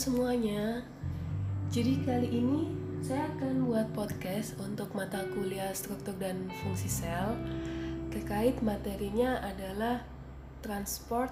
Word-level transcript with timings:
semuanya. 0.00 0.80
Jadi 1.68 2.00
kali 2.08 2.32
ini 2.32 2.72
saya 3.04 3.28
akan 3.36 3.68
buat 3.68 3.92
podcast 3.92 4.56
untuk 4.56 4.96
mata 4.96 5.28
kuliah 5.36 5.76
struktur 5.76 6.16
dan 6.16 6.48
fungsi 6.64 6.88
sel. 6.88 7.36
Terkait 8.08 8.56
materinya 8.64 9.44
adalah 9.44 10.00
transport 10.64 11.28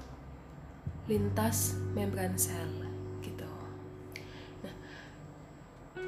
lintas 1.09 1.81
membran 1.97 2.37
sel 2.37 2.69
gitu. 3.25 3.49
Nah, 4.61 4.75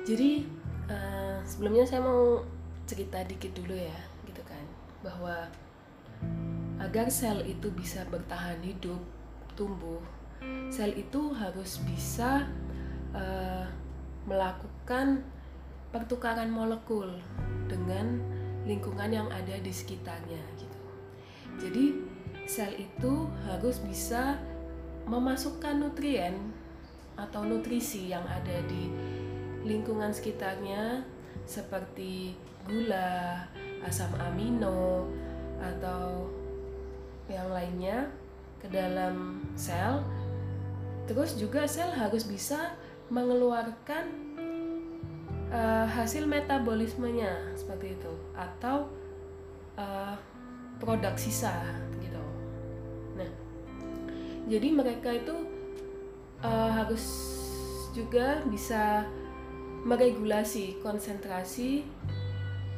jadi 0.05 0.45
uh, 0.92 1.41
sebelumnya 1.48 1.88
saya 1.88 2.05
mau 2.05 2.45
cerita 2.84 3.24
dikit 3.24 3.56
dulu 3.56 3.73
ya, 3.73 4.01
gitu 4.29 4.45
kan, 4.45 4.65
bahwa 5.01 5.48
agar 6.77 7.09
sel 7.09 7.41
itu 7.41 7.73
bisa 7.73 8.05
bertahan 8.12 8.61
hidup, 8.61 9.01
tumbuh 9.56 10.20
sel 10.71 10.95
itu 10.95 11.35
harus 11.35 11.83
bisa 11.85 12.47
uh, 13.12 13.67
melakukan 14.25 15.25
pertukaran 15.91 16.49
molekul 16.49 17.11
dengan 17.66 18.23
lingkungan 18.65 19.11
yang 19.11 19.29
ada 19.33 19.59
di 19.59 19.73
sekitarnya 19.73 20.41
gitu. 20.61 20.80
Jadi 21.59 21.85
sel 22.47 22.73
itu 22.79 23.27
harus 23.51 23.83
bisa 23.83 24.39
memasukkan 25.11 25.83
nutrien 25.83 26.39
atau 27.19 27.43
nutrisi 27.43 28.09
yang 28.09 28.23
ada 28.25 28.63
di 28.71 28.88
lingkungan 29.66 30.15
sekitarnya 30.15 31.05
seperti 31.45 32.38
gula, 32.65 33.45
asam 33.83 34.13
amino 34.16 35.11
atau 35.61 36.30
yang 37.29 37.51
lainnya 37.51 38.09
ke 38.63 38.69
dalam 38.71 39.45
sel 39.57 40.04
Terus 41.11 41.35
juga 41.35 41.66
sel 41.66 41.91
harus 41.91 42.23
bisa 42.23 42.79
mengeluarkan 43.11 44.07
uh, 45.51 45.87
hasil 45.91 46.23
metabolismenya 46.23 47.51
seperti 47.59 47.99
itu 47.99 48.15
atau 48.39 48.87
uh, 49.75 50.15
produk 50.79 51.19
sisa 51.19 51.66
gitu. 51.99 52.23
Nah, 53.19 53.27
jadi 54.47 54.71
mereka 54.71 55.11
itu 55.11 55.35
uh, 56.47 56.71
harus 56.79 57.03
juga 57.91 58.47
bisa 58.47 59.03
meregulasi 59.83 60.79
konsentrasi 60.79 61.91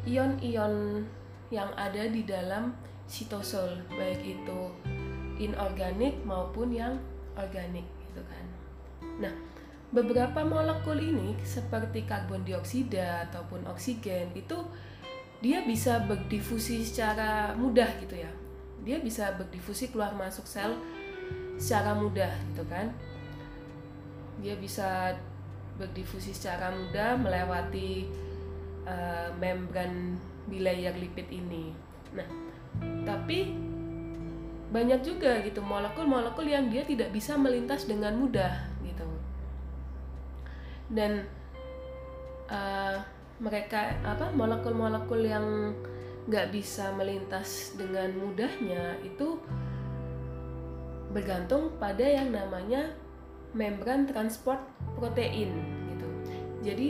ion-ion 0.08 1.04
yang 1.52 1.68
ada 1.76 2.08
di 2.08 2.24
dalam 2.24 2.72
sitosol 3.04 3.76
baik 3.92 4.24
itu 4.24 4.72
inorganik 5.36 6.16
maupun 6.24 6.72
yang 6.72 6.96
organik. 7.36 7.84
Nah, 9.20 9.34
beberapa 9.92 10.40
molekul 10.40 10.96
ini 10.96 11.36
seperti 11.44 12.08
karbon 12.08 12.46
dioksida 12.48 13.28
ataupun 13.28 13.68
oksigen 13.68 14.32
itu 14.32 14.56
dia 15.44 15.60
bisa 15.66 16.00
berdifusi 16.06 16.80
secara 16.86 17.52
mudah 17.58 17.90
gitu 18.00 18.16
ya. 18.16 18.30
Dia 18.82 19.02
bisa 19.02 19.34
berdifusi 19.36 19.92
keluar 19.92 20.16
masuk 20.16 20.48
sel 20.48 20.78
secara 21.60 21.92
mudah 21.92 22.32
gitu 22.54 22.64
kan. 22.70 22.88
Dia 24.40 24.56
bisa 24.56 25.12
berdifusi 25.76 26.32
secara 26.32 26.72
mudah 26.72 27.18
melewati 27.20 28.08
uh, 28.86 29.28
membran 29.36 30.16
bilayer 30.48 30.94
lipid 30.96 31.28
ini. 31.28 31.74
Nah, 32.16 32.26
tapi 33.04 33.52
banyak 34.72 35.04
juga 35.04 35.44
gitu 35.44 35.60
molekul-molekul 35.60 36.48
yang 36.48 36.72
dia 36.72 36.80
tidak 36.80 37.12
bisa 37.12 37.36
melintas 37.36 37.84
dengan 37.84 38.16
mudah 38.16 38.71
dan 40.92 41.26
uh, 42.52 43.00
mereka 43.42 43.96
apa 44.06 44.30
molekul-molekul 44.36 45.24
yang 45.24 45.74
nggak 46.30 46.54
bisa 46.54 46.94
melintas 46.94 47.74
dengan 47.74 48.14
mudahnya 48.14 49.00
itu 49.02 49.42
bergantung 51.10 51.74
pada 51.82 52.06
yang 52.06 52.30
namanya 52.30 52.94
membran 53.52 54.06
transport 54.06 54.62
protein 54.94 55.50
gitu 55.90 56.08
jadi 56.62 56.88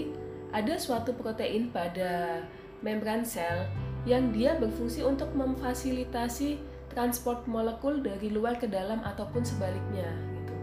ada 0.52 0.76
suatu 0.76 1.16
protein 1.16 1.72
pada 1.72 2.44
membran 2.84 3.24
sel 3.24 3.64
yang 4.04 4.34
dia 4.34 4.58
berfungsi 4.58 5.00
untuk 5.00 5.32
memfasilitasi 5.32 6.60
transport 6.92 7.48
molekul 7.48 8.04
dari 8.04 8.28
luar 8.28 8.60
ke 8.60 8.69
dalam 8.69 9.00
ataupun 9.00 9.40
sebaliknya 9.40 10.10
gitu. 10.36 10.54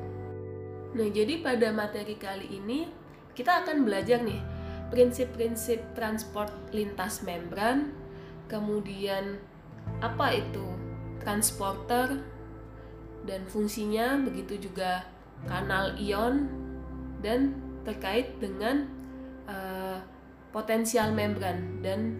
Nah, 0.94 1.08
jadi 1.10 1.42
pada 1.42 1.74
materi 1.74 2.20
kali 2.20 2.48
ini 2.54 2.86
kita 3.40 3.64
akan 3.64 3.88
belajar 3.88 4.20
nih 4.20 4.44
prinsip-prinsip 4.92 5.80
transport 5.96 6.52
lintas 6.76 7.24
membran, 7.24 7.96
kemudian 8.52 9.40
apa 10.04 10.44
itu 10.44 10.68
transporter 11.24 12.20
dan 13.24 13.48
fungsinya, 13.48 14.20
begitu 14.28 14.68
juga 14.68 15.08
kanal 15.48 15.96
ion 15.96 16.52
dan 17.24 17.56
terkait 17.88 18.36
dengan 18.44 18.92
uh, 19.48 20.04
potensial 20.52 21.16
membran 21.16 21.80
dan 21.80 22.20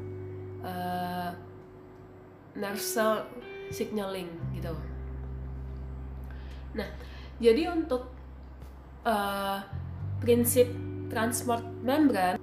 uh, 0.64 1.36
nerve 2.56 2.80
cell 2.80 3.28
signaling 3.76 4.32
gitu. 4.56 4.72
Nah, 6.80 6.88
jadi 7.44 7.76
untuk 7.76 8.08
uh, 9.04 9.60
prinsip 10.24 10.70
transport 11.10 11.66
membran 11.82 12.38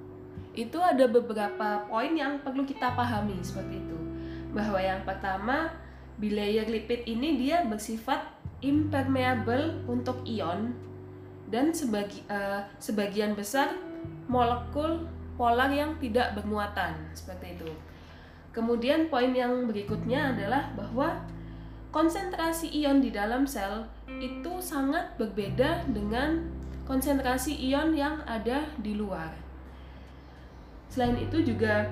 itu 0.57 0.81
ada 0.81 1.07
beberapa 1.07 1.85
poin 1.87 2.13
yang 2.17 2.41
perlu 2.41 2.65
kita 2.65 2.93
pahami 2.97 3.39
seperti 3.41 3.81
itu. 3.81 3.99
Bahwa 4.57 4.81
yang 4.81 5.05
pertama, 5.05 5.71
bilayer 6.17 6.65
lipid 6.65 7.05
ini 7.05 7.37
dia 7.37 7.63
bersifat 7.69 8.25
impermeable 8.65 9.85
untuk 9.85 10.25
ion 10.25 10.73
dan 11.53 11.71
sebagi, 11.71 12.25
uh, 12.33 12.65
sebagian 12.81 13.37
besar 13.37 13.77
molekul 14.27 15.07
polar 15.37 15.69
yang 15.69 15.95
tidak 16.01 16.35
bermuatan 16.35 16.97
seperti 17.13 17.61
itu. 17.61 17.71
Kemudian 18.57 19.13
poin 19.13 19.37
yang 19.37 19.69
berikutnya 19.69 20.33
adalah 20.33 20.73
bahwa 20.73 21.21
konsentrasi 21.93 22.73
ion 22.73 23.05
di 23.05 23.13
dalam 23.13 23.45
sel 23.45 23.85
itu 24.17 24.57
sangat 24.65 25.13
berbeda 25.21 25.85
dengan 25.93 26.49
konsentrasi 26.87 27.53
ion 27.71 27.93
yang 27.93 28.23
ada 28.25 28.63
di 28.79 28.95
luar. 28.95 29.35
Selain 30.87 31.19
itu 31.19 31.43
juga 31.43 31.91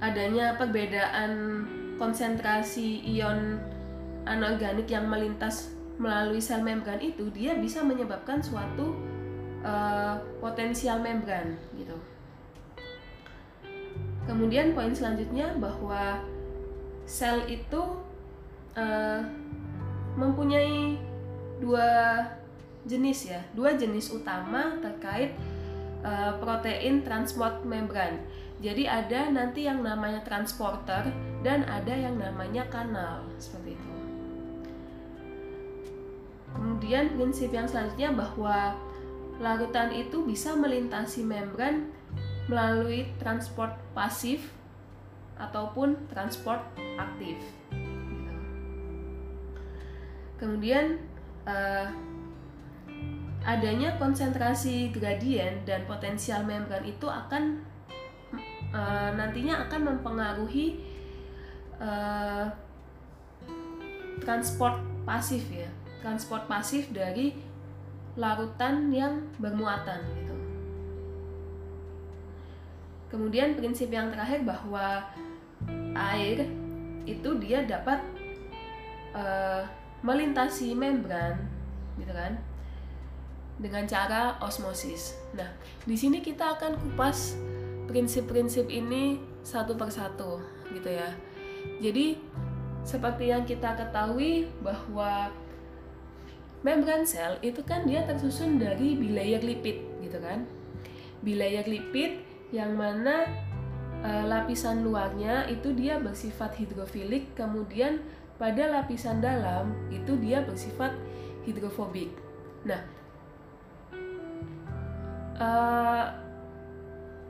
adanya 0.00 0.56
perbedaan 0.56 1.64
konsentrasi 2.00 3.04
ion 3.04 3.60
anorganik 4.24 4.88
yang 4.88 5.06
melintas 5.06 5.76
melalui 5.98 6.38
sel 6.38 6.62
membran 6.62 7.02
itu 7.02 7.26
dia 7.34 7.58
bisa 7.58 7.82
menyebabkan 7.82 8.38
suatu 8.38 8.94
uh, 9.66 10.16
potensial 10.38 11.02
membran 11.02 11.58
gitu. 11.74 11.98
Kemudian 14.24 14.76
poin 14.76 14.94
selanjutnya 14.94 15.56
bahwa 15.58 16.22
sel 17.08 17.42
itu 17.50 17.82
uh, 18.78 19.20
mempunyai 20.14 21.00
dua 21.58 22.22
jenis 22.88 23.28
ya, 23.28 23.40
dua 23.52 23.76
jenis 23.76 24.10
utama 24.10 24.80
terkait 24.80 25.36
uh, 26.02 26.40
protein 26.40 27.04
transport 27.04 27.62
membran. 27.68 28.18
Jadi 28.58 28.90
ada 28.90 29.30
nanti 29.30 29.70
yang 29.70 29.86
namanya 29.86 30.24
transporter 30.26 31.06
dan 31.46 31.62
ada 31.70 31.94
yang 31.94 32.18
namanya 32.18 32.66
kanal 32.66 33.22
seperti 33.38 33.78
itu. 33.78 33.90
Kemudian 36.58 37.14
prinsip 37.14 37.54
yang 37.54 37.70
selanjutnya 37.70 38.10
bahwa 38.10 38.74
larutan 39.38 39.94
itu 39.94 40.26
bisa 40.26 40.58
melintasi 40.58 41.22
membran 41.22 41.94
melalui 42.50 43.06
transport 43.22 43.78
pasif 43.94 44.50
ataupun 45.38 45.94
transport 46.10 46.58
aktif. 46.98 47.38
Gitu. 47.70 48.34
Kemudian 50.42 50.98
uh, 51.46 51.94
adanya 53.48 53.96
konsentrasi 53.96 54.92
gradien 54.92 55.64
dan 55.64 55.88
potensial 55.88 56.44
membran 56.44 56.84
itu 56.84 57.08
akan 57.08 57.64
uh, 58.76 59.16
nantinya 59.16 59.64
akan 59.64 59.96
mempengaruhi 59.96 60.84
uh, 61.80 62.44
transport 64.20 64.76
pasif 65.08 65.48
ya, 65.48 65.64
transport 66.04 66.44
pasif 66.44 66.92
dari 66.92 67.32
larutan 68.20 68.92
yang 68.92 69.24
bermuatan 69.40 70.04
gitu. 70.20 70.36
Kemudian 73.08 73.56
prinsip 73.56 73.88
yang 73.88 74.12
terakhir 74.12 74.44
bahwa 74.44 75.08
air 75.96 76.44
itu 77.08 77.30
dia 77.40 77.64
dapat 77.64 78.04
uh, 79.16 79.64
melintasi 80.04 80.76
membran, 80.76 81.48
gitu 81.96 82.12
kan? 82.12 82.36
Dengan 83.58 83.84
cara 83.84 84.38
osmosis. 84.38 85.18
Nah, 85.34 85.50
di 85.84 85.98
sini 85.98 86.22
kita 86.22 86.56
akan 86.56 86.78
kupas 86.78 87.34
prinsip-prinsip 87.90 88.70
ini 88.70 89.18
satu 89.42 89.74
persatu 89.74 90.38
gitu 90.70 90.88
ya. 90.88 91.10
Jadi 91.82 92.18
seperti 92.86 93.34
yang 93.34 93.42
kita 93.44 93.74
ketahui 93.74 94.48
bahwa 94.62 95.34
membran 96.62 97.06
sel 97.06 97.38
itu 97.42 97.62
kan 97.62 97.86
dia 97.86 98.02
tersusun 98.06 98.58
dari 98.58 98.94
bilayer 98.94 99.42
lipid 99.42 100.02
gitu 100.02 100.18
kan. 100.22 100.46
Bilayer 101.22 101.66
lipid 101.66 102.22
yang 102.54 102.78
mana 102.78 103.26
e, 104.00 104.10
lapisan 104.26 104.86
luarnya 104.86 105.50
itu 105.50 105.74
dia 105.74 105.98
bersifat 105.98 106.54
hidrofilik, 106.56 107.34
kemudian 107.34 108.00
pada 108.38 108.70
lapisan 108.70 109.18
dalam 109.18 109.74
itu 109.90 110.14
dia 110.18 110.46
bersifat 110.46 110.94
hidrofobik. 111.42 112.10
Nah, 112.62 112.80
e, 115.38 115.48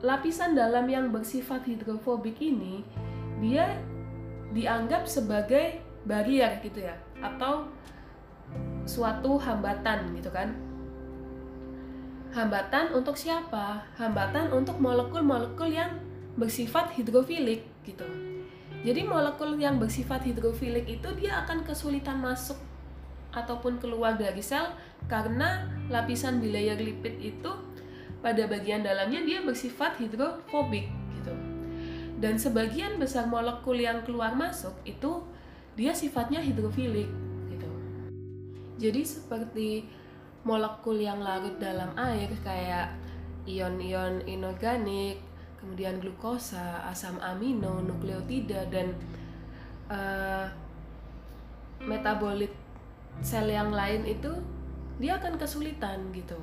lapisan 0.03 0.57
dalam 0.57 0.89
yang 0.89 1.13
bersifat 1.13 1.69
hidrofobik 1.69 2.41
ini 2.41 2.83
dia 3.39 3.79
dianggap 4.57 5.05
sebagai 5.05 5.85
barrier 6.09 6.59
gitu 6.65 6.83
ya 6.89 6.97
atau 7.21 7.69
suatu 8.89 9.37
hambatan 9.37 10.17
gitu 10.17 10.33
kan. 10.33 10.57
Hambatan 12.33 12.93
untuk 12.93 13.17
siapa? 13.17 13.85
Hambatan 13.97 14.53
untuk 14.53 14.81
molekul-molekul 14.81 15.69
yang 15.69 15.97
bersifat 16.37 16.93
hidrofilik 16.97 17.65
gitu. 17.85 18.05
Jadi 18.85 19.03
molekul 19.05 19.59
yang 19.59 19.77
bersifat 19.83 20.23
hidrofilik 20.29 20.87
itu 20.87 21.09
dia 21.19 21.43
akan 21.45 21.67
kesulitan 21.67 22.23
masuk 22.23 22.57
ataupun 23.35 23.77
keluar 23.83 24.17
dari 24.17 24.41
sel 24.41 24.73
karena 25.11 25.69
lapisan 25.93 26.41
bilayer 26.41 26.79
lipid 26.79 27.21
itu 27.21 27.51
pada 28.19 28.51
bagian 28.51 28.83
dalamnya 28.83 29.23
dia 29.23 29.41
bersifat 29.47 29.99
hidrofobik 30.03 30.91
dan 32.19 32.35
sebagian 32.35 32.99
besar 32.99 33.31
molekul 33.31 33.79
yang 33.79 34.03
keluar 34.03 34.35
masuk 34.35 34.75
itu 34.83 35.23
dia 35.79 35.95
sifatnya 35.95 36.43
hidrofilik 36.43 37.07
gitu. 37.47 37.71
Jadi 38.83 39.03
seperti 39.07 39.87
molekul 40.43 40.99
yang 40.99 41.23
larut 41.23 41.55
dalam 41.63 41.95
air 41.95 42.27
kayak 42.43 42.91
ion-ion 43.47 44.27
inorganik, 44.27 45.23
kemudian 45.63 46.03
glukosa, 46.03 46.83
asam 46.91 47.23
amino, 47.23 47.79
nukleotida 47.87 48.67
dan 48.67 48.99
uh, 49.87 50.51
metabolit 51.79 52.51
sel 53.23 53.47
yang 53.47 53.71
lain 53.71 54.03
itu 54.03 54.35
dia 54.99 55.23
akan 55.23 55.39
kesulitan 55.39 56.11
gitu. 56.11 56.39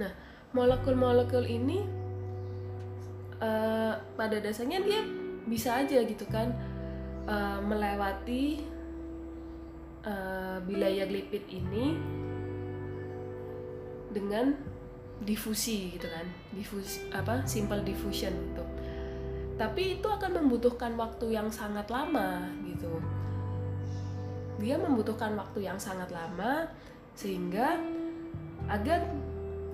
Nah, 0.00 0.12
molekul-molekul 0.56 1.44
ini 1.44 1.84
uh, 3.38 3.94
pada 4.16 4.36
dasarnya 4.40 4.80
dia 4.80 5.04
bisa 5.44 5.84
aja 5.84 6.00
gitu 6.00 6.24
kan 6.26 6.50
uh, 7.28 7.60
melewati 7.60 8.64
uh, 10.08 10.58
bilayer 10.64 11.06
lipid 11.06 11.44
ini 11.52 12.00
dengan 14.10 14.56
difusi 15.20 15.94
gitu 15.94 16.08
kan 16.08 16.24
difus 16.56 17.04
apa 17.12 17.44
simple 17.44 17.84
diffusion 17.84 18.32
gitu 18.32 18.64
tapi 19.60 20.00
itu 20.00 20.08
akan 20.08 20.40
membutuhkan 20.40 20.96
waktu 20.96 21.36
yang 21.36 21.52
sangat 21.52 21.84
lama 21.92 22.48
gitu. 22.64 22.88
Dia 24.56 24.80
membutuhkan 24.80 25.36
waktu 25.36 25.68
yang 25.68 25.76
sangat 25.76 26.08
lama 26.08 26.64
sehingga 27.12 27.76
agar 28.72 29.04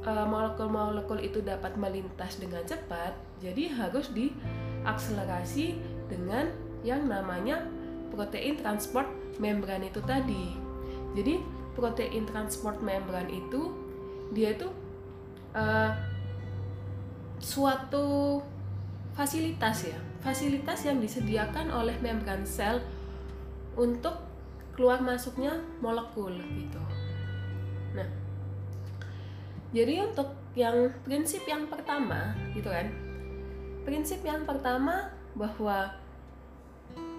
molekul-molekul 0.06 1.18
uh, 1.18 1.26
itu 1.26 1.42
dapat 1.42 1.74
melintas 1.74 2.38
dengan 2.38 2.62
cepat 2.62 3.14
jadi 3.42 3.74
harus 3.74 4.14
diakselerasi 4.14 5.76
dengan 6.06 6.46
yang 6.86 7.10
namanya 7.10 7.66
protein 8.14 8.54
transport 8.56 9.10
membran 9.42 9.82
itu 9.82 9.98
tadi. 10.06 10.54
Jadi 11.18 11.42
protein 11.74 12.24
transport 12.24 12.80
membran 12.80 13.26
itu 13.28 13.74
dia 14.32 14.54
itu 14.54 14.70
uh, 15.52 15.92
suatu 17.42 18.40
fasilitas 19.12 19.92
ya, 19.92 19.98
fasilitas 20.24 20.86
yang 20.88 21.02
disediakan 21.02 21.68
oleh 21.68 21.96
membran 22.00 22.46
sel 22.48 22.80
untuk 23.76 24.16
keluar 24.72 25.00
masuknya 25.04 25.56
molekul 25.80 26.32
gitu. 26.32 26.80
Jadi 29.74 30.02
untuk 30.02 30.34
yang 30.54 30.92
prinsip 31.02 31.42
yang 31.48 31.66
pertama 31.66 32.32
gitu 32.54 32.70
kan, 32.70 32.88
Prinsip 33.86 34.18
yang 34.26 34.42
pertama 34.42 35.14
bahwa 35.38 35.94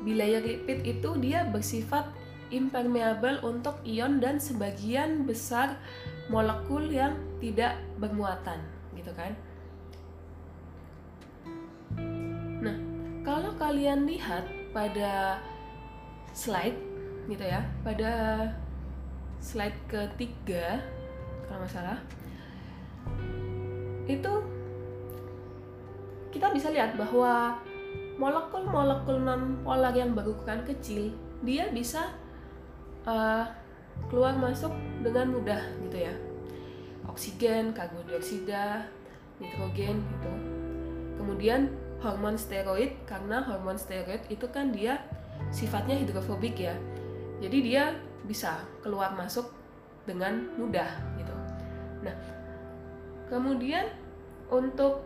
bilayer 0.04 0.44
lipid 0.44 0.84
itu 0.84 1.16
dia 1.16 1.48
bersifat 1.48 2.12
impermeable 2.52 3.40
untuk 3.40 3.80
ion 3.88 4.20
dan 4.20 4.36
sebagian 4.36 5.24
besar 5.24 5.80
molekul 6.28 6.84
yang 6.92 7.16
tidak 7.40 7.80
bermuatan, 7.96 8.60
gitu 9.00 9.16
kan? 9.16 9.32
Nah, 12.60 12.76
kalau 13.24 13.56
kalian 13.56 14.04
lihat 14.04 14.44
pada 14.76 15.40
slide 16.36 16.76
gitu 17.32 17.48
ya, 17.48 17.64
pada 17.80 18.12
slide 19.40 19.80
ketiga 19.88 20.84
kalau 21.48 21.64
nggak 21.64 21.72
salah, 21.72 22.00
itu 24.08 24.34
kita 26.32 26.54
bisa 26.54 26.72
lihat 26.72 26.96
bahwa 26.96 27.60
molekul-molekul 28.18 29.22
non 29.22 29.62
polar 29.62 29.94
yang 29.94 30.18
berukuran 30.18 30.66
kecil 30.66 31.14
dia 31.46 31.70
bisa 31.70 32.14
uh, 33.06 33.46
keluar 34.10 34.34
masuk 34.38 34.74
dengan 35.02 35.34
mudah 35.34 35.62
gitu 35.86 35.98
ya. 36.10 36.14
Oksigen 37.08 37.74
karbon 37.74 38.06
dioksida 38.06 38.86
nitrogen 39.42 40.02
gitu. 40.02 40.32
Kemudian 41.18 41.74
hormon 42.02 42.38
steroid 42.38 42.94
karena 43.10 43.42
hormon 43.42 43.78
steroid 43.78 44.22
itu 44.30 44.46
kan 44.50 44.70
dia 44.70 45.02
sifatnya 45.50 45.98
hidrofobik 45.98 46.58
ya. 46.58 46.78
Jadi 47.42 47.58
dia 47.62 47.98
bisa 48.26 48.62
keluar 48.82 49.14
masuk 49.14 49.50
dengan 50.06 50.50
mudah 50.58 50.90
gitu. 51.18 51.36
Nah 52.02 52.37
kemudian 53.28 53.88
untuk 54.48 55.04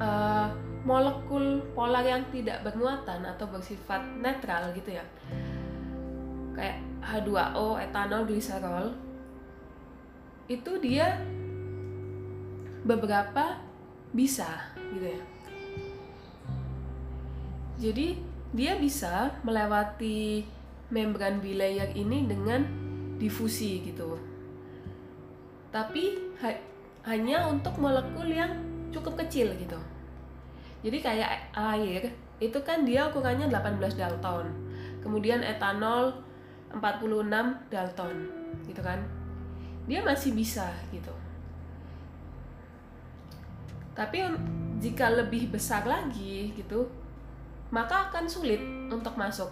uh, 0.00 0.48
molekul 0.84 1.64
polar 1.72 2.04
yang 2.04 2.24
tidak 2.28 2.60
bermuatan 2.60 3.24
atau 3.24 3.48
bersifat 3.48 4.04
netral 4.20 4.72
gitu 4.76 4.92
ya. 4.92 5.04
Kayak 6.54 6.78
H2O, 7.00 7.80
etanol, 7.80 8.28
gliserol. 8.28 8.92
Itu 10.44 10.76
dia 10.78 11.18
beberapa 12.84 13.58
bisa 14.12 14.70
gitu 14.92 15.08
ya. 15.08 15.22
Jadi 17.74 18.06
dia 18.54 18.78
bisa 18.78 19.34
melewati 19.42 20.46
membran 20.92 21.42
bilayer 21.42 21.90
ini 21.96 22.28
dengan 22.28 22.62
difusi 23.18 23.82
gitu 23.82 24.14
tapi 25.74 26.22
ha 26.38 26.54
hanya 27.10 27.50
untuk 27.50 27.74
molekul 27.82 28.30
yang 28.30 28.54
cukup 28.94 29.26
kecil 29.26 29.50
gitu. 29.58 29.74
Jadi 30.86 31.02
kayak 31.02 31.50
air 31.50 32.14
itu 32.38 32.58
kan 32.62 32.86
dia 32.86 33.10
ukurannya 33.10 33.50
18 33.50 33.98
dalton. 33.98 34.46
Kemudian 35.02 35.42
etanol 35.42 36.14
46 36.70 37.26
dalton 37.68 38.14
gitu 38.70 38.80
kan. 38.80 39.02
Dia 39.90 40.00
masih 40.06 40.32
bisa 40.32 40.70
gitu. 40.94 41.10
Tapi 43.98 44.22
jika 44.78 45.10
lebih 45.12 45.50
besar 45.50 45.84
lagi 45.84 46.54
gitu 46.54 46.86
maka 47.74 48.08
akan 48.08 48.30
sulit 48.30 48.62
untuk 48.88 49.18
masuk. 49.18 49.50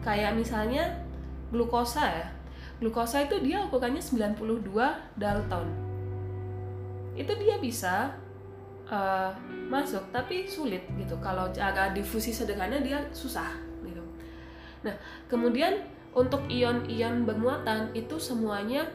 Kayak 0.00 0.38
misalnya 0.38 0.86
glukosa 1.50 2.06
ya 2.06 2.39
glukosa 2.80 3.28
itu 3.28 3.36
dia 3.44 3.60
ukurannya 3.60 4.00
92 4.00 4.72
dalton 5.20 5.68
itu 7.20 7.32
dia 7.36 7.60
bisa 7.60 8.16
uh, 8.88 9.30
masuk 9.68 10.08
tapi 10.10 10.48
sulit 10.48 10.82
gitu. 10.96 11.14
Kalau 11.20 11.52
cara 11.52 11.92
difusi 11.92 12.32
sederhana 12.32 12.80
dia 12.80 13.04
susah 13.12 13.52
gitu. 13.84 14.02
Nah 14.82 14.96
kemudian 15.28 15.84
untuk 16.16 16.48
ion-ion 16.50 17.22
bermuatan 17.28 17.94
itu 17.94 18.18
semuanya 18.18 18.88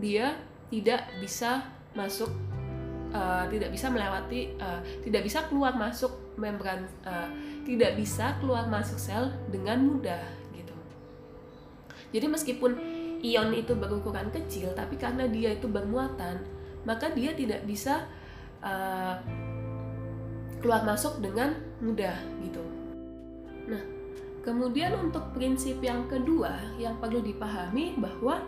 dia 0.00 0.34
tidak 0.72 1.06
bisa 1.22 1.62
masuk 1.94 2.32
uh, 3.14 3.46
tidak 3.52 3.70
bisa 3.70 3.92
melewati 3.92 4.56
uh, 4.58 4.80
tidak 5.04 5.22
bisa 5.22 5.46
keluar 5.46 5.76
masuk 5.76 6.10
membran 6.40 6.86
uh, 7.06 7.30
tidak 7.62 7.94
bisa 7.94 8.34
keluar 8.42 8.66
masuk 8.66 8.98
sel 8.98 9.30
dengan 9.52 9.78
mudah 9.84 10.22
gitu. 10.54 10.74
Jadi 12.10 12.26
meskipun 12.26 12.97
ion 13.22 13.50
itu 13.54 13.74
berukuran 13.74 14.30
kecil 14.30 14.70
tapi 14.74 14.94
karena 14.94 15.26
dia 15.26 15.54
itu 15.54 15.66
bermuatan 15.66 16.42
maka 16.86 17.10
dia 17.12 17.34
tidak 17.34 17.66
bisa 17.66 18.06
uh, 18.62 19.18
keluar 20.58 20.82
masuk 20.82 21.22
dengan 21.22 21.54
mudah 21.78 22.18
gitu. 22.42 22.62
Nah, 23.70 23.82
kemudian 24.42 24.94
untuk 24.98 25.30
prinsip 25.34 25.78
yang 25.78 26.10
kedua 26.10 26.58
yang 26.80 26.98
perlu 26.98 27.22
dipahami 27.22 27.94
bahwa 27.98 28.42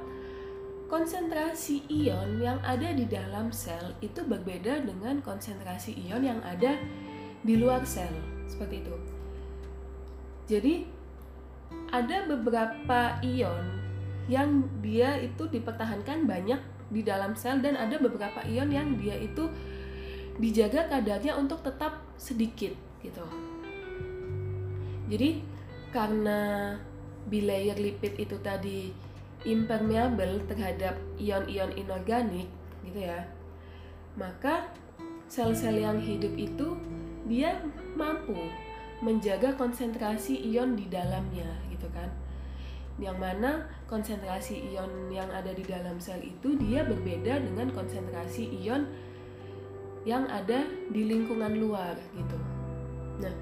konsentrasi 0.91 1.87
ion 1.87 2.43
yang 2.43 2.59
ada 2.67 2.91
di 2.91 3.07
dalam 3.07 3.55
sel 3.55 3.95
itu 4.03 4.27
berbeda 4.27 4.83
dengan 4.83 5.23
konsentrasi 5.23 5.95
ion 6.09 6.27
yang 6.27 6.41
ada 6.43 6.75
di 7.47 7.55
luar 7.55 7.87
sel 7.87 8.11
seperti 8.51 8.83
itu. 8.83 8.97
Jadi 10.51 10.75
ada 11.95 12.27
beberapa 12.27 13.23
ion 13.23 13.67
yang 14.31 14.63
dia 14.79 15.19
itu 15.19 15.51
dipertahankan 15.51 16.25
banyak 16.25 16.63
di 16.91 17.03
dalam 17.03 17.35
sel 17.35 17.59
dan 17.59 17.75
ada 17.75 17.99
beberapa 17.99 18.47
ion 18.47 18.71
yang 18.71 18.95
dia 18.95 19.19
itu 19.19 19.51
dijaga 20.39 20.87
kadarnya 20.87 21.35
untuk 21.35 21.67
tetap 21.67 21.99
sedikit 22.15 22.71
gitu. 23.03 23.27
Jadi 25.11 25.43
karena 25.91 26.79
bilayer 27.27 27.75
lipid 27.75 28.15
itu 28.23 28.39
tadi 28.39 28.95
impermeable 29.43 30.47
terhadap 30.47 30.95
ion-ion 31.19 31.75
inorganik 31.75 32.47
gitu 32.87 33.03
ya. 33.03 33.27
Maka 34.15 34.71
sel-sel 35.27 35.83
yang 35.83 35.99
hidup 35.99 36.31
itu 36.39 36.79
dia 37.27 37.59
mampu 37.99 38.37
menjaga 39.01 39.57
konsentrasi 39.57 40.39
ion 40.55 40.79
di 40.79 40.87
dalamnya 40.87 41.49
gitu 41.73 41.91
kan. 41.91 42.20
Yang 43.01 43.17
mana 43.17 43.51
konsentrasi 43.89 44.77
ion 44.77 45.09
yang 45.09 45.33
ada 45.33 45.51
di 45.57 45.65
dalam 45.65 45.97
sel 45.97 46.21
itu 46.21 46.55
dia 46.61 46.85
berbeda 46.85 47.41
dengan 47.41 47.73
konsentrasi 47.73 48.61
ion 48.61 48.85
yang 50.05 50.29
ada 50.29 50.69
di 50.93 51.09
lingkungan 51.09 51.57
luar 51.57 51.97
gitu. 52.13 52.39
Nah, 53.25 53.35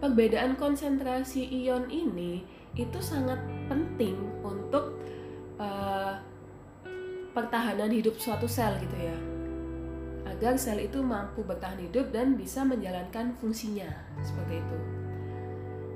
perbedaan 0.00 0.56
konsentrasi 0.56 1.44
ion 1.64 1.88
ini 1.92 2.44
itu 2.74 2.98
sangat 2.98 3.38
penting 3.68 4.16
untuk 4.40 4.98
uh, 5.60 6.18
pertahanan 7.36 7.92
hidup 7.92 8.16
suatu 8.18 8.48
sel 8.50 8.76
gitu 8.82 8.98
ya 8.98 9.16
agar 10.34 10.58
sel 10.58 10.82
itu 10.82 10.98
mampu 10.98 11.46
bertahan 11.46 11.78
hidup 11.78 12.10
dan 12.10 12.34
bisa 12.34 12.66
menjalankan 12.66 13.36
fungsinya 13.38 13.86
seperti 14.18 14.58
itu. 14.58 14.78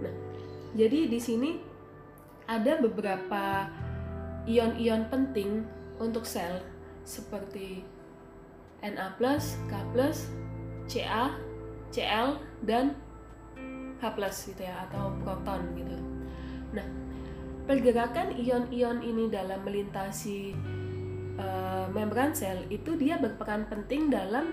Nah, 0.04 0.14
jadi 0.78 1.10
di 1.10 1.18
sini 1.18 1.50
ada 2.48 2.80
beberapa 2.80 3.68
ion-ion 4.48 5.04
penting 5.12 5.68
untuk 6.00 6.24
sel 6.24 6.64
seperti 7.04 7.84
Na+, 8.80 9.12
K+, 9.68 9.72
Ca, 10.88 11.22
Cl 11.92 12.28
dan 12.64 12.96
H+ 14.00 14.04
gitu 14.48 14.62
ya 14.62 14.88
atau 14.88 15.12
proton 15.20 15.60
gitu. 15.76 15.96
Nah, 16.72 16.86
pergerakan 17.68 18.32
ion-ion 18.32 19.04
ini 19.04 19.28
dalam 19.28 19.60
melintasi 19.66 20.54
uh, 21.36 21.90
membran 21.92 22.32
sel 22.32 22.64
itu 22.72 22.96
dia 22.96 23.20
berperan 23.20 23.68
penting 23.68 24.08
dalam 24.08 24.48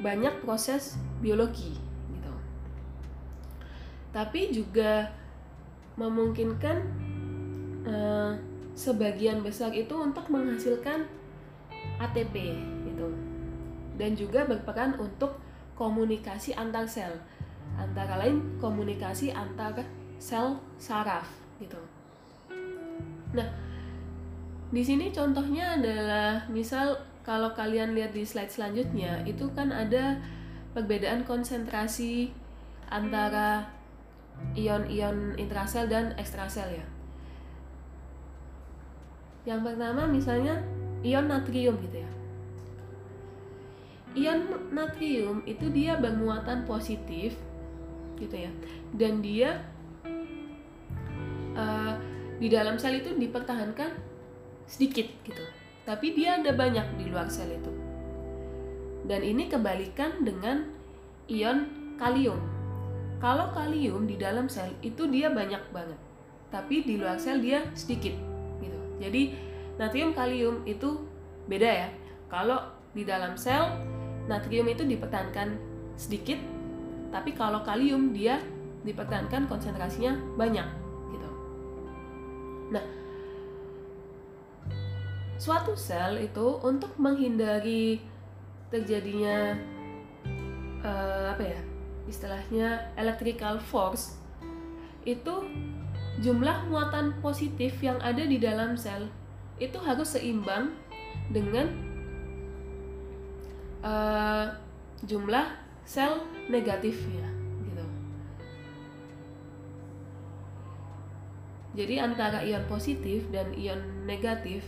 banyak 0.00 0.40
proses 0.40 0.96
biologi 1.20 1.76
gitu. 2.10 2.32
Tapi 4.10 4.50
juga 4.50 5.12
memungkinkan 6.00 7.09
uh, 7.86 8.32
sebagian 8.74 9.44
besar 9.44 9.72
itu 9.76 9.92
untuk 9.96 10.26
menghasilkan 10.32 11.06
ATP 12.00 12.34
gitu. 12.88 13.08
Dan 14.00 14.16
juga 14.16 14.48
berperan 14.48 14.96
untuk 14.96 15.36
komunikasi 15.76 16.56
antar 16.56 16.88
sel. 16.88 17.12
Antara 17.76 18.20
lain 18.20 18.60
komunikasi 18.60 19.32
antar 19.32 19.84
sel 20.20 20.60
saraf 20.76 21.28
gitu. 21.60 21.80
Nah 23.36 23.48
di 24.70 24.82
sini 24.86 25.10
contohnya 25.10 25.74
adalah 25.80 26.46
misal 26.46 26.94
kalau 27.26 27.52
kalian 27.52 27.92
lihat 27.92 28.14
di 28.14 28.22
slide 28.22 28.54
selanjutnya 28.54 29.26
itu 29.26 29.50
kan 29.52 29.74
ada 29.74 30.22
perbedaan 30.72 31.26
konsentrasi 31.26 32.30
antara 32.86 33.66
ion-ion 34.54 35.36
intrasel 35.36 35.90
dan 35.90 36.14
ekstrasel 36.16 36.70
ya 36.70 36.86
yang 39.48 39.64
pertama 39.64 40.04
misalnya 40.04 40.60
ion 41.00 41.26
natrium 41.28 41.76
gitu 41.80 41.96
ya. 42.04 42.10
Ion 44.12 44.40
natrium 44.74 45.40
itu 45.48 45.70
dia 45.72 45.96
bermuatan 45.96 46.68
positif 46.68 47.38
gitu 48.20 48.36
ya. 48.36 48.52
Dan 48.92 49.24
dia 49.24 49.64
uh, 51.56 51.96
di 52.36 52.52
dalam 52.52 52.76
sel 52.76 53.00
itu 53.00 53.16
dipertahankan 53.16 53.96
sedikit 54.68 55.08
gitu. 55.24 55.44
Tapi 55.88 56.12
dia 56.12 56.36
ada 56.36 56.52
banyak 56.52 57.00
di 57.00 57.08
luar 57.08 57.32
sel 57.32 57.56
itu. 57.56 57.72
Dan 59.08 59.24
ini 59.24 59.48
kebalikan 59.48 60.20
dengan 60.20 60.68
ion 61.32 61.58
kalium. 61.96 62.38
Kalau 63.20 63.52
kalium 63.56 64.04
di 64.04 64.20
dalam 64.20 64.52
sel 64.52 64.76
itu 64.84 65.08
dia 65.08 65.32
banyak 65.32 65.60
banget. 65.72 65.98
Tapi 66.52 66.84
di 66.84 67.00
luar 67.00 67.16
sel 67.16 67.40
dia 67.40 67.64
sedikit 67.72 68.29
jadi 69.00 69.32
natrium 69.80 70.12
kalium 70.12 70.60
itu 70.68 71.08
beda 71.48 71.66
ya 71.66 71.88
kalau 72.28 72.62
di 72.94 73.02
dalam 73.02 73.34
sel 73.34 73.74
natrium 74.30 74.70
itu 74.70 74.86
dipertahankan 74.86 75.58
sedikit, 75.98 76.38
tapi 77.10 77.34
kalau 77.34 77.66
kalium 77.66 78.14
dia 78.14 78.38
dipertahankan 78.86 79.50
konsentrasinya 79.50 80.14
banyak 80.38 80.64
gitu. 81.10 81.30
Nah, 82.70 82.84
suatu 85.36 85.74
sel 85.74 86.22
itu 86.22 86.62
untuk 86.62 86.94
menghindari 86.96 87.98
terjadinya 88.70 89.58
uh, 90.86 91.34
apa 91.34 91.42
ya 91.42 91.60
istilahnya 92.06 92.94
electrical 92.94 93.58
force 93.58 94.14
itu 95.02 95.34
jumlah 96.20 96.68
muatan 96.68 97.16
positif 97.24 97.80
yang 97.80 97.96
ada 98.04 98.20
di 98.20 98.36
dalam 98.36 98.76
sel 98.76 99.08
itu 99.56 99.76
harus 99.80 100.16
seimbang 100.16 100.76
dengan 101.32 101.68
uh, 103.80 104.52
jumlah 105.04 105.48
sel 105.88 106.20
negatifnya 106.52 107.24
gitu. 107.64 107.84
Jadi 111.80 111.94
antara 111.96 112.44
ion 112.44 112.64
positif 112.68 113.24
dan 113.32 113.56
ion 113.56 113.80
negatif 114.04 114.64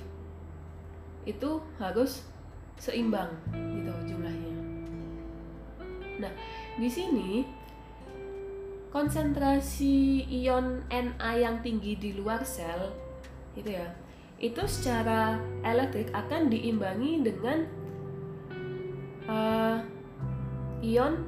itu 1.28 1.60
harus 1.76 2.24
seimbang 2.80 3.28
gitu 3.52 3.92
jumlahnya. 4.08 4.52
Nah, 6.18 6.32
di 6.80 6.88
sini 6.88 7.44
konsentrasi 8.92 10.28
ion 10.28 10.84
Na 10.92 11.32
yang 11.32 11.64
tinggi 11.64 11.96
di 11.96 12.12
luar 12.12 12.44
sel 12.44 12.92
itu 13.56 13.72
ya, 13.72 13.88
itu 14.36 14.60
secara 14.68 15.40
elektrik 15.64 16.12
akan 16.12 16.52
diimbangi 16.52 17.24
dengan 17.24 17.58
uh, 19.28 19.80
ion 20.84 21.24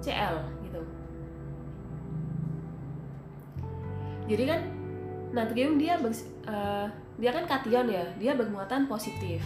Cl 0.00 0.36
gitu. 0.64 0.82
Jadi 4.26 4.44
kan 4.48 4.60
natrium 5.32 5.76
dia 5.80 6.00
ber, 6.00 6.12
uh, 6.48 6.88
dia 7.16 7.30
kan 7.32 7.44
kation 7.44 7.88
ya, 7.92 8.04
dia 8.20 8.32
bermuatan 8.36 8.88
positif. 8.88 9.44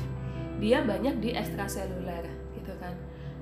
Dia 0.58 0.82
banyak 0.86 1.18
di 1.18 1.34
ekstraseluler 1.34 2.26
gitu 2.58 2.74
kan. 2.78 2.94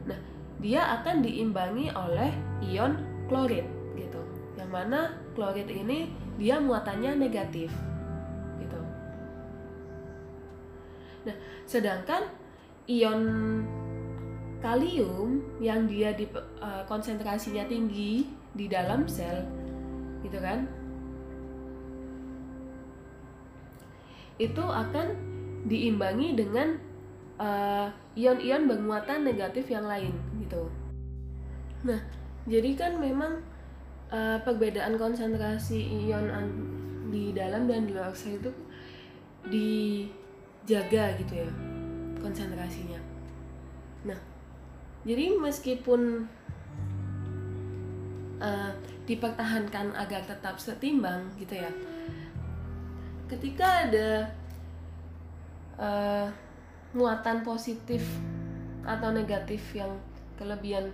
Nah, 0.09 0.19
dia 0.61 0.97
akan 1.01 1.25
diimbangi 1.25 1.93
oleh 1.93 2.31
ion 2.69 3.01
klorid 3.29 3.65
gitu. 3.65 3.78
Yang 4.69 4.85
mana 4.85 5.17
klorid 5.33 5.65
ini 5.73 6.13
dia 6.37 6.61
muatannya 6.61 7.17
negatif. 7.17 7.73
Gitu. 8.61 8.81
Nah, 11.25 11.37
sedangkan 11.65 12.29
ion 12.85 13.23
kalium 14.61 15.41
yang 15.57 15.89
dia 15.89 16.13
di 16.13 16.29
uh, 16.61 16.85
konsentrasinya 16.85 17.65
tinggi 17.65 18.29
di 18.53 18.69
dalam 18.69 19.09
sel 19.09 19.41
gitu 20.21 20.37
kan? 20.37 20.69
Itu 24.37 24.69
akan 24.69 25.17
diimbangi 25.65 26.37
dengan 26.37 26.77
uh, 27.41 27.89
ion-ion 28.21 28.69
bermuatan 28.69 29.25
negatif 29.25 29.73
yang 29.73 29.89
lain 29.89 30.13
gitu. 30.45 30.69
Nah 31.89 32.05
jadi 32.45 32.77
kan 32.77 33.01
memang 33.01 33.48
uh, 34.13 34.39
perbedaan 34.45 34.97
konsentrasi 34.97 36.09
ion 36.09 36.29
di 37.09 37.33
dalam 37.33 37.65
dan 37.65 37.89
di 37.89 37.97
luar 37.97 38.13
sel 38.13 38.37
itu 38.37 38.53
dijaga 39.49 41.17
gitu 41.17 41.33
ya 41.41 41.49
konsentrasinya. 42.21 43.01
Nah, 44.05 44.19
jadi 45.07 45.33
meskipun 45.39 46.27
uh, 48.43 48.73
dipertahankan 49.09 49.97
agar 49.97 50.23
tetap 50.29 50.61
setimbang 50.61 51.25
gitu 51.41 51.57
ya, 51.57 51.71
ketika 53.33 53.89
ada 53.89 54.29
uh, 55.81 56.29
muatan 56.93 57.41
positif 57.47 58.05
atau 58.85 59.13
negatif 59.13 59.61
yang 59.73 59.93
kelebihan 60.37 60.89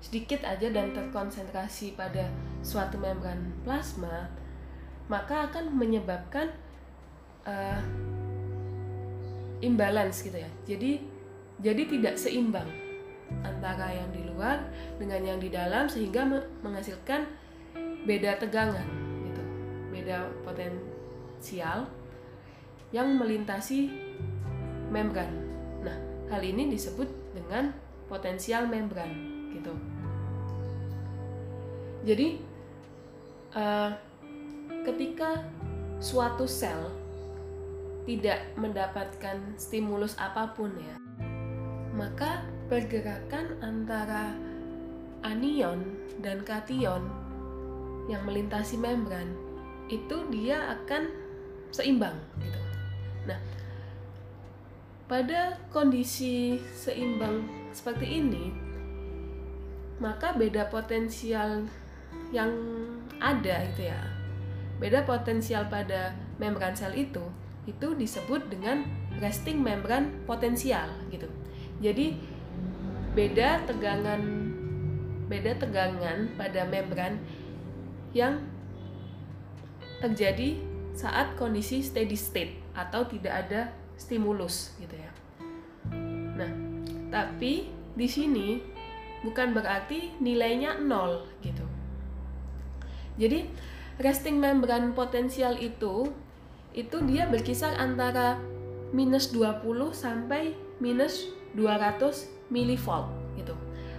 sedikit 0.00 0.40
aja 0.48 0.72
dan 0.72 0.96
terkonsentrasi 0.96 1.92
pada 1.94 2.32
suatu 2.64 2.96
membran 2.96 3.52
plasma, 3.62 4.32
maka 5.12 5.52
akan 5.52 5.76
menyebabkan 5.76 6.48
uh, 7.44 7.80
imbalance 9.60 10.24
gitu 10.24 10.40
ya. 10.40 10.50
Jadi 10.64 11.04
jadi 11.60 11.82
tidak 11.84 12.16
seimbang 12.16 12.68
antara 13.44 13.92
yang 13.92 14.08
di 14.10 14.24
luar 14.26 14.64
dengan 14.96 15.20
yang 15.20 15.38
di 15.38 15.52
dalam 15.52 15.86
sehingga 15.86 16.24
menghasilkan 16.64 17.28
beda 18.08 18.40
tegangan 18.40 18.88
gitu. 19.28 19.42
Beda 19.92 20.32
potensial 20.42 21.84
yang 22.90 23.20
melintasi 23.20 23.92
membran. 24.88 25.30
Nah, 25.84 25.94
hal 26.32 26.42
ini 26.42 26.72
disebut 26.72 27.06
dengan 27.36 27.70
potensial 28.10 28.66
membran 28.66 29.29
gitu. 29.52 29.74
Jadi 32.06 32.40
uh, 33.54 33.92
ketika 34.88 35.44
suatu 36.00 36.48
sel 36.48 36.88
tidak 38.08 38.40
mendapatkan 38.56 39.36
stimulus 39.60 40.16
apa 40.16 40.56
pun 40.56 40.72
ya, 40.80 40.96
maka 41.92 42.48
pergerakan 42.72 43.60
antara 43.60 44.32
anion 45.20 45.84
dan 46.24 46.40
kation 46.40 47.04
yang 48.08 48.24
melintasi 48.24 48.80
membran 48.80 49.36
itu 49.92 50.24
dia 50.32 50.80
akan 50.80 51.12
seimbang 51.70 52.16
gitu. 52.40 52.60
Nah, 53.28 53.38
pada 55.10 55.58
kondisi 55.74 56.62
seimbang 56.72 57.44
seperti 57.74 58.22
ini, 58.22 58.69
maka 60.00 60.32
beda 60.32 60.72
potensial 60.72 61.68
yang 62.32 62.50
ada 63.20 63.68
itu 63.68 63.86
ya 63.86 64.00
beda 64.80 65.04
potensial 65.04 65.68
pada 65.68 66.16
membran 66.40 66.72
sel 66.72 66.96
itu 66.96 67.22
itu 67.68 67.92
disebut 67.94 68.48
dengan 68.48 68.82
resting 69.20 69.60
membran 69.60 70.24
potensial 70.24 70.88
gitu 71.12 71.28
jadi 71.84 72.16
beda 73.12 73.68
tegangan 73.68 74.50
beda 75.28 75.60
tegangan 75.60 76.32
pada 76.34 76.66
membran 76.66 77.20
yang 78.16 78.42
terjadi 80.00 80.58
saat 80.96 81.38
kondisi 81.38 81.84
steady 81.84 82.18
state 82.18 82.58
atau 82.74 83.06
tidak 83.06 83.46
ada 83.46 83.70
stimulus 83.94 84.74
gitu 84.80 84.96
ya. 84.96 85.12
Nah, 86.34 86.50
tapi 87.12 87.68
di 87.94 88.08
sini 88.08 88.58
bukan 89.20 89.52
berarti 89.52 90.16
nilainya 90.20 90.80
nol 90.80 91.28
gitu. 91.44 91.64
Jadi 93.20 93.48
resting 94.00 94.40
membran 94.40 94.96
potensial 94.96 95.60
itu 95.60 96.08
itu 96.72 96.96
dia 97.04 97.26
berkisar 97.28 97.76
antara 97.76 98.38
minus 98.94 99.30
20 99.34 99.92
sampai 99.92 100.56
minus 100.80 101.28
200 101.54 102.30
milivolt 102.48 103.10
gitu. 103.36 103.52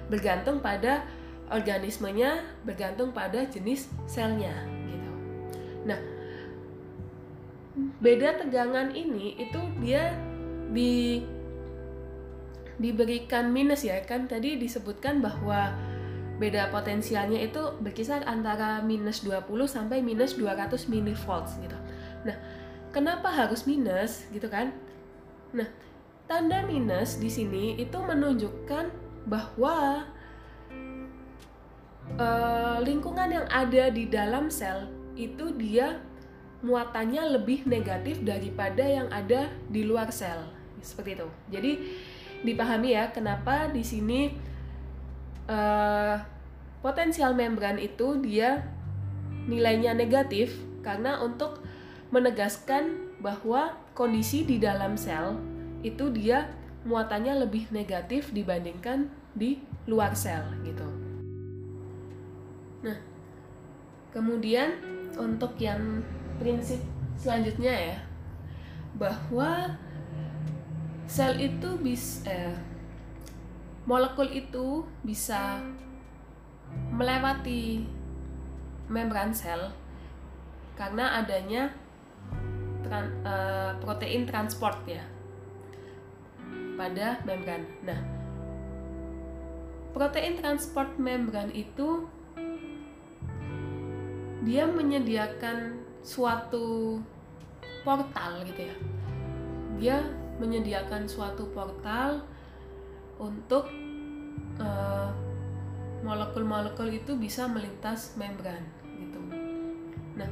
Bergantung 0.10 0.60
pada 0.60 1.06
organismenya, 1.52 2.42
bergantung 2.64 3.12
pada 3.12 3.44
jenis 3.46 3.92
selnya 4.08 4.56
gitu. 4.88 5.12
Nah, 5.84 6.00
beda 8.00 8.40
tegangan 8.40 8.96
ini 8.96 9.36
itu 9.36 9.60
dia 9.84 10.16
di 10.72 11.24
diberikan 12.82 13.54
minus 13.54 13.86
ya 13.86 14.02
kan 14.04 14.26
tadi 14.26 14.58
disebutkan 14.58 15.22
bahwa 15.22 15.72
beda 16.41 16.74
potensialnya 16.74 17.38
itu 17.38 17.78
berkisar 17.86 18.26
antara 18.26 18.82
minus 18.82 19.22
20 19.22 19.46
sampai 19.70 20.02
minus 20.02 20.34
200 20.34 20.89
millivolts 20.89 21.62
gitu. 21.62 21.78
Nah, 22.26 22.34
kenapa 22.89 23.30
harus 23.30 23.70
minus 23.70 24.26
gitu 24.34 24.50
kan? 24.50 24.74
Nah, 25.54 25.70
tanda 26.26 26.65
minus 26.65 27.22
di 27.22 27.30
sini 27.30 27.78
itu 27.78 27.94
menunjukkan 27.94 28.89
bahwa 29.30 30.10
uh, 32.17 32.82
lingkungan 32.82 33.30
yang 33.30 33.48
ada 33.54 33.94
di 33.94 34.10
dalam 34.10 34.50
sel 34.50 34.89
itu 35.13 35.54
dia 35.54 36.02
muatannya 36.65 37.38
lebih 37.38 37.70
negatif 37.70 38.22
daripada 38.26 38.82
yang 38.82 39.06
ada 39.13 39.54
di 39.70 39.86
luar 39.86 40.10
sel. 40.10 40.50
Seperti 40.82 41.22
itu. 41.22 41.28
Jadi 41.54 41.72
dipahami 42.42 42.98
ya 42.98 43.14
kenapa 43.14 43.70
di 43.70 43.86
sini 43.86 44.34
uh, 45.46 46.18
potensial 46.82 47.38
membran 47.38 47.78
itu 47.78 48.18
dia 48.22 48.66
nilainya 49.46 49.94
negatif 49.94 50.58
karena 50.82 51.22
untuk 51.22 51.62
menegaskan 52.10 53.14
bahwa 53.22 53.78
kondisi 53.94 54.44
di 54.44 54.58
dalam 54.58 54.98
sel 54.98 55.38
itu 55.86 56.10
dia 56.10 56.50
muatannya 56.86 57.46
lebih 57.46 57.70
negatif 57.70 58.34
dibandingkan 58.34 59.10
di 59.38 59.62
luar 59.86 60.18
sel 60.18 60.42
gitu. 60.66 60.86
Nah, 62.82 62.98
kemudian 64.10 64.82
untuk 65.14 65.54
yang 65.62 66.02
prinsip 66.42 66.82
selanjutnya 67.22 67.94
ya 67.94 67.98
bahwa 68.98 69.78
sel 71.12 71.36
itu 71.43 71.76
bisa 71.84 72.24
eh, 72.32 72.56
molekul 73.84 74.32
itu 74.32 74.88
bisa 75.04 75.60
melewati 76.88 77.84
membran 78.88 79.36
sel 79.36 79.76
karena 80.80 81.19
adanya 81.19 81.76
tran, 82.88 83.12
uh, 83.28 83.76
protein 83.84 84.24
transport 84.24 84.80
ya 84.88 85.04
pada 86.80 87.19
membran. 87.28 87.67
Nah, 87.84 88.00
protein 89.91 90.39
transport 90.39 90.95
membran 90.95 91.52
itu 91.52 92.08
dia 94.47 94.63
menyediakan 94.63 95.76
suatu 96.08 97.04
portal 97.84 98.47
gitu 98.47 98.71
ya. 98.71 98.76
Dia 99.76 100.21
menyediakan 100.42 101.06
suatu 101.06 101.46
portal 101.54 102.26
untuk 103.22 103.70
uh, 104.58 105.14
molekul-molekul 106.02 106.90
itu 106.90 107.14
bisa 107.14 107.46
melintas 107.46 108.18
membran 108.18 108.66
gitu. 108.98 109.22
Nah, 110.18 110.30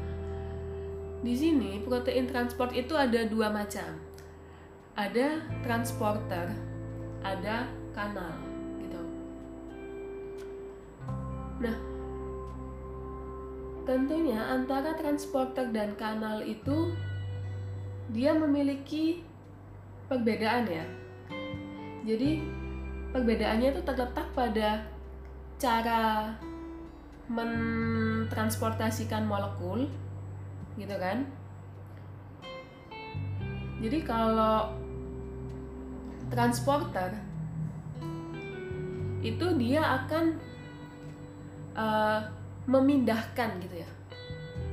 di 1.22 1.34
sini 1.38 1.86
protein 1.86 2.26
transport 2.26 2.74
itu 2.74 2.98
ada 2.98 3.30
dua 3.30 3.54
macam. 3.54 3.94
Ada 4.98 5.46
transporter, 5.62 6.52
ada 7.22 7.70
kanal 7.94 8.36
gitu. 8.82 9.02
Nah, 11.64 11.78
tentunya 13.86 14.42
antara 14.44 14.98
transporter 14.98 15.70
dan 15.72 15.94
kanal 15.96 16.42
itu 16.44 16.92
dia 18.10 18.34
memiliki 18.34 19.22
perbedaan 20.10 20.66
ya. 20.66 20.86
Jadi 22.04 22.42
perbedaannya 23.14 23.70
itu 23.74 23.82
terletak 23.86 24.28
pada 24.34 24.82
cara 25.60 26.34
mentransportasikan 27.30 29.30
molekul 29.30 29.86
gitu 30.80 30.96
kan 30.98 31.28
jadi 33.84 34.02
kalau 34.02 34.74
transporter 36.34 37.14
itu 39.20 39.46
dia 39.60 39.84
akan 39.84 40.26
uh, 41.76 42.24
memindahkan 42.66 43.62
gitu 43.62 43.84
ya 43.84 43.90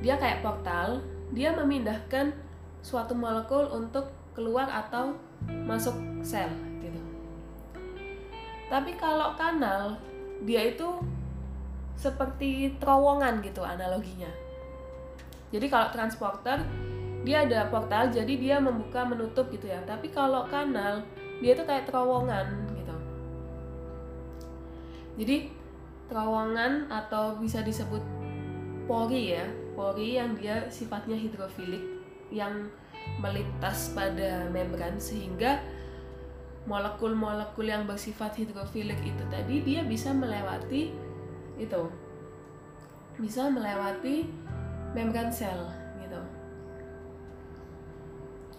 dia 0.00 0.14
kayak 0.16 0.40
portal 0.40 1.02
dia 1.34 1.52
memindahkan 1.52 2.32
suatu 2.80 3.12
molekul 3.12 3.66
untuk 3.74 4.14
keluar 4.32 4.70
atau 4.70 5.18
masuk 5.66 5.94
sel 6.22 6.50
gitu. 6.82 7.00
Tapi 8.70 8.94
kalau 8.98 9.34
kanal 9.38 9.98
dia 10.44 10.74
itu 10.74 10.86
seperti 11.96 12.76
terowongan 12.76 13.40
gitu 13.40 13.64
analoginya. 13.64 14.28
Jadi 15.50 15.66
kalau 15.72 15.88
transporter 15.94 16.60
dia 17.26 17.42
ada 17.42 17.66
portal 17.66 18.12
jadi 18.14 18.34
dia 18.38 18.56
membuka 18.62 19.02
menutup 19.02 19.50
gitu 19.50 19.66
ya. 19.66 19.80
Tapi 19.82 20.12
kalau 20.12 20.46
kanal 20.46 21.02
dia 21.42 21.56
tuh 21.56 21.66
kayak 21.66 21.88
terowongan 21.88 22.46
gitu. 22.76 22.96
Jadi 25.24 25.36
terowongan 26.06 26.86
atau 26.92 27.40
bisa 27.40 27.64
disebut 27.66 28.02
pori 28.86 29.34
ya. 29.34 29.46
Pori 29.74 30.16
yang 30.16 30.38
dia 30.38 30.70
sifatnya 30.72 31.18
hidrofilik 31.18 31.82
yang 32.32 32.68
melintas 33.22 33.94
pada 33.96 34.48
membran 34.52 35.00
sehingga 35.00 35.62
molekul-molekul 36.66 37.64
yang 37.64 37.86
bersifat 37.86 38.34
hidrofilik 38.36 38.98
itu 39.00 39.24
tadi 39.30 39.62
dia 39.62 39.86
bisa 39.86 40.10
melewati 40.10 40.92
itu 41.56 41.82
bisa 43.16 43.48
melewati 43.48 44.28
membran 44.92 45.30
sel 45.32 45.86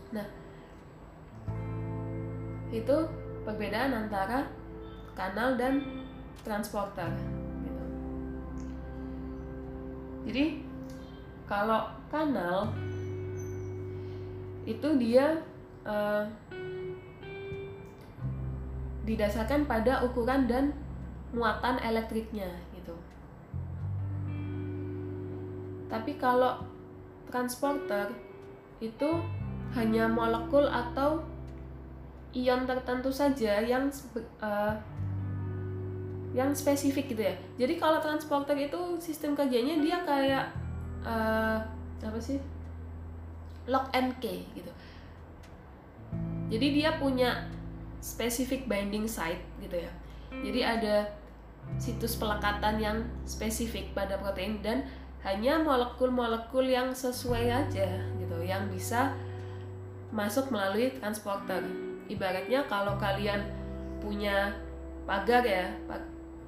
Nah, 0.08 0.28
itu 2.72 2.98
perbedaan 3.44 4.08
antara 4.08 4.48
kanal 5.16 5.60
dan 5.60 5.84
transporter. 6.48 7.12
Gitu. 7.64 7.86
Jadi 10.32 10.46
kalau 11.48 11.92
kanal 12.08 12.72
itu 14.68 14.88
dia 15.00 15.40
uh, 15.88 16.28
didasarkan 19.08 19.64
pada 19.64 20.04
ukuran 20.04 20.44
dan 20.52 20.76
muatan 21.32 21.80
elektriknya 21.80 22.52
gitu. 22.76 22.92
Tapi 25.88 26.20
kalau 26.20 26.60
transporter 27.32 28.12
itu 28.84 29.10
hanya 29.80 30.12
molekul 30.12 30.68
atau 30.68 31.24
ion 32.36 32.68
tertentu 32.68 33.08
saja 33.08 33.64
yang 33.64 33.88
uh, 34.44 34.76
yang 36.36 36.52
spesifik 36.52 37.16
gitu 37.16 37.24
ya. 37.24 37.36
Jadi 37.56 37.80
kalau 37.80 38.04
transporter 38.04 38.60
itu 38.60 39.00
sistem 39.00 39.32
kerjanya 39.32 39.80
dia 39.80 40.04
kayak 40.04 40.46
uh, 41.08 41.64
apa 42.04 42.20
sih? 42.20 42.38
Lock 43.68 43.92
and 43.94 44.16
key 44.24 44.48
gitu. 44.56 44.72
Jadi 46.48 46.68
dia 46.80 46.96
punya 46.96 47.48
spesifik 48.00 48.66
binding 48.72 49.04
site 49.04 49.44
gitu 49.60 49.84
ya. 49.84 49.92
Jadi 50.32 50.60
ada 50.64 50.96
situs 51.76 52.16
pelekatan 52.16 52.80
yang 52.80 52.98
spesifik 53.28 53.92
pada 53.92 54.16
protein 54.16 54.64
dan 54.64 54.88
hanya 55.28 55.60
molekul-molekul 55.60 56.64
yang 56.64 56.96
sesuai 56.96 57.52
aja 57.52 58.00
gitu 58.16 58.38
yang 58.40 58.72
bisa 58.72 59.12
masuk 60.16 60.48
melalui 60.48 60.96
transporter. 60.96 61.60
Ibaratnya 62.08 62.64
kalau 62.72 62.96
kalian 62.96 63.44
punya 64.00 64.56
pagar 65.04 65.44
ya, 65.44 65.68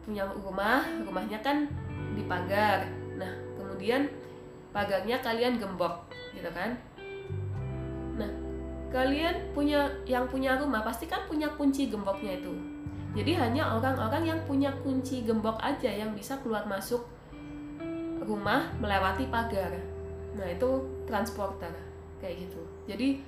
punya 0.07 0.23
rumah, 0.31 0.87
rumahnya 1.03 1.43
kan 1.43 1.67
dipagar. 2.15 2.87
Nah, 3.19 3.31
kemudian 3.59 4.07
pagarnya 4.71 5.19
kalian 5.19 5.59
gembok, 5.59 6.07
gitu 6.31 6.47
kan? 6.55 6.79
Kalian 8.89 9.53
punya 9.53 9.85
yang 10.09 10.25
punya 10.25 10.57
rumah 10.57 10.81
pasti 10.81 11.05
kan 11.05 11.29
punya 11.29 11.45
kunci 11.53 11.93
gemboknya 11.93 12.41
itu. 12.41 12.53
Jadi 13.13 13.37
hanya 13.37 13.77
orang-orang 13.77 14.23
yang 14.25 14.39
punya 14.45 14.69
kunci 14.85 15.25
gembok 15.25 15.57
aja 15.61 15.89
yang 15.89 16.13
bisa 16.13 16.37
keluar 16.41 16.65
masuk 16.65 17.05
rumah 18.21 18.69
melewati 18.77 19.25
pagar. 19.29 19.73
Nah, 20.37 20.45
itu 20.45 20.69
transporter 21.09 21.73
kayak 22.21 22.45
gitu. 22.45 22.61
Jadi 22.85 23.21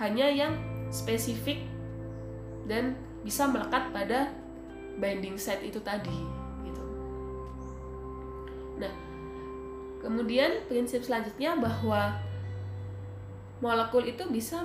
hanya 0.00 0.26
yang 0.32 0.52
spesifik 0.88 1.60
dan 2.64 2.96
bisa 3.20 3.44
melekat 3.44 3.92
pada 3.92 4.32
binding 4.96 5.36
site 5.36 5.68
itu 5.68 5.80
tadi 5.84 6.18
gitu. 6.64 6.84
Nah, 8.80 8.92
kemudian 10.00 10.64
prinsip 10.66 11.04
selanjutnya 11.04 11.58
bahwa 11.58 12.16
molekul 13.58 14.06
itu 14.06 14.22
bisa 14.30 14.62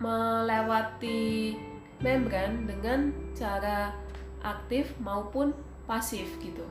melewati 0.00 1.54
membran 2.02 2.66
dengan 2.66 3.14
cara 3.32 3.94
aktif 4.42 4.92
maupun 5.00 5.54
pasif 5.86 6.26
gitu. 6.42 6.66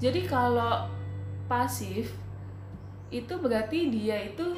Jadi 0.00 0.24
kalau 0.24 0.88
pasif 1.50 2.14
itu 3.10 3.34
berarti 3.42 3.90
dia 3.90 4.30
itu 4.30 4.54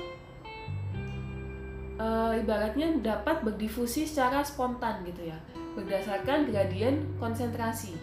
uh, 1.96 2.36
ibaratnya 2.36 3.00
dapat 3.00 3.40
berdifusi 3.40 4.04
secara 4.04 4.44
spontan 4.44 5.00
gitu 5.08 5.32
ya 5.32 5.38
berdasarkan 5.72 6.52
gradien 6.52 7.00
konsentrasi 7.16 7.96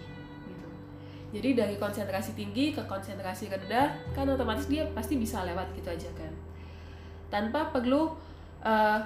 gitu. 0.49 0.67
Jadi 1.37 1.49
dari 1.53 1.75
konsentrasi 1.77 2.33
tinggi 2.33 2.73
ke 2.73 2.81
konsentrasi 2.89 3.45
rendah 3.45 3.93
kan 4.17 4.25
otomatis 4.25 4.65
dia 4.65 4.89
pasti 4.97 5.21
bisa 5.21 5.45
lewat 5.45 5.69
gitu 5.77 5.93
aja 5.93 6.09
kan 6.17 6.33
tanpa 7.29 7.69
perlu 7.69 8.13
uh, 8.65 8.99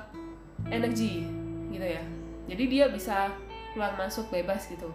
energi 0.67 1.27
gitu 1.71 1.85
ya. 1.85 2.03
Jadi 2.47 2.63
dia 2.67 2.85
bisa 2.91 3.31
keluar 3.71 3.95
masuk 3.95 4.31
bebas 4.31 4.67
gitu. 4.67 4.89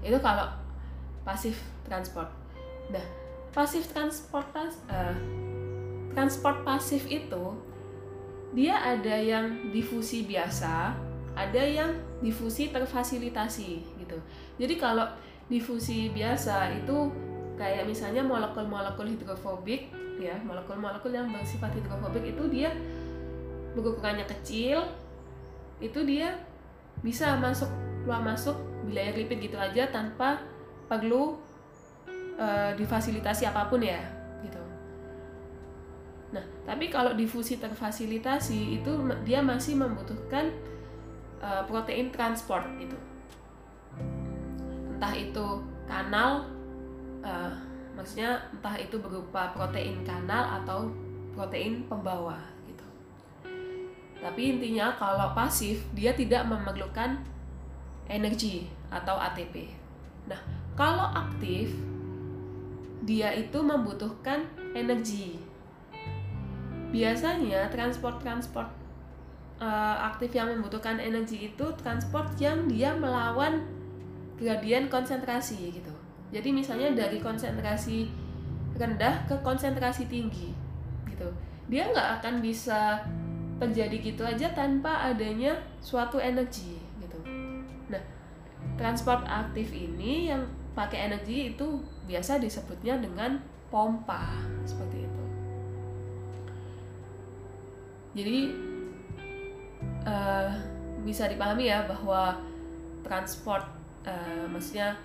Itu 0.00 0.16
kalau 0.24 0.48
pasif 1.24 1.60
transport. 1.84 2.28
Nah, 2.88 3.04
pasif 3.52 3.88
transport 3.92 4.48
uh, 4.56 5.14
transport 6.16 6.64
pasif 6.64 7.06
itu 7.06 7.54
dia 8.50 8.74
ada 8.82 9.14
yang 9.14 9.70
difusi 9.70 10.26
biasa, 10.26 10.96
ada 11.38 11.62
yang 11.62 11.94
difusi 12.18 12.74
terfasilitasi 12.74 13.70
gitu. 14.02 14.18
Jadi 14.58 14.74
kalau 14.74 15.06
difusi 15.46 16.10
biasa 16.10 16.74
itu 16.74 17.10
kayak 17.60 17.84
misalnya 17.84 18.24
molekul-molekul 18.24 19.04
hidrofobik 19.04 19.92
ya, 20.16 20.40
molekul-molekul 20.40 21.12
yang 21.12 21.28
bersifat 21.28 21.76
hidrofobik 21.76 22.32
itu 22.32 22.48
dia 22.48 22.72
berukurannya 23.76 24.24
kecil, 24.24 24.88
itu 25.78 26.00
dia 26.08 26.40
bisa 27.04 27.36
masuk 27.36 27.68
keluar 28.00 28.24
masuk 28.24 28.56
wilayah 28.88 29.12
lipid 29.12 29.52
gitu 29.52 29.60
aja 29.60 29.92
tanpa 29.92 30.40
perlu 30.88 31.36
uh, 32.40 32.72
difasilitasi 32.74 33.44
apa 33.44 33.68
pun 33.68 33.84
ya 33.84 34.00
Nah, 36.30 36.44
tapi 36.62 36.86
kalau 36.86 37.14
difusi 37.14 37.58
terfasilitasi 37.58 38.78
itu 38.80 38.92
dia 39.26 39.42
masih 39.42 39.74
membutuhkan 39.74 40.54
uh, 41.42 41.66
protein 41.66 42.14
transport 42.14 42.62
gitu. 42.78 42.94
Entah 44.94 45.14
itu 45.18 45.46
kanal, 45.90 46.46
uh, 47.24 47.52
maksudnya 47.96 48.40
entah 48.52 48.76
itu 48.76 48.96
berupa 49.00 49.52
protein 49.52 50.00
kanal 50.04 50.60
atau 50.62 50.88
protein 51.36 51.84
pembawa 51.86 52.38
gitu. 52.68 52.86
Tapi 54.20 54.58
intinya 54.58 54.92
kalau 54.96 55.32
pasif 55.32 55.84
dia 55.96 56.12
tidak 56.12 56.44
memerlukan 56.48 57.20
energi 58.10 58.66
atau 58.90 59.16
ATP. 59.16 59.70
Nah, 60.26 60.40
kalau 60.74 61.08
aktif 61.14 61.72
dia 63.06 63.32
itu 63.32 63.58
membutuhkan 63.64 64.44
energi 64.76 65.40
biasanya 66.90 67.70
transport-transport 67.70 68.66
uh, 69.62 69.96
aktif 70.10 70.34
yang 70.34 70.50
membutuhkan 70.58 70.98
energi 70.98 71.54
itu 71.54 71.66
transport 71.78 72.34
yang 72.42 72.66
dia 72.66 72.90
melawan 72.98 73.62
gradien 74.40 74.90
konsentrasi 74.90 75.70
gitu. 75.70 75.89
Jadi 76.30 76.48
misalnya 76.54 76.94
dari 76.94 77.18
konsentrasi 77.18 78.06
rendah 78.78 79.26
ke 79.26 79.34
konsentrasi 79.42 80.06
tinggi 80.06 80.54
gitu. 81.10 81.28
Dia 81.66 81.90
nggak 81.90 82.22
akan 82.22 82.34
bisa 82.38 83.02
terjadi 83.60 83.96
gitu 84.00 84.22
aja 84.24 84.50
tanpa 84.56 85.04
adanya 85.04 85.52
suatu 85.84 86.16
energi 86.16 86.80
gitu. 87.02 87.18
Nah, 87.92 88.00
transport 88.80 89.26
aktif 89.28 89.68
ini 89.74 90.32
yang 90.32 90.46
pakai 90.72 91.12
energi 91.12 91.52
itu 91.52 91.82
biasa 92.08 92.40
disebutnya 92.40 92.96
dengan 93.02 93.42
pompa 93.70 94.26
seperti 94.66 95.06
itu 95.06 95.24
jadi 98.14 98.38
uh, 100.02 100.50
bisa 101.06 101.30
dipahami 101.30 101.70
ya 101.70 101.86
bahwa 101.86 102.42
transport 103.06 103.64
uh, 104.02 104.44
maksudnya 104.50 104.98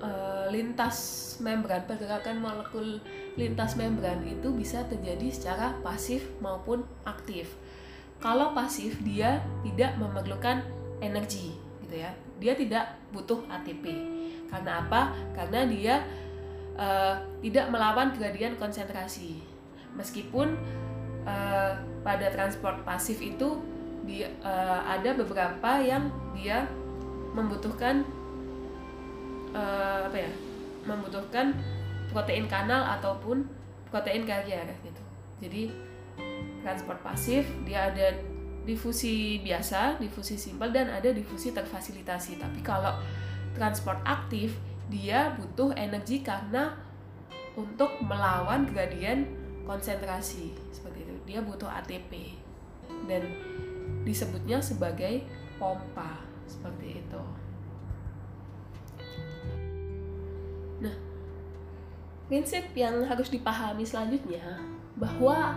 uh, 0.00 0.46
lintas 0.50 1.24
membran 1.40 1.84
pergerakan 1.84 2.40
molekul 2.40 3.00
lintas 3.36 3.76
membran 3.76 4.24
itu 4.24 4.48
bisa 4.52 4.84
terjadi 4.88 5.28
secara 5.28 5.76
pasif 5.84 6.24
maupun 6.40 6.84
aktif. 7.04 7.56
Kalau 8.20 8.56
pasif 8.56 8.96
dia 9.04 9.44
tidak 9.60 10.00
memerlukan 10.00 10.64
energi 11.04 11.52
gitu 11.84 12.00
ya. 12.00 12.10
Dia 12.40 12.56
tidak 12.56 12.96
butuh 13.12 13.44
ATP. 13.48 13.84
Karena 14.48 14.80
apa? 14.84 15.12
Karena 15.36 15.68
dia 15.68 16.00
uh, 16.76 17.20
tidak 17.44 17.68
melawan 17.68 18.12
gradien 18.16 18.56
konsentrasi 18.56 19.56
meskipun 19.96 20.54
uh, 21.24 21.72
pada 22.04 22.26
transport 22.30 22.84
pasif 22.84 23.18
itu 23.24 23.58
di, 24.06 24.22
uh, 24.22 24.80
ada 24.86 25.16
beberapa 25.16 25.82
yang 25.82 26.12
dia 26.36 26.68
membutuhkan 27.34 28.06
uh, 29.56 30.04
apa 30.04 30.16
ya 30.20 30.30
membutuhkan 30.84 31.56
protein 32.12 32.46
kanal 32.46 32.84
ataupun 33.00 33.48
protein 33.88 34.28
karier 34.28 34.68
gitu. 34.84 35.02
Jadi 35.40 35.72
transport 36.60 37.00
pasif 37.00 37.48
dia 37.64 37.88
ada 37.90 38.12
difusi 38.66 39.38
biasa 39.40 40.02
difusi 40.02 40.34
simpel 40.34 40.74
dan 40.74 40.92
ada 40.92 41.10
difusi 41.10 41.50
terfasilitasi. 41.56 42.36
Tapi 42.36 42.60
kalau 42.60 43.00
transport 43.56 43.98
aktif 44.04 44.52
dia 44.86 45.34
butuh 45.34 45.74
energi 45.74 46.22
karena 46.22 46.76
untuk 47.58 47.98
melawan 48.04 48.68
gradien 48.68 49.26
konsentrasi 49.66 50.54
seperti 50.70 51.02
itu. 51.02 51.14
Dia 51.26 51.40
butuh 51.42 51.66
ATP 51.66 52.38
dan 53.10 53.26
disebutnya 54.06 54.62
sebagai 54.62 55.26
pompa 55.58 56.22
seperti 56.46 57.02
itu 57.02 57.22
prinsip 62.26 62.66
yang 62.74 63.06
harus 63.06 63.30
dipahami 63.30 63.86
selanjutnya 63.86 64.58
bahwa 64.98 65.54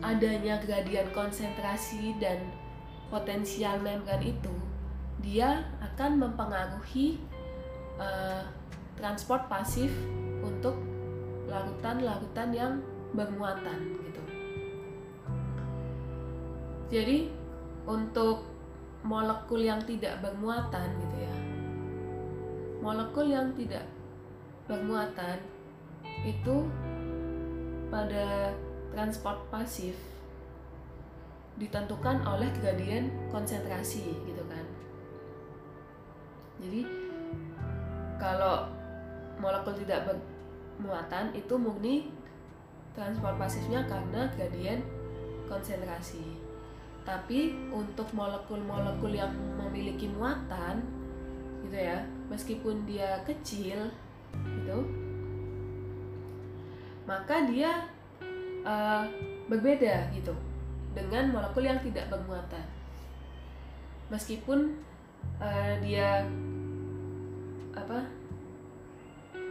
adanya 0.00 0.56
gradien 0.60 1.08
konsentrasi 1.12 2.16
dan 2.16 2.40
potensial 3.12 3.80
membran 3.80 4.20
itu 4.24 4.52
dia 5.20 5.64
akan 5.80 6.20
mempengaruhi 6.20 7.20
uh, 8.00 8.44
transport 8.96 9.48
pasif 9.48 9.92
untuk 10.44 10.76
larutan-larutan 11.48 12.50
yang 12.52 12.72
bermuatan 13.12 13.96
gitu. 14.04 14.22
Jadi 16.92 17.32
untuk 17.86 18.44
molekul 19.06 19.62
yang 19.62 19.80
tidak 19.84 20.18
bermuatan 20.20 20.88
gitu 21.00 21.16
ya. 21.22 21.34
Molekul 22.82 23.26
yang 23.30 23.50
tidak 23.54 23.86
bermuatan 24.66 25.38
itu 26.26 26.66
pada 27.86 28.50
transport 28.90 29.46
pasif 29.46 29.94
ditentukan 31.56 32.20
oleh 32.26 32.50
gradien 32.60 33.08
konsentrasi 33.30 34.12
gitu 34.26 34.42
kan. 34.50 34.66
Jadi 36.60 36.82
kalau 38.18 38.68
molekul 39.38 39.72
tidak 39.78 40.08
bermuatan 40.10 41.32
itu 41.32 41.54
murni 41.56 42.10
transport 42.98 43.38
pasifnya 43.38 43.86
karena 43.86 44.28
gradien 44.34 44.82
konsentrasi. 45.46 46.24
Tapi 47.06 47.70
untuk 47.70 48.10
molekul-molekul 48.10 49.14
yang 49.14 49.30
memiliki 49.54 50.10
muatan 50.10 50.82
gitu 51.62 51.78
ya, 51.78 52.02
meskipun 52.26 52.82
dia 52.82 53.22
kecil 53.22 53.94
gitu, 54.34 54.78
maka 57.06 57.46
dia 57.46 57.86
uh, 58.66 59.06
berbeda 59.46 60.10
gitu 60.10 60.34
dengan 60.92 61.30
molekul 61.30 61.62
yang 61.62 61.78
tidak 61.78 62.10
bermuatan. 62.10 62.66
Meskipun 64.10 64.74
uh, 65.38 65.74
dia 65.82 66.26
apa 67.76 68.02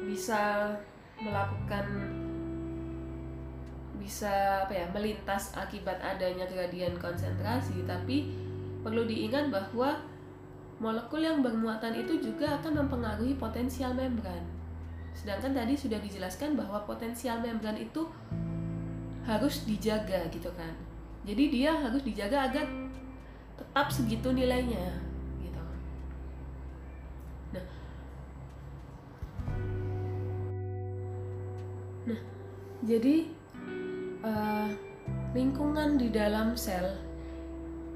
bisa 0.03 0.73
melakukan 1.21 1.85
bisa 3.95 4.61
apa 4.67 4.73
ya 4.75 4.85
melintas 4.93 5.55
akibat 5.57 5.97
adanya 5.97 6.45
gradien 6.45 6.93
konsentrasi 6.99 7.81
tapi 7.89 8.29
perlu 8.85 9.07
diingat 9.09 9.49
bahwa 9.49 9.97
molekul 10.77 11.23
yang 11.23 11.41
bermuatan 11.41 11.95
itu 11.95 12.21
juga 12.21 12.61
akan 12.61 12.85
mempengaruhi 12.85 13.33
potensial 13.39 13.97
membran 13.97 14.54
sedangkan 15.15 15.55
tadi 15.55 15.73
sudah 15.73 15.97
dijelaskan 16.03 16.59
bahwa 16.59 16.83
potensial 16.83 17.39
membran 17.39 17.79
itu 17.79 18.05
harus 19.23 19.63
dijaga 19.63 20.27
gitu 20.29 20.51
kan. 20.53 20.75
Jadi 21.25 21.43
dia 21.49 21.73
harus 21.73 22.05
dijaga 22.05 22.51
agar 22.51 22.67
tetap 23.55 23.87
segitu 23.89 24.29
nilainya 24.29 25.01
gitu. 25.41 25.63
Nah. 27.55 27.65
Nah 32.05 32.21
jadi 32.85 33.15
uh, 34.21 34.69
lingkungan 35.33 35.97
di 35.97 36.13
dalam 36.13 36.53
sel 36.53 36.99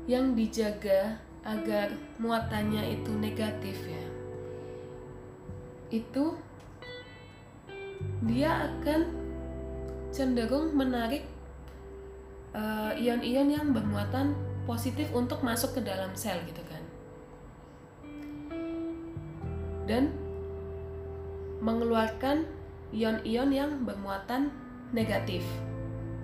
yang 0.09 0.33
dijaga 0.33 1.21
agar 1.45 1.93
muatannya 2.17 2.97
itu 2.99 3.13
negatif 3.13 3.77
ya 3.85 4.05
itu 5.89 6.37
dia 8.25 8.69
akan 8.69 9.01
cenderung 10.09 10.73
menarik 10.73 11.25
uh, 12.53 12.91
ion-ion 12.97 13.49
yang 13.49 13.67
bermuatan 13.71 14.33
positif 14.65 15.09
untuk 15.13 15.41
masuk 15.41 15.77
ke 15.77 15.81
dalam 15.81 16.13
sel 16.13 16.39
gitu 16.45 16.61
kan. 16.67 16.83
Dan 19.89 20.13
mengeluarkan 21.59 22.45
ion-ion 22.93 23.49
yang 23.49 23.71
bermuatan 23.85 24.53
negatif 24.93 25.41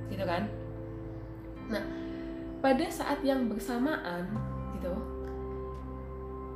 gitu 0.09 0.23
kan. 0.25 0.45
Nah 1.69 2.05
pada 2.65 2.89
saat 2.89 3.21
yang 3.21 3.45
bersamaan 3.45 4.25
gitu 4.73 4.89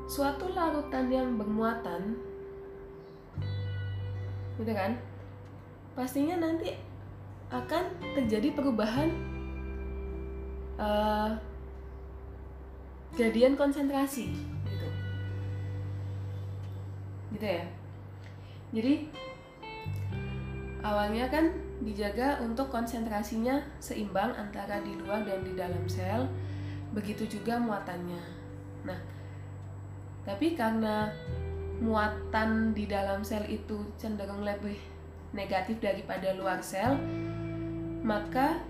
suatu 0.09 0.49
larutan 0.57 1.05
yang 1.13 1.37
bermuatan 1.37 2.17
gitu 4.57 4.73
kan 4.73 4.97
pastinya 5.99 6.39
nanti 6.39 6.71
akan 7.51 7.83
terjadi 8.15 8.55
perubahan 8.55 9.11
uh, 10.79 11.35
gradien 13.19 13.59
konsentrasi 13.59 14.31
gitu 14.63 14.87
gitu 17.35 17.45
ya 17.45 17.65
jadi 18.71 19.11
awalnya 20.79 21.27
kan 21.27 21.51
dijaga 21.79 22.43
untuk 22.43 22.67
konsentrasinya 22.67 23.63
seimbang 23.79 24.35
antara 24.35 24.83
di 24.83 24.99
luar 24.99 25.23
dan 25.23 25.41
di 25.47 25.55
dalam 25.55 25.87
sel, 25.87 26.27
begitu 26.91 27.23
juga 27.39 27.55
muatannya. 27.55 28.19
Nah, 28.83 28.99
tapi 30.27 30.59
karena 30.59 31.07
muatan 31.79 32.75
di 32.75 32.83
dalam 32.83 33.23
sel 33.23 33.47
itu 33.47 33.79
cenderung 33.95 34.43
lebih 34.43 34.75
negatif 35.35 35.77
daripada 35.83 36.33
luar 36.33 36.61
sel, 36.61 36.97
maka 38.01 38.61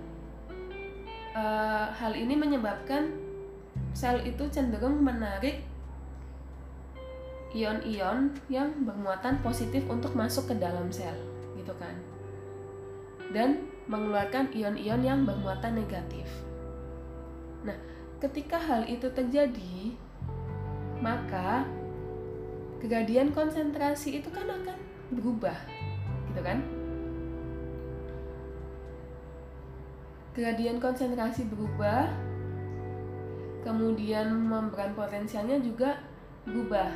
e, 1.34 1.44
hal 1.96 2.14
ini 2.16 2.36
menyebabkan 2.36 3.16
sel 3.96 4.22
itu 4.28 4.48
cenderung 4.52 5.00
menarik 5.00 5.64
ion-ion 7.56 8.30
yang 8.52 8.70
bermuatan 8.86 9.42
positif 9.42 9.82
untuk 9.90 10.14
masuk 10.14 10.54
ke 10.54 10.56
dalam 10.60 10.92
sel, 10.94 11.16
gitu 11.58 11.74
kan? 11.80 11.96
dan 13.30 13.70
mengeluarkan 13.90 14.50
ion-ion 14.54 15.02
yang 15.06 15.26
bermuatan 15.26 15.78
negatif. 15.78 16.26
Nah, 17.66 17.78
ketika 18.22 18.58
hal 18.58 18.86
itu 18.90 19.10
terjadi, 19.10 19.94
maka 21.02 21.66
kegadian 22.82 23.34
konsentrasi 23.34 24.22
itu 24.22 24.30
kan 24.34 24.50
akan 24.50 24.78
berubah, 25.14 25.58
gitu 26.30 26.42
kan? 26.46 26.62
Kegadian 30.38 30.78
konsentrasi 30.80 31.50
berubah, 31.50 32.08
kemudian 33.66 34.32
membran 34.32 34.96
potensialnya 34.96 35.60
juga 35.60 36.00
berubah, 36.48 36.94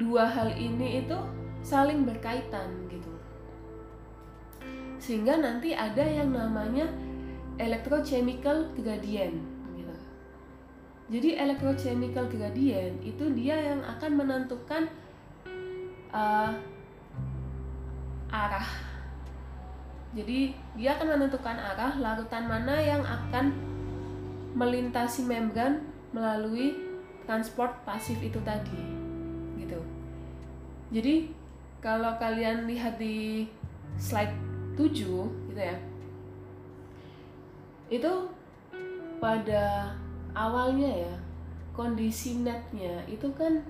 dua 0.00 0.24
hal 0.24 0.56
ini 0.56 1.04
itu 1.04 1.18
saling 1.60 2.08
berkaitan 2.08 2.88
gitu 2.88 3.12
sehingga 4.96 5.36
nanti 5.36 5.76
ada 5.76 6.00
yang 6.00 6.32
namanya 6.32 6.88
electrochemical 7.60 8.72
gradient 8.80 9.36
gitu. 9.36 9.49
Jadi 11.10 11.34
electrochemical 11.34 12.30
gradient 12.30 13.02
itu 13.02 13.24
dia 13.34 13.58
yang 13.58 13.82
akan 13.82 14.10
menentukan 14.14 14.86
uh, 16.14 16.54
arah. 18.30 18.68
Jadi 20.14 20.54
dia 20.78 20.94
akan 20.94 21.18
menentukan 21.18 21.58
arah 21.58 21.98
larutan 21.98 22.46
mana 22.46 22.78
yang 22.78 23.02
akan 23.02 23.50
melintasi 24.54 25.26
membran 25.26 25.82
melalui 26.14 26.74
transport 27.26 27.74
pasif 27.86 28.18
itu 28.18 28.38
tadi 28.42 29.00
jadi 30.90 31.30
kalau 31.78 32.18
kalian 32.18 32.66
lihat 32.66 32.98
di 32.98 33.46
slide 33.94 34.34
7 34.74 34.90
gitu 35.54 35.60
ya 35.60 35.78
itu 37.90 38.12
pada 39.22 39.94
awalnya 40.34 41.06
ya 41.06 41.14
kondisi 41.74 42.42
netnya 42.42 43.02
itu 43.06 43.30
kan 43.34 43.62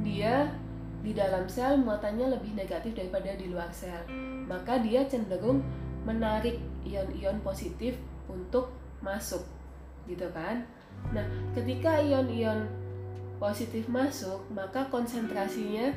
dia 0.00 0.48
di 1.02 1.10
dalam 1.12 1.50
sel 1.50 1.82
muatannya 1.82 2.38
lebih 2.38 2.54
negatif 2.54 2.94
daripada 2.94 3.34
di 3.34 3.50
luar 3.50 3.68
sel. 3.74 4.06
Maka 4.46 4.78
dia 4.78 5.02
cenderung 5.10 5.60
menarik 6.06 6.62
ion-ion 6.86 7.42
positif 7.42 7.98
untuk 8.30 8.70
masuk 9.02 9.42
gitu 10.06 10.30
kan? 10.30 10.62
Nah 11.10 11.26
ketika 11.58 11.98
ion-ion 11.98 12.70
positif 13.42 13.90
masuk 13.90 14.46
maka 14.54 14.86
konsentrasinya 14.86 15.90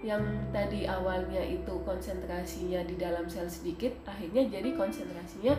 yang 0.00 0.24
tadi 0.48 0.88
awalnya 0.88 1.40
itu 1.44 1.72
konsentrasinya 1.84 2.80
di 2.88 2.96
dalam 2.96 3.28
sel 3.28 3.48
sedikit 3.48 3.92
akhirnya 4.08 4.48
jadi 4.48 4.72
konsentrasinya 4.72 5.52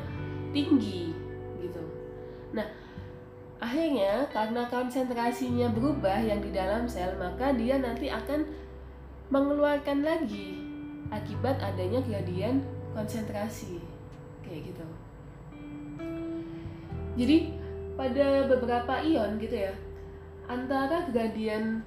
tinggi 0.50 1.14
gitu. 1.62 1.84
Nah 2.58 2.66
akhirnya 3.58 4.30
karena 4.30 4.70
konsentrasinya 4.70 5.68
berubah 5.74 6.22
yang 6.22 6.40
di 6.40 6.54
dalam 6.54 6.86
sel 6.86 7.18
maka 7.18 7.54
dia 7.58 7.82
nanti 7.82 8.08
akan 8.10 8.46
mengeluarkan 9.34 10.06
lagi 10.06 10.62
akibat 11.10 11.58
adanya 11.60 12.00
gradien 12.06 12.62
konsentrasi 12.94 13.82
kayak 14.46 14.72
gitu 14.72 14.86
jadi 17.18 17.38
pada 17.98 18.46
beberapa 18.46 18.94
ion 19.02 19.42
gitu 19.42 19.58
ya 19.68 19.74
antara 20.46 21.10
gradien 21.10 21.82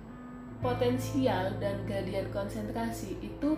potensial 0.61 1.55
dan 1.63 1.81
gradien 1.89 2.29
konsentrasi 2.35 3.17
itu 3.23 3.57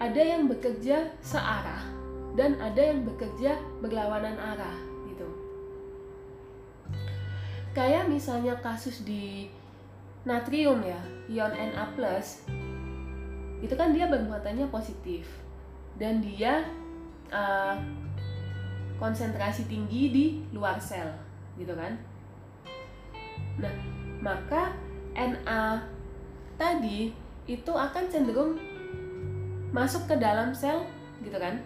ada 0.00 0.18
yang 0.18 0.48
bekerja 0.48 1.12
searah 1.20 1.84
dan 2.34 2.56
ada 2.56 2.80
yang 2.80 3.04
bekerja 3.04 3.60
berlawanan 3.84 4.40
arah. 4.40 4.89
Kayak 7.70 8.10
misalnya 8.10 8.58
kasus 8.58 9.06
di 9.06 9.46
natrium 10.26 10.82
ya, 10.82 10.98
ion 11.30 11.54
Na+, 11.54 11.86
itu 13.62 13.74
kan 13.78 13.94
dia 13.94 14.10
bermuatannya 14.10 14.66
positif. 14.68 15.28
Dan 15.94 16.24
dia 16.24 16.64
uh, 17.30 17.76
konsentrasi 19.00 19.64
tinggi 19.64 20.02
di 20.12 20.24
luar 20.52 20.76
sel 20.76 21.08
gitu 21.56 21.72
kan? 21.72 21.96
Nah 23.56 23.74
maka 24.20 24.76
Na 25.16 25.80
tadi 26.60 27.12
itu 27.48 27.72
akan 27.72 28.04
cenderung 28.12 28.60
masuk 29.72 30.04
ke 30.04 30.14
dalam 30.20 30.52
sel 30.52 30.84
gitu 31.24 31.40
kan? 31.40 31.56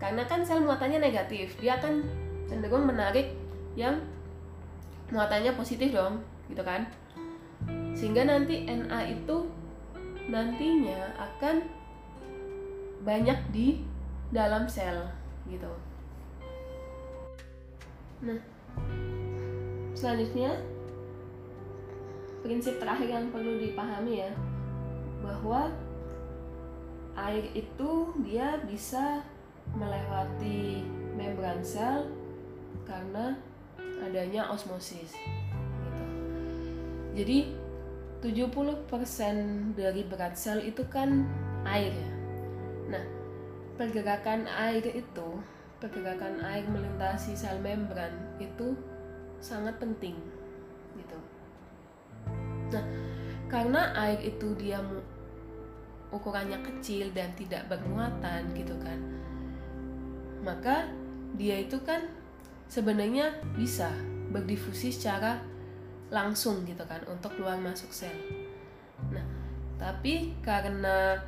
Karena 0.00 0.24
kan 0.24 0.40
sel 0.40 0.64
muatannya 0.64 1.00
negatif 1.00 1.60
dia 1.60 1.76
akan 1.76 2.00
cenderung 2.48 2.88
menarik 2.88 3.36
yang 3.76 4.00
muatannya 5.12 5.52
positif 5.56 5.92
dong 5.92 6.20
gitu 6.48 6.62
kan. 6.64 6.86
Sehingga 7.96 8.28
nanti 8.28 8.68
Na 8.68 9.04
itu 9.04 9.48
nantinya 10.28 11.12
akan 11.20 11.64
banyak 13.04 13.36
di 13.52 13.84
dalam 14.32 14.64
sel 14.64 15.04
gitu. 15.44 15.68
Nah, 18.24 18.40
selanjutnya 19.92 20.56
prinsip 22.40 22.80
terakhir 22.80 23.08
yang 23.08 23.28
perlu 23.28 23.60
dipahami 23.60 24.24
ya 24.24 24.32
bahwa 25.20 25.72
air 27.16 27.44
itu 27.56 27.92
dia 28.24 28.60
bisa 28.64 29.20
melewati 29.76 30.84
membran 31.16 31.60
sel 31.64 32.08
karena 32.84 33.36
adanya 34.04 34.48
osmosis 34.52 35.16
gitu. 35.84 36.04
Jadi 37.16 37.38
70% 38.24 39.76
dari 39.76 40.02
berat 40.08 40.36
sel 40.36 40.64
itu 40.64 40.80
kan 40.88 41.28
air 41.68 41.92
ya. 41.92 42.10
Nah, 42.96 43.04
pergerakan 43.76 44.48
air 44.48 44.84
itu 44.88 45.28
pergerakan 45.76 46.40
air 46.40 46.64
melintasi 46.64 47.36
sel 47.36 47.60
membran 47.60 48.12
itu 48.40 48.72
sangat 49.44 49.76
penting 49.76 50.16
gitu. 50.96 51.18
Nah, 52.72 52.84
karena 53.52 53.92
air 53.92 54.20
itu 54.24 54.56
dia 54.56 54.80
ukurannya 56.08 56.64
kecil 56.64 57.12
dan 57.12 57.34
tidak 57.36 57.68
bermuatan 57.68 58.48
gitu 58.56 58.72
kan. 58.80 58.96
Maka 60.40 60.88
dia 61.36 61.60
itu 61.60 61.76
kan 61.84 62.08
sebenarnya 62.68 63.30
bisa 63.54 63.92
berdifusi 64.32 64.90
secara 64.90 65.38
langsung 66.10 66.62
gitu 66.68 66.82
kan 66.86 67.00
untuk 67.10 67.34
keluar 67.34 67.58
masuk 67.58 67.90
sel. 67.90 68.14
Nah, 69.10 69.24
tapi 69.78 70.36
karena 70.40 71.18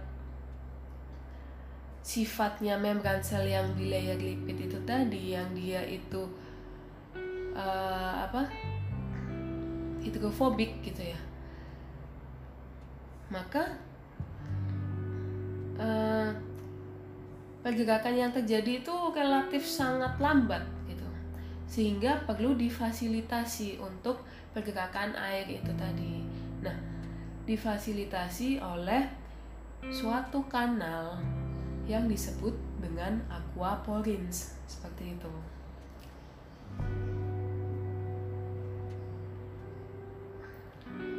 sifatnya 2.07 2.79
membran 2.79 3.19
sel 3.19 3.51
yang 3.51 3.75
di 3.75 3.91
layer 3.91 4.15
lipid 4.15 4.71
itu 4.71 4.79
tadi 4.87 5.35
yang 5.35 5.51
dia 5.51 5.83
itu 5.83 6.23
uh, 7.59 8.15
apa 8.23 8.47
hidrofobik 10.07 10.87
gitu 10.87 11.03
ya 11.03 11.19
maka 13.27 13.75
uh, 15.83 16.31
pergerakan 17.67 18.15
yang 18.15 18.31
terjadi 18.31 18.87
itu 18.87 18.95
relatif 19.11 19.67
sangat 19.67 20.15
lambat 20.23 20.63
sehingga 21.67 22.23
perlu 22.25 22.55
difasilitasi 22.55 23.83
untuk 23.83 24.23
pergerakan 24.55 25.13
air 25.19 25.51
itu 25.51 25.71
tadi 25.75 26.23
nah 26.63 26.75
difasilitasi 27.47 28.59
oleh 28.59 29.07
suatu 29.91 30.43
kanal 30.51 31.19
yang 31.87 32.11
disebut 32.11 32.55
dengan 32.83 33.23
aquaporins 33.31 34.59
seperti 34.67 35.15
itu. 35.15 35.33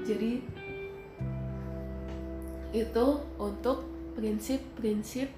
Jadi 0.07 0.31
itu 2.75 3.07
untuk 3.39 3.87
prinsip-prinsip 4.15 5.31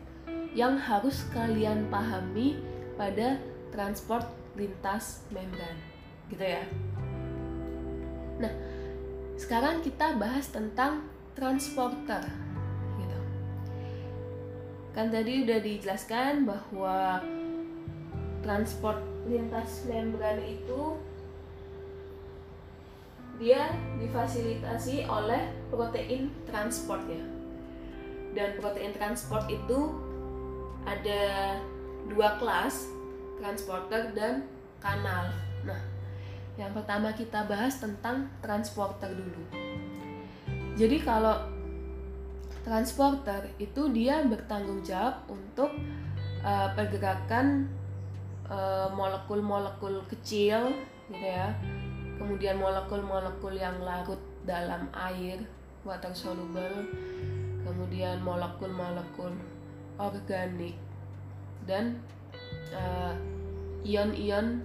yang 0.57 0.77
harus 0.77 1.25
kalian 1.29 1.85
pahami 1.93 2.57
pada 2.97 3.37
transport 3.69 4.25
lintas 4.59 5.23
membran, 5.31 5.79
gitu 6.27 6.43
ya. 6.43 6.67
Nah, 8.43 8.51
sekarang 9.39 9.79
kita 9.79 10.19
bahas 10.19 10.51
tentang 10.51 11.07
transporter 11.31 12.49
kan 14.99 15.07
tadi 15.13 15.45
udah 15.45 15.59
dijelaskan 15.61 16.43
bahwa 16.43 17.23
transport 18.43 18.99
lintas 19.29 19.87
membran 19.87 20.41
itu 20.43 20.97
dia 23.39 23.71
difasilitasi 24.01 25.07
oleh 25.07 25.47
protein 25.71 26.27
transport 26.43 26.99
ya 27.07 27.23
dan 28.35 28.59
protein 28.59 28.91
transport 28.91 29.47
itu 29.47 29.95
ada 30.83 31.55
dua 32.11 32.35
kelas 32.41 32.89
transporter 33.39 34.11
dan 34.11 34.43
kanal. 34.79 35.31
Nah 35.67 35.81
yang 36.59 36.75
pertama 36.75 37.15
kita 37.15 37.47
bahas 37.47 37.79
tentang 37.79 38.27
transporter 38.43 39.07
dulu. 39.15 39.43
Jadi 40.75 40.99
kalau 40.99 41.39
transporter 42.67 43.47
itu 43.59 43.87
dia 43.95 44.19
bertanggung 44.27 44.83
jawab 44.83 45.23
untuk 45.31 45.71
uh, 46.43 46.69
pergerakan 46.75 47.71
molekul 48.49 49.45
molekul-molekul 49.45 49.95
kecil 50.09 50.73
gitu 51.07 51.23
ya. 51.23 51.53
Kemudian 52.17 52.57
molekul-molekul 52.59 53.55
yang 53.55 53.79
larut 53.79 54.19
dalam 54.43 54.89
air 54.91 55.39
water 55.87 56.11
soluble. 56.11 56.83
Kemudian 57.63 58.19
molekul-molekul 58.25 59.31
organik 60.01 60.75
dan 61.69 62.01
uh, 62.73 63.13
ion-ion 63.85 64.63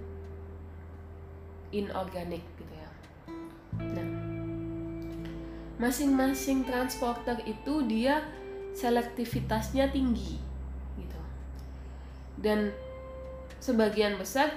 inorganik 1.71 2.43
gitu 2.59 2.73
ya. 2.73 2.89
Nah 3.79 4.07
masing-masing 5.75 6.63
transporter 6.63 7.35
itu 7.43 7.83
dia 7.83 8.23
selektivitasnya 8.75 9.91
tinggi 9.91 10.39
gitu. 10.99 11.19
Dan 12.39 12.71
sebagian 13.59 14.15
besar 14.15 14.55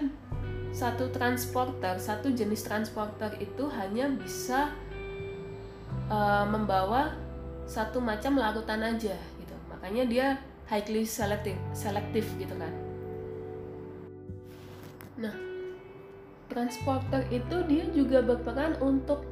satu 0.68 1.10
transporter 1.10 1.96
satu 1.96 2.30
jenis 2.30 2.62
transporter 2.62 3.34
itu 3.40 3.66
hanya 3.72 4.06
bisa 4.12 4.70
uh, 6.12 6.44
membawa 6.46 7.16
satu 7.66 7.98
macam 7.98 8.38
larutan 8.38 8.84
aja 8.84 9.16
gitu. 9.16 9.56
Makanya 9.74 10.04
dia 10.06 10.26
highly 10.70 11.02
selective 11.02 11.58
selective 11.74 12.28
gitu 12.38 12.54
kan. 12.54 12.72
Nah 15.18 15.47
transporter 16.48 17.24
itu 17.28 17.56
dia 17.68 17.84
juga 17.92 18.24
berperan 18.24 18.76
untuk 18.80 19.24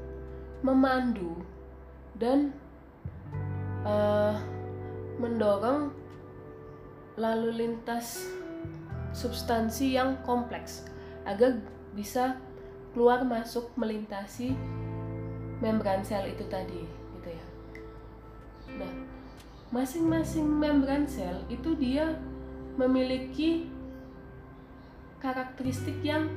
memandu 0.60 1.40
dan 2.16 2.52
uh, 3.84 4.36
mendorong 5.16 5.92
lalu 7.16 7.64
lintas 7.64 8.28
substansi 9.16 9.96
yang 9.96 10.20
kompleks 10.28 10.84
agar 11.24 11.56
bisa 11.96 12.36
keluar 12.92 13.24
masuk 13.24 13.72
melintasi 13.76 14.52
membran 15.64 16.04
sel 16.04 16.28
itu 16.28 16.44
tadi 16.52 16.84
gitu 17.16 17.28
ya. 17.32 17.46
Nah, 18.76 18.92
masing-masing 19.72 20.44
membran 20.44 21.08
sel 21.08 21.40
itu 21.48 21.72
dia 21.80 22.20
memiliki 22.76 23.72
karakteristik 25.24 25.96
yang 26.04 26.28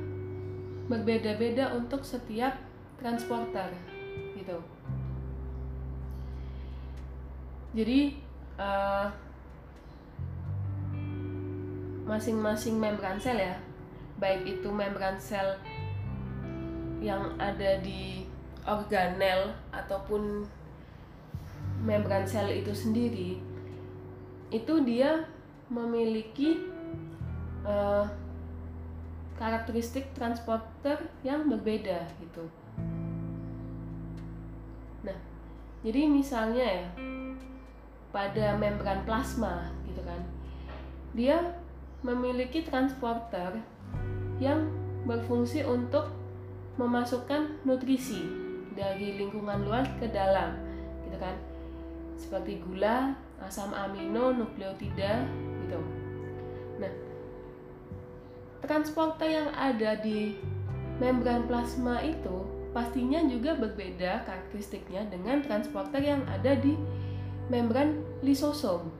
berbeda-beda 0.90 1.70
untuk 1.78 2.02
setiap 2.02 2.58
transporter 2.98 3.70
gitu. 4.34 4.58
Jadi 7.70 8.18
uh, 8.58 9.06
masing-masing 12.10 12.74
membran 12.82 13.22
sel 13.22 13.38
ya 13.38 13.54
baik 14.18 14.58
itu 14.58 14.66
membran 14.66 15.14
sel 15.22 15.54
yang 16.98 17.38
ada 17.38 17.78
di 17.78 18.26
organel 18.66 19.54
ataupun 19.70 20.42
membran 21.86 22.26
sel 22.26 22.50
itu 22.50 22.74
sendiri 22.74 23.38
itu 24.50 24.74
dia 24.82 25.24
memiliki 25.70 26.58
uh, 27.62 28.04
karakteristik 29.40 30.12
transporter 30.12 31.00
yang 31.24 31.48
berbeda 31.48 32.04
gitu. 32.20 32.44
Nah, 35.00 35.16
jadi 35.80 36.04
misalnya 36.12 36.60
ya 36.60 36.86
pada 38.12 38.60
membran 38.60 39.00
plasma 39.08 39.72
gitu 39.88 40.04
kan, 40.04 40.20
dia 41.16 41.56
memiliki 42.04 42.60
transporter 42.68 43.56
yang 44.36 44.68
berfungsi 45.08 45.64
untuk 45.64 46.12
memasukkan 46.76 47.64
nutrisi 47.64 48.28
dari 48.76 49.16
lingkungan 49.16 49.64
luar 49.64 49.88
ke 49.96 50.08
dalam 50.12 50.56
gitu 51.08 51.16
kan 51.16 51.36
seperti 52.20 52.60
gula, 52.60 53.16
asam 53.40 53.72
amino, 53.72 54.36
nukleotida 54.36 55.24
gitu. 55.64 55.99
Transporter 58.60 59.28
yang 59.28 59.48
ada 59.56 59.96
di 59.98 60.36
membran 61.00 61.48
plasma 61.48 62.00
itu 62.04 62.44
pastinya 62.70 63.18
juga 63.26 63.58
berbeda 63.58 64.22
karakteristiknya 64.28 65.08
dengan 65.10 65.42
transporter 65.42 65.98
yang 65.98 66.22
ada 66.30 66.54
di 66.54 66.78
membran 67.50 68.04
lisosom 68.22 68.92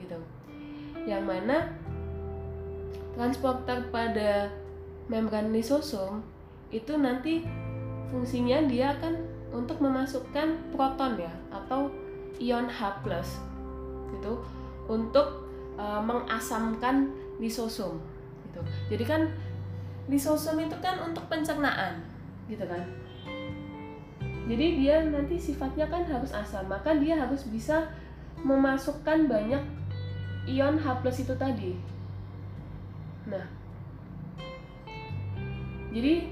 gitu. 0.00 0.16
Yang 1.04 1.22
mana 1.26 1.56
transporter 3.12 3.92
pada 3.92 4.48
membran 5.10 5.52
lisosom 5.52 6.24
itu 6.72 6.96
nanti 6.96 7.44
fungsinya 8.08 8.64
dia 8.64 8.96
akan 8.96 9.20
untuk 9.52 9.84
memasukkan 9.84 10.72
proton 10.72 11.20
ya 11.20 11.32
atau 11.52 11.92
ion 12.40 12.64
H+ 12.64 12.80
gitu 14.16 14.40
untuk 14.88 15.44
e, 15.76 15.84
mengasamkan 16.00 17.12
lisosom 17.36 18.00
gitu. 18.62 18.96
Jadi 18.96 19.04
kan 19.04 19.22
lisosom 20.06 20.58
itu 20.62 20.76
kan 20.78 21.02
untuk 21.02 21.26
pencernaan 21.26 22.02
gitu 22.46 22.62
kan. 22.66 22.82
Jadi 24.46 24.66
dia 24.82 25.02
nanti 25.06 25.38
sifatnya 25.38 25.86
kan 25.86 26.02
harus 26.02 26.34
asam, 26.34 26.66
maka 26.66 26.94
dia 26.98 27.14
harus 27.14 27.46
bisa 27.46 27.86
memasukkan 28.42 29.30
banyak 29.30 29.62
ion 30.50 30.74
H+ 30.74 30.86
itu 31.06 31.34
tadi 31.38 31.78
Nah, 33.22 33.46
jadi 35.94 36.26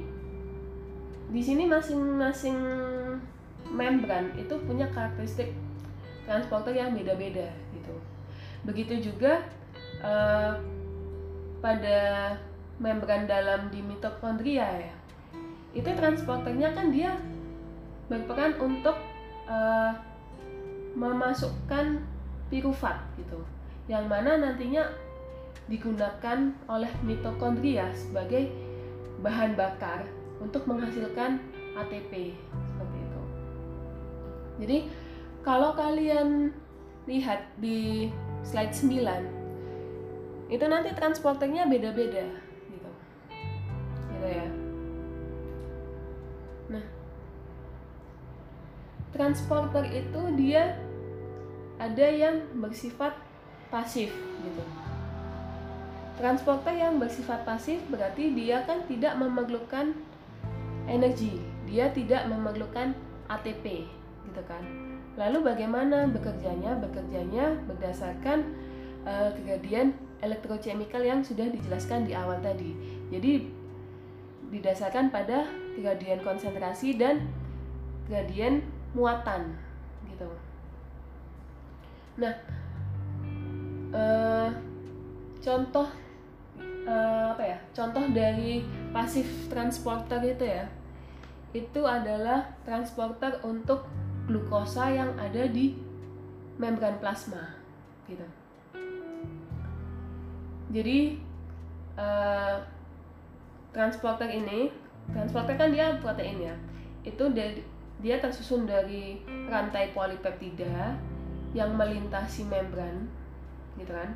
di 1.31 1.43
sini 1.43 1.71
masing-masing 1.71 2.59
membran 3.71 4.35
itu 4.35 4.51
punya 4.67 4.91
karakteristik 4.91 5.55
transporter 6.27 6.75
yang 6.75 6.91
beda-beda 6.91 7.47
gitu. 7.71 7.95
Begitu 8.67 9.15
juga 9.15 9.47
uh, 10.03 10.59
pada 11.61 12.35
membran 12.81 13.29
dalam 13.29 13.69
di 13.69 13.85
mitokondria 13.85 14.89
ya. 14.89 14.95
Itu 15.77 15.93
transporternya 15.93 16.73
kan 16.73 16.91
dia 16.91 17.15
berperan 18.11 18.59
untuk 18.59 18.97
uh, 19.47 19.93
memasukkan 20.97 22.03
pirufat 22.51 22.99
gitu. 23.21 23.39
Yang 23.87 24.05
mana 24.11 24.41
nantinya 24.41 24.91
digunakan 25.71 26.51
oleh 26.67 26.91
mitokondria 27.07 27.95
sebagai 27.95 28.51
bahan 29.23 29.55
bakar 29.55 30.03
untuk 30.43 30.67
menghasilkan 30.67 31.39
ATP 31.79 32.35
seperti 32.67 32.99
itu. 32.99 33.23
Jadi 34.65 34.79
kalau 35.47 35.77
kalian 35.79 36.51
lihat 37.07 37.47
di 37.63 38.11
slide 38.43 38.75
9 38.75 39.40
itu 40.51 40.65
nanti 40.67 40.91
transporternya 40.93 41.71
beda-beda 41.71 42.27
gitu. 42.69 42.91
Gitu 44.11 44.27
ya. 44.27 44.47
Nah, 46.75 46.85
transporter 49.15 49.85
itu 49.95 50.23
dia 50.35 50.75
ada 51.81 52.07
yang 52.11 52.45
bersifat 52.61 53.17
pasif 53.71 54.13
gitu 54.45 54.63
Transporter 56.21 56.77
yang 56.77 57.01
bersifat 57.01 57.49
pasif 57.49 57.81
berarti 57.89 58.37
dia 58.37 58.61
kan 58.69 58.85
tidak 58.85 59.17
memerlukan 59.17 59.97
energi, 60.85 61.41
dia 61.65 61.89
tidak 61.97 62.29
memerlukan 62.29 62.93
ATP, 63.25 63.89
gitu 64.29 64.43
kan. 64.45 64.61
Lalu 65.17 65.49
bagaimana 65.49 66.05
bekerjanya? 66.13 66.77
Bekerjanya 66.77 67.57
berdasarkan 67.65 68.53
uh, 69.09 69.33
kejadian 69.33 69.97
elektrochemical 70.21 71.03
yang 71.03 71.21
sudah 71.25 71.49
dijelaskan 71.49 72.09
di 72.09 72.13
awal 72.17 72.41
tadi. 72.41 72.73
Jadi 73.13 73.51
didasarkan 74.51 75.15
pada 75.15 75.47
gradien 75.79 76.21
konsentrasi 76.21 76.99
dan 76.99 77.29
gradien 78.11 78.65
muatan 78.93 79.55
gitu. 80.11 80.29
Nah, 82.19 82.35
uh, 83.95 84.51
contoh 85.41 85.87
uh, 86.85 87.25
apa 87.33 87.43
ya 87.45 87.59
contoh 87.73 88.05
dari 88.11 88.67
pasif 88.91 89.27
transporter 89.49 90.21
itu 90.27 90.45
ya 90.45 90.67
itu 91.51 91.83
adalah 91.83 92.47
transporter 92.63 93.43
untuk 93.43 93.87
glukosa 94.31 94.87
yang 94.91 95.11
ada 95.19 95.51
di 95.51 95.75
membran 96.61 96.99
plasma 97.03 97.60
jadi 100.71 101.19
uh, 101.99 102.63
transporter 103.75 104.31
ini 104.31 104.71
transporter 105.11 105.59
kan 105.59 105.75
dia 105.75 105.99
protein 105.99 106.39
ya. 106.39 106.55
Itu 107.03 107.35
dari 107.35 107.63
dia 108.01 108.23
tersusun 108.23 108.65
dari 108.65 109.21
rantai 109.51 109.93
polipeptida 109.93 110.97
yang 111.53 111.75
melintasi 111.75 112.47
membran 112.47 113.11
gitu 113.77 113.91
kan. 113.91 114.11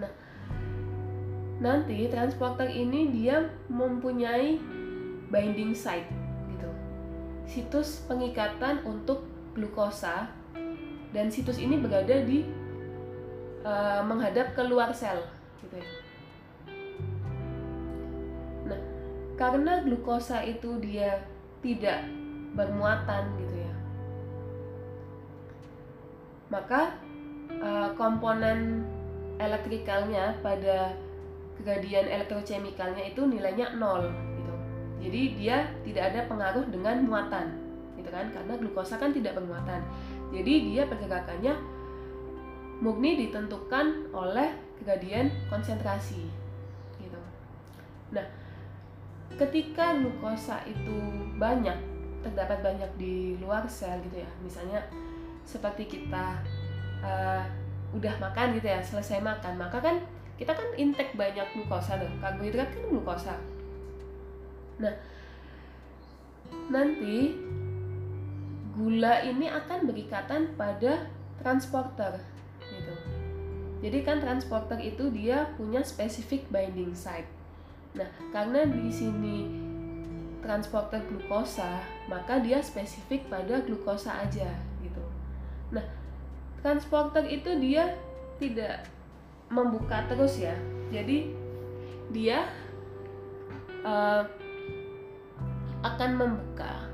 Nah 0.00 0.12
nanti 1.56 2.08
transporter 2.08 2.68
ini 2.68 3.12
dia 3.12 3.52
mempunyai 3.68 4.60
binding 5.28 5.76
site 5.76 6.08
gitu. 6.52 6.70
Situs 7.44 8.04
pengikatan 8.08 8.80
untuk 8.88 9.24
glukosa 9.52 10.28
dan 11.12 11.32
situs 11.32 11.56
ini 11.56 11.80
berada 11.80 12.24
di 12.24 12.44
uh, 13.66 14.00
menghadap 14.06 14.54
keluar 14.54 14.94
sel 14.94 15.18
gitu 15.58 15.74
ya. 15.82 15.88
Nah 18.70 18.80
karena 19.34 19.82
glukosa 19.82 20.46
itu 20.46 20.78
dia 20.78 21.26
tidak 21.60 22.06
bermuatan 22.54 23.34
gitu 23.42 23.56
ya. 23.58 23.74
Maka 26.46 26.94
uh, 27.58 27.90
komponen 27.98 28.86
elektrikalnya 29.36 30.38
pada 30.40 30.94
gradien 31.60 32.06
elektrochemicalnya 32.06 33.12
itu 33.12 33.26
nilainya 33.26 33.74
nol 33.76 34.08
gitu. 34.38 34.54
Jadi 35.02 35.20
dia 35.36 35.68
tidak 35.84 36.14
ada 36.14 36.20
pengaruh 36.30 36.64
dengan 36.70 37.02
muatan 37.04 37.58
gitu 37.98 38.08
kan? 38.08 38.30
Karena 38.32 38.54
glukosa 38.56 38.96
kan 38.96 39.12
tidak 39.12 39.36
bermuatan. 39.36 39.82
Jadi 40.32 40.72
dia 40.72 40.88
pergerakannya 40.88 41.75
murni 42.80 43.16
ditentukan 43.26 44.12
oleh 44.12 44.52
gradien 44.84 45.32
konsentrasi 45.48 46.28
gitu. 47.00 47.20
Nah 48.12 48.26
ketika 49.36 49.96
glukosa 49.96 50.62
itu 50.68 50.96
banyak 51.36 51.76
terdapat 52.22 52.58
banyak 52.62 52.90
di 52.98 53.36
luar 53.38 53.66
sel 53.68 54.00
gitu 54.06 54.22
ya 54.22 54.30
misalnya 54.40 54.80
seperti 55.46 55.86
kita 55.86 56.40
uh, 57.04 57.44
udah 57.94 58.14
makan 58.18 58.56
gitu 58.58 58.66
ya 58.66 58.82
selesai 58.82 59.22
makan 59.22 59.54
maka 59.60 59.78
kan 59.78 59.96
kita 60.36 60.52
kan 60.52 60.68
intake 60.76 61.16
banyak 61.16 61.48
glukosa 61.56 61.96
tuh 61.96 62.12
karbohidrat 62.20 62.68
kan 62.68 62.84
glukosa. 62.92 63.34
Nah 64.76 64.92
nanti 66.68 67.32
gula 68.76 69.24
ini 69.24 69.48
akan 69.48 69.88
berikatan 69.88 70.52
pada 70.60 71.08
transporter 71.40 72.20
jadi 73.84 73.98
kan 74.08 74.24
transporter 74.24 74.80
itu 74.80 75.12
dia 75.12 75.52
punya 75.60 75.84
spesifik 75.84 76.48
binding 76.48 76.96
site. 76.96 77.28
Nah 77.92 78.08
karena 78.32 78.64
di 78.64 78.88
sini 78.88 79.36
transporter 80.40 81.04
glukosa 81.04 81.84
maka 82.08 82.40
dia 82.40 82.62
spesifik 82.64 83.28
pada 83.28 83.60
glukosa 83.60 84.16
aja 84.24 84.48
gitu. 84.80 85.04
Nah 85.76 85.84
transporter 86.64 87.28
itu 87.28 87.52
dia 87.60 87.92
tidak 88.40 88.88
membuka 89.52 90.08
terus 90.08 90.40
ya. 90.40 90.56
Jadi 90.88 91.36
dia 92.16 92.48
uh, 93.84 94.24
akan 95.84 96.10
membuka 96.16 96.88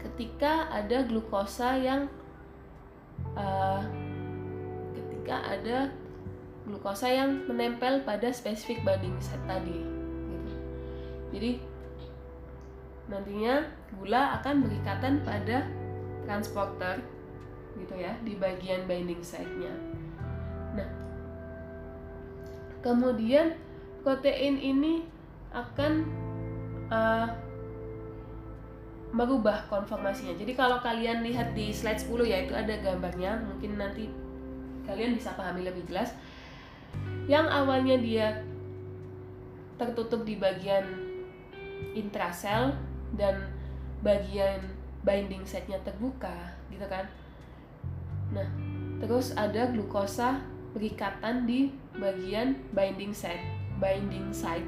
ketika 0.00 0.72
ada 0.72 1.04
glukosa 1.04 1.76
yang 1.76 2.08
uh, 3.36 3.84
ketika 4.96 5.36
ada 5.44 5.78
glukosa 6.64 7.12
yang 7.12 7.44
menempel 7.44 8.02
pada 8.08 8.32
spesifik 8.32 8.80
binding 8.82 9.16
set 9.20 9.40
tadi 9.44 9.84
gitu. 10.32 10.52
jadi 11.36 11.50
nantinya 13.04 13.68
gula 14.00 14.40
akan 14.40 14.64
berikatan 14.64 15.20
pada 15.20 15.68
transporter 16.24 17.04
gitu 17.76 17.94
ya 17.98 18.14
di 18.22 18.38
bagian 18.38 18.86
binding 18.86 19.20
site-nya. 19.20 19.74
Nah, 20.78 20.88
kemudian 22.80 23.58
protein 24.06 24.56
ini 24.56 25.04
akan 25.50 25.92
uh, 26.88 27.28
merubah 29.14 29.66
konformasinya. 29.70 30.34
Jadi 30.34 30.52
kalau 30.58 30.82
kalian 30.82 31.22
lihat 31.22 31.54
di 31.54 31.70
slide 31.70 32.02
10 32.02 32.26
ya 32.26 32.38
itu 32.46 32.54
ada 32.54 32.74
gambarnya, 32.82 33.38
mungkin 33.46 33.78
nanti 33.78 34.10
kalian 34.84 35.14
bisa 35.14 35.34
pahami 35.38 35.66
lebih 35.66 35.86
jelas. 35.86 36.14
Yang 37.24 37.46
awalnya 37.50 37.96
dia 37.98 38.28
tertutup 39.80 40.22
di 40.22 40.38
bagian 40.38 40.84
intrasel 41.94 42.74
dan 43.18 43.50
bagian 44.04 44.60
binding 45.02 45.42
setnya 45.44 45.80
terbuka 45.82 46.54
gitu 46.70 46.84
kan. 46.86 47.06
Nah, 48.34 48.48
terus 49.00 49.34
ada 49.36 49.70
glukosa 49.70 50.42
berikatan 50.74 51.46
di 51.46 51.70
bagian 51.94 52.58
binding 52.74 53.14
set, 53.14 53.38
binding 53.78 54.34
site. 54.34 54.66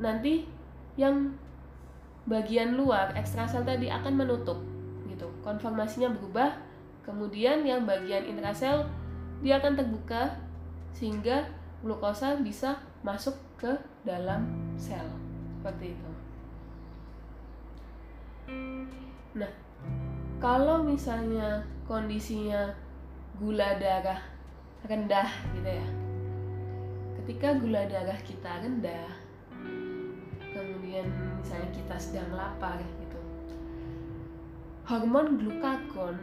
Nanti 0.00 0.44
yang 1.00 1.32
bagian 2.28 2.76
luar 2.76 3.16
ekstrasel 3.16 3.64
tadi 3.64 3.88
akan 3.88 4.14
menutup 4.20 4.60
gitu 5.08 5.26
konformasinya 5.40 6.12
berubah 6.12 6.52
kemudian 7.02 7.64
yang 7.64 7.88
bagian 7.88 8.28
intrasel 8.28 8.84
dia 9.40 9.56
akan 9.56 9.74
terbuka 9.80 10.36
sehingga 10.96 11.48
glukosa 11.80 12.38
bisa 12.40 12.76
masuk 13.00 13.36
ke 13.56 13.72
dalam 14.04 14.46
sel. 14.76 15.06
Seperti 15.60 15.96
itu. 15.96 16.10
Nah 19.36 19.52
kalau 20.40 20.82
misalnya 20.82 21.62
kondisinya 21.84 22.72
gula 23.36 23.76
darah 23.76 24.20
rendah 24.84 25.28
gitu 25.56 25.70
ya. 25.70 25.88
Ketika 27.20 27.60
gula 27.60 27.84
darah 27.86 28.18
kita 28.24 28.64
rendah 28.64 29.30
kemudian 30.50 31.06
misalnya 31.38 31.70
kita 31.70 31.96
sedang 31.96 32.30
lapar 32.34 32.82
gitu 32.82 33.20
hormon 34.90 35.38
glukagon 35.38 36.18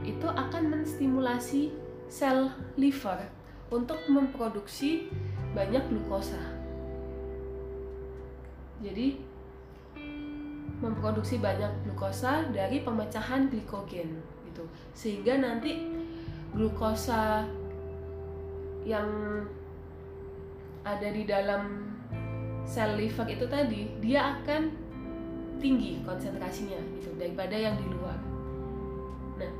itu 0.00 0.24
akan 0.24 0.72
menstimulasi 0.72 1.68
sel 2.08 2.48
liver 2.80 3.20
untuk 3.68 3.98
memproduksi 4.08 5.12
banyak 5.52 5.82
glukosa 5.88 6.40
jadi 8.78 9.18
memproduksi 10.78 11.42
banyak 11.42 11.70
glukosa 11.82 12.46
dari 12.54 12.86
pemecahan 12.86 13.50
glikogen 13.50 14.22
gitu 14.46 14.64
sehingga 14.94 15.42
nanti 15.42 15.90
glukosa 16.54 17.46
yang 18.86 19.08
ada 20.86 21.08
di 21.10 21.26
dalam 21.26 21.92
sel 22.64 22.96
liver 22.96 23.26
itu 23.28 23.44
tadi 23.50 23.90
dia 23.98 24.38
akan 24.38 24.70
tinggi 25.58 25.98
konsentrasinya 26.06 26.78
gitu 26.96 27.10
daripada 27.18 27.52
yang 27.58 27.74
di 27.76 27.86
luar. 27.90 28.18
Nah, 29.42 29.52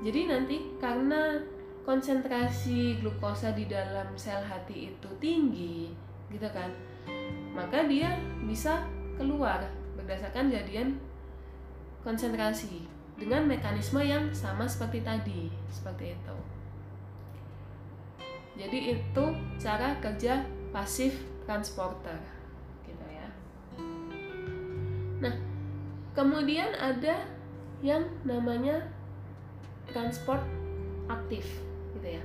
jadi 0.00 0.20
nanti 0.32 0.72
karena 0.80 1.44
konsentrasi 1.82 3.02
glukosa 3.02 3.50
di 3.52 3.66
dalam 3.66 4.14
sel 4.14 4.42
hati 4.42 4.94
itu 4.94 5.08
tinggi, 5.18 5.90
gitu 6.30 6.48
kan, 6.54 6.70
maka 7.52 7.84
dia 7.90 8.14
bisa 8.46 8.86
keluar 9.18 9.66
berdasarkan 9.98 10.48
jadian 10.50 10.96
konsentrasi 12.02 12.86
dengan 13.18 13.46
mekanisme 13.46 14.02
yang 14.02 14.30
sama 14.34 14.66
seperti 14.66 15.02
tadi, 15.02 15.50
seperti 15.70 16.16
itu. 16.18 16.36
Jadi 18.52 18.78
itu 18.98 19.24
cara 19.58 19.96
kerja 20.02 20.44
pasif 20.70 21.16
transporter 21.48 22.18
gitu 22.84 23.06
ya. 23.08 23.28
Nah, 25.22 25.34
kemudian 26.12 26.70
ada 26.76 27.26
yang 27.82 28.06
namanya 28.22 28.86
transport 29.90 30.42
aktif 31.10 31.44
gitu 31.98 32.08
ya. 32.18 32.24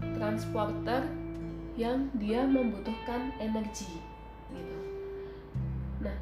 Transporter 0.00 1.04
yang 1.76 2.08
dia 2.16 2.44
membutuhkan 2.48 3.32
energi 3.36 4.00
gitu. 4.52 4.78
Nah, 6.00 6.16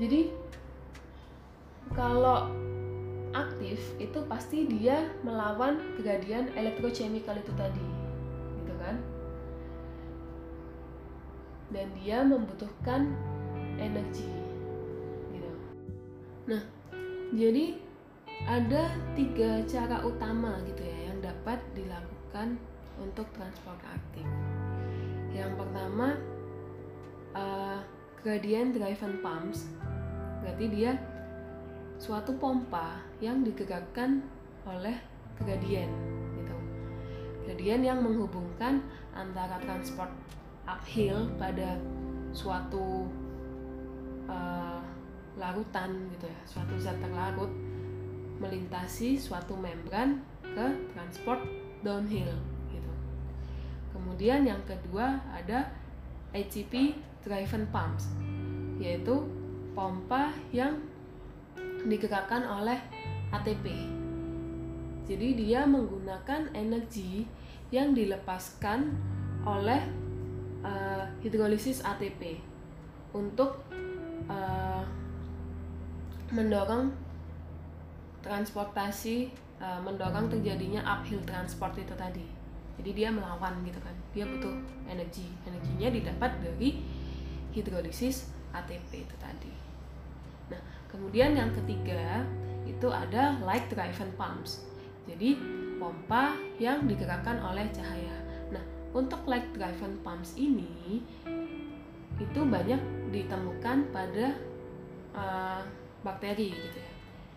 jadi 0.00 0.32
kalau 1.92 2.48
aktif 3.36 3.80
itu 4.00 4.18
pasti 4.24 4.64
dia 4.64 5.12
melawan 5.20 5.76
gradien 6.00 6.48
elektrochemical 6.56 7.36
itu 7.36 7.52
tadi 7.52 7.86
gitu 8.64 8.74
kan 8.80 8.96
dan 11.68 11.86
dia 12.00 12.24
membutuhkan 12.24 13.12
energi 13.76 14.28
gitu 15.36 15.50
nah 16.48 16.62
jadi 17.36 17.76
ada 18.44 18.92
tiga 19.16 19.64
cara 19.64 20.04
utama 20.04 20.60
gitu 20.68 20.84
ya 20.84 20.98
yang 21.08 21.18
dapat 21.24 21.58
dilakukan 21.72 22.60
untuk 23.00 23.24
transport 23.32 23.80
aktif 23.88 24.26
yang 25.32 25.56
pertama 25.56 26.20
uh, 27.32 27.80
gradient 28.20 28.76
driven 28.76 29.20
pumps 29.24 29.72
berarti 30.44 30.66
dia 30.68 30.92
suatu 31.96 32.36
pompa 32.36 33.00
yang 33.24 33.40
digerakkan 33.40 34.20
oleh 34.68 34.96
gradien 35.40 35.88
gitu. 36.36 36.56
Gradien 37.48 37.80
yang 37.84 38.04
menghubungkan 38.04 38.84
antara 39.16 39.56
transport 39.64 40.12
uphill 40.68 41.30
pada 41.40 41.80
suatu 42.36 43.08
uh, 44.28 44.80
larutan 45.40 46.08
gitu 46.16 46.26
ya, 46.28 46.40
suatu 46.44 46.74
zat 46.76 47.00
terlarut 47.00 47.48
melintasi 48.38 49.16
suatu 49.16 49.56
membran 49.56 50.20
ke 50.42 50.66
transport 50.92 51.40
downhill 51.80 52.32
gitu. 52.72 52.92
Kemudian 53.92 54.44
yang 54.44 54.60
kedua 54.64 55.20
ada 55.32 55.72
ATP 56.36 56.96
driven 57.24 57.64
pumps 57.72 58.12
yaitu 58.76 59.24
pompa 59.72 60.32
yang 60.52 60.80
digerakkan 61.86 62.44
oleh 62.44 62.80
ATP. 63.32 63.66
Jadi 65.06 65.28
dia 65.38 65.62
menggunakan 65.64 66.50
energi 66.50 67.24
yang 67.70 67.94
dilepaskan 67.94 68.90
oleh 69.46 69.80
uh, 70.66 71.06
hidrolisis 71.22 71.78
ATP 71.86 72.42
untuk 73.14 73.62
uh, 74.26 74.82
mendorong 76.34 76.90
transportasi 78.26 79.30
uh, 79.62 79.78
mendorong 79.80 80.26
terjadinya 80.26 80.82
uphill 80.82 81.22
transport 81.22 81.78
itu 81.78 81.94
tadi. 81.94 82.26
Jadi 82.76 82.90
dia 82.92 83.08
melawan 83.08 83.62
gitu 83.62 83.78
kan. 83.80 83.94
Dia 84.12 84.26
butuh 84.26 84.52
energi. 84.90 85.30
Energinya 85.46 85.88
didapat 85.88 86.30
dari 86.42 86.82
hidrolisis 87.54 88.28
ATP 88.52 89.06
itu 89.06 89.16
tadi. 89.16 89.52
Nah 90.52 90.60
kemudian 90.90 91.38
yang 91.38 91.54
ketiga 91.54 92.26
itu 92.66 92.90
ada 92.90 93.38
light 93.46 93.70
driven 93.70 94.10
pumps. 94.18 94.66
Jadi 95.06 95.38
pompa 95.78 96.34
yang 96.58 96.84
digerakkan 96.84 97.40
oleh 97.40 97.70
cahaya. 97.72 98.16
Nah 98.52 98.64
untuk 98.92 99.22
light 99.24 99.46
driven 99.56 99.96
pumps 100.04 100.36
ini 100.36 101.00
itu 102.16 102.40
banyak 102.44 102.80
ditemukan 103.12 103.92
pada 103.92 104.36
uh, 105.12 105.60
bakteri 106.00 106.48
gitu 106.52 106.78
ya 106.80 106.85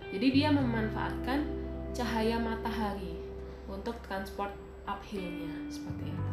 jadi 0.10 0.28
dia 0.34 0.50
memanfaatkan 0.50 1.46
cahaya 1.94 2.42
matahari 2.42 3.22
untuk 3.70 3.94
transport 4.02 4.50
uphillnya 4.90 5.54
seperti 5.70 6.10
itu. 6.10 6.32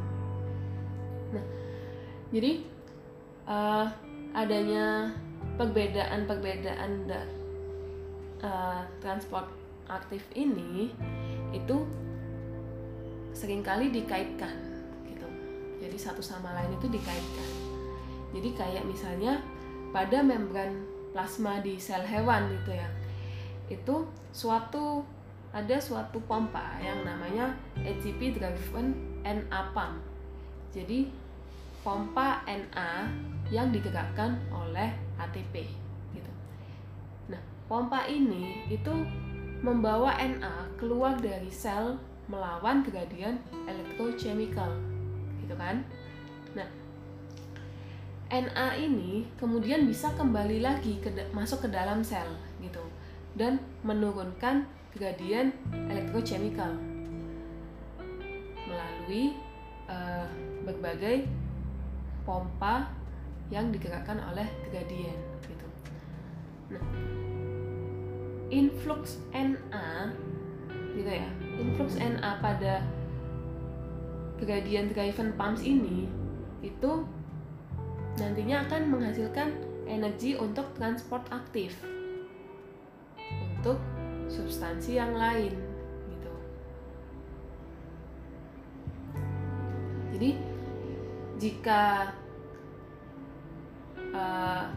Nah, 1.37 1.45
jadi 2.33 2.53
uh, 3.45 3.87
adanya 4.33 5.13
perbedaan-perbedaan 5.61 6.93
uh, 8.41 8.83
transport 9.05 9.49
aktif 9.87 10.25
ini 10.33 10.93
itu 11.53 11.77
sering 13.37 13.61
kali 13.61 13.93
dikaitkan 13.93 14.57
gitu. 15.05 15.29
Jadi 15.85 15.97
satu 16.01 16.25
sama 16.25 16.57
lain 16.57 16.73
itu 16.81 16.89
dikaitkan. 16.89 17.51
Jadi 18.33 18.49
kayak 18.57 18.85
misalnya 18.89 19.45
pada 19.93 20.25
membran 20.25 20.89
plasma 21.13 21.61
di 21.61 21.77
sel 21.77 22.05
hewan 22.05 22.53
gitu 22.53 22.77
ya 22.77 22.89
itu 23.67 24.07
suatu 24.31 25.03
ada 25.57 25.81
suatu 25.81 26.21
pompa 26.29 26.77
yang 26.79 27.01
namanya 27.03 27.57
ATP 27.81 28.37
driven 28.37 28.93
NA 29.25 29.61
pump. 29.73 30.05
Jadi 30.75 31.09
pompa 31.81 32.45
NA 32.45 33.09
yang 33.49 33.73
digerakkan 33.73 34.37
oleh 34.53 34.93
ATP 35.17 35.65
gitu. 36.13 36.33
Nah, 37.33 37.41
pompa 37.71 38.05
ini 38.05 38.69
itu 38.69 38.93
membawa 39.65 40.19
NA 40.21 40.69
keluar 40.77 41.17
dari 41.17 41.49
sel 41.49 41.97
melawan 42.29 42.85
gradien 42.85 43.39
elektrochemical 43.65 44.77
gitu 45.41 45.55
kan. 45.57 45.81
Nah, 46.53 46.69
NA 48.29 48.69
ini 48.77 49.25
kemudian 49.41 49.87
bisa 49.89 50.13
kembali 50.19 50.61
lagi 50.61 50.99
ke 51.01 51.09
masuk 51.33 51.65
ke 51.65 51.69
dalam 51.73 52.03
sel 52.03 52.29
dan 53.37 53.61
menurunkan 53.85 54.65
gradien 54.97 55.53
elektrochemical 55.93 56.73
melalui 58.65 59.37
uh, 59.87 60.27
berbagai 60.65 61.29
pompa 62.25 62.91
yang 63.53 63.71
digerakkan 63.71 64.19
oleh 64.33 64.49
gradien 64.73 65.15
gitu. 65.47 65.67
Nah, 66.75 66.83
influx 68.51 69.23
Na 69.31 70.11
gitu 70.97 71.13
ya. 71.13 71.29
Influx 71.61 72.01
Na 72.01 72.41
pada 72.43 72.83
gradient 74.41 74.91
driven 74.97 75.37
pumps 75.37 75.63
ini 75.63 76.09
itu 76.65 77.05
nantinya 78.17 78.65
akan 78.67 78.83
menghasilkan 78.91 79.53
energi 79.87 80.35
untuk 80.35 80.67
transport 80.75 81.23
aktif 81.31 81.77
untuk 83.67 83.83
substansi 84.31 84.95
yang 84.95 85.11
lain 85.19 85.51
gitu. 86.07 86.33
Jadi 90.15 90.31
jika 91.43 92.15
uh, 94.15 94.71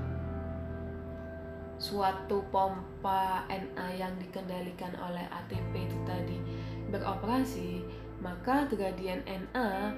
suatu 1.77 2.41
pompa 2.49 3.45
Na 3.77 3.93
yang 3.93 4.17
dikendalikan 4.17 4.97
oleh 4.97 5.29
ATP 5.37 5.85
itu 5.85 5.97
tadi 6.09 6.41
beroperasi, 6.89 7.85
maka 8.25 8.65
gradien 8.73 9.21
Na 9.53 9.93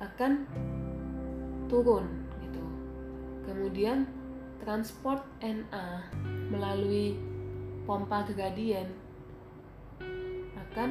akan 0.00 0.48
turun 1.68 2.08
gitu. 2.40 2.64
Kemudian 3.44 4.08
transport 4.64 5.20
Na 5.44 6.00
melalui 6.48 7.31
pompa 7.82 8.22
gradien 8.30 8.86
akan 10.54 10.90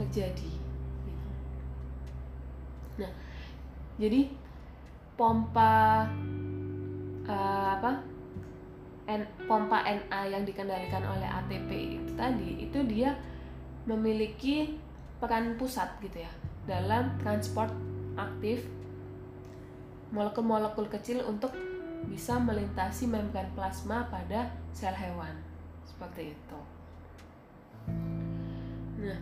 terjadi. 0.00 0.52
Nah, 2.98 3.12
jadi 4.00 4.26
pompa 5.14 6.06
uh, 7.28 7.68
apa? 7.78 7.92
N, 9.08 9.24
pompa 9.48 9.80
Na 10.12 10.28
yang 10.28 10.44
dikendalikan 10.44 11.00
oleh 11.00 11.24
ATP 11.24 11.96
tadi 12.12 12.68
itu 12.68 12.76
dia 12.84 13.16
memiliki 13.88 14.76
peran 15.16 15.56
pusat 15.56 15.96
gitu 16.04 16.20
ya 16.20 16.32
dalam 16.68 17.16
transport 17.16 17.72
aktif 18.20 18.68
molekul-molekul 20.12 20.92
kecil 20.92 21.24
untuk 21.24 21.56
bisa 22.04 22.36
melintasi 22.36 23.08
membran 23.08 23.48
plasma 23.56 24.04
pada 24.12 24.52
sel 24.76 24.92
hewan 24.92 25.47
seperti 25.98 26.30
itu. 26.30 26.60
Nah, 29.02 29.18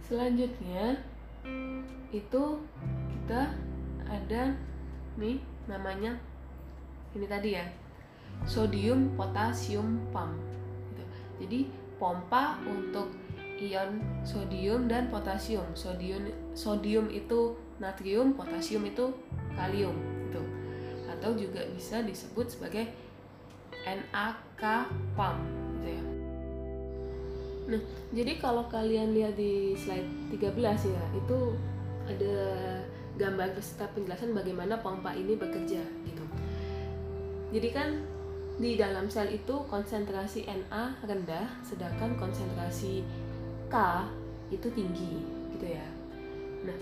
selanjutnya 0.00 0.96
itu 2.08 2.44
kita 3.12 3.52
ada 4.08 4.56
nih 5.20 5.36
namanya 5.68 6.16
ini 7.12 7.28
tadi 7.28 7.60
ya 7.60 7.68
sodium 8.48 9.12
potasium 9.12 10.00
pump 10.08 10.40
gitu. 10.88 11.04
jadi 11.44 11.60
pompa 12.00 12.56
untuk 12.64 13.12
ion 13.60 14.00
sodium 14.24 14.88
dan 14.88 15.12
potasium 15.12 15.68
sodium 15.76 16.32
sodium 16.56 17.12
itu 17.12 17.52
natrium 17.76 18.32
potasium 18.32 18.88
itu 18.88 19.12
kalium 19.52 19.96
gitu 20.28 20.40
atau 21.08 21.36
juga 21.36 21.64
bisa 21.72 22.00
disebut 22.04 22.46
sebagai 22.48 22.88
NAK 23.86 24.62
PAM 25.14 25.36
gitu 25.78 25.88
ya. 25.94 26.04
Nah, 27.66 27.82
jadi 28.14 28.32
kalau 28.42 28.66
kalian 28.66 29.14
lihat 29.14 29.38
di 29.38 29.78
slide 29.78 30.06
13 30.34 30.90
ya, 30.90 31.04
itu 31.14 31.38
ada 32.06 32.36
gambar 33.16 33.48
beserta 33.56 33.90
penjelasan 33.94 34.34
bagaimana 34.36 34.78
pompa 34.82 35.14
ini 35.14 35.34
bekerja 35.34 35.82
gitu. 35.82 36.24
Jadi 37.54 37.68
kan 37.70 37.88
di 38.56 38.74
dalam 38.74 39.06
sel 39.12 39.28
itu 39.28 39.54
konsentrasi 39.68 40.48
Na 40.48 40.96
rendah 41.04 41.60
sedangkan 41.60 42.16
konsentrasi 42.16 43.04
K 43.68 43.76
itu 44.48 44.68
tinggi 44.72 45.20
gitu 45.56 45.66
ya. 45.66 45.86
Nah, 46.64 46.78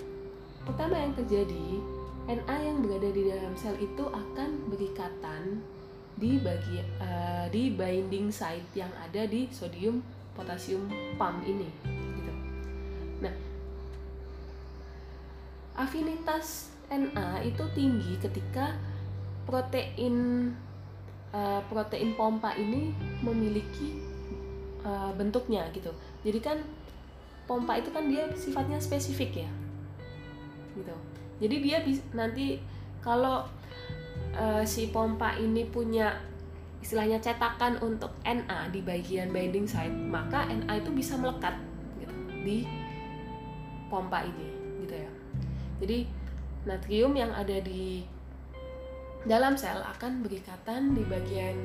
pertama 0.65 1.01
yang 1.01 1.13
terjadi 1.17 1.67
Na 2.25 2.57
yang 2.61 2.81
berada 2.81 3.09
di 3.13 3.29
dalam 3.29 3.53
sel 3.57 3.77
itu 3.77 4.05
akan 4.09 4.73
berikatan 4.73 5.61
di 6.15 6.39
bagi 6.39 6.79
uh, 7.03 7.47
di 7.51 7.75
binding 7.75 8.31
site 8.31 8.71
yang 8.79 8.91
ada 8.99 9.27
di 9.27 9.51
sodium 9.51 9.99
potasium 10.35 10.87
pump 11.19 11.43
ini 11.43 11.67
gitu. 12.19 12.33
Nah, 13.23 13.35
afinitas 15.75 16.75
Na 16.95 17.43
itu 17.43 17.65
tinggi 17.75 18.15
ketika 18.23 18.79
protein 19.49 20.47
uh, 21.35 21.59
protein 21.67 22.15
pompa 22.15 22.55
ini 22.55 22.95
memiliki 23.25 23.99
uh, 24.87 25.11
bentuknya 25.19 25.67
gitu. 25.75 25.91
Jadi 26.23 26.39
kan 26.39 26.59
pompa 27.51 27.81
itu 27.81 27.91
kan 27.91 28.07
dia 28.07 28.31
sifatnya 28.39 28.79
spesifik 28.79 29.43
ya. 29.43 29.51
Gitu. 30.79 30.95
Jadi 31.43 31.57
dia 31.61 31.79
nanti 32.15 32.62
kalau 33.03 33.43
uh, 34.39 34.62
si 34.66 34.91
pompa 34.91 35.39
ini 35.39 35.66
punya 35.70 36.14
istilahnya 36.85 37.16
cetakan 37.16 37.80
untuk 37.80 38.12
Na 38.24 38.68
di 38.68 38.85
bagian 38.85 39.32
binding 39.32 39.64
site, 39.64 39.95
maka 39.95 40.45
Na 40.53 40.76
itu 40.76 40.93
bisa 40.93 41.16
melekat 41.16 41.57
gitu, 41.97 42.14
di 42.45 42.68
pompa 43.89 44.20
ini 44.26 44.49
gitu 44.85 44.95
ya. 45.01 45.11
Jadi 45.80 45.99
natrium 46.68 47.12
yang 47.16 47.32
ada 47.32 47.57
di 47.64 48.05
dalam 49.24 49.57
sel 49.57 49.80
akan 49.80 50.20
berikatan 50.20 50.93
di 50.93 51.03
bagian 51.09 51.57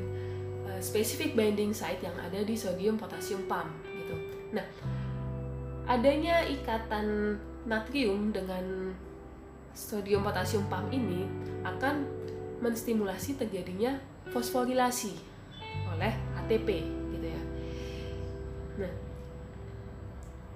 uh, 0.63 0.79
spesifik 0.79 1.35
binding 1.35 1.75
site 1.75 1.99
yang 1.99 2.15
ada 2.15 2.39
di 2.39 2.55
sodium 2.55 2.95
potasium 2.95 3.43
pump 3.51 3.67
gitu. 3.83 4.15
Nah, 4.55 4.63
adanya 5.83 6.47
ikatan 6.47 7.35
natrium 7.67 8.31
dengan 8.31 8.95
sodium 9.75 10.23
potasium 10.23 10.63
pump 10.71 10.87
ini 10.95 11.27
akan 11.67 12.18
menstimulasi 12.59 13.39
terjadinya 13.39 13.97
fosforilasi 14.29 15.15
oleh 15.95 16.13
ATP 16.43 16.67
gitu 17.15 17.27
ya. 17.27 17.41
Nah, 18.83 18.93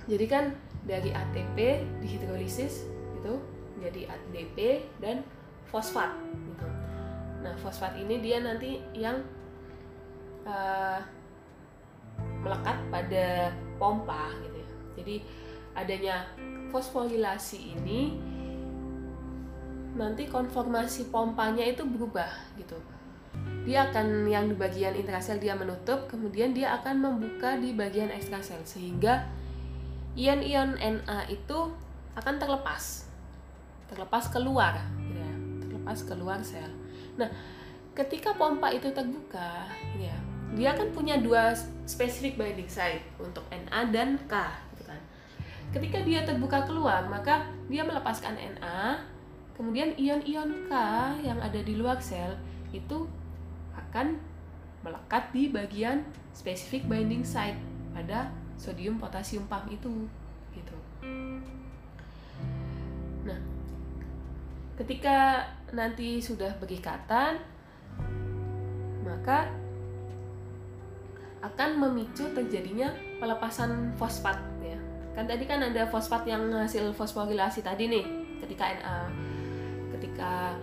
jadi 0.07 0.25
kan 0.27 0.45
dari 0.83 1.15
ATP 1.15 1.57
dihidrolisis 2.03 2.87
gitu 3.19 3.39
jadi 3.79 4.07
ADP 4.07 4.57
dan 5.03 5.23
fosfat 5.67 6.11
gitu. 6.47 6.67
Nah, 7.43 7.53
fosfat 7.59 7.99
ini 7.99 8.23
dia 8.23 8.39
nanti 8.39 8.79
yang 8.95 9.19
uh, 10.47 10.99
melekat 12.43 12.77
pada 12.87 13.51
pompa 13.75 14.31
gitu 14.47 14.57
ya. 14.59 14.69
Jadi 14.99 15.15
adanya 15.73 16.15
fosforilasi 16.71 17.75
ini 17.75 18.15
nanti 19.93 20.25
konformasi 20.25 21.13
pompanya 21.13 21.61
itu 21.61 21.85
berubah 21.85 22.29
gitu. 22.57 22.77
Dia 23.63 23.87
akan 23.89 24.27
yang 24.27 24.51
di 24.51 24.55
bagian 24.59 24.91
intrasel 24.93 25.39
dia 25.39 25.55
menutup, 25.55 26.11
kemudian 26.11 26.51
dia 26.51 26.75
akan 26.81 26.99
membuka 26.99 27.55
di 27.55 27.71
bagian 27.71 28.11
ekstrasel 28.11 28.59
sehingga 28.67 29.23
ion-ion 30.19 30.75
Na 30.77 31.23
itu 31.31 31.71
akan 32.13 32.35
terlepas. 32.37 33.07
Terlepas 33.87 34.29
keluar 34.29 34.77
ya. 35.13 35.31
Terlepas 35.63 35.97
keluar 36.03 36.39
sel. 36.43 36.69
Nah, 37.15 37.29
ketika 37.93 38.33
pompa 38.35 38.73
itu 38.73 38.89
terbuka, 38.91 39.69
ya, 39.95 40.17
dia 40.53 40.73
kan 40.73 40.89
punya 40.93 41.17
dua 41.21 41.53
spesifik 41.85 42.37
binding 42.37 42.69
site 42.69 43.05
untuk 43.21 43.45
Na 43.49 43.85
dan 43.89 44.19
K 44.27 44.33
gitu 44.73 44.83
kan. 44.89 45.01
Ketika 45.73 46.01
dia 46.05 46.21
terbuka 46.27 46.65
keluar, 46.67 47.05
maka 47.09 47.47
dia 47.71 47.81
melepaskan 47.81 48.35
Na, 48.61 49.01
kemudian 49.53 49.93
ion-ion 49.97 50.65
K 50.65 50.73
yang 51.21 51.37
ada 51.37 51.59
di 51.61 51.77
luar 51.77 52.01
sel 52.01 52.33
itu 52.73 53.05
akan 53.77 54.17
melekat 54.81 55.29
di 55.31 55.53
bagian 55.53 56.03
spesifik 56.33 56.89
binding 56.89 57.21
site 57.21 57.57
pada 57.93 58.33
sodium 58.57 58.97
potasium 58.97 59.45
pump 59.45 59.69
itu 59.69 60.09
gitu. 60.53 60.77
Nah, 63.23 63.39
ketika 64.81 65.47
nanti 65.73 66.17
sudah 66.19 66.53
berikatan 66.57 67.37
maka 69.05 69.49
akan 71.43 71.69
memicu 71.75 72.23
terjadinya 72.31 72.89
pelepasan 73.19 73.93
fosfat 73.99 74.39
ya. 74.63 74.79
Kan 75.13 75.27
tadi 75.29 75.43
kan 75.45 75.61
ada 75.61 75.85
fosfat 75.85 76.25
yang 76.25 76.49
hasil 76.49 76.95
fosforilasi 76.95 77.61
tadi 77.61 77.91
nih 77.91 78.05
ketika 78.41 78.79
Na 78.79 79.07
ketika 80.13 80.53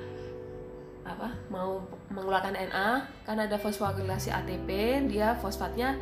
apa 1.03 1.34
mau 1.51 1.82
mengeluarkan 2.07 2.55
Na 2.70 3.03
kan 3.26 3.34
ada 3.34 3.59
fosforilasi 3.59 4.30
ATP 4.30 4.70
dia 5.11 5.34
fosfatnya 5.42 5.98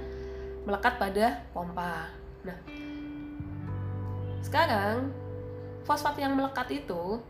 melekat 0.69 1.01
pada 1.01 1.49
pompa. 1.57 2.13
Nah, 2.45 2.59
sekarang 4.45 5.09
fosfat 5.89 6.21
yang 6.21 6.37
melekat 6.37 6.85
itu 6.85 7.25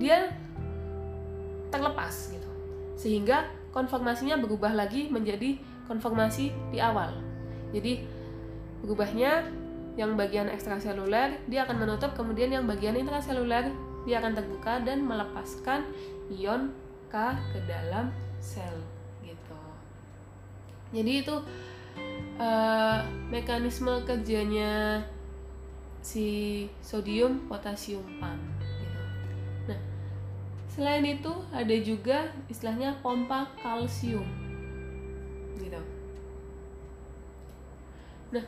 dia 0.00 0.32
terlepas 1.68 2.32
gitu. 2.32 2.48
Sehingga 2.96 3.52
konformasinya 3.76 4.40
berubah 4.40 4.72
lagi 4.72 5.12
menjadi 5.12 5.60
konformasi 5.84 6.72
di 6.72 6.80
awal. 6.80 7.20
Jadi 7.76 8.00
berubahnya 8.80 9.44
yang 10.00 10.16
bagian 10.16 10.48
ekstraseluler 10.48 11.36
dia 11.52 11.68
akan 11.68 11.84
menutup, 11.84 12.16
kemudian 12.16 12.48
yang 12.48 12.64
bagian 12.64 12.96
intraseluler 12.96 13.89
dia 14.08 14.18
akan 14.20 14.32
terbuka 14.32 14.80
dan 14.80 15.04
melepaskan 15.04 15.84
ion 16.32 16.72
K 17.10 17.36
ke 17.52 17.58
dalam 17.68 18.08
sel 18.40 18.80
gitu. 19.20 19.60
Jadi 20.90 21.12
itu 21.20 21.36
uh, 22.40 22.98
mekanisme 23.28 24.00
kerjanya 24.08 25.04
si 26.00 26.64
sodium 26.80 27.44
potasium 27.44 28.02
pump 28.16 28.40
gitu. 28.64 29.02
Nah, 29.68 29.80
selain 30.72 31.04
itu 31.04 31.32
ada 31.52 31.76
juga 31.84 32.32
istilahnya 32.48 32.96
pompa 33.04 33.44
kalsium 33.60 34.24
gitu. 35.60 35.82
Nah, 38.32 38.44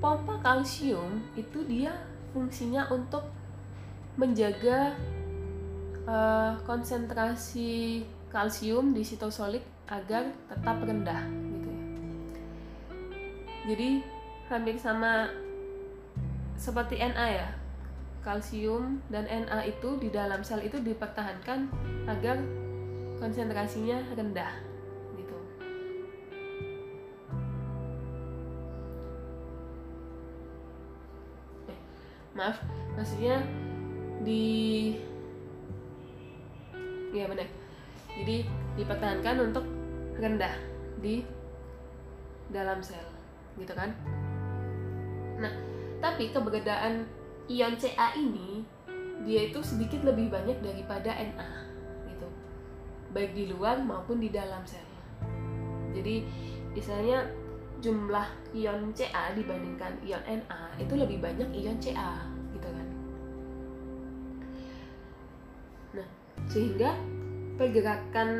pompa 0.00 0.40
kalsium 0.40 1.20
itu 1.36 1.60
dia 1.68 1.92
fungsinya 2.32 2.88
untuk 2.88 3.35
menjaga 4.16 4.96
uh, 6.08 6.56
konsentrasi 6.64 8.04
kalsium 8.32 8.96
di 8.96 9.04
sitosolik 9.04 9.62
agar 9.86 10.32
tetap 10.50 10.76
rendah 10.82 11.22
gitu 11.30 11.68
ya. 11.70 11.84
Jadi 13.70 13.88
hampir 14.50 14.76
sama 14.80 15.30
seperti 16.56 16.98
Na 17.00 17.28
ya. 17.28 17.48
Kalsium 18.26 18.98
dan 19.06 19.30
Na 19.30 19.62
itu 19.62 19.94
di 20.02 20.10
dalam 20.10 20.42
sel 20.42 20.66
itu 20.66 20.82
dipertahankan 20.82 21.70
agar 22.10 22.42
konsentrasinya 23.22 24.02
rendah 24.18 24.66
maaf 32.36 32.60
maksudnya 32.94 33.40
di 34.22 34.94
ya 37.12 37.28
benar. 37.28 37.48
Jadi 38.16 38.36
dipertahankan 38.76 39.36
untuk 39.52 39.64
rendah 40.16 40.56
di 41.00 41.24
dalam 42.48 42.80
sel 42.80 43.04
gitu 43.60 43.72
kan? 43.72 43.92
Nah 45.40 45.52
tapi 46.00 46.32
keberadaan 46.32 47.08
ion 47.48 47.74
Ca 47.76 48.14
ini 48.16 48.64
dia 49.24 49.48
itu 49.48 49.60
sedikit 49.64 50.04
lebih 50.04 50.28
banyak 50.28 50.60
daripada 50.60 51.12
Na 51.36 51.64
gitu. 52.08 52.28
Baik 53.12 53.32
di 53.32 53.48
luar 53.48 53.80
maupun 53.80 54.20
di 54.20 54.28
dalam 54.28 54.64
sel. 54.68 54.84
Jadi 55.96 56.24
misalnya 56.76 57.24
jumlah 57.80 58.28
ion 58.56 58.92
Ca 58.92 59.32
dibandingkan 59.32 60.00
ion 60.04 60.24
Na 60.24 60.72
itu 60.76 60.94
lebih 60.96 61.20
banyak 61.20 61.48
ion 61.52 61.76
Ca 61.80 62.35
Nah, 65.96 66.08
sehingga 66.46 66.92
pergerakan 67.56 68.30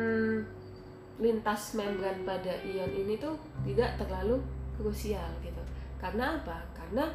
lintas 1.17 1.73
membran 1.73 2.21
pada 2.21 2.53
ion 2.61 2.91
ini 2.93 3.17
tuh 3.17 3.33
tidak 3.65 3.97
terlalu 3.97 4.37
krusial 4.77 5.25
gitu. 5.41 5.61
Karena 5.97 6.37
apa? 6.37 6.61
Karena 6.77 7.05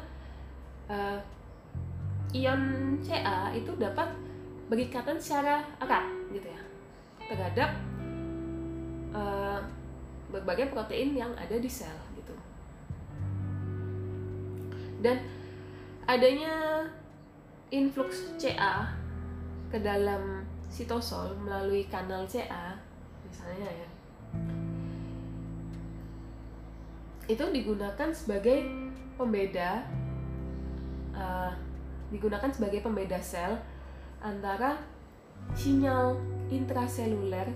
uh, 0.91 1.19
ion 2.35 2.63
Ca 2.99 3.55
itu 3.55 3.71
dapat 3.79 4.11
berikatan 4.67 5.15
secara 5.15 5.63
erat 5.79 6.07
gitu 6.35 6.47
ya 6.49 6.61
terhadap 7.23 7.71
uh, 9.15 9.63
berbagai 10.27 10.73
protein 10.75 11.15
yang 11.15 11.31
ada 11.39 11.55
di 11.55 11.69
sel 11.71 11.93
dan 15.03 15.19
adanya 16.07 16.87
influx 17.75 18.31
CA 18.39 18.95
ke 19.67 19.77
dalam 19.83 20.32
sitosol 20.73 21.37
melalui 21.37 21.85
kanal 21.85 22.25
CA 22.25 22.73
misalnya 23.29 23.69
ya. 23.69 23.89
Itu 27.29 27.45
digunakan 27.53 28.09
sebagai 28.09 28.65
pembeda 29.13 29.85
uh, 31.13 31.53
digunakan 32.09 32.49
sebagai 32.49 32.81
pembeda 32.81 33.21
sel 33.21 33.61
antara 34.17 34.81
sinyal 35.53 36.17
intraseluler 36.49 37.53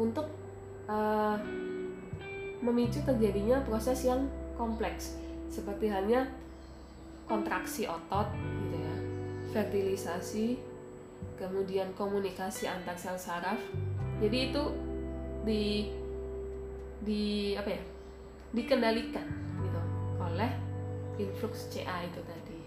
untuk 0.00 0.32
uh, 0.88 1.36
memicu 2.64 3.04
terjadinya 3.04 3.60
proses 3.68 4.08
yang 4.08 4.24
kompleks. 4.56 5.20
Seperti 5.52 5.92
halnya 5.92 6.24
kontraksi 7.28 7.84
otot 7.84 8.32
gitu 8.32 8.76
ya. 8.80 8.96
Fertilisasi 9.52 10.67
kemudian 11.38 11.94
komunikasi 11.94 12.68
antar 12.68 12.98
sel 12.98 13.16
saraf. 13.16 13.58
Jadi 14.18 14.38
itu 14.50 14.62
di 15.46 15.64
di 17.00 17.54
apa 17.54 17.70
ya? 17.70 17.82
Dikendalikan 18.52 19.26
gitu 19.62 19.80
oleh 20.18 20.50
influx 21.22 21.70
CA 21.70 22.04
itu 22.04 22.20
tadi. 22.26 22.60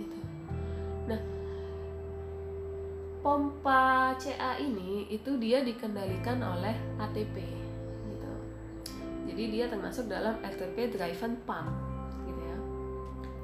Gitu. 0.00 0.18
Nah 1.12 1.20
pompa 3.22 4.16
CA 4.18 4.58
ini 4.58 5.06
itu 5.12 5.36
dia 5.38 5.62
dikendalikan 5.62 6.40
oleh 6.40 6.74
ATP 6.98 7.36
gitu. 8.08 8.32
Jadi 9.28 9.44
dia 9.52 9.68
termasuk 9.68 10.08
dalam 10.08 10.40
ATP 10.40 10.96
driven 10.96 11.36
pump 11.44 11.92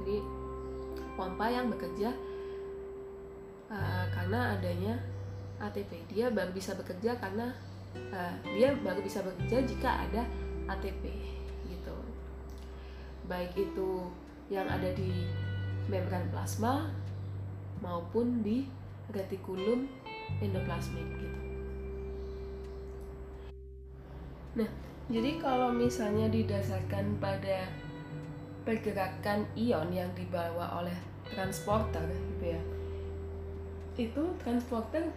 jadi 0.09 0.25
pompa 1.21 1.53
yang 1.53 1.69
bekerja 1.69 2.17
uh, 3.73 4.05
karena 4.13 4.57
adanya 4.57 4.95
ATP. 5.61 6.09
Dia 6.13 6.33
baru 6.33 6.53
bisa 6.53 6.75
bekerja 6.77 7.17
karena 7.17 7.53
uh, 8.13 8.35
dia 8.45 8.73
baru 8.81 9.01
bisa 9.01 9.25
bekerja 9.25 9.65
jika 9.65 10.09
ada 10.09 10.23
ATP 10.69 11.05
gitu. 11.69 11.97
Baik 13.29 13.53
itu 13.57 14.09
yang 14.49 14.65
ada 14.69 14.89
di 14.97 15.29
membran 15.89 16.25
plasma 16.33 16.89
maupun 17.81 18.41
di 18.45 18.69
retikulum 19.13 19.89
endoplasmik 20.41 21.09
gitu. 21.21 21.41
Nah, 24.59 24.69
jadi 25.09 25.41
kalau 25.41 25.73
misalnya 25.73 26.29
didasarkan 26.29 27.17
pada 27.23 27.69
pergerakan 28.67 29.49
ion 29.57 29.89
yang 29.89 30.11
dibawa 30.13 30.85
oleh 30.85 30.97
transporter 31.31 32.05
gitu 32.37 32.53
ya, 32.53 32.61
itu 33.99 34.23
transporter 34.41 35.11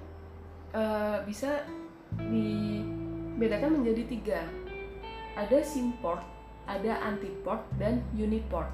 uh, 0.74 1.22
bisa 1.24 1.64
dibedakan 2.18 3.80
menjadi 3.80 4.04
tiga. 4.10 4.42
Ada 5.38 5.64
simport, 5.64 6.26
ada 6.66 7.00
antiport, 7.06 7.64
dan 7.78 8.04
uniport. 8.18 8.68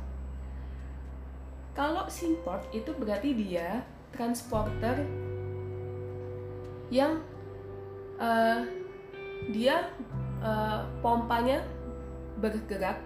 Kalau 1.78 2.10
simport 2.10 2.66
itu 2.74 2.90
berarti 2.98 3.38
dia 3.38 3.86
transporter 4.16 5.06
yang 6.90 7.22
uh, 8.18 8.66
dia 9.54 9.92
uh, 10.42 10.88
pompanya 11.04 11.62
bergerak 12.42 12.98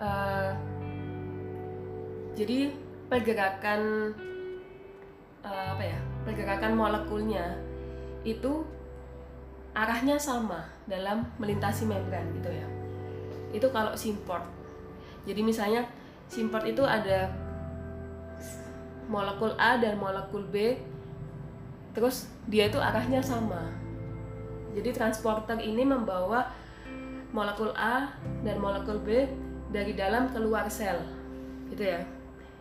uh, 0.00 0.56
jadi 2.38 2.72
pergerakan 3.10 4.14
uh, 5.44 5.76
apa 5.76 5.84
ya 5.84 5.98
pergerakan 6.26 6.76
molekulnya 6.76 7.56
itu 8.26 8.64
arahnya 9.72 10.18
sama 10.18 10.66
dalam 10.90 11.24
melintasi 11.38 11.86
membran 11.86 12.26
gitu 12.36 12.50
ya 12.50 12.66
itu 13.50 13.66
kalau 13.70 13.94
simport 13.94 14.44
jadi 15.24 15.40
misalnya 15.42 15.86
simport 16.26 16.66
itu 16.66 16.82
ada 16.82 17.30
molekul 19.10 19.54
A 19.58 19.78
dan 19.78 19.98
molekul 19.98 20.46
B 20.50 20.78
terus 21.90 22.30
dia 22.46 22.70
itu 22.70 22.78
arahnya 22.78 23.18
sama 23.18 23.80
jadi 24.74 24.94
transporter 24.94 25.58
ini 25.58 25.82
membawa 25.82 26.46
molekul 27.34 27.74
A 27.74 28.14
dan 28.42 28.58
molekul 28.58 29.02
B 29.02 29.26
dari 29.70 29.94
dalam 29.94 30.30
keluar 30.34 30.66
sel. 30.70 30.98
Gitu 31.70 31.86
ya. 31.86 32.02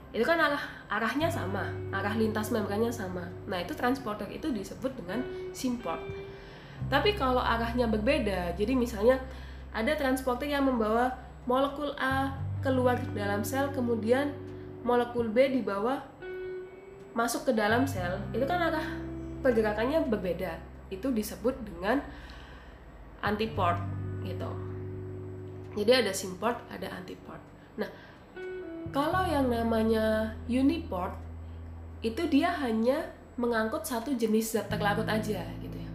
Itu 0.09 0.25
kan 0.25 0.41
arah 0.41 0.63
arahnya 0.89 1.29
sama, 1.29 1.69
arah 1.93 2.13
lintas 2.17 2.49
membrannya 2.49 2.89
sama. 2.89 3.29
Nah, 3.45 3.61
itu 3.61 3.77
transporter 3.77 4.25
itu 4.33 4.49
disebut 4.49 4.89
dengan 4.97 5.21
simport. 5.53 6.01
Tapi 6.89 7.13
kalau 7.13 7.43
arahnya 7.43 7.85
berbeda, 7.85 8.57
jadi 8.57 8.73
misalnya 8.73 9.21
ada 9.69 9.93
transporter 9.93 10.49
yang 10.49 10.65
membawa 10.65 11.13
molekul 11.45 11.93
A 12.01 12.33
keluar 12.65 12.97
dalam 13.13 13.45
sel, 13.45 13.69
kemudian 13.69 14.33
molekul 14.81 15.29
B 15.29 15.53
dibawa 15.53 16.01
masuk 17.13 17.49
ke 17.49 17.53
dalam 17.53 17.85
sel, 17.85 18.17
itu 18.33 18.45
kan 18.49 18.57
arah 18.57 18.85
pergerakannya 19.45 20.09
berbeda 20.09 20.57
itu 20.89 21.13
disebut 21.13 21.53
dengan 21.63 22.01
antiport 23.21 23.77
gitu. 24.25 24.51
Jadi 25.77 25.91
ada 25.93 26.11
simport, 26.11 26.57
ada 26.73 26.89
antiport. 26.97 27.39
Nah, 27.77 27.87
kalau 28.89 29.21
yang 29.29 29.49
namanya 29.49 30.33
uniport 30.49 31.13
itu 32.01 32.25
dia 32.31 32.49
hanya 32.63 33.05
mengangkut 33.37 33.85
satu 33.85 34.15
jenis 34.17 34.57
zat 34.57 34.67
terlarut 34.67 35.05
aja 35.05 35.45
gitu 35.61 35.77
ya. 35.77 35.91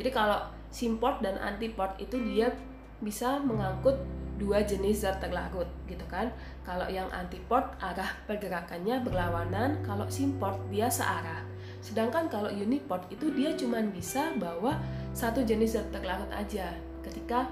Jadi 0.00 0.10
kalau 0.14 0.40
simport 0.70 1.20
dan 1.20 1.36
antiport 1.42 1.96
itu 2.00 2.16
dia 2.22 2.54
bisa 3.02 3.36
mengangkut 3.42 3.98
dua 4.40 4.62
jenis 4.62 5.04
zat 5.04 5.20
terlarut 5.20 5.68
gitu 5.90 6.02
kan. 6.06 6.30
Kalau 6.62 6.88
yang 6.88 7.06
antiport 7.12 7.76
arah 7.78 8.08
pergerakannya 8.24 9.02
berlawanan, 9.04 9.82
kalau 9.84 10.08
simport 10.08 10.56
dia 10.72 10.88
searah. 10.88 11.44
Sedangkan 11.84 12.32
kalau 12.32 12.48
uniport 12.48 13.04
itu 13.12 13.28
dia 13.36 13.52
cuma 13.58 13.82
bisa 13.84 14.32
bawa 14.40 14.80
satu 15.12 15.44
jenis 15.44 15.76
zat 15.76 15.86
terlarut 15.92 16.30
aja 16.32 16.72
ketika 17.04 17.44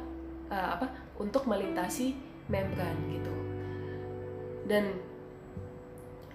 uh, 0.49 0.79
apa 0.79 0.89
untuk 1.21 1.45
melintasi 1.45 2.17
membran 2.49 2.97
gitu. 3.13 3.52
Dan 4.69 4.99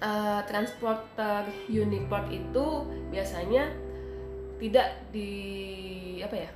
uh, 0.03 0.41
transporter 0.45 1.47
uniport 1.71 2.28
itu 2.30 2.86
biasanya 3.09 3.71
tidak 4.57 5.05
di 5.13 5.32
apa 6.21 6.36
ya? 6.36 6.51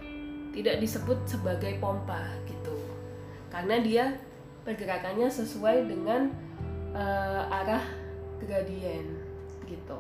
tidak 0.51 0.84
disebut 0.84 1.17
sebagai 1.24 1.80
pompa 1.80 2.28
gitu. 2.43 2.76
Karena 3.47 3.80
dia 3.80 4.05
pergerakannya 4.67 5.32
sesuai 5.32 5.88
dengan 5.88 6.32
uh, 6.91 7.47
arah 7.47 7.84
gradien 8.43 9.07
gitu. 9.65 9.99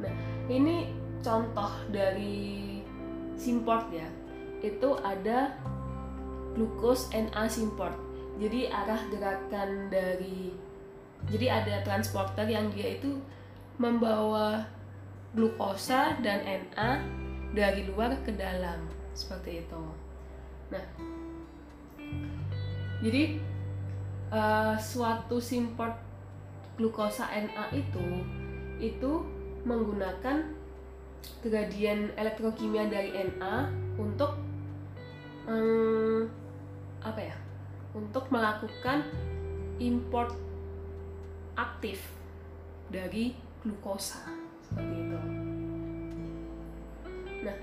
Nah, 0.00 0.14
ini 0.48 0.88
contoh 1.20 1.72
dari 1.92 2.80
simport 3.36 3.92
ya. 3.92 4.08
Itu 4.64 4.96
ada 5.00 5.52
glukos 6.56 7.12
Na 7.12 7.44
simport. 7.48 7.96
Jadi 8.40 8.72
arah 8.72 9.04
gerakan 9.12 9.92
dari 9.92 10.56
jadi 11.28 11.60
ada 11.60 11.84
transporter 11.84 12.48
yang 12.48 12.72
dia 12.72 12.96
itu 12.96 13.20
membawa 13.76 14.64
glukosa 15.36 16.16
dan 16.24 16.40
Na 16.72 17.04
dari 17.52 17.84
luar 17.84 18.16
ke 18.24 18.32
dalam 18.32 18.88
seperti 19.12 19.60
itu. 19.60 19.84
Nah, 20.72 20.84
jadi 23.04 23.36
uh, 24.32 24.74
suatu 24.80 25.36
simport 25.36 26.00
glukosa 26.80 27.28
Na 27.28 27.68
itu 27.76 28.24
itu 28.80 29.12
menggunakan 29.68 30.56
kejadian 31.44 32.16
elektrokimia 32.16 32.88
dari 32.88 33.12
Na 33.36 33.68
untuk 34.00 34.40
um, 35.44 36.24
apa 37.04 37.20
ya 37.20 37.36
untuk 37.96 38.30
melakukan 38.30 39.06
import 39.80 40.36
aktif 41.58 42.00
dari 42.90 43.34
glukosa 43.62 44.22
seperti 44.66 44.94
itu. 44.96 45.18
Nah, 47.40 47.56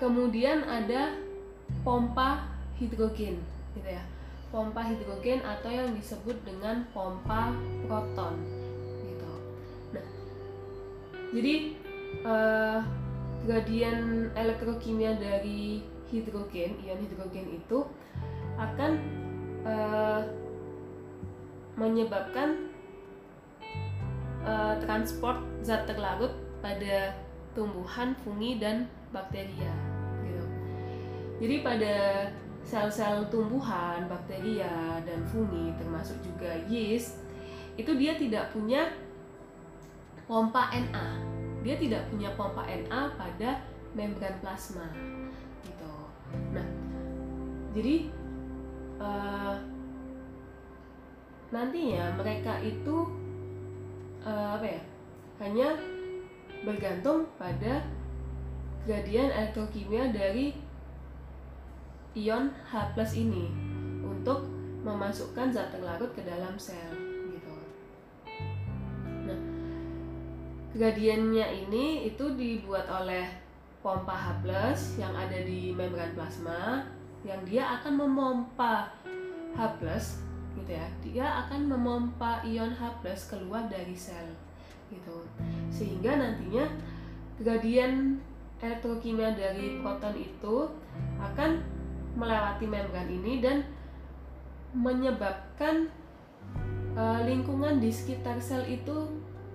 kemudian 0.00 0.64
ada 0.64 1.16
pompa 1.84 2.48
hidrogen 2.78 3.40
gitu 3.76 3.88
ya. 3.88 4.04
Pompa 4.48 4.80
hidrogen 4.80 5.44
atau 5.44 5.68
yang 5.68 5.92
disebut 5.92 6.40
dengan 6.46 6.88
pompa 6.96 7.52
proton 7.84 8.58
jadi 11.32 11.76
uh, 12.24 12.80
gradien 13.44 14.28
elektrokimia 14.32 15.16
dari 15.20 15.84
hidrogen 16.08 16.80
ion 16.80 17.00
hidrogen 17.04 17.46
itu 17.52 17.84
akan 18.58 18.92
uh, 19.62 20.20
menyebabkan 21.78 22.68
uh, 24.42 24.74
transport 24.82 25.38
zat 25.62 25.86
terlarut 25.86 26.34
pada 26.58 27.14
tumbuhan, 27.54 28.18
fungi 28.26 28.58
dan 28.58 28.90
bakteria. 29.14 29.70
Gitu. 30.26 30.44
Jadi 31.38 31.56
pada 31.62 31.94
sel-sel 32.66 33.30
tumbuhan, 33.30 34.10
bakteria 34.10 34.98
dan 35.06 35.22
fungi 35.30 35.72
termasuk 35.78 36.18
juga 36.20 36.58
yeast 36.66 37.22
itu 37.78 37.94
dia 37.94 38.18
tidak 38.18 38.50
punya 38.50 38.90
pompa 40.26 40.74
Na. 40.90 41.16
Dia 41.62 41.78
tidak 41.78 42.10
punya 42.10 42.34
pompa 42.34 42.66
Na 42.90 43.14
pada 43.14 43.62
membran 43.94 44.34
plasma. 44.42 44.90
Gitu. 45.62 45.94
Nah, 46.52 46.68
jadi 47.72 48.10
uh, 48.98 49.56
nantinya 51.54 52.14
mereka 52.18 52.60
itu 52.60 53.08
uh, 54.26 54.58
apa 54.58 54.66
ya? 54.66 54.82
Hanya 55.38 55.68
bergantung 56.66 57.30
pada 57.38 57.86
gradien 58.84 59.30
elektrokimia 59.30 60.10
dari 60.10 60.54
ion 62.18 62.50
H+ 62.50 62.74
ini 63.14 63.46
untuk 64.02 64.42
memasukkan 64.82 65.54
zat 65.54 65.70
terlarut 65.70 66.10
ke 66.14 66.22
dalam 66.26 66.58
sel. 66.58 67.08
gradiennya 70.78 71.42
ini 71.48 72.06
itu 72.06 72.38
dibuat 72.38 72.86
oleh 72.86 73.26
pompa 73.82 74.14
H+ 74.14 74.46
yang 74.94 75.10
ada 75.10 75.42
di 75.42 75.74
membran 75.74 76.14
plasma 76.14 76.86
yang 77.26 77.40
dia 77.42 77.78
akan 77.80 78.06
memompa 78.06 78.90
H+ 79.56 79.60
gitu 80.58 80.70
ya. 80.70 80.86
Dia 81.02 81.26
akan 81.46 81.70
memompa 81.70 82.42
ion 82.46 82.70
H+ 82.70 83.02
keluar 83.26 83.66
dari 83.66 83.94
sel 83.94 84.30
gitu. 84.90 85.24
Sehingga 85.70 86.18
nantinya 86.18 86.64
gradien 87.38 88.18
elektrokimia 88.58 89.34
dari 89.38 89.78
proton 89.78 90.14
itu 90.18 90.66
akan 91.22 91.62
melewati 92.18 92.66
membran 92.66 93.06
ini 93.06 93.38
dan 93.38 93.62
menyebabkan 94.74 95.86
uh, 96.98 97.22
lingkungan 97.22 97.78
di 97.78 97.94
sekitar 97.94 98.42
sel 98.42 98.66
itu 98.66 99.06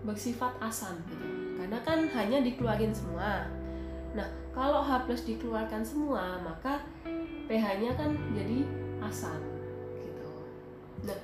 bersifat 0.08 0.56
asam 0.64 0.96
gitu. 1.12 1.28
Karena 1.60 1.80
kan 1.84 2.08
hanya 2.12 2.40
dikeluarin 2.44 2.96
semua. 2.96 3.48
Nah 4.16 4.28
kalau 4.56 4.84
H 4.84 5.08
dikeluarkan 5.08 5.84
semua 5.84 6.40
maka 6.40 6.80
pH-nya 7.48 7.92
kan 8.00 8.12
jadi 8.32 8.64
asam 9.04 9.40
gitu. 10.00 10.28
Nah 11.04 11.20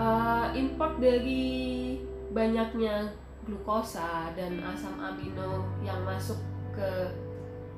uh, 0.00 0.46
import 0.56 0.96
dari 0.96 2.00
banyaknya 2.32 3.12
glukosa 3.44 4.32
dan 4.36 4.60
asam 4.64 4.96
amino 5.00 5.66
yang 5.84 6.00
masuk 6.04 6.38
ke 6.72 7.12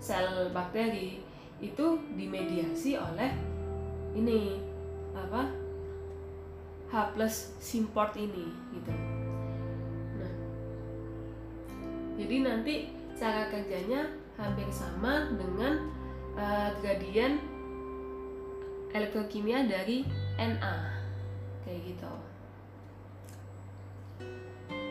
sel 0.02 0.50
bakteri 0.50 1.22
itu 1.62 1.86
dimediasi 2.18 2.98
oleh 2.98 3.30
ini 4.12 4.58
apa 5.14 5.46
H 6.92 7.16
plus 7.16 7.56
simport 7.56 8.12
ini 8.18 8.50
gitu. 8.76 8.92
Nah 10.20 10.34
jadi 12.18 12.36
nanti 12.44 12.74
cara 13.16 13.48
kerjanya 13.48 14.21
hampir 14.36 14.68
sama 14.72 15.28
dengan 15.36 15.88
uh, 16.36 16.70
gradien 16.80 17.36
elektrokimia 18.92 19.64
dari 19.64 20.04
Na 20.36 20.92
kayak 21.64 21.80
gitu. 21.86 22.12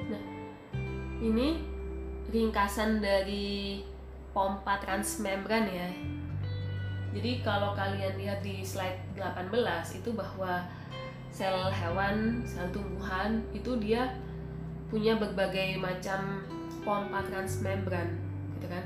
Nah 0.09 0.25
ini 1.21 1.61
ringkasan 2.31 3.03
dari 3.03 3.83
pompa 4.31 4.79
transmembran 4.79 5.67
ya. 5.67 5.89
Jadi 7.11 7.43
kalau 7.43 7.75
kalian 7.75 8.15
lihat 8.15 8.39
di 8.39 8.63
slide 8.63 9.03
18 9.19 9.51
itu 9.99 10.15
bahwa 10.15 10.63
sel 11.27 11.67
hewan, 11.67 12.39
sel 12.47 12.71
tumbuhan 12.71 13.43
itu 13.51 13.75
dia 13.83 14.15
punya 14.87 15.19
berbagai 15.19 15.75
macam 15.79 16.43
pompa 16.83 17.19
transmembran 17.27 18.15
gitu 18.55 18.67
kan 18.71 18.83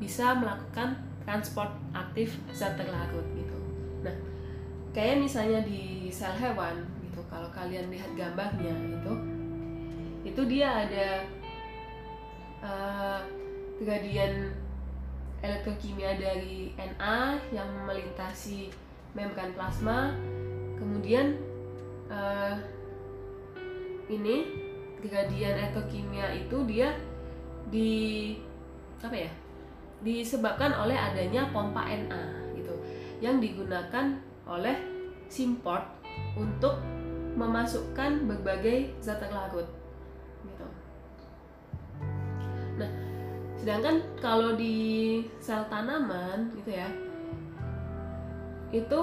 bisa 0.00 0.32
melakukan 0.34 0.96
transport 1.28 1.70
aktif 1.92 2.34
zat 2.50 2.74
terlarut 2.80 3.22
gitu. 3.36 3.56
Nah, 4.00 4.16
kayak 4.90 5.22
misalnya 5.22 5.62
di 5.62 6.10
sel 6.10 6.34
hewan 6.34 6.82
gitu 7.06 7.22
kalau 7.30 7.46
kalian 7.54 7.86
lihat 7.92 8.10
gambarnya 8.18 8.74
itu 8.74 9.14
itu 10.20 10.42
dia 10.50 10.68
ada 10.84 11.08
uh, 12.60 13.20
gradien 13.80 14.52
elektrokimia 15.40 16.20
dari 16.20 16.76
Na 17.00 17.40
yang 17.54 17.70
melintasi 17.88 18.68
membran 19.16 19.56
plasma 19.56 20.12
kemudian 20.76 21.40
uh, 22.12 22.60
ini 24.12 24.44
gradien 25.00 25.56
elektrokimia 25.56 26.36
itu 26.36 26.56
dia 26.68 26.92
di 27.72 27.92
apa 29.00 29.16
ya 29.16 29.32
disebabkan 30.00 30.72
oleh 30.72 30.96
adanya 30.96 31.48
pompa 31.52 31.84
Na 32.08 32.32
gitu 32.56 32.72
yang 33.20 33.36
digunakan 33.36 34.16
oleh 34.48 34.76
simport 35.28 35.84
untuk 36.34 36.80
memasukkan 37.36 38.26
berbagai 38.26 38.90
zat 38.98 39.22
terlarut 39.22 39.68
gitu. 40.42 40.66
Nah, 42.80 42.90
sedangkan 43.54 44.02
kalau 44.18 44.56
di 44.56 45.20
sel 45.38 45.62
tanaman 45.70 46.50
gitu 46.58 46.74
ya, 46.74 46.88
itu 48.74 49.00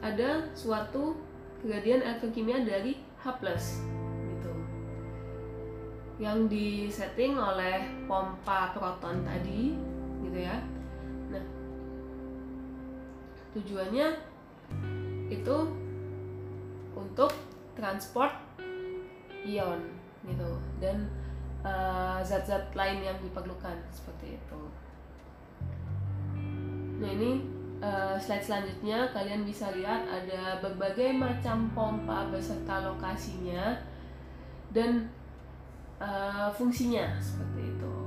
ada 0.00 0.46
suatu 0.54 1.18
kejadian 1.60 2.06
elektrokimia 2.06 2.62
dari 2.62 2.96
H+ 3.20 3.26
gitu. 4.30 4.52
Yang 6.22 6.38
disetting 6.48 7.34
oleh 7.36 7.84
pompa 8.06 8.72
proton 8.72 9.26
tadi 9.26 9.74
gitu 10.24 10.38
ya. 10.38 10.56
Nah, 11.28 11.44
tujuannya 13.54 14.08
itu 15.28 15.56
untuk 16.96 17.32
transport 17.78 18.34
ion 19.46 19.80
gitu 20.26 20.50
dan 20.82 21.06
zat-zat 22.22 22.70
uh, 22.70 22.74
lain 22.74 23.02
yang 23.02 23.18
diperlukan 23.22 23.76
seperti 23.90 24.38
itu. 24.38 24.60
Nah 26.98 27.10
ini 27.14 27.42
uh, 27.82 28.18
slide 28.18 28.42
selanjutnya 28.42 29.10
kalian 29.14 29.46
bisa 29.46 29.70
lihat 29.74 30.06
ada 30.06 30.58
berbagai 30.62 31.14
macam 31.14 31.70
pompa 31.74 32.30
beserta 32.30 32.82
lokasinya 32.86 33.78
dan 34.74 35.06
uh, 36.02 36.50
fungsinya 36.50 37.18
seperti 37.18 37.74
itu. 37.74 37.97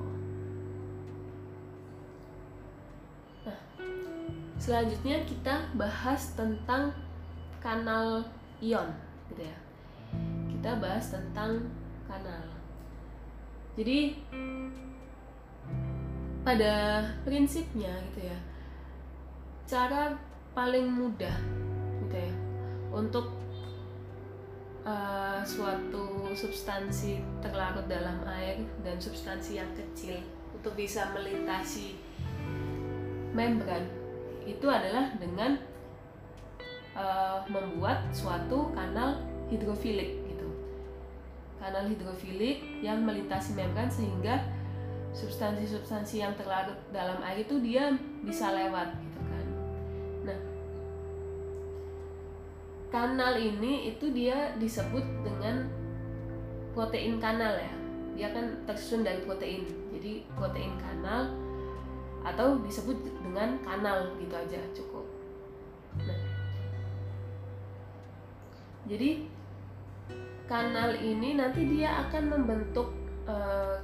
Selanjutnya 4.61 5.25
kita 5.25 5.73
bahas 5.73 6.37
tentang 6.37 6.93
kanal 7.57 8.21
ion, 8.61 8.93
gitu 9.33 9.41
ya. 9.49 9.57
Kita 10.53 10.77
bahas 10.77 11.09
tentang 11.09 11.65
kanal. 12.05 12.45
Jadi 13.73 14.13
pada 16.41 17.05
prinsipnya 17.21 17.93
gitu 18.11 18.25
ya 18.25 18.37
cara 19.69 20.17
paling 20.57 20.89
mudah 20.89 21.37
gitu 22.03 22.17
ya 22.17 22.33
untuk 22.91 23.29
uh, 24.83 25.39
suatu 25.45 26.33
substansi 26.33 27.21
terlarut 27.39 27.85
dalam 27.85 28.19
air 28.25 28.65
dan 28.81 28.97
substansi 28.97 29.61
yang 29.61 29.69
kecil 29.77 30.17
untuk 30.51 30.73
bisa 30.73 31.13
melintasi 31.13 31.95
membran 33.31 33.85
itu 34.45 34.65
adalah 34.67 35.13
dengan 35.17 35.59
uh, 36.97 37.45
membuat 37.49 38.09
suatu 38.13 38.73
kanal 38.73 39.21
hidrofilik 39.49 40.21
gitu. 40.25 40.49
Kanal 41.61 41.89
hidrofilik 41.91 42.81
yang 42.81 43.05
melintasi 43.05 43.53
membran 43.53 43.89
sehingga 43.91 44.41
substansi-substansi 45.11 46.23
yang 46.23 46.33
terlarut 46.39 46.79
dalam 46.95 47.19
air 47.21 47.43
itu 47.43 47.59
dia 47.59 47.91
bisa 48.23 48.55
lewat 48.55 48.95
kanal 52.91 53.39
ini 53.39 53.95
itu 53.95 54.11
dia 54.11 54.51
disebut 54.59 55.01
dengan 55.23 55.65
protein 56.75 57.17
kanal 57.17 57.55
ya. 57.55 57.73
Dia 58.19 58.27
kan 58.35 58.67
tersusun 58.67 59.07
dari 59.07 59.23
protein. 59.23 59.63
Jadi 59.95 60.27
protein 60.35 60.75
kanal 60.75 61.31
atau 62.21 62.61
disebut 62.61 62.97
dengan 63.21 63.57
kanal 63.65 64.13
gitu 64.21 64.33
aja 64.37 64.59
cukup. 64.73 65.05
Nah. 66.05 66.21
Jadi 68.85 69.25
kanal 70.45 70.97
ini 70.99 71.37
nanti 71.39 71.63
dia 71.63 72.05
akan 72.07 72.23
membentuk 72.27 72.91
e, 73.23 73.35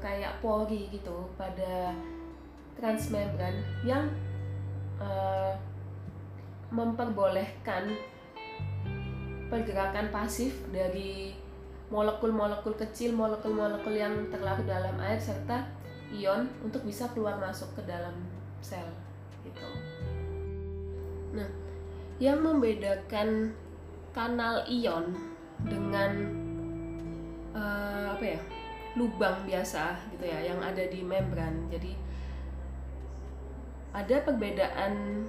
kayak 0.03 0.43
pori 0.43 0.91
gitu 0.91 1.29
pada 1.39 1.95
transmembran 2.75 3.55
yang 3.87 4.09
e, 4.99 5.09
memperbolehkan 6.69 7.87
pergerakan 9.47 10.11
pasif 10.11 10.59
dari 10.75 11.31
molekul-molekul 11.87 12.75
kecil, 12.75 13.15
molekul-molekul 13.15 13.95
yang 13.95 14.27
terlarut 14.27 14.67
dalam 14.67 14.99
air 14.99 15.15
serta 15.15 15.63
ion 16.15 16.47
untuk 16.63 16.87
bisa 16.87 17.11
keluar 17.11 17.35
masuk 17.35 17.67
ke 17.75 17.81
dalam 17.83 18.15
sel 18.63 18.87
gitu. 19.43 19.67
Nah, 21.35 21.49
yang 22.17 22.39
membedakan 22.39 23.51
kanal 24.15 24.63
ion 24.65 25.13
dengan 25.67 26.11
uh, 27.53 28.15
apa 28.15 28.25
ya? 28.37 28.41
lubang 28.97 29.45
biasa 29.45 29.93
gitu 30.09 30.25
ya 30.25 30.41
yang 30.41 30.57
ada 30.57 30.81
di 30.89 31.05
membran. 31.05 31.69
Jadi 31.69 31.93
ada 33.93 34.25
perbedaan 34.25 35.21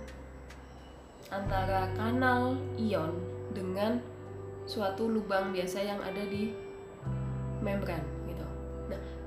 antara 1.29 1.93
kanal 1.93 2.57
ion 2.81 3.12
dengan 3.53 4.01
suatu 4.64 5.05
lubang 5.05 5.53
biasa 5.53 5.85
yang 5.85 6.01
ada 6.01 6.24
di 6.24 6.57
membran 7.61 8.18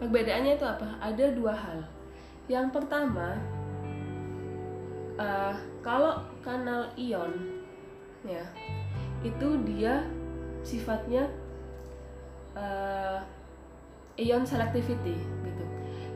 perbedaannya 0.02 0.58
itu 0.58 0.66
apa? 0.66 0.97
Ada 0.97 1.38
dua 1.38 1.54
hal. 1.54 1.86
Yang 2.49 2.74
pertama, 2.74 3.38
uh, 5.22 5.54
kalau 5.86 6.26
kanal 6.41 6.89
ion 6.97 7.62
ya 8.26 8.45
itu 9.22 9.47
dia 9.66 10.06
sifatnya 10.62 11.26
uh, 12.54 13.22
ion 14.18 14.45
selectivity 14.45 15.18
gitu 15.18 15.64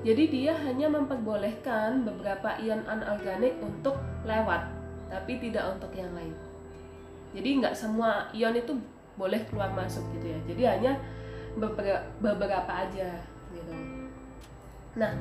jadi 0.05 0.23
dia 0.29 0.53
hanya 0.53 0.89
memperbolehkan 0.89 2.05
beberapa 2.05 2.57
ion 2.61 2.85
anorganik 2.85 3.57
untuk 3.61 3.97
lewat 4.25 4.69
tapi 5.09 5.41
tidak 5.41 5.77
untuk 5.77 5.93
yang 5.97 6.09
lain 6.13 6.33
jadi 7.33 7.49
nggak 7.61 7.75
semua 7.77 8.29
ion 8.33 8.53
itu 8.53 8.73
boleh 9.17 9.41
keluar 9.49 9.71
masuk 9.73 10.03
gitu 10.17 10.33
ya 10.33 10.39
jadi 10.45 10.63
hanya 10.77 10.93
beberapa, 11.55 12.83
aja 12.85 13.15
gitu 13.65 13.75
nah 14.95 15.11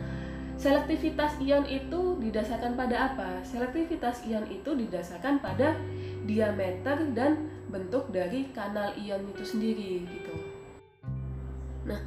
selektivitas 0.55 1.37
ion 1.43 1.67
itu 1.67 2.17
didasarkan 2.23 2.79
pada 2.79 3.13
apa? 3.13 3.43
Selektivitas 3.43 4.23
ion 4.25 4.47
itu 4.47 4.71
didasarkan 4.73 5.43
pada 5.43 5.75
diameter 6.25 7.11
dan 7.13 7.51
bentuk 7.69 8.07
dari 8.15 8.49
kanal 8.55 8.95
ion 8.95 9.23
itu 9.35 9.43
sendiri 9.43 10.07
gitu. 10.07 10.35
Nah 11.85 11.99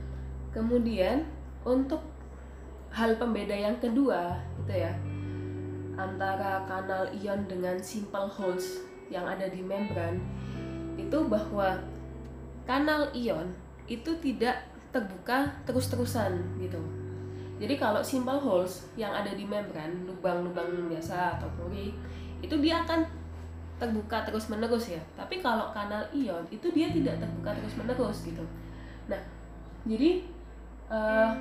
kemudian 0.56 1.28
untuk 1.68 2.02
hal 2.96 3.20
pembeda 3.20 3.54
yang 3.54 3.78
kedua 3.84 4.40
itu 4.64 4.74
ya 4.74 4.96
antara 6.00 6.64
kanal 6.66 7.12
ion 7.12 7.46
dengan 7.52 7.78
simple 7.84 8.32
holes 8.32 8.80
yang 9.12 9.28
ada 9.28 9.52
di 9.52 9.60
membran 9.60 10.24
itu 10.96 11.20
bahwa 11.28 11.84
kanal 12.66 13.12
ion 13.14 13.54
itu 13.86 14.18
tidak 14.24 14.66
terbuka 14.92 15.52
terus-terusan 15.68 16.38
gitu. 16.62 16.80
Jadi 17.58 17.74
kalau 17.82 18.06
simple 18.06 18.38
holes 18.38 18.86
yang 18.94 19.10
ada 19.10 19.34
di 19.34 19.42
membran, 19.42 20.06
lubang-lubang 20.06 20.90
biasa 20.94 21.42
atau 21.42 21.50
pori, 21.58 21.90
itu 22.40 22.56
dia 22.62 22.86
akan 22.86 23.02
terbuka 23.82 24.26
terus-menerus 24.30 24.94
ya. 24.94 25.02
Tapi 25.18 25.42
kalau 25.42 25.74
kanal 25.74 26.06
ion 26.14 26.46
itu 26.54 26.70
dia 26.70 26.94
tidak 26.94 27.18
terbuka 27.18 27.58
terus-menerus 27.58 28.30
gitu. 28.30 28.46
Nah, 29.10 29.22
jadi 29.90 30.22
uh, 30.94 31.34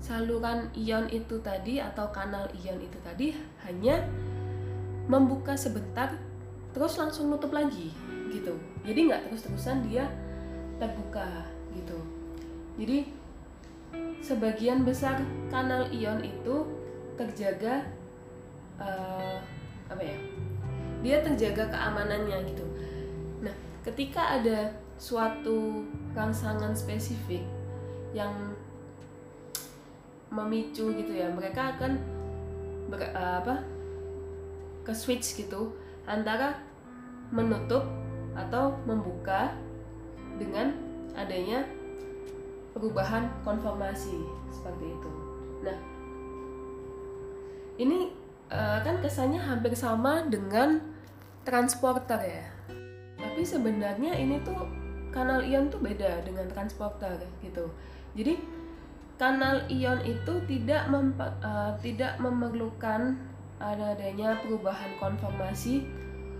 saluran 0.00 0.66
ion 0.74 1.06
itu 1.12 1.36
tadi 1.44 1.78
atau 1.78 2.08
kanal 2.10 2.48
ion 2.56 2.80
itu 2.80 2.98
tadi 3.04 3.36
hanya 3.62 4.00
membuka 5.06 5.54
sebentar 5.54 6.16
terus 6.74 6.96
langsung 6.96 7.30
nutup 7.30 7.50
lagi 7.50 7.92
gitu 8.30 8.54
jadi 8.86 9.10
nggak 9.10 9.20
terus-terusan 9.28 9.86
dia 9.90 10.06
terbuka 10.80 11.44
gitu. 11.76 11.98
Jadi 12.80 13.12
sebagian 14.24 14.82
besar 14.82 15.20
kanal 15.52 15.86
ion 15.92 16.24
itu 16.24 16.64
terjaga 17.20 17.84
uh, 18.80 19.36
apa 19.92 20.00
ya 20.00 20.18
dia 21.04 21.16
terjaga 21.20 21.68
keamanannya 21.68 22.38
gitu. 22.48 22.64
Nah 23.44 23.52
ketika 23.84 24.40
ada 24.40 24.72
suatu 25.00 25.84
rangsangan 26.16 26.72
spesifik 26.76 27.44
yang 28.16 28.56
memicu 30.30 30.94
gitu 30.94 31.12
ya 31.12 31.26
mereka 31.32 31.74
akan 31.76 31.98
ber, 32.88 33.02
uh, 33.12 33.42
apa 33.42 33.64
ke 34.86 34.92
switch 34.94 35.36
gitu 35.36 35.74
antara 36.06 36.56
menutup 37.34 37.84
atau 38.34 38.78
membuka 38.86 39.54
dengan 40.38 40.76
adanya 41.18 41.66
perubahan 42.76 43.26
konformasi 43.42 44.14
seperti 44.54 44.94
itu. 44.94 45.10
Nah, 45.66 45.78
ini 47.80 48.14
uh, 48.52 48.78
kan 48.84 49.02
kesannya 49.02 49.40
hampir 49.40 49.74
sama 49.74 50.26
dengan 50.28 50.80
transporter 51.42 52.20
ya. 52.20 52.44
Tapi 53.20 53.42
sebenarnya 53.44 54.16
ini 54.16 54.40
tuh 54.40 54.68
kanal 55.10 55.42
ion 55.42 55.68
tuh 55.68 55.82
beda 55.82 56.22
dengan 56.24 56.46
transporter 56.48 57.20
gitu. 57.42 57.68
Jadi 58.14 58.38
kanal 59.20 59.66
ion 59.68 60.00
itu 60.06 60.34
tidak 60.48 60.88
uh, 61.44 61.76
tidak 61.84 62.16
memerlukan 62.22 63.18
adanya 63.60 64.40
perubahan 64.40 64.96
konformasi 64.96 65.84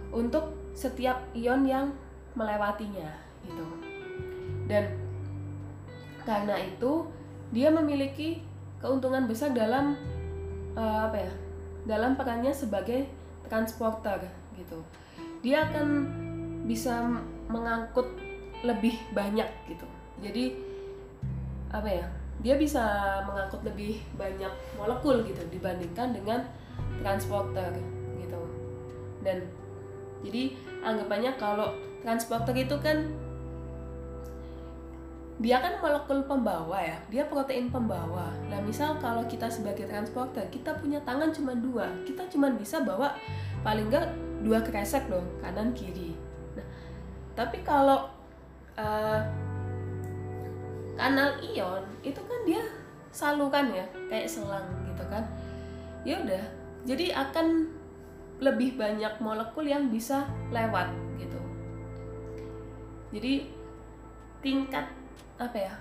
untuk 0.08 0.56
setiap 0.72 1.20
ion 1.36 1.68
yang 1.68 1.92
melewatinya 2.32 3.29
gitu. 3.46 3.66
Dan 4.66 4.84
karena 6.24 6.56
itu 6.60 7.08
dia 7.50 7.68
memiliki 7.72 8.44
keuntungan 8.78 9.26
besar 9.26 9.52
dalam 9.52 9.96
uh, 10.76 11.10
apa 11.10 11.18
ya? 11.18 11.32
dalam 11.80 12.12
perannya 12.12 12.52
sebagai 12.52 13.08
transporter 13.48 14.20
gitu. 14.54 14.84
Dia 15.40 15.64
akan 15.68 15.86
bisa 16.68 17.00
mengangkut 17.48 18.06
lebih 18.60 19.00
banyak 19.16 19.48
gitu. 19.66 19.88
Jadi 20.20 20.44
apa 21.72 21.88
ya? 21.88 22.06
dia 22.40 22.56
bisa 22.56 22.84
mengangkut 23.28 23.60
lebih 23.64 24.00
banyak 24.16 24.52
molekul 24.80 25.20
gitu 25.28 25.44
dibandingkan 25.52 26.16
dengan 26.16 26.40
transporter 27.04 27.68
gitu 28.16 28.40
dan 29.20 29.44
jadi 30.24 30.56
anggapannya 30.80 31.36
kalau 31.36 31.76
transporter 32.00 32.56
itu 32.56 32.76
kan 32.80 33.12
dia 35.40 35.56
kan 35.56 35.80
molekul 35.80 36.20
pembawa 36.28 36.76
ya 36.84 37.00
dia 37.08 37.24
protein 37.24 37.72
pembawa. 37.72 38.28
Nah 38.52 38.60
misal 38.60 39.00
kalau 39.00 39.24
kita 39.24 39.48
sebagai 39.48 39.88
transporter 39.88 40.44
kita 40.52 40.76
punya 40.76 41.00
tangan 41.00 41.32
cuma 41.32 41.56
dua 41.56 41.88
kita 42.04 42.28
cuma 42.28 42.52
bisa 42.52 42.84
bawa 42.84 43.16
paling 43.64 43.88
enggak 43.88 44.12
dua 44.44 44.60
kresek 44.60 45.08
dong 45.08 45.24
kanan 45.40 45.72
kiri. 45.72 46.12
Nah 46.52 46.66
tapi 47.32 47.64
kalau 47.64 48.12
uh, 48.76 49.20
kanal 51.00 51.40
ion 51.40 51.88
itu 52.04 52.20
kan 52.20 52.40
dia 52.44 52.60
saluran 53.08 53.72
ya 53.72 53.84
kayak 54.12 54.28
selang 54.28 54.68
gitu 54.84 55.04
kan. 55.08 55.24
Ya 56.04 56.20
udah 56.20 56.44
jadi 56.84 57.16
akan 57.16 57.80
lebih 58.44 58.76
banyak 58.76 59.16
molekul 59.24 59.64
yang 59.64 59.88
bisa 59.88 60.28
lewat 60.52 60.92
gitu. 61.16 61.40
Jadi 63.16 63.48
tingkat 64.44 64.99
apa 65.40 65.56
ya 65.56 65.74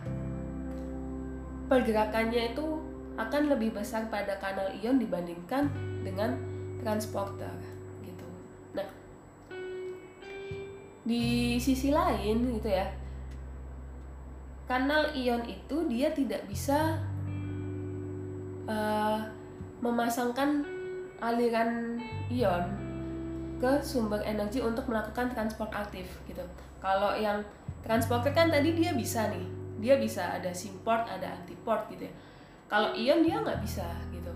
pergerakannya 1.68 2.56
itu 2.56 2.80
akan 3.19 3.52
lebih 3.52 3.76
besar 3.76 4.07
pada 4.07 4.40
kanal 4.40 4.72
ion 4.80 4.95
dibandingkan 4.95 5.68
dengan 6.02 6.40
transporter 6.80 7.52
gitu 8.02 8.27
nah 8.72 8.88
di 11.03 11.60
sisi 11.60 11.91
lain 11.91 12.56
gitu 12.56 12.72
ya 12.72 12.88
kanal 14.69 15.11
ion 15.11 15.44
itu 15.44 15.77
dia 15.91 16.15
tidak 16.15 16.48
bisa 16.48 16.95
uh, 18.69 19.19
memasangkan 19.84 20.64
aliran 21.19 21.99
ion 22.31 22.64
ke 23.60 23.84
sumber 23.84 24.23
energi 24.23 24.64
untuk 24.64 24.88
melakukan 24.88 25.27
transport 25.36 25.68
aktif 25.76 26.07
gitu. 26.23 26.40
Kalau 26.80 27.11
yang 27.11 27.44
transporter 27.86 28.32
kan 28.36 28.52
tadi 28.52 28.76
dia 28.76 28.92
bisa 28.94 29.30
nih, 29.32 29.46
dia 29.80 29.96
bisa 29.96 30.36
ada 30.40 30.52
simport, 30.52 31.08
ada 31.08 31.40
antiport 31.40 31.88
gitu 31.92 32.08
ya. 32.08 32.14
Kalau 32.70 32.94
ion 32.94 33.26
dia 33.26 33.42
nggak 33.42 33.60
bisa 33.62 33.86
gitu. 34.14 34.30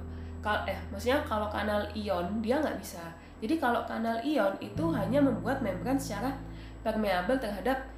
Kalau 0.44 0.66
eh 0.68 0.80
maksudnya 0.90 1.22
kalau 1.24 1.48
kanal 1.48 1.86
ion 1.94 2.42
dia 2.42 2.58
nggak 2.60 2.80
bisa. 2.82 3.04
Jadi 3.44 3.60
kalau 3.60 3.84
kanal 3.84 4.18
ion 4.24 4.56
itu 4.64 4.84
hanya 4.96 5.20
membuat 5.20 5.60
membran 5.60 6.00
secara 6.00 6.32
permeabel 6.84 7.40
terhadap 7.40 7.94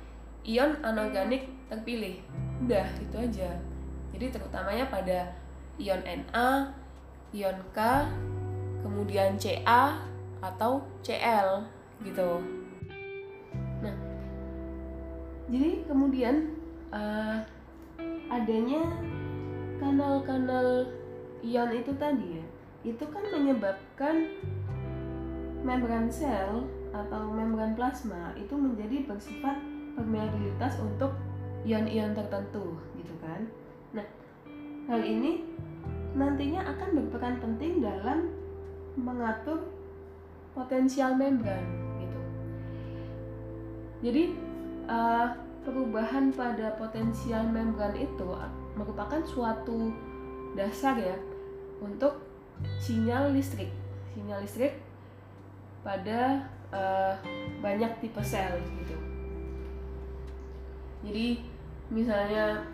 ion 0.45 0.77
anorganik 0.85 1.49
terpilih 1.65 2.21
udah 2.61 2.85
itu 3.01 3.17
aja 3.17 3.49
jadi 4.13 4.31
terutamanya 4.31 4.85
pada 4.87 5.33
ion 5.81 5.99
Na 6.05 6.69
ion 7.33 7.57
K 7.73 7.79
kemudian 8.85 9.35
Ca 9.41 9.97
atau 10.39 10.79
Cl 11.01 11.65
gitu 12.05 12.39
jadi 15.49 15.85
kemudian 15.85 16.57
uh, 16.89 17.41
adanya 18.33 18.81
kanal-kanal 19.77 20.89
ion 21.45 21.69
itu 21.69 21.91
tadi 22.01 22.41
ya 22.41 22.45
itu 22.85 23.05
kan 23.09 23.25
menyebabkan 23.33 24.29
membran 25.65 26.05
sel 26.09 26.69
atau 26.93 27.21
membran 27.33 27.73
plasma 27.73 28.37
itu 28.37 28.53
menjadi 28.53 29.09
bersifat 29.09 29.57
permeabilitas 29.97 30.77
untuk 30.77 31.17
ion-ion 31.65 32.13
tertentu 32.13 32.77
gitu 32.93 33.15
kan. 33.25 33.49
Nah, 33.97 34.05
hal 34.85 35.01
ini 35.01 35.41
nantinya 36.13 36.61
akan 36.69 36.89
berperan 36.93 37.41
penting 37.41 37.81
dalam 37.81 38.29
mengatur 38.95 39.65
potensial 40.53 41.17
membran 41.17 41.65
gitu. 41.97 42.19
Jadi 44.05 44.23
uh, 44.85 45.27
perubahan 45.65 46.29
pada 46.33 46.77
potensial 46.77 47.45
membran 47.49 47.93
itu 47.97 48.27
merupakan 48.77 49.21
suatu 49.25 49.89
dasar 50.53 50.97
ya 50.97 51.17
untuk 51.81 52.21
sinyal 52.79 53.33
listrik. 53.33 53.69
Sinyal 54.15 54.45
listrik 54.45 54.79
pada 55.83 56.45
uh, 56.73 57.13
banyak 57.61 57.91
tipe 58.01 58.21
sel 58.23 58.57
gitu. 58.81 58.97
Jadi 61.05 61.45
misalnya 61.93 62.65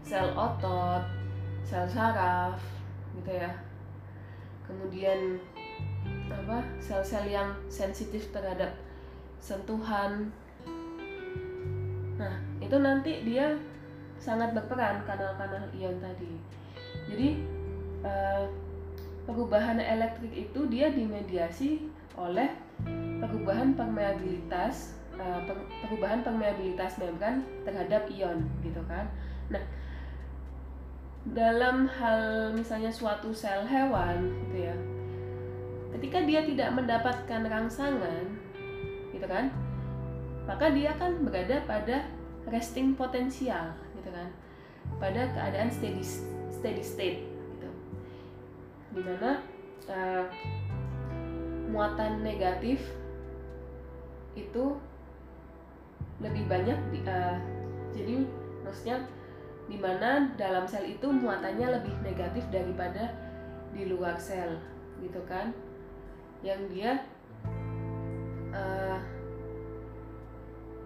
sel 0.00 0.32
otot, 0.32 1.04
sel 1.66 1.84
saraf, 1.84 2.56
gitu 3.16 3.32
ya. 3.32 3.50
Kemudian 4.66 5.38
apa 6.26 6.58
sel-sel 6.82 7.30
yang 7.30 7.54
sensitif 7.70 8.30
terhadap 8.34 8.74
sentuhan. 9.38 10.30
Nah 12.16 12.34
itu 12.60 12.76
nanti 12.80 13.24
dia 13.24 13.56
sangat 14.16 14.56
berperan 14.56 15.04
kanal-kanal 15.04 15.68
ion 15.76 15.96
tadi. 16.00 16.32
Jadi 17.12 17.28
uh, 18.02 18.48
perubahan 19.28 19.78
elektrik 19.78 20.32
itu 20.32 20.60
dia 20.72 20.88
dimediasi 20.90 21.84
oleh 22.16 22.48
perubahan 23.20 23.76
permeabilitas 23.76 24.96
uh, 25.20 25.40
perubahan 25.84 26.24
permeabilitas 26.24 26.96
membran 27.00 27.44
terhadap 27.64 28.08
ion 28.12 28.44
gitu 28.64 28.80
kan. 28.88 29.08
Nah, 29.52 29.62
dalam 31.34 31.90
hal 31.90 32.52
misalnya 32.54 32.92
suatu 32.92 33.34
sel 33.34 33.66
hewan 33.66 34.30
gitu 34.46 34.70
ya. 34.70 34.76
Ketika 35.96 36.22
dia 36.28 36.44
tidak 36.44 36.76
mendapatkan 36.76 37.40
rangsangan 37.48 38.24
gitu 39.10 39.26
kan, 39.26 39.48
maka 40.46 40.70
dia 40.70 40.94
akan 40.94 41.26
berada 41.26 41.62
pada 41.66 42.06
resting 42.48 42.94
potensial 42.94 43.74
gitu 43.98 44.10
kan. 44.14 44.30
Pada 45.02 45.28
keadaan 45.34 45.68
steady 45.68 46.02
steady 46.48 46.80
state 46.80 47.36
di 48.96 49.04
mana 49.04 49.44
uh, 49.92 50.24
muatan 51.68 52.24
negatif 52.24 52.80
itu 54.32 54.80
lebih 56.16 56.48
banyak 56.48 56.78
di, 56.88 57.04
uh, 57.04 57.36
jadi 57.92 58.24
maksudnya 58.64 59.04
di 59.68 59.76
mana 59.76 60.32
dalam 60.40 60.64
sel 60.64 60.88
itu 60.88 61.04
muatannya 61.12 61.76
lebih 61.76 61.92
negatif 62.00 62.48
daripada 62.48 63.12
di 63.76 63.84
luar 63.84 64.16
sel 64.16 64.56
gitu 65.04 65.20
kan 65.28 65.52
yang 66.40 66.64
dia 66.72 67.04
uh, 68.56 68.96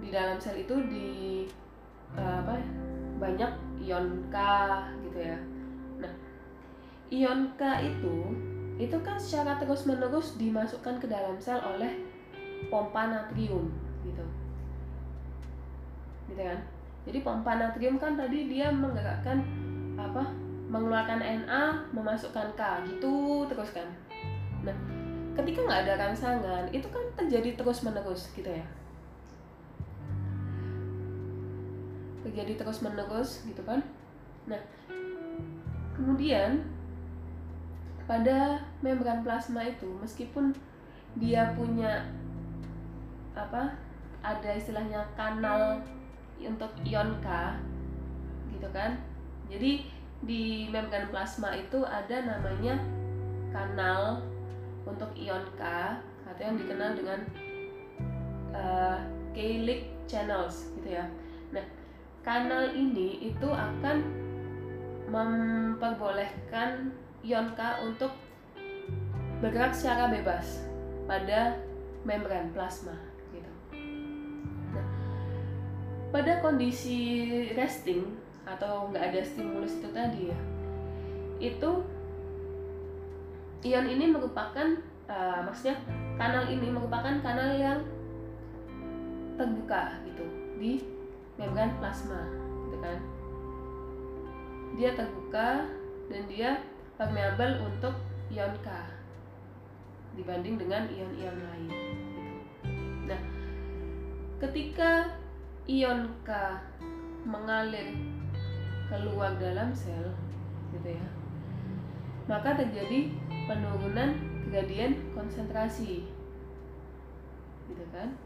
di 0.01 0.09
dalam 0.09 0.41
sel 0.41 0.57
itu 0.59 0.75
di 0.89 1.09
uh, 2.17 2.43
apa 2.43 2.57
banyak 3.21 3.53
ion 3.85 4.07
K 4.33 4.37
gitu 5.07 5.19
ya. 5.21 5.39
Ion 7.11 7.53
K 7.55 7.63
itu 7.85 8.17
itu 8.81 8.97
kan 9.05 9.21
secara 9.21 9.61
terus 9.61 9.85
menerus 9.85 10.41
dimasukkan 10.41 10.97
ke 10.99 11.07
dalam 11.07 11.37
sel 11.37 11.61
oleh 11.61 12.01
pompa 12.73 13.13
natrium 13.13 13.69
gitu. 14.03 14.25
Gitu 16.33 16.41
kan? 16.41 16.59
Jadi 17.05 17.19
pompa 17.21 17.61
natrium 17.61 18.01
kan 18.01 18.17
tadi 18.17 18.49
dia 18.49 18.73
menggerakkan 18.73 19.45
apa 20.01 20.25
mengeluarkan 20.71 21.21
Na 21.45 21.85
memasukkan 21.93 22.57
K 22.57 22.63
gitu 22.89 23.45
terus 23.51 23.75
kan? 23.77 23.89
Nah 24.65 24.77
ketika 25.41 25.63
nggak 25.63 25.81
ada 25.87 25.95
rangsangan 25.97 26.65
itu 26.75 26.87
kan 26.91 27.05
terjadi 27.17 27.55
terus 27.55 27.87
menerus 27.87 28.29
gitu 28.35 28.51
ya 28.51 28.67
terjadi 32.27 32.61
terus 32.61 32.85
menerus 32.85 33.41
gitu 33.47 33.63
kan. 33.65 33.81
Nah 34.49 34.61
kemudian 35.97 36.65
pada 38.09 38.65
membran 38.83 39.23
plasma 39.23 39.63
itu 39.69 39.87
meskipun 40.03 40.51
dia 41.19 41.55
punya 41.55 42.07
apa 43.37 43.75
ada 44.21 44.51
istilahnya 44.53 45.07
kanal 45.15 45.81
untuk 46.41 46.73
ion 46.85 47.17
K 47.23 47.29
gitu 48.57 48.69
kan. 48.75 48.99
Jadi 49.51 49.87
di 50.21 50.69
membran 50.69 51.09
plasma 51.09 51.57
itu 51.57 51.81
ada 51.85 52.17
namanya 52.25 52.77
kanal 53.51 54.21
untuk 54.85 55.09
ion 55.17 55.45
K 55.57 55.63
atau 56.29 56.43
yang 56.43 56.57
dikenal 56.61 56.95
dengan 56.95 57.21
uh, 58.55 58.99
Cayley 59.35 59.91
channels 60.11 60.71
gitu 60.79 60.99
ya 60.99 61.07
kanal 62.21 62.69
ini 62.77 63.33
itu 63.33 63.49
akan 63.49 64.05
memperbolehkan 65.09 66.93
ion 67.25 67.49
K 67.57 67.61
untuk 67.85 68.13
bergerak 69.41 69.73
secara 69.73 70.13
bebas 70.13 70.69
pada 71.09 71.57
membran 72.05 72.53
plasma 72.53 72.95
gitu. 73.33 73.51
Nah, 74.77 74.87
pada 76.13 76.45
kondisi 76.45 77.27
resting 77.57 78.05
atau 78.45 78.93
nggak 78.93 79.05
ada 79.13 79.21
stimulus 79.25 79.81
itu 79.81 79.89
tadi 79.91 80.29
ya, 80.29 80.39
itu 81.41 81.71
ion 83.65 83.87
ini 83.89 84.05
merupakan 84.13 84.77
uh, 85.09 85.41
maksudnya 85.45 85.77
kanal 86.21 86.45
ini 86.49 86.69
merupakan 86.69 87.21
kanal 87.21 87.51
yang 87.57 87.81
terbuka 89.41 90.05
gitu 90.05 90.25
di 90.61 91.00
membran 91.41 91.73
plasma 91.81 92.29
gitu 92.69 92.77
kan 92.85 93.01
dia 94.77 94.93
terbuka 94.93 95.65
dan 96.13 96.23
dia 96.29 96.61
permeable 97.01 97.65
untuk 97.65 97.97
ion 98.29 98.55
K 98.61 98.69
dibanding 100.15 100.59
dengan 100.59 100.91
ion-ion 100.91 101.39
lain. 101.39 101.71
Nah, 103.07 103.21
ketika 104.43 105.17
ion 105.71 106.11
K 106.27 106.31
mengalir 107.27 107.95
keluar 108.91 109.39
dalam 109.39 109.71
sel, 109.71 110.11
gitu 110.75 110.99
ya, 110.99 111.09
maka 112.27 112.59
terjadi 112.59 113.15
penurunan 113.47 114.19
gradien 114.51 114.99
konsentrasi, 115.15 116.07
gitu 117.71 117.85
kan, 117.95 118.19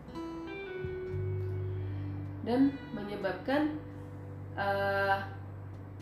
dan 2.45 2.77
menyebabkan 2.93 3.81
uh, 4.55 5.25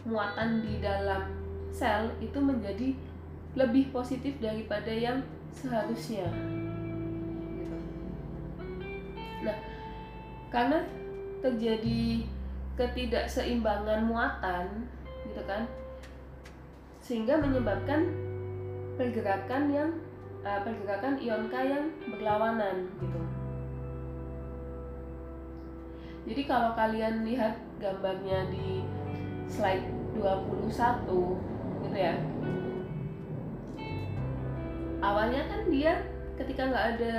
muatan 0.03 0.67
di 0.67 0.83
dalam 0.83 1.31
sel 1.71 2.11
itu 2.19 2.37
menjadi 2.43 2.99
lebih 3.55 3.95
positif 3.95 4.35
daripada 4.43 4.91
yang 4.91 5.23
seharusnya. 5.55 6.27
Gitu. 7.57 7.77
Nah, 9.47 9.59
karena 10.51 10.83
terjadi 11.43 12.27
ketidakseimbangan 12.75 14.09
muatan, 14.09 14.89
gitu 15.29 15.43
kan, 15.47 15.69
sehingga 16.99 17.39
menyebabkan 17.39 18.09
pergerakan 18.97 19.63
yang 19.71 19.91
uh, 20.43 20.61
pergerakan 20.65 21.21
ion 21.21 21.47
K 21.53 21.55
yang 21.63 21.87
berlawanan, 22.09 22.89
gitu. 22.99 23.42
Jadi 26.23 26.43
kalau 26.47 26.71
kalian 26.79 27.27
lihat 27.27 27.59
gambarnya 27.83 28.47
di 28.47 28.87
slide 29.51 29.91
21 30.15 31.11
gitu 31.83 31.99
ya. 31.99 32.15
Awalnya 35.03 35.43
kan 35.51 35.61
dia 35.67 35.99
ketika 36.39 36.71
nggak 36.71 36.87
ada 36.97 37.17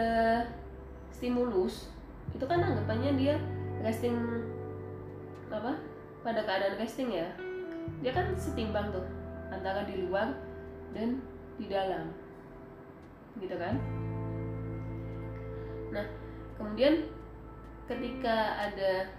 stimulus 1.12 1.92
itu 2.32 2.46
kan 2.48 2.64
anggapannya 2.64 3.12
dia 3.20 3.36
resting 3.84 4.16
apa 5.52 5.76
pada 6.24 6.42
keadaan 6.48 6.80
resting 6.80 7.12
ya. 7.12 7.28
Dia 8.00 8.16
kan 8.16 8.32
setimbang 8.40 8.96
tuh 8.96 9.04
antara 9.52 9.84
di 9.84 10.08
luar 10.08 10.32
dan 10.96 11.20
di 11.60 11.68
dalam 11.68 12.16
gitu 13.36 13.60
kan. 13.60 13.76
Nah 15.92 16.08
kemudian 16.56 17.12
ketika 17.84 18.36
ada 18.70 19.12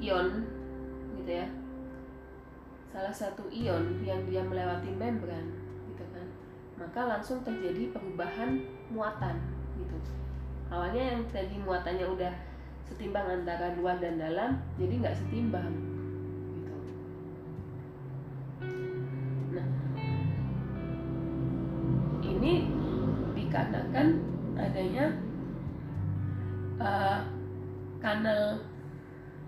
ion 0.00 0.28
gitu 1.20 1.30
ya 1.42 1.48
salah 2.92 3.12
satu 3.12 3.44
ion 3.52 4.00
yang 4.00 4.24
dia 4.24 4.40
melewati 4.40 4.88
membran 4.96 5.52
gitu 5.92 6.04
kan 6.16 6.28
maka 6.80 7.00
langsung 7.04 7.44
terjadi 7.44 7.92
perubahan 7.92 8.64
muatan 8.88 9.36
gitu. 9.76 9.96
Awalnya 10.72 11.02
yang 11.14 11.20
tadi 11.30 11.56
muatannya 11.60 12.06
udah 12.08 12.32
setimbang 12.86 13.42
antara 13.42 13.74
luar 13.76 13.98
dan 13.98 14.16
dalam 14.16 14.62
jadi 14.78 14.94
nggak 15.02 15.16
setimbang 15.18 15.72
gitu. 16.56 16.74
Nah 19.52 19.68
ini 22.24 22.54
dikarenakan 23.34 24.06
adanya 24.56 25.25
uh, 26.80 27.20
kanal 28.00 28.58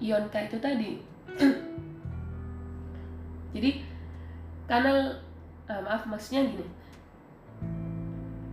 ion 0.00 0.28
K 0.30 0.34
itu 0.48 0.58
tadi. 0.60 0.98
Jadi 3.54 3.70
kanal 4.68 5.16
uh, 5.68 5.82
maaf 5.84 6.06
maksudnya 6.06 6.42
gini. 6.48 6.64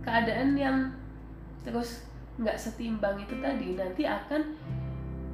Keadaan 0.06 0.56
yang 0.56 0.92
terus 1.66 2.02
nggak 2.36 2.60
setimbang 2.60 3.18
itu 3.18 3.34
tadi 3.40 3.74
nanti 3.74 4.04
akan 4.04 4.44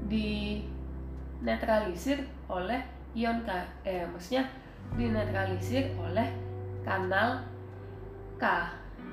dinetralisir 0.07 2.19
oleh 2.47 2.79
ion 3.13 3.45
K 3.45 3.51
eh 3.85 4.09
maksudnya 4.09 4.49
dinetralisir 4.97 5.93
oleh 5.99 6.33
kanal 6.87 7.43
K 8.41 8.45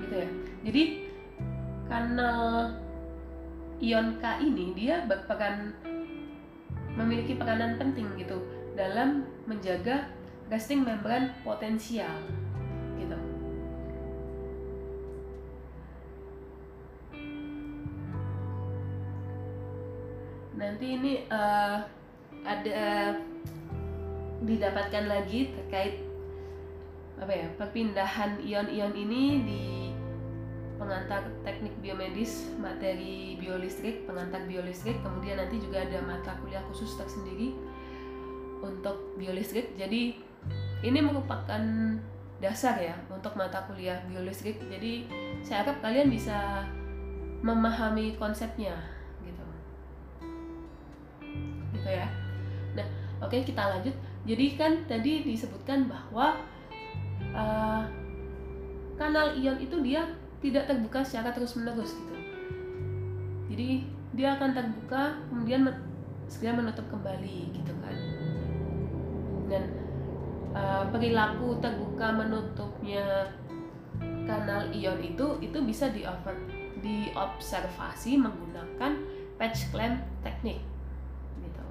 gitu 0.00 0.16
ya. 0.16 0.28
Jadi 0.64 0.82
kanal 1.90 2.72
ion 3.80 4.20
K 4.20 4.24
ini 4.44 4.76
dia 4.76 5.08
berperan 5.08 5.72
memiliki 6.94 7.34
peranan 7.40 7.80
penting 7.80 8.12
gitu 8.20 8.36
dalam 8.76 9.24
menjaga 9.48 10.12
resting 10.52 10.84
membran 10.84 11.32
potensial 11.40 12.20
gitu. 13.00 13.16
Nanti 20.60 20.86
ini 21.00 21.12
uh, 21.32 21.80
ada 22.44 23.16
didapatkan 24.44 25.04
lagi 25.08 25.56
terkait 25.56 26.04
apa 27.20 27.32
ya 27.32 27.48
perpindahan 27.56 28.40
ion-ion 28.40 28.92
ini 28.96 29.24
di 29.44 29.79
pengantar 30.80 31.20
teknik 31.44 31.76
biomedis 31.84 32.56
materi 32.56 33.36
biolistrik 33.36 34.08
pengantar 34.08 34.40
biolistrik 34.48 34.96
kemudian 35.04 35.36
nanti 35.36 35.60
juga 35.60 35.84
ada 35.84 36.00
mata 36.00 36.32
kuliah 36.40 36.64
khusus 36.72 36.96
tersendiri 36.96 37.52
untuk 38.60 39.16
biolistrik. 39.16 39.72
Jadi 39.76 40.16
ini 40.80 40.98
merupakan 41.00 41.60
dasar 42.40 42.80
ya 42.80 42.96
untuk 43.12 43.36
mata 43.36 43.60
kuliah 43.68 44.00
biolistrik. 44.08 44.56
Jadi 44.68 45.04
saya 45.44 45.64
harap 45.64 45.80
kalian 45.84 46.08
bisa 46.08 46.64
memahami 47.44 48.16
konsepnya 48.16 48.76
gitu. 49.24 49.44
Gitu 51.76 51.88
ya. 51.88 52.08
Nah 52.76 52.86
oke 53.20 53.36
kita 53.44 53.60
lanjut. 53.60 53.96
Jadi 54.28 54.46
kan 54.56 54.84
tadi 54.84 55.24
disebutkan 55.24 55.88
bahwa 55.88 56.36
uh, 57.32 57.84
kanal 59.00 59.32
ion 59.32 59.56
itu 59.56 59.76
dia 59.80 60.04
tidak 60.40 60.64
terbuka 60.68 61.04
secara 61.04 61.32
terus 61.36 61.56
menerus 61.56 61.94
gitu 61.94 62.16
jadi 63.50 63.68
dia 64.16 64.28
akan 64.36 64.50
terbuka 64.56 65.02
kemudian 65.30 65.68
segera 66.26 66.58
menutup 66.58 66.86
kembali 66.90 67.54
gitu 67.54 67.72
kan 67.82 67.96
dan 69.50 69.64
uh, 70.54 70.86
perilaku 70.90 71.58
terbuka 71.58 72.14
menutupnya 72.14 73.34
kanal 74.24 74.70
ion 74.70 74.98
itu 75.02 75.26
itu 75.42 75.58
bisa 75.66 75.90
di 75.90 76.06
diobservasi 76.80 78.16
menggunakan 78.16 78.92
patch 79.36 79.68
clamp 79.74 80.00
teknik 80.24 80.62
gitu. 81.42 81.64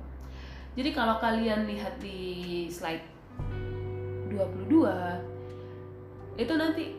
Jadi 0.78 0.90
kalau 0.94 1.18
kalian 1.18 1.66
lihat 1.66 1.98
di 1.98 2.70
slide 2.70 3.02
22 4.30 6.38
itu 6.38 6.54
nanti 6.54 6.94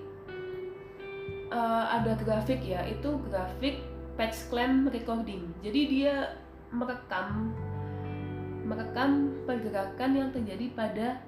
uh, 1.50 1.84
ada 1.90 2.16
grafik 2.18 2.62
ya, 2.62 2.86
itu 2.86 3.18
grafik 3.28 3.82
patch 4.14 4.48
clamp 4.48 4.88
recording. 4.90 5.50
Jadi 5.60 5.80
dia 5.86 6.14
merekam 6.70 7.50
merekam 8.64 9.34
pergerakan 9.50 10.10
yang 10.14 10.30
terjadi 10.30 10.70
pada 10.78 11.18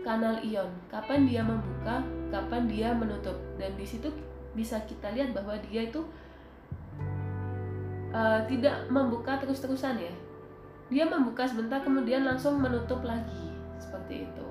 kanal 0.00 0.40
ion, 0.40 0.70
kapan 0.88 1.28
dia 1.28 1.44
membuka, 1.44 2.00
kapan 2.32 2.64
dia 2.70 2.94
menutup. 2.96 3.36
Dan 3.60 3.76
di 3.76 3.84
situ 3.84 4.08
bisa 4.56 4.80
kita 4.88 5.12
lihat 5.12 5.36
bahwa 5.36 5.58
dia 5.68 5.92
itu 5.92 6.00
uh, 8.16 8.40
tidak 8.48 8.88
membuka 8.88 9.36
terus-terusan 9.42 10.00
ya. 10.00 10.14
Dia 10.88 11.04
membuka 11.10 11.44
sebentar 11.44 11.82
kemudian 11.82 12.24
langsung 12.24 12.62
menutup 12.62 13.02
lagi 13.02 13.52
seperti 13.76 14.30
itu. 14.30 14.46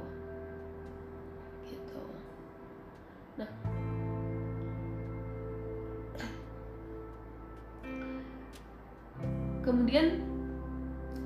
Kemudian 9.65 10.21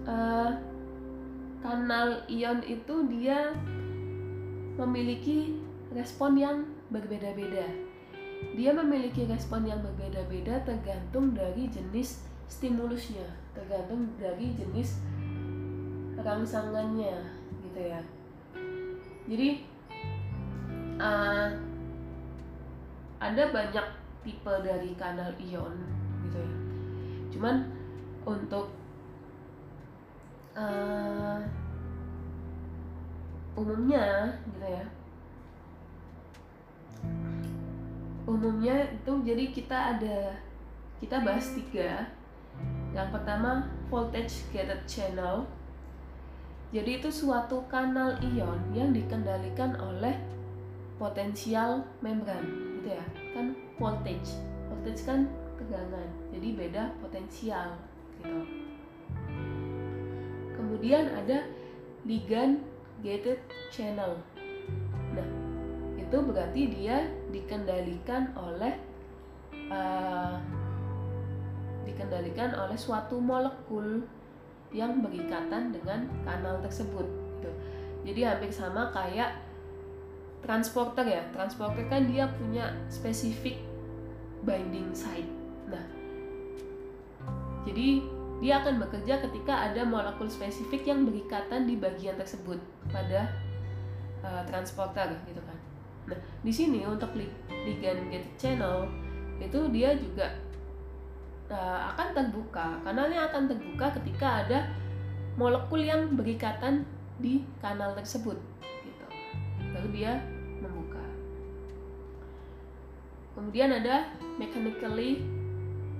uh, 0.07 0.55
kanal 1.59 2.23
ion 2.31 2.63
itu 2.63 2.95
dia 3.11 3.51
memiliki 4.79 5.59
respon 5.91 6.39
yang 6.39 6.57
berbeda-beda. 6.87 7.67
Dia 8.55 8.71
memiliki 8.71 9.27
respon 9.27 9.67
yang 9.67 9.83
berbeda-beda 9.83 10.63
tergantung 10.63 11.35
dari 11.35 11.67
jenis 11.67 12.23
stimulusnya, 12.47 13.27
tergantung 13.51 14.15
dari 14.15 14.55
jenis 14.55 15.03
rangsangannya, 16.15 17.19
gitu 17.67 17.79
ya. 17.83 17.99
Jadi 19.27 19.49
uh, 21.03 21.51
ada 23.19 23.43
banyak 23.51 23.85
tipe 24.23 24.53
dari 24.63 24.95
kanal 24.95 25.35
ion, 25.35 25.75
gitu 26.23 26.39
ya. 26.39 26.53
Cuman 27.35 27.78
untuk 28.25 28.71
uh, 30.55 31.39
umumnya 33.55 34.35
gitu 34.47 34.65
ya. 34.67 34.85
Umumnya 38.29 38.75
itu 38.93 39.13
jadi 39.25 39.43
kita 39.49 39.77
ada 39.97 40.19
kita 40.99 41.23
bahas 41.25 41.51
tiga. 41.55 42.07
Yang 42.93 43.09
pertama 43.15 43.67
voltage 43.87 44.45
gated 44.51 44.83
channel. 44.85 45.47
Jadi 46.69 47.01
itu 47.01 47.09
suatu 47.09 47.65
kanal 47.65 48.13
ion 48.21 48.61
yang 48.77 48.93
dikendalikan 48.93 49.73
oleh 49.81 50.13
potensial 51.01 51.81
membran 52.05 52.45
gitu 52.77 52.93
ya. 52.93 53.05
Kan 53.33 53.57
voltage. 53.81 54.37
Voltage 54.69 55.01
kan 55.01 55.25
tegangan 55.59 56.07
jadi 56.31 56.47
beda 56.55 56.83
potensial 57.03 57.75
gitu 58.19 58.59
kemudian 60.59 61.07
ada 61.15 61.47
ligand 62.03 62.59
gated 62.99 63.39
channel. 63.71 64.19
Nah, 65.15 65.27
itu 65.95 66.17
berarti 66.19 66.61
dia 66.67 67.07
dikendalikan 67.31 68.35
oleh 68.35 68.75
uh, 69.71 70.35
dikendalikan 71.87 72.55
oleh 72.59 72.75
suatu 72.75 73.19
molekul 73.19 74.03
yang 74.75 74.99
berikatan 74.99 75.71
dengan 75.71 76.11
kanal 76.27 76.59
tersebut. 76.59 77.07
Gitu. 77.39 77.51
Jadi 78.11 78.19
hampir 78.27 78.51
sama 78.51 78.91
kayak 78.91 79.39
transporter 80.43 81.07
ya. 81.07 81.23
Transporter 81.31 81.87
kan 81.87 82.07
dia 82.07 82.27
punya 82.35 82.75
spesifik 82.91 83.59
binding 84.43 84.91
site. 84.91 85.38
Jadi 87.67 88.19
dia 88.39 88.63
akan 88.63 88.79
bekerja 88.79 89.19
ketika 89.19 89.67
ada 89.67 89.83
molekul 89.83 90.31
spesifik 90.31 90.87
yang 90.87 91.03
berikatan 91.03 91.67
di 91.67 91.75
bagian 91.75 92.15
tersebut 92.15 92.55
pada 92.87 93.27
uh, 94.23 94.43
transporter 94.47 95.11
gitu 95.27 95.43
kan. 95.43 95.57
Nah, 96.07 96.19
di 96.39 96.51
sini 96.55 96.87
untuk 96.87 97.11
ligand 97.19 98.07
gated 98.07 98.31
channel 98.39 98.87
itu 99.43 99.59
dia 99.75 99.91
juga 99.99 100.39
uh, 101.51 101.91
akan 101.91 102.07
terbuka. 102.15 102.79
Kanalnya 102.87 103.27
akan 103.27 103.51
terbuka 103.51 103.91
ketika 103.99 104.47
ada 104.47 104.59
molekul 105.35 105.83
yang 105.83 106.15
berikatan 106.15 106.87
di 107.19 107.43
kanal 107.59 107.91
tersebut 107.91 108.39
gitu. 108.63 109.07
Lalu 109.75 109.99
dia 109.99 110.23
membuka. 110.63 111.03
Kemudian 113.35 113.75
ada 113.75 114.07
mechanically 114.39 115.27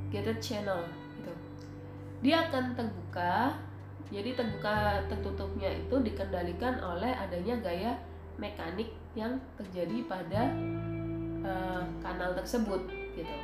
gated 0.07 0.39
channel 0.39 0.87
dia 2.19 2.47
akan 2.47 2.75
terbuka 2.75 3.55
jadi 4.09 4.33
terbuka 4.33 5.05
tertutupnya 5.05 5.69
itu 5.69 5.95
dikendalikan 6.01 6.81
oleh 6.81 7.13
adanya 7.13 7.55
gaya 7.61 7.93
mekanik 8.41 8.89
yang 9.13 9.37
terjadi 9.53 10.01
pada 10.09 10.49
uh, 11.45 11.83
kanal 12.01 12.33
tersebut 12.33 12.81
gitu. 13.13 13.35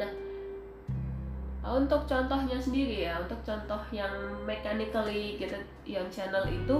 Nah 0.00 0.08
untuk 1.64 2.04
contohnya 2.08 2.60
sendiri 2.60 3.08
ya 3.08 3.20
untuk 3.20 3.40
contoh 3.44 3.80
yang 3.92 4.12
mechanically 4.44 5.40
gitu 5.40 5.56
yang 5.88 6.04
channel 6.08 6.44
itu 6.48 6.76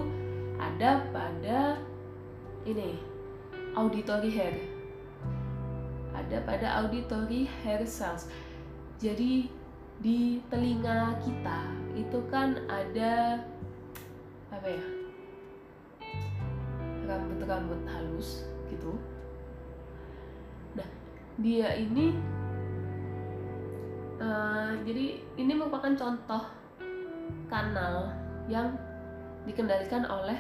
ada 0.57 1.05
pada 1.13 1.77
ini 2.65 2.97
auditory 3.77 4.33
hair. 4.33 4.57
Ada 6.17 6.41
pada 6.49 6.67
auditory 6.81 7.45
hair 7.65 7.85
cells. 7.85 8.33
Jadi 8.97 9.51
di 10.05 10.45
telinga 10.53 11.17
kita 11.25 11.65
itu 11.97 12.21
kan 12.29 12.61
ada 12.69 13.41
apa 14.53 14.69
ya 14.69 14.85
rambut-rambut 17.09 17.81
halus 17.89 18.45
gitu 18.69 19.01
nah 20.77 20.89
dia 21.41 21.73
ini 21.81 22.13
uh, 24.21 24.77
jadi 24.85 25.25
ini 25.41 25.53
merupakan 25.57 25.97
contoh 25.97 26.53
kanal 27.49 28.13
yang 28.49 28.77
dikendalikan 29.49 30.05
oleh 30.09 30.37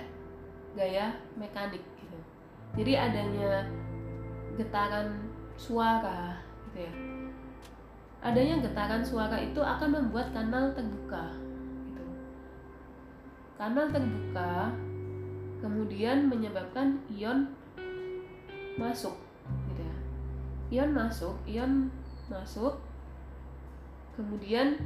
gaya 0.74 1.14
mekanik 1.38 1.80
gitu. 2.00 2.18
Jadi 2.74 2.92
adanya 2.98 3.68
getaran 4.58 5.22
suara 5.54 6.42
gitu 6.70 6.88
ya. 6.88 6.92
Adanya 8.24 8.56
getaran 8.64 9.04
suara 9.04 9.36
itu 9.36 9.60
akan 9.60 10.00
membuat 10.00 10.32
kanal 10.32 10.72
terbuka 10.72 11.36
gitu. 11.92 12.04
Kanal 13.60 13.92
terbuka 13.92 14.72
kemudian 15.60 16.32
menyebabkan 16.32 16.96
ion 17.12 17.52
masuk 18.80 19.12
gitu 19.68 19.84
ya. 19.84 19.96
Ion 20.80 20.96
masuk, 20.96 21.36
ion 21.44 21.92
masuk 22.32 22.80
kemudian 24.16 24.80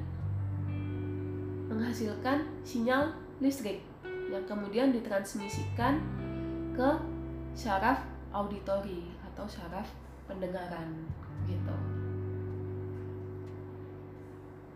menghasilkan 1.70 2.42
sinyal 2.66 3.14
listrik 3.38 3.86
yang 4.34 4.42
kemudian 4.50 4.90
ditransmisikan 4.90 6.02
ke 6.74 6.90
syaraf 7.54 8.02
auditori 8.34 9.14
atau 9.30 9.46
syaraf 9.46 9.86
pendengaran 10.26 11.06
gitu. 11.46 11.77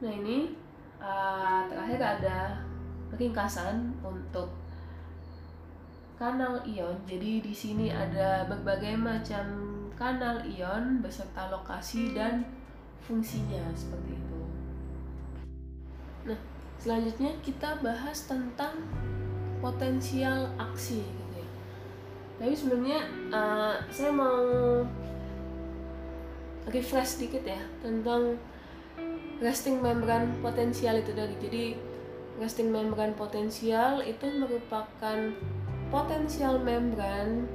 Nah 0.03 0.11
ini 0.11 0.51
uh, 0.99 1.63
terakhir 1.71 2.01
ada 2.03 2.39
ringkasan 3.15 3.95
untuk 4.03 4.51
kanal 6.19 6.59
ion. 6.67 6.99
Jadi 7.07 7.39
di 7.39 7.55
sini 7.55 7.87
ada 7.95 8.43
berbagai 8.51 8.99
macam 8.99 9.47
kanal 9.95 10.43
ion 10.43 10.99
beserta 10.99 11.47
lokasi 11.55 12.11
dan 12.19 12.43
fungsinya 13.07 13.71
seperti 13.79 14.19
itu. 14.19 14.41
Nah, 16.27 16.39
selanjutnya 16.83 17.31
kita 17.43 17.79
bahas 17.83 18.27
tentang 18.27 18.75
potensial 19.63 20.51
aksi 20.59 21.03
gitu 21.03 21.35
ya. 21.39 21.49
Tapi 22.43 22.55
sebenarnya 22.59 23.01
uh, 23.31 23.75
saya 23.87 24.11
mau 24.11 24.43
refresh 26.67 27.19
sedikit 27.19 27.43
ya 27.47 27.63
tentang 27.83 28.39
resting 29.43 29.83
membran 29.83 30.39
potensial 30.39 31.03
itu 31.03 31.11
tadi. 31.13 31.35
Jadi 31.43 31.65
resting 32.39 32.71
membran 32.71 33.13
potensial 33.19 34.01
itu 34.01 34.31
merupakan 34.31 35.19
potensial 35.91 36.63
membran 36.63 37.51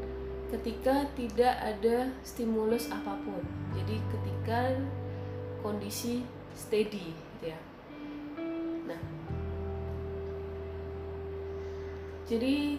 ketika 0.51 1.07
tidak 1.15 1.55
ada 1.63 2.11
stimulus 2.27 2.91
apa 2.91 3.15
pun. 3.23 3.41
Jadi 3.73 3.95
ketika 4.11 4.75
kondisi 5.63 6.27
steady 6.53 7.15
gitu 7.15 7.55
ya. 7.55 7.59
Jadi 12.27 12.75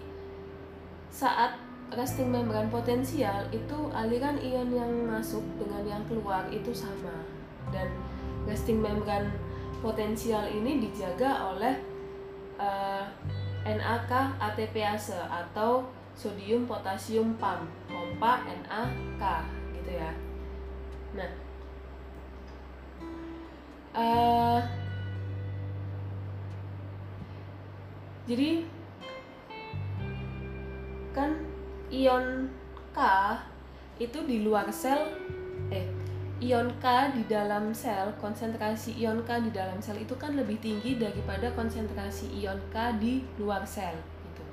saat 1.09 1.57
resting 1.97 2.29
membran 2.29 2.69
potensial 2.69 3.49
itu 3.49 3.79
aliran 3.97 4.37
ion 4.37 4.69
yang 4.69 4.93
masuk 5.09 5.41
dengan 5.57 5.89
yang 5.89 6.03
keluar 6.05 6.45
itu 6.53 6.69
sama 6.69 7.25
dan 7.73 7.89
resting 8.49 8.81
membran 8.81 9.29
potensial 9.85 10.49
ini 10.49 10.83
dijaga 10.83 11.53
oleh 11.55 11.77
uh, 12.57 13.05
eh, 13.63 13.77
NAK 13.77 14.41
ATPase 14.41 15.21
atau 15.29 15.87
sodium 16.17 16.67
potasium 16.67 17.37
pump 17.39 17.69
pompa 17.87 18.43
NaK 18.49 19.23
gitu 19.77 19.93
ya. 19.95 20.11
Nah, 21.15 21.31
uh, 23.95 24.61
jadi 28.27 28.67
kan 31.15 31.31
ion 31.89 32.51
K 32.93 32.99
itu 33.99 34.19
di 34.27 34.43
luar 34.43 34.71
sel 34.75 35.01
eh 35.71 36.08
ion 36.39 36.71
K 36.79 37.11
di 37.19 37.27
dalam 37.27 37.75
sel 37.75 38.15
konsentrasi 38.23 38.95
ion 39.03 39.27
K 39.27 39.43
di 39.43 39.51
dalam 39.51 39.83
sel 39.83 39.99
itu 39.99 40.15
kan 40.15 40.39
lebih 40.39 40.63
tinggi 40.63 40.95
daripada 40.95 41.51
konsentrasi 41.51 42.31
ion 42.39 42.63
K 42.71 42.95
di 43.03 43.27
luar 43.43 43.67
sel 43.67 43.99
gitu. 44.31 44.45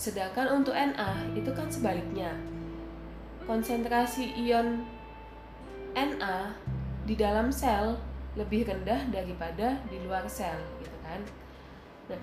Sedangkan 0.00 0.48
untuk 0.48 0.72
Na 0.72 1.12
itu 1.36 1.52
kan 1.52 1.68
sebaliknya. 1.68 2.32
Konsentrasi 3.44 4.32
ion 4.48 4.80
Na 5.92 6.56
di 7.04 7.14
dalam 7.20 7.52
sel 7.52 8.00
lebih 8.32 8.64
rendah 8.64 9.12
daripada 9.12 9.76
di 9.92 10.00
luar 10.00 10.24
sel 10.24 10.56
gitu 10.80 10.96
kan. 11.04 11.20
Nah, 12.08 12.22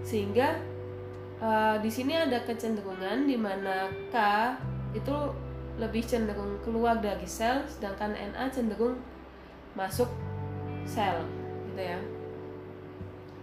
sehingga 0.00 0.56
uh, 1.36 1.76
di 1.84 1.92
sini 1.92 2.16
ada 2.16 2.40
kecenderungan 2.48 3.28
di 3.28 3.36
mana 3.36 3.92
K 4.08 4.16
itu 4.96 5.16
lebih 5.80 6.04
cenderung 6.04 6.60
keluar 6.60 7.00
dari 7.00 7.24
sel 7.24 7.64
sedangkan 7.64 8.12
Na 8.12 8.48
cenderung 8.52 9.00
masuk 9.72 10.08
sel 10.84 11.24
gitu 11.72 11.80
ya. 11.80 11.98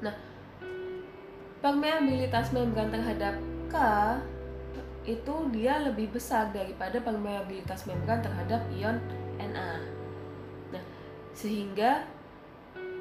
Nah, 0.05 0.15
permeabilitas 1.63 2.53
membran 2.53 2.93
terhadap 2.93 3.35
K 3.69 3.75
itu 5.09 5.35
dia 5.49 5.81
lebih 5.81 6.13
besar 6.13 6.53
daripada 6.53 7.01
permeabilitas 7.01 7.89
membran 7.89 8.21
terhadap 8.21 8.61
ion 8.77 8.97
Na. 9.41 9.81
Nah, 10.69 10.83
sehingga 11.33 12.05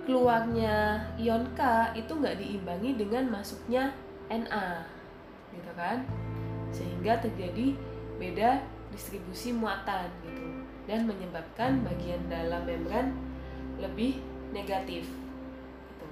keluarnya 0.08 1.04
ion 1.20 1.44
K 1.52 1.92
itu 1.92 2.16
nggak 2.16 2.40
diimbangi 2.40 2.96
dengan 2.96 3.28
masuknya 3.28 3.92
Na 4.32 4.88
gitu 5.52 5.72
kan 5.76 6.04
sehingga 6.72 7.16
terjadi 7.20 7.72
beda 8.20 8.60
distribusi 8.98 9.54
muatan 9.54 10.10
gitu 10.26 10.42
dan 10.90 11.06
menyebabkan 11.06 11.86
bagian 11.86 12.18
dalam 12.26 12.66
membran 12.66 13.14
lebih 13.78 14.18
negatif 14.50 15.06
gitu. 15.86 16.06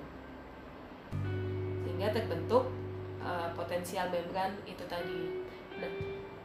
sehingga 1.83 2.15
terbentuk 2.15 2.71
uh, 3.19 3.51
potensial 3.59 4.07
membran 4.15 4.55
itu 4.63 4.87
tadi 4.87 5.43
nah 5.83 5.91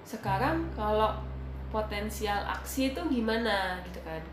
sekarang 0.02 0.66
kalau 0.74 1.22
potensial 1.70 2.42
aksi 2.50 2.98
itu 2.98 3.02
gimana 3.06 3.80
gitu 3.86 4.02
kan 4.02 4.26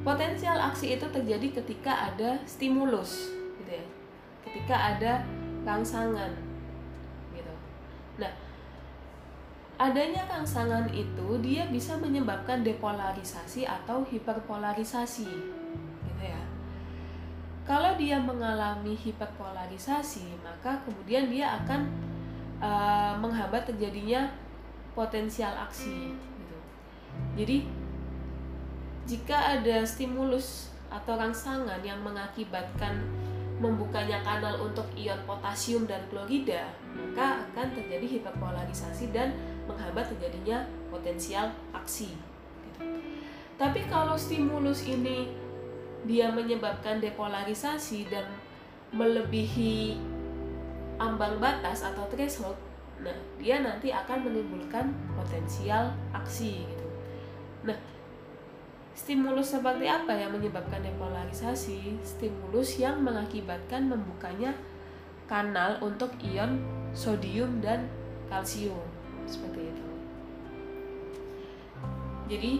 potensial 0.00 0.56
aksi 0.56 0.96
itu 0.96 1.06
terjadi 1.12 1.60
ketika 1.60 2.08
ada 2.08 2.40
stimulus 2.48 3.28
gitu 3.60 3.76
ya 3.76 3.84
ketika 4.48 4.76
ada 4.96 5.12
rangsangan 5.64 6.30
gitu. 7.32 7.54
Nah, 8.20 8.30
adanya 9.74 10.22
rangsangan 10.30 10.86
itu 10.94 11.38
dia 11.42 11.66
bisa 11.66 11.98
menyebabkan 11.98 12.62
depolarisasi 12.62 13.66
atau 13.66 14.06
hiperpolarisasi 14.06 15.30
gitu 16.06 16.22
ya. 16.22 16.42
Kalau 17.64 17.96
dia 17.96 18.20
mengalami 18.20 18.92
hiperpolarisasi, 18.94 20.38
maka 20.44 20.78
kemudian 20.84 21.32
dia 21.32 21.58
akan 21.64 21.88
uh, 22.60 23.16
menghambat 23.18 23.66
terjadinya 23.66 24.30
potensial 24.94 25.50
aksi 25.58 26.12
gitu. 26.14 26.58
Jadi 27.34 27.66
jika 29.04 29.58
ada 29.58 29.82
stimulus 29.82 30.70
atau 30.92 31.18
rangsangan 31.18 31.82
yang 31.82 31.98
mengakibatkan 32.04 33.02
membukanya 33.58 34.22
kanal 34.22 34.66
untuk 34.66 34.86
ion 34.98 35.18
potasium 35.26 35.86
dan 35.86 36.02
klorida, 36.10 36.70
maka 36.94 37.42
akan 37.48 37.74
terjadi 37.74 38.18
hiperpolarisasi 38.18 39.14
dan 39.14 39.34
menghambat 39.68 40.08
terjadinya 40.14 40.64
potensial 40.92 41.52
aksi. 41.72 42.12
Gitu. 42.12 42.80
Tapi 43.54 43.86
kalau 43.86 44.18
stimulus 44.18 44.84
ini 44.86 45.30
dia 46.04 46.28
menyebabkan 46.28 47.00
depolarisasi 47.00 48.12
dan 48.12 48.28
melebihi 48.92 49.96
ambang 51.00 51.40
batas 51.42 51.82
atau 51.82 52.06
threshold, 52.12 52.54
nah 53.02 53.14
dia 53.40 53.64
nanti 53.64 53.90
akan 53.90 54.30
menimbulkan 54.30 54.94
potensial 55.16 55.90
aksi 56.12 56.68
gitu. 56.68 56.86
Nah, 57.64 57.78
Stimulus 58.94 59.50
seperti 59.50 59.90
apa 59.90 60.14
yang 60.14 60.30
menyebabkan 60.30 60.78
depolarisasi? 60.78 61.98
Stimulus 62.06 62.78
yang 62.78 63.02
mengakibatkan 63.02 63.90
membukanya 63.90 64.54
kanal 65.26 65.82
untuk 65.82 66.14
ion 66.22 66.62
sodium 66.94 67.58
dan 67.58 67.90
kalsium 68.30 68.93
seperti 69.26 69.72
itu. 69.72 69.86
Jadi 72.24 72.52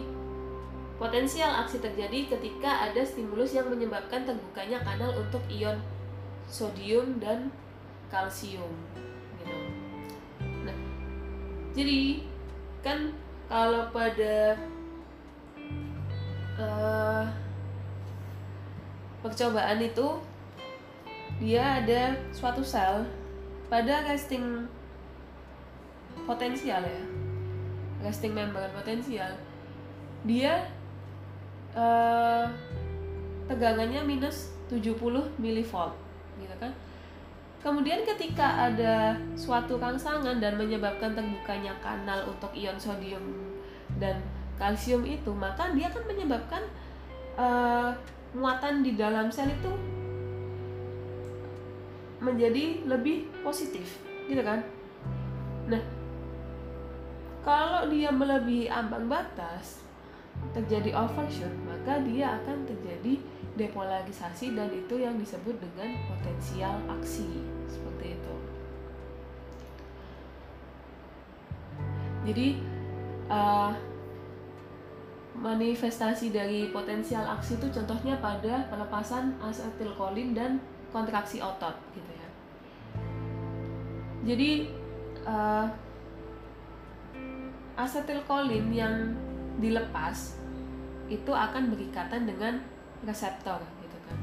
potensial 1.01 1.65
aksi 1.65 1.81
terjadi 1.81 2.37
ketika 2.37 2.91
ada 2.91 3.03
stimulus 3.03 3.57
yang 3.57 3.67
menyebabkan 3.67 4.23
terbukanya 4.23 4.81
kanal 4.85 5.11
untuk 5.17 5.43
ion 5.51 5.81
sodium 6.47 7.19
dan 7.19 7.51
kalsium 8.13 8.71
gitu. 9.41 9.57
Nah, 10.69 10.79
jadi 11.73 12.23
kan 12.85 13.11
kalau 13.49 13.89
pada 13.91 14.61
uh, 16.61 17.25
percobaan 19.25 19.81
itu 19.81 20.21
dia 21.41 21.83
ada 21.83 22.15
suatu 22.31 22.63
sel 22.63 23.09
pada 23.67 24.05
resting 24.07 24.69
potensial 26.27 26.83
ya. 26.85 27.03
Resting 28.05 28.37
membran 28.37 28.69
potensial. 28.73 29.33
Dia 30.25 30.69
uh, 31.77 32.49
tegangannya 33.49 34.05
minus 34.05 34.53
70 34.73 34.97
milivolt 35.37 35.93
gitu 36.41 36.55
kan. 36.59 36.73
Kemudian 37.65 38.05
ketika 38.05 38.69
ada 38.69 39.17
suatu 39.33 39.81
rangsangan 39.81 40.37
dan 40.37 40.61
menyebabkan 40.61 41.17
terbukanya 41.17 41.73
kanal 41.81 42.29
untuk 42.29 42.53
ion 42.53 42.77
sodium 42.77 43.25
dan 43.97 44.21
kalsium 44.61 45.01
itu 45.09 45.33
maka 45.33 45.73
dia 45.73 45.89
akan 45.89 46.05
menyebabkan 46.05 46.63
uh, 47.41 47.89
muatan 48.37 48.85
di 48.85 49.01
dalam 49.01 49.33
sel 49.33 49.49
itu 49.49 49.73
menjadi 52.21 52.85
lebih 52.85 53.33
positif 53.41 53.97
gitu 54.29 54.45
kan. 54.45 54.61
Nah 55.69 56.04
kalau 57.45 57.87
dia 57.93 58.11
melebihi 58.11 58.73
ambang 58.73 59.07
batas 59.07 59.85
terjadi 60.51 60.97
overshoot 60.97 61.53
maka 61.63 62.03
dia 62.03 62.41
akan 62.43 62.67
terjadi 62.67 63.23
depolarisasi 63.55 64.59
dan 64.59 64.67
itu 64.75 64.99
yang 64.99 65.15
disebut 65.15 65.55
dengan 65.63 65.95
potensial 66.11 66.75
aksi 66.91 67.45
seperti 67.71 68.19
itu 68.19 68.35
jadi 72.25 72.47
uh, 73.31 73.73
manifestasi 75.35 76.31
dari 76.31 76.71
potensial 76.71 77.27
aksi 77.27 77.59
itu 77.59 77.67
contohnya 77.75 78.17
pada 78.23 78.71
pelepasan 78.71 79.35
asetilkolin 79.43 80.33
dan 80.33 80.63
kontraksi 80.95 81.43
otot 81.43 81.75
gitu 81.93 82.13
ya. 82.15 82.29
Jadi 84.25 84.51
uh, 85.27 85.67
asetilkolin 87.75 88.71
yang 88.71 88.95
dilepas 89.59 90.39
itu 91.11 91.31
akan 91.31 91.71
berikatan 91.75 92.25
dengan 92.25 92.63
reseptor 93.05 93.61
gitu 93.83 93.99
kan. 94.09 94.19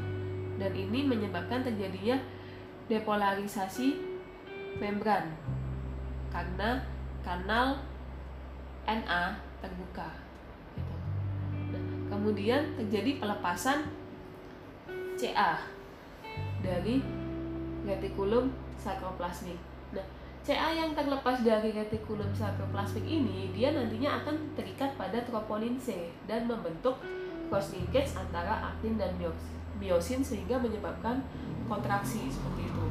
Dan 0.57 0.71
ini 0.73 1.05
menyebabkan 1.05 1.61
terjadinya 1.61 2.17
depolarisasi 2.89 3.95
membran 4.79 5.31
karena 6.31 6.83
kanal 7.21 7.79
Na 8.91 9.39
terbuka 9.63 10.11
gitu. 10.75 10.95
Nah, 11.71 11.83
kemudian 12.11 12.75
terjadi 12.75 13.23
pelepasan 13.23 13.87
Ca 15.15 15.63
dari 16.59 16.99
retikulum 17.87 18.51
sarkoplasmik. 18.75 19.70
CA 20.41 20.73
yang 20.73 20.97
terlepas 20.97 21.45
dari 21.45 21.69
retikulum 21.69 22.33
sarkoplasmik 22.33 23.05
ini, 23.05 23.53
dia 23.53 23.69
nantinya 23.77 24.25
akan 24.25 24.57
terikat 24.57 24.89
pada 24.97 25.21
troponin 25.21 25.77
C 25.77 26.09
dan 26.25 26.49
membentuk 26.49 26.97
cross 27.45 27.69
linkage 27.77 28.17
antara 28.17 28.73
aktin 28.73 28.97
dan 28.97 29.13
miosin 29.77 30.25
sehingga 30.25 30.57
menyebabkan 30.57 31.21
kontraksi 31.69 32.25
seperti 32.25 32.73
itu. 32.73 32.85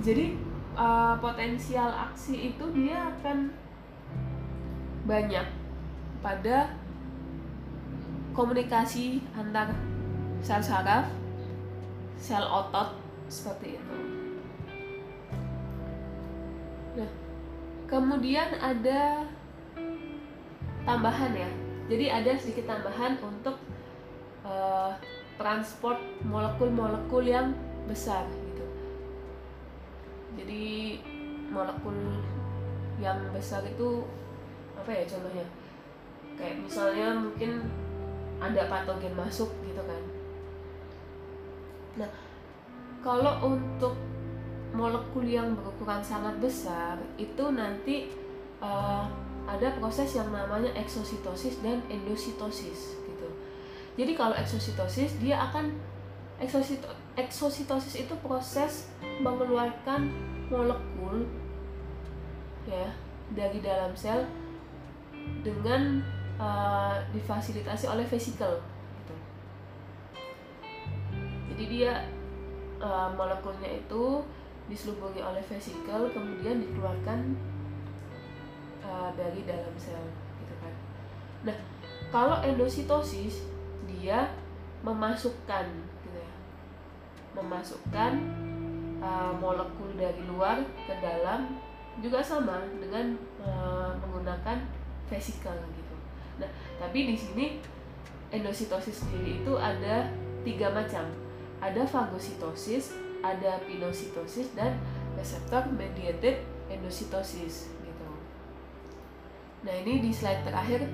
Jadi 0.00 0.26
uh, 0.80 1.20
potensial 1.20 1.92
aksi 1.92 2.56
itu 2.56 2.64
dia 2.72 3.12
akan 3.12 3.52
banyak 5.04 5.44
pada 6.24 6.72
komunikasi 8.32 9.20
antar 9.36 9.76
sel 10.40 10.64
saraf 10.64 11.04
sel 12.16 12.44
otot 12.48 12.96
seperti 13.28 13.76
itu. 13.76 14.19
Nah, 17.00 17.10
kemudian 17.88 18.52
ada 18.60 19.24
tambahan 20.84 21.32
ya. 21.32 21.50
Jadi 21.88 22.06
ada 22.06 22.30
sedikit 22.36 22.70
tambahan 22.70 23.18
untuk 23.24 23.56
uh, 24.44 24.94
transport 25.40 25.98
molekul-molekul 26.22 27.24
yang 27.24 27.56
besar 27.88 28.28
gitu. 28.28 28.66
Jadi 30.38 31.00
molekul 31.50 31.96
yang 33.00 33.18
besar 33.32 33.64
itu 33.64 34.04
apa 34.76 34.90
ya 34.92 35.02
contohnya? 35.08 35.46
Kayak 36.36 36.62
misalnya 36.62 37.16
mungkin 37.16 37.66
ada 38.40 38.70
patogen 38.70 39.12
masuk 39.12 39.52
gitu 39.68 39.82
kan 39.84 40.02
Nah, 42.00 42.08
kalau 43.04 43.34
untuk 43.44 43.98
molekul 44.70 45.26
yang 45.26 45.52
berukuran 45.58 46.02
sangat 46.02 46.38
besar 46.38 46.94
itu 47.18 47.44
nanti 47.50 48.10
uh, 48.62 49.04
ada 49.44 49.74
proses 49.78 50.14
yang 50.14 50.30
namanya 50.30 50.70
eksositosis 50.78 51.58
dan 51.64 51.82
endositosis 51.90 52.94
gitu. 53.02 53.28
Jadi 53.98 54.12
kalau 54.14 54.36
eksositosis 54.38 55.18
dia 55.18 55.42
akan 55.50 55.74
eksosito, 56.38 56.86
eksositosis 57.18 58.06
itu 58.06 58.14
proses 58.22 58.88
mengeluarkan 59.20 60.06
molekul 60.48 61.26
ya 62.66 62.86
dari 63.34 63.58
dalam 63.58 63.90
sel 63.94 64.26
dengan 65.42 66.02
uh, 66.38 66.98
difasilitasi 67.10 67.90
oleh 67.90 68.06
vesikel 68.06 68.62
jadi 71.60 71.76
dia 71.76 71.94
uh, 72.80 73.12
molekulnya 73.12 73.84
itu 73.84 74.24
diselubungi 74.70 75.18
oleh 75.18 75.42
vesikel 75.42 76.14
kemudian 76.14 76.62
dikeluarkan 76.62 77.34
uh, 78.86 79.10
dari 79.18 79.42
dalam 79.42 79.74
sel 79.74 79.98
gitu 80.38 80.54
kan. 80.62 80.74
Nah 81.50 81.56
kalau 82.14 82.38
endositosis 82.46 83.42
dia 83.90 84.30
memasukkan 84.86 85.66
gitu 86.06 86.18
ya. 86.22 86.34
Memasukkan 87.34 88.12
uh, 89.02 89.34
molekul 89.34 89.90
dari 89.98 90.22
luar 90.30 90.62
ke 90.86 90.94
dalam 91.02 91.58
juga 91.98 92.22
sama 92.22 92.62
dengan 92.78 93.18
uh, 93.42 93.90
menggunakan 93.98 94.62
vesikel 95.10 95.58
gitu. 95.74 95.94
Nah 96.38 96.50
tapi 96.78 97.10
di 97.10 97.18
sini 97.18 97.58
endositosis 98.30 99.02
sendiri 99.02 99.42
itu 99.42 99.52
ada 99.58 100.06
tiga 100.46 100.70
macam. 100.70 101.04
Ada 101.60 101.84
fagositosis, 101.84 102.96
ada 103.20 103.60
pinositosis 103.64 104.52
dan 104.56 104.80
reseptor 105.16 105.68
mediated 105.72 106.40
endositosis 106.70 107.68
gitu. 107.84 108.08
Nah, 109.66 109.74
ini 109.84 110.00
di 110.00 110.10
slide 110.14 110.46
terakhir 110.46 110.88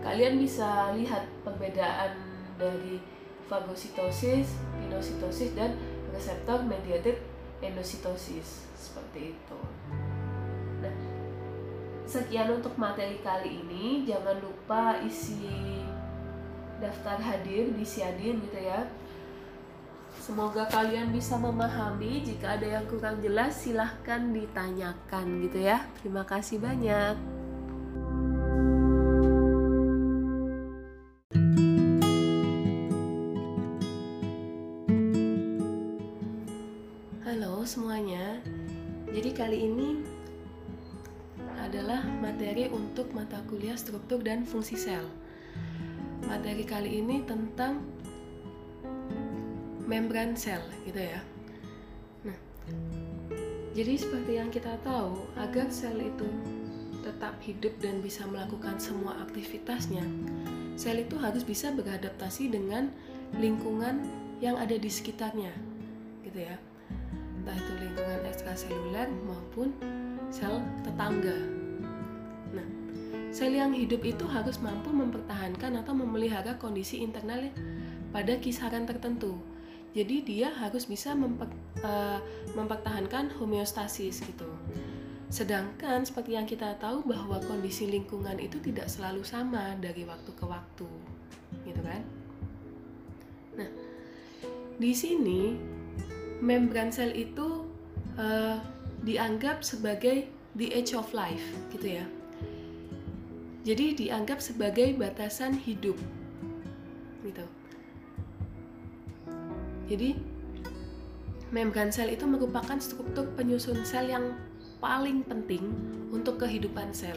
kalian 0.00 0.40
bisa 0.40 0.94
lihat 0.96 1.26
perbedaan 1.42 2.16
dari 2.56 3.02
fagositosis, 3.50 4.56
pinositosis 4.80 5.52
dan 5.52 5.76
reseptor 6.14 6.64
mediated 6.64 7.20
endositosis 7.60 8.64
seperti 8.78 9.36
itu. 9.36 9.60
Nah, 10.80 10.94
sekian 12.06 12.48
untuk 12.54 12.78
materi 12.78 13.20
kali 13.20 13.66
ini. 13.66 14.06
Jangan 14.06 14.38
lupa 14.40 15.02
isi 15.02 15.82
daftar 16.76 17.16
hadir 17.18 17.72
di 17.72 17.84
Siadin 17.84 18.36
gitu 18.44 18.60
ya 18.60 18.84
Semoga 20.26 20.66
kalian 20.66 21.14
bisa 21.14 21.38
memahami. 21.38 22.18
Jika 22.18 22.58
ada 22.58 22.66
yang 22.66 22.84
kurang 22.90 23.22
jelas, 23.22 23.62
silahkan 23.62 24.34
ditanyakan 24.34 25.46
gitu 25.46 25.62
ya. 25.62 25.86
Terima 26.02 26.26
kasih 26.26 26.58
banyak. 26.58 27.14
Halo 37.22 37.62
semuanya. 37.62 38.42
Jadi 39.06 39.30
kali 39.30 39.62
ini 39.62 40.02
adalah 41.62 42.02
materi 42.18 42.66
untuk 42.66 43.14
mata 43.14 43.38
kuliah 43.46 43.78
struktur 43.78 44.18
dan 44.26 44.42
fungsi 44.42 44.74
sel. 44.74 45.06
Materi 46.26 46.66
kali 46.66 46.98
ini 46.98 47.22
tentang 47.22 47.94
membran 49.86 50.34
sel 50.34 50.60
gitu 50.82 50.98
ya. 50.98 51.22
Nah, 52.26 52.38
jadi 53.72 53.94
seperti 53.94 54.42
yang 54.42 54.50
kita 54.50 54.74
tahu, 54.82 55.30
agar 55.38 55.70
sel 55.70 55.96
itu 56.02 56.26
tetap 57.06 57.38
hidup 57.38 57.70
dan 57.78 58.02
bisa 58.02 58.26
melakukan 58.26 58.82
semua 58.82 59.14
aktivitasnya, 59.22 60.02
sel 60.74 61.06
itu 61.06 61.14
harus 61.16 61.46
bisa 61.46 61.70
beradaptasi 61.70 62.50
dengan 62.50 62.90
lingkungan 63.38 64.02
yang 64.42 64.58
ada 64.58 64.74
di 64.74 64.90
sekitarnya, 64.90 65.54
gitu 66.26 66.44
ya. 66.50 66.58
Entah 67.40 67.54
itu 67.54 67.72
lingkungan 67.78 68.20
ekstraseluler 68.26 69.06
maupun 69.22 69.70
sel 70.34 70.58
tetangga. 70.82 71.38
Nah, 72.50 72.66
sel 73.30 73.54
yang 73.54 73.70
hidup 73.70 74.02
itu 74.02 74.26
harus 74.26 74.58
mampu 74.58 74.90
mempertahankan 74.90 75.78
atau 75.78 75.94
memelihara 75.94 76.58
kondisi 76.58 77.06
internal 77.06 77.54
pada 78.10 78.34
kisaran 78.42 78.82
tertentu. 78.82 79.38
Jadi 79.96 80.28
dia 80.28 80.52
harus 80.52 80.84
bisa 80.84 81.16
memper, 81.16 81.48
uh, 81.80 82.20
mempertahankan 82.52 83.32
homeostasis 83.40 84.20
gitu. 84.20 84.44
Sedangkan 85.32 86.04
seperti 86.04 86.36
yang 86.36 86.44
kita 86.44 86.76
tahu 86.76 87.00
bahwa 87.08 87.40
kondisi 87.40 87.88
lingkungan 87.88 88.36
itu 88.36 88.60
tidak 88.60 88.92
selalu 88.92 89.24
sama 89.24 89.72
dari 89.80 90.04
waktu 90.04 90.30
ke 90.36 90.44
waktu, 90.44 90.90
gitu 91.64 91.80
kan? 91.80 92.04
Nah, 93.56 93.70
di 94.76 94.92
sini 94.92 95.56
membran 96.44 96.92
sel 96.92 97.16
itu 97.16 97.64
uh, 98.20 98.60
dianggap 99.00 99.64
sebagai 99.64 100.28
the 100.60 100.68
edge 100.76 100.92
of 100.92 101.08
life, 101.16 101.42
gitu 101.72 102.04
ya. 102.04 102.06
Jadi 103.64 103.96
dianggap 103.96 104.44
sebagai 104.44 104.92
batasan 104.94 105.56
hidup, 105.56 105.96
gitu. 107.24 107.48
Jadi 109.86 110.18
membran 111.54 111.94
sel 111.94 112.10
itu 112.10 112.26
merupakan 112.26 112.76
struktur 112.82 113.30
penyusun 113.38 113.86
sel 113.86 114.10
yang 114.10 114.34
paling 114.82 115.22
penting 115.24 115.62
untuk 116.10 116.42
kehidupan 116.42 116.90
sel 116.90 117.16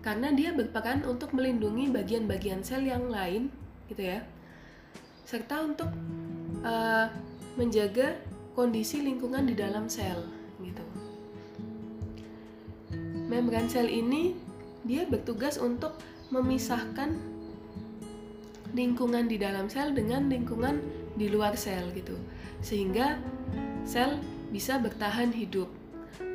karena 0.00 0.32
dia 0.32 0.56
berperan 0.56 1.04
untuk 1.04 1.36
melindungi 1.36 1.92
bagian-bagian 1.92 2.64
sel 2.64 2.88
yang 2.88 3.12
lain, 3.12 3.52
gitu 3.92 4.16
ya, 4.16 4.24
serta 5.28 5.60
untuk 5.60 5.92
uh, 6.64 7.12
menjaga 7.60 8.16
kondisi 8.56 9.04
lingkungan 9.04 9.44
di 9.44 9.52
dalam 9.52 9.92
sel 9.92 10.24
gitu. 10.64 10.84
Membran 13.28 13.68
sel 13.68 13.92
ini 13.92 14.32
dia 14.88 15.04
bertugas 15.04 15.60
untuk 15.60 16.00
memisahkan 16.32 17.12
lingkungan 18.72 19.28
di 19.28 19.36
dalam 19.36 19.68
sel 19.68 19.92
dengan 19.92 20.32
lingkungan 20.32 20.80
di 21.14 21.26
luar 21.30 21.54
sel 21.58 21.90
gitu. 21.94 22.14
Sehingga 22.60 23.18
sel 23.86 24.20
bisa 24.50 24.78
bertahan 24.78 25.30
hidup. 25.30 25.70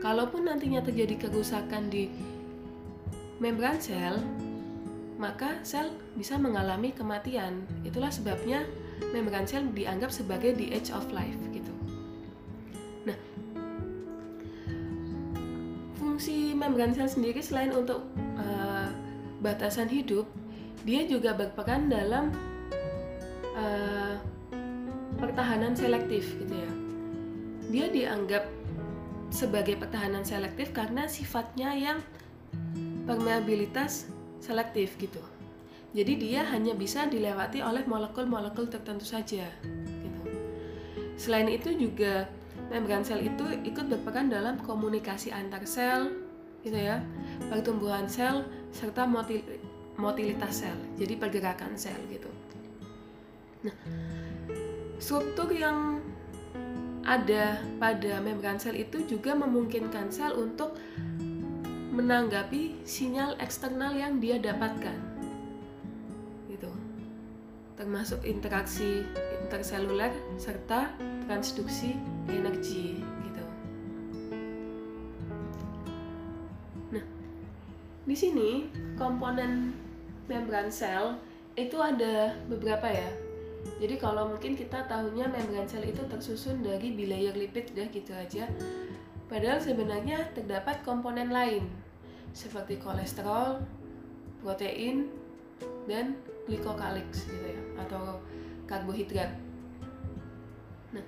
Kalaupun 0.02 0.50
nantinya 0.50 0.82
terjadi 0.82 1.30
kerusakan 1.30 1.92
di 1.92 2.10
membran 3.38 3.78
sel, 3.78 4.18
maka 5.16 5.60
sel 5.64 5.92
bisa 6.16 6.36
mengalami 6.40 6.92
kematian. 6.92 7.64
Itulah 7.84 8.12
sebabnya 8.12 8.64
membran 9.12 9.48
sel 9.48 9.68
dianggap 9.72 10.12
sebagai 10.12 10.56
the 10.56 10.72
edge 10.72 10.92
of 10.92 11.04
life 11.12 11.40
gitu. 11.52 11.74
Nah, 13.04 13.18
fungsi 16.00 16.56
membran 16.56 16.96
sel 16.96 17.12
sendiri 17.12 17.44
selain 17.44 17.76
untuk 17.76 18.08
uh, 18.40 18.88
batasan 19.44 19.92
hidup, 19.92 20.26
dia 20.88 21.04
juga 21.06 21.36
berperan 21.36 21.92
dalam 21.92 22.32
uh, 23.56 24.16
pertahanan 25.20 25.74
selektif 25.76 26.36
gitu 26.40 26.56
ya. 26.56 26.72
Dia 27.72 27.86
dianggap 27.92 28.46
sebagai 29.34 29.76
pertahanan 29.76 30.24
selektif 30.24 30.72
karena 30.72 31.10
sifatnya 31.10 31.76
yang 31.76 32.00
permeabilitas 33.04 34.08
selektif 34.40 34.96
gitu. 35.02 35.20
Jadi 35.96 36.14
dia 36.20 36.44
hanya 36.52 36.76
bisa 36.76 37.08
dilewati 37.08 37.64
oleh 37.64 37.88
molekul-molekul 37.88 38.68
tertentu 38.68 39.08
saja. 39.08 39.48
Gitu. 39.64 40.22
Selain 41.16 41.48
itu 41.48 41.72
juga 41.72 42.28
membran 42.68 43.06
sel 43.06 43.24
itu 43.24 43.46
ikut 43.64 43.88
berperan 43.88 44.28
dalam 44.28 44.60
komunikasi 44.60 45.32
antar 45.32 45.64
sel, 45.64 46.12
gitu 46.68 46.76
ya, 46.76 47.00
pertumbuhan 47.48 48.12
sel 48.12 48.44
serta 48.76 49.08
motil 49.08 49.40
motilitas 49.96 50.66
sel. 50.66 50.76
Jadi 51.00 51.16
pergerakan 51.16 51.80
sel 51.80 51.96
gitu. 52.12 52.28
Nah, 53.64 53.76
struktur 55.06 55.54
yang 55.54 56.02
ada 57.06 57.62
pada 57.78 58.18
membran 58.26 58.58
sel 58.58 58.74
itu 58.74 59.06
juga 59.06 59.38
memungkinkan 59.38 60.10
sel 60.10 60.34
untuk 60.34 60.74
menanggapi 61.94 62.82
sinyal 62.82 63.38
eksternal 63.38 63.94
yang 63.94 64.18
dia 64.18 64.42
dapatkan 64.42 65.16
termasuk 67.76 68.24
interaksi 68.24 69.04
interseluler 69.46 70.10
serta 70.40 70.96
transduksi 71.28 71.94
energi 72.32 73.04
gitu. 73.04 73.46
Nah, 76.96 77.06
di 78.08 78.16
sini 78.16 78.72
komponen 78.96 79.76
membran 80.26 80.72
sel 80.72 81.20
itu 81.54 81.78
ada 81.78 82.34
beberapa 82.48 82.88
ya. 82.88 83.25
Jadi 83.66 83.96
kalau 83.98 84.30
mungkin 84.30 84.54
kita 84.54 84.86
tahunya 84.86 85.28
membran 85.28 85.66
sel 85.66 85.84
itu 85.84 86.06
tersusun 86.06 86.62
dari 86.62 86.94
bilayer 86.94 87.34
lipid 87.34 87.74
deh 87.74 87.90
gitu 87.90 88.14
aja. 88.14 88.46
Padahal 89.26 89.58
sebenarnya 89.58 90.32
terdapat 90.38 90.86
komponen 90.86 91.34
lain 91.34 91.66
seperti 92.32 92.78
kolesterol, 92.78 93.64
protein, 94.46 95.10
dan 95.90 96.14
glikokalix 96.46 97.26
gitu 97.26 97.48
ya 97.50 97.62
atau 97.82 98.22
karbohidrat. 98.70 99.34
Nah, 100.94 101.06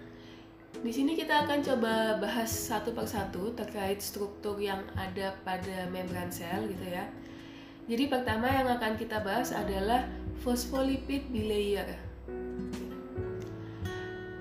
di 0.81 0.91
sini 0.93 1.13
kita 1.13 1.45
akan 1.45 1.61
coba 1.61 2.17
bahas 2.17 2.49
satu 2.49 2.93
persatu 2.93 3.53
terkait 3.53 4.01
struktur 4.01 4.57
yang 4.57 4.81
ada 4.97 5.37
pada 5.45 5.85
membran 5.93 6.33
sel 6.33 6.65
gitu 6.69 6.89
ya. 6.89 7.05
Jadi 7.87 8.11
pertama 8.11 8.49
yang 8.51 8.67
akan 8.67 8.99
kita 8.99 9.21
bahas 9.23 9.53
adalah 9.55 10.09
phospholipid 10.43 11.29
bilayer. 11.31 12.06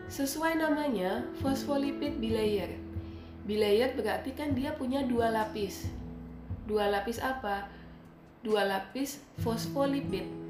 Sesuai 0.06 0.58
namanya, 0.58 1.26
phospholipid 1.42 2.22
bilayer. 2.22 2.78
Bilayer 3.46 3.94
berarti 3.94 4.34
kan 4.34 4.54
dia 4.54 4.74
punya 4.74 5.02
dua 5.06 5.30
lapis. 5.30 5.86
Dua 6.66 6.90
lapis 6.90 7.22
apa? 7.22 7.70
Dua 8.42 8.62
lapis 8.66 9.22
fosfolipid 9.42 10.46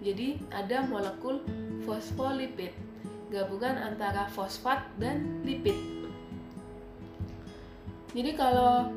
jadi 0.00 0.40
ada 0.48 0.80
molekul 0.88 1.44
fosfolipid, 1.84 2.72
gabungan 3.28 3.76
antara 3.76 4.24
fosfat 4.32 4.80
dan 4.96 5.44
lipid. 5.44 5.76
Jadi 8.16 8.32
kalau 8.32 8.90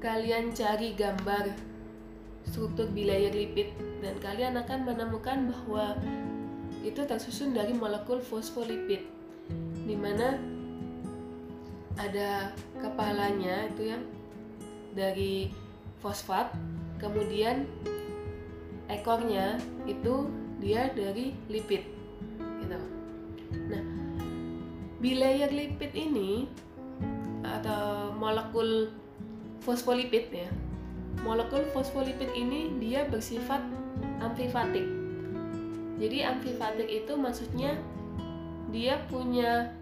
kalian 0.00 0.56
cari 0.56 0.96
gambar 0.96 1.52
struktur 2.48 2.88
bilayer 2.88 3.30
lipid 3.30 3.68
dan 4.00 4.16
kalian 4.24 4.56
akan 4.56 4.88
menemukan 4.88 5.52
bahwa 5.52 5.92
itu 6.80 7.04
tersusun 7.04 7.52
dari 7.52 7.76
molekul 7.76 8.24
fosfolipid 8.24 9.04
di 9.84 9.96
mana 9.98 10.38
ada 12.00 12.54
kepalanya 12.80 13.68
itu 13.74 13.92
yang 13.92 14.02
dari 14.96 15.52
fosfat 16.00 16.50
kemudian 16.96 17.68
ekornya 18.88 19.60
itu 19.86 20.28
dia 20.60 20.92
dari 20.92 21.32
lipid 21.48 21.84
gitu. 22.60 22.78
Nah, 23.72 23.84
bilayer 25.00 25.48
lipid 25.48 25.92
ini 25.96 26.50
atau 27.40 28.12
molekul 28.14 28.92
fosfolipid 29.64 30.28
ya. 30.32 30.50
Molekul 31.24 31.64
fosfolipid 31.72 32.28
ini 32.36 32.76
dia 32.80 33.08
bersifat 33.08 33.64
amfifatik. 34.20 34.99
Jadi 36.00 36.24
amfifatik 36.24 36.88
itu 36.88 37.12
maksudnya 37.14 37.76
dia 38.72 39.04
punya 39.12 39.76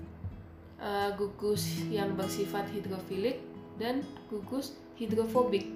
uh, 0.82 1.15
gugus 1.15 1.86
yang 1.89 2.19
bersifat 2.19 2.66
hidrofilik 2.74 3.39
dan 3.78 4.03
gugus 4.27 4.74
hidrofobik 4.99 5.70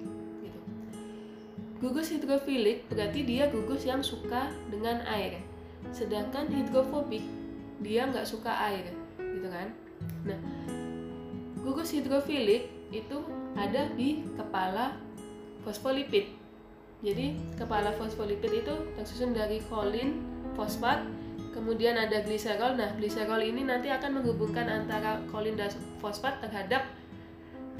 Gugus 1.83 2.15
hidrofilik 2.15 2.87
berarti 2.87 3.27
dia 3.27 3.51
gugus 3.51 3.83
yang 3.83 3.99
suka 3.99 4.47
dengan 4.71 5.03
air. 5.03 5.43
Sedangkan 5.91 6.47
hidrofobik 6.47 7.19
dia 7.83 8.07
nggak 8.07 8.23
suka 8.23 8.55
air, 8.71 8.87
gitu 9.19 9.51
kan? 9.51 9.67
Nah, 10.23 10.39
gugus 11.59 11.91
hidrofilik 11.91 12.71
itu 12.87 13.19
ada 13.59 13.91
di 13.99 14.23
kepala 14.39 14.95
fosfolipid. 15.67 16.31
Jadi 17.03 17.35
kepala 17.59 17.91
fosfolipid 17.99 18.63
itu 18.63 18.75
tersusun 18.95 19.35
dari 19.35 19.59
kolin, 19.67 20.23
fosfat, 20.53 21.05
kemudian 21.53 21.97
ada 21.97 22.23
gliserol. 22.25 22.77
Nah, 22.77 22.93
gliserol 22.97 23.41
ini 23.41 23.65
nanti 23.65 23.89
akan 23.89 24.21
menghubungkan 24.21 24.69
antara 24.69 25.21
kolin 25.29 25.57
dan 25.59 25.69
fosfat 26.01 26.41
terhadap 26.41 26.87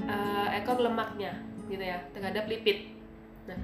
uh, 0.06 0.48
ekor 0.54 0.78
lemaknya, 0.78 1.34
gitu 1.66 1.82
ya, 1.82 1.98
terhadap 2.14 2.46
lipid. 2.46 2.90
Nah, 3.50 3.58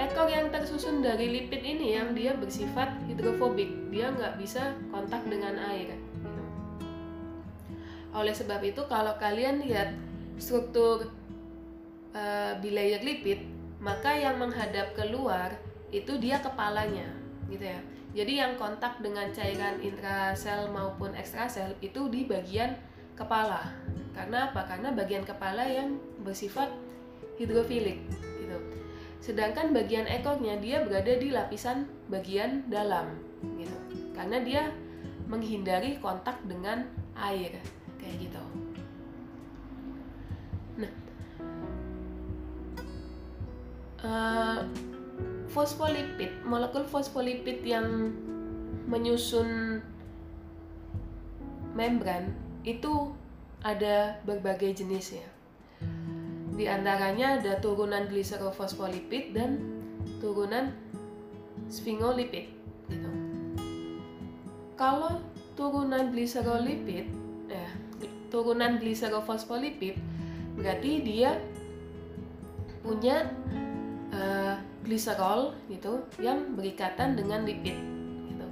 ekor 0.00 0.32
yang 0.32 0.48
tersusun 0.48 1.04
dari 1.04 1.28
lipid 1.28 1.60
ini 1.60 1.92
yang 2.00 2.16
dia 2.16 2.32
bersifat 2.32 2.88
hidrofobik 3.04 3.68
dia 3.92 4.08
nggak 4.08 4.40
bisa 4.40 4.72
kontak 4.88 5.20
dengan 5.28 5.60
air 5.60 5.92
gitu. 5.92 6.42
oleh 8.16 8.32
sebab 8.32 8.64
itu 8.64 8.80
kalau 8.88 9.12
kalian 9.20 9.60
lihat 9.60 9.92
struktur 10.40 11.12
uh, 12.16 12.52
bilayer 12.64 13.04
lipid 13.04 13.44
maka 13.76 14.16
yang 14.16 14.40
menghadap 14.40 14.96
keluar 14.96 15.52
itu 15.92 16.16
dia 16.16 16.40
kepalanya 16.40 17.12
gitu 17.52 17.68
ya 17.68 17.80
jadi 18.10 18.32
yang 18.46 18.52
kontak 18.58 18.98
dengan 18.98 19.30
cairan 19.30 19.78
intrasel 19.78 20.66
maupun 20.74 21.14
ekstrasel 21.14 21.78
itu 21.78 22.10
di 22.10 22.26
bagian 22.26 22.74
kepala. 23.14 23.70
Karena 24.10 24.50
apa? 24.50 24.66
Karena 24.66 24.90
bagian 24.90 25.22
kepala 25.22 25.62
yang 25.62 25.94
bersifat 26.26 26.74
hidrofilik 27.38 28.02
gitu. 28.10 28.58
Sedangkan 29.22 29.70
bagian 29.70 30.10
ekornya 30.10 30.58
dia 30.58 30.82
berada 30.82 31.14
di 31.14 31.30
lapisan 31.30 31.86
bagian 32.10 32.66
dalam 32.66 33.14
gitu. 33.60 33.78
Karena 34.10 34.42
dia 34.42 34.62
menghindari 35.30 36.02
kontak 36.02 36.42
dengan 36.42 36.90
air 37.14 37.62
kayak 38.02 38.16
gitu. 38.18 38.42
Nah 40.82 40.92
uh, 44.02 44.89
fosfolipid 45.50 46.30
molekul 46.46 46.86
fosfolipid 46.86 47.66
yang 47.66 48.14
menyusun 48.86 49.82
membran 51.74 52.34
itu 52.62 53.14
ada 53.60 54.18
berbagai 54.26 54.82
jenis 54.82 55.20
ya 55.20 55.28
di 56.60 56.68
antaranya 56.68 57.40
ada 57.40 57.56
turunan 57.56 58.04
gliserofosfolipid 58.12 59.32
dan 59.32 59.64
turunan 60.20 60.76
sphingolipid 61.72 62.52
gitu. 62.92 63.10
Kalau 64.76 65.24
turunan 65.56 66.12
gliserolipid, 66.12 67.08
eh, 67.48 67.72
turunan 68.28 68.76
gliserofosfolipid 68.76 69.96
berarti 70.60 71.00
dia 71.00 71.40
punya 72.84 73.24
uh, 74.12 74.56
gliserol 74.90 75.54
gitu 75.70 76.02
yang 76.18 76.58
berikatan 76.58 77.14
dengan 77.14 77.46
lipid 77.46 77.78
gitu. 78.26 78.46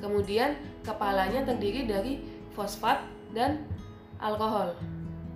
Kemudian 0.00 0.56
kepalanya 0.80 1.44
terdiri 1.44 1.84
dari 1.84 2.24
fosfat 2.56 3.04
dan 3.36 3.68
alkohol 4.16 4.72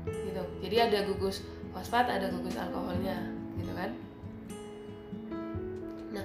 gitu. 0.09 0.41
Jadi 0.65 0.77
ada 0.81 1.05
gugus 1.05 1.45
fosfat, 1.77 2.09
ada 2.09 2.33
gugus 2.33 2.57
alkoholnya 2.57 3.29
gitu 3.61 3.77
kan. 3.77 3.93
Nah, 6.17 6.25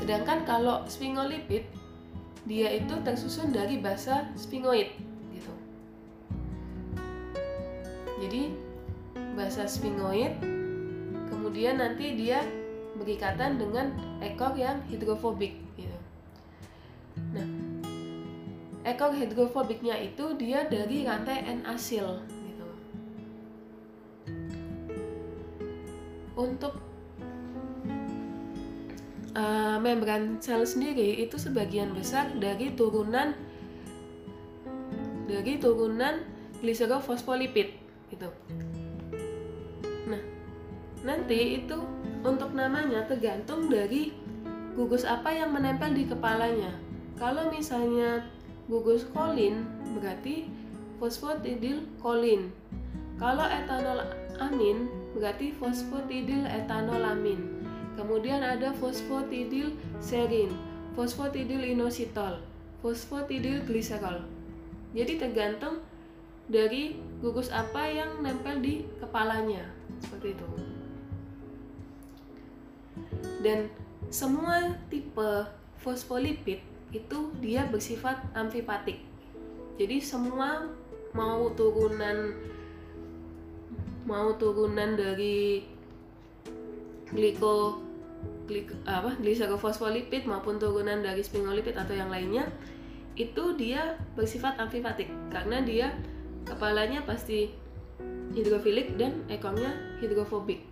sedangkan 0.00 0.48
kalau 0.48 0.88
sphingolipid 0.88 1.68
dia 2.48 2.72
itu 2.72 2.96
tersusun 3.04 3.52
dari 3.52 3.76
basa 3.76 4.32
sphingoid 4.32 4.96
gitu. 5.36 5.52
Jadi 8.24 8.56
basa 9.36 9.68
sphingoid 9.68 10.40
kemudian 11.28 11.76
nanti 11.76 12.16
dia 12.16 12.40
berikatan 13.00 13.56
dengan 13.56 13.96
ekor 14.20 14.52
yang 14.52 14.84
hidrofobik 14.92 15.56
gitu. 15.80 15.98
Nah, 17.32 17.48
ekor 18.84 19.16
hidrofobiknya 19.16 19.96
itu 20.04 20.36
dia 20.36 20.68
dari 20.68 21.08
rantai 21.08 21.48
N-asil 21.64 22.20
gitu. 22.28 22.68
Untuk 26.36 26.76
uh, 29.32 29.76
membran 29.80 30.36
sel 30.44 30.64
sendiri 30.68 31.24
itu 31.24 31.40
sebagian 31.40 31.96
besar 31.96 32.28
dari 32.36 32.76
turunan 32.76 33.32
dari 35.30 35.56
turunan 35.56 36.26
gliserofosfolipid 36.60 37.68
gitu. 38.10 38.28
Nah, 40.10 40.22
nanti 41.06 41.62
itu 41.62 41.78
untuk 42.20 42.52
namanya 42.52 43.08
tergantung 43.08 43.72
dari 43.72 44.12
gugus 44.76 45.08
apa 45.08 45.32
yang 45.32 45.56
menempel 45.56 45.92
di 45.96 46.04
kepalanya. 46.04 46.72
Kalau 47.16 47.48
misalnya 47.52 48.24
gugus 48.68 49.08
kolin 49.12 49.64
berarti 49.96 50.48
fosfatidil 51.00 51.84
kolin. 52.00 52.52
Kalau 53.16 53.44
etanol 53.44 54.04
amin 54.40 54.88
berarti 55.16 55.52
fosfatidil 55.56 56.44
etanolamin. 56.48 57.60
Kemudian 57.96 58.40
ada 58.40 58.72
fosfatidil 58.76 59.76
serin, 60.00 60.56
fosfatidil 60.96 61.60
inositol, 61.76 62.40
fosfatidil 62.80 63.60
gliserol. 63.68 64.24
Jadi 64.96 65.20
tergantung 65.20 65.84
dari 66.48 66.96
gugus 67.20 67.52
apa 67.52 67.84
yang 67.84 68.24
nempel 68.24 68.56
di 68.64 68.88
kepalanya. 69.02 69.68
Seperti 70.00 70.32
itu 70.32 70.69
dan 73.40 73.70
semua 74.10 74.74
tipe 74.90 75.30
fosfolipid 75.80 76.60
itu 76.90 77.18
dia 77.38 77.64
bersifat 77.70 78.18
amfipatik. 78.34 79.00
Jadi 79.78 80.02
semua 80.02 80.68
mau 81.14 81.50
turunan 81.54 82.34
mau 84.04 84.34
turunan 84.36 84.98
dari 84.98 85.62
gliko 87.10 87.78
glik, 88.50 88.74
apa 88.86 89.14
gliserofosfolipid 89.18 90.26
maupun 90.26 90.58
turunan 90.58 91.00
dari 91.00 91.22
sphingolipid 91.22 91.78
atau 91.78 91.94
yang 91.94 92.10
lainnya 92.10 92.50
itu 93.14 93.54
dia 93.54 93.98
bersifat 94.18 94.58
amfipatik. 94.58 95.08
Karena 95.30 95.62
dia 95.62 95.94
kepalanya 96.44 97.06
pasti 97.06 97.54
hidrofilik 98.34 98.98
dan 98.98 99.22
ekornya 99.30 99.74
hidrofobik 99.98 100.69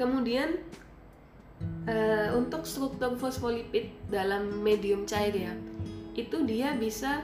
Kemudian 0.00 0.56
uh, 1.84 2.32
untuk 2.32 2.64
struktur 2.64 3.20
fosfolipid 3.20 3.92
dalam 4.08 4.64
medium 4.64 5.04
cair 5.04 5.36
ya, 5.36 5.52
itu 6.16 6.40
dia 6.48 6.72
bisa 6.72 7.20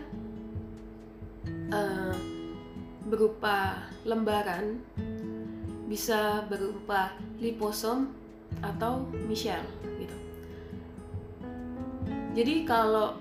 uh, 1.72 2.12
berupa 3.08 3.80
lembaran, 4.04 4.76
bisa 5.88 6.44
berupa 6.52 7.16
liposom 7.40 8.12
atau 8.60 9.08
micelle 9.24 9.64
gitu. 9.96 10.16
Jadi 12.36 12.68
kalau 12.68 13.16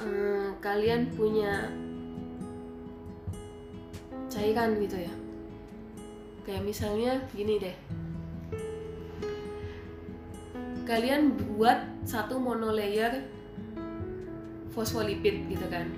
uh, 0.00 0.56
kalian 0.64 1.12
punya 1.12 1.68
cairan 4.32 4.80
gitu 4.80 4.96
ya, 4.96 5.12
kayak 6.48 6.64
misalnya 6.64 7.20
gini 7.36 7.60
deh. 7.60 7.76
Kalian 10.88 11.36
buat 11.36 11.76
satu 12.08 12.40
monolayer 12.40 13.28
fosfolipid 14.72 15.44
gitu 15.52 15.68
kan. 15.68 15.92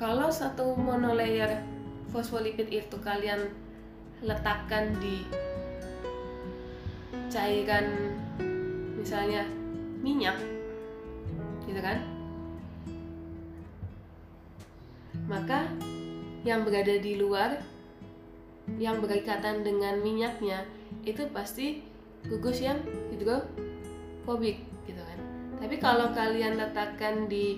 Kalau 0.00 0.32
satu 0.32 0.72
monolayer 0.72 1.60
fosfolipid 2.08 2.72
itu 2.72 2.96
kalian 3.04 3.52
letakkan 4.24 4.96
di 5.04 5.20
cairan 7.28 8.16
misalnya 8.96 9.44
minyak 10.00 10.40
gitu 11.68 11.84
kan? 11.84 12.00
Maka 15.28 15.68
yang 16.48 16.64
berada 16.64 16.96
di 16.96 17.20
luar 17.20 17.60
yang 18.76 19.00
berikatan 19.00 19.64
dengan 19.64 20.04
minyaknya 20.04 20.68
itu 21.08 21.24
pasti 21.32 21.80
gugus 22.28 22.60
yang 22.60 22.76
hidrofobik 23.08 24.60
gitu 24.84 25.00
kan. 25.00 25.18
Tapi 25.58 25.80
kalau 25.80 26.12
kalian 26.12 26.60
letakkan 26.60 27.24
di 27.32 27.56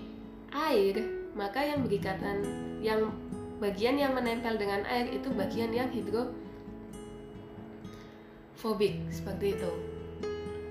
air 0.54 1.02
maka 1.34 1.62
yang 1.62 1.82
berikatan 1.86 2.42
yang 2.78 3.10
bagian 3.58 3.98
yang 3.98 4.14
menempel 4.16 4.56
dengan 4.56 4.86
air 4.88 5.10
itu 5.10 5.28
bagian 5.34 5.74
yang 5.74 5.90
hidrofobik 5.90 6.30
seperti 9.10 9.58
itu. 9.58 9.72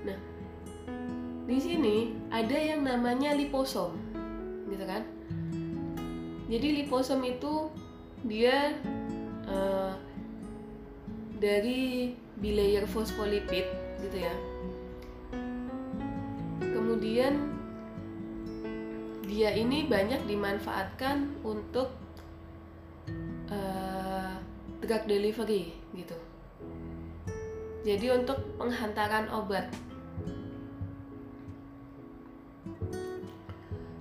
Nah 0.08 0.18
di 1.44 1.58
sini 1.60 2.16
ada 2.32 2.56
yang 2.56 2.82
namanya 2.86 3.36
liposom 3.36 3.96
gitu 4.70 4.84
kan. 4.86 5.04
Jadi 6.50 6.82
liposom 6.82 7.22
itu 7.22 7.70
dia 8.26 8.74
uh, 9.46 9.94
dari 11.40 12.12
bilayer 12.36 12.84
fosfolipid 12.84 13.64
gitu 14.04 14.18
ya. 14.20 14.34
Kemudian 16.60 17.56
dia 19.24 19.56
ini 19.56 19.88
banyak 19.88 20.20
dimanfaatkan 20.28 21.32
untuk 21.40 21.96
uh, 23.48 24.36
drug 24.84 25.02
delivery 25.08 25.72
gitu. 25.96 26.16
Jadi 27.88 28.06
untuk 28.12 28.36
penghantaran 28.60 29.32
obat. 29.32 29.72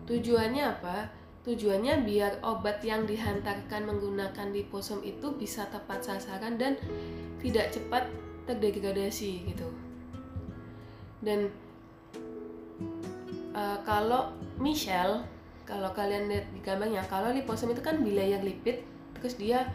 Tujuannya 0.04 0.64
apa 0.68 1.19
tujuannya 1.48 2.04
biar 2.04 2.44
obat 2.44 2.84
yang 2.84 3.08
dihantarkan 3.08 3.88
menggunakan 3.88 4.52
liposom 4.52 5.00
itu 5.08 5.32
bisa 5.40 5.66
tepat 5.72 6.04
sasaran 6.04 6.60
dan 6.60 6.76
tidak 7.40 7.72
cepat 7.72 8.12
terdegradasi 8.44 9.48
gitu. 9.48 9.68
Dan 11.24 11.52
uh, 13.56 13.80
kalau 13.88 14.36
Michelle 14.60 15.24
kalau 15.64 15.94
kalian 15.94 16.28
lihat 16.28 16.50
di 16.52 16.60
gambarnya 16.66 17.06
kalau 17.08 17.30
liposom 17.32 17.72
itu 17.72 17.80
kan 17.80 18.02
bilayer 18.02 18.42
lipid 18.42 18.82
terus 19.20 19.38
dia 19.38 19.70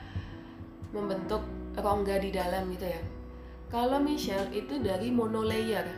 membentuk 0.93 1.41
rongga 1.79 2.21
di 2.21 2.31
dalam 2.35 2.69
gitu 2.75 2.87
ya. 2.87 3.01
Kalau 3.73 3.99
Michelle 3.99 4.53
itu 4.53 4.79
dari 4.85 5.09
monolayer 5.11 5.89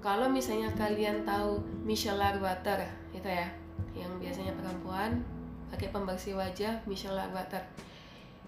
kalau 0.00 0.30
misalnya 0.30 0.70
kalian 0.78 1.26
tahu 1.26 1.58
micellar 1.82 2.38
water 2.38 2.86
itu 3.10 3.26
ya 3.26 3.65
yang 3.96 4.12
biasanya 4.20 4.52
perempuan 4.52 5.24
pakai 5.72 5.90
pembersih 5.90 6.36
wajah 6.38 6.84
micellar 6.86 7.32
water 7.34 7.64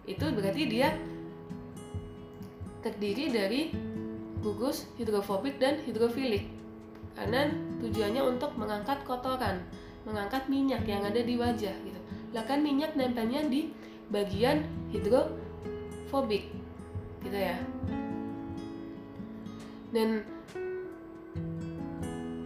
itu 0.09 0.25
berarti 0.33 0.63
dia 0.71 0.89
terdiri 2.81 3.29
dari 3.29 3.61
gugus 4.41 4.89
hidrofobik 4.97 5.61
dan 5.61 5.83
hidrofilik. 5.85 6.49
Karena 7.13 7.51
tujuannya 7.83 8.23
untuk 8.23 8.55
mengangkat 8.55 9.03
kotoran 9.03 9.61
mengangkat 10.09 10.49
minyak 10.49 10.89
yang 10.89 11.05
ada 11.05 11.21
di 11.21 11.37
wajah 11.37 11.75
gitu. 11.85 12.01
Lah 12.33 12.45
kan 12.49 12.65
minyak 12.65 12.97
nempelnya 12.97 13.45
di 13.45 13.69
bagian 14.09 14.65
hidrofobik 14.89 16.49
gitu 17.21 17.37
ya. 17.37 17.61
Dan 19.93 20.25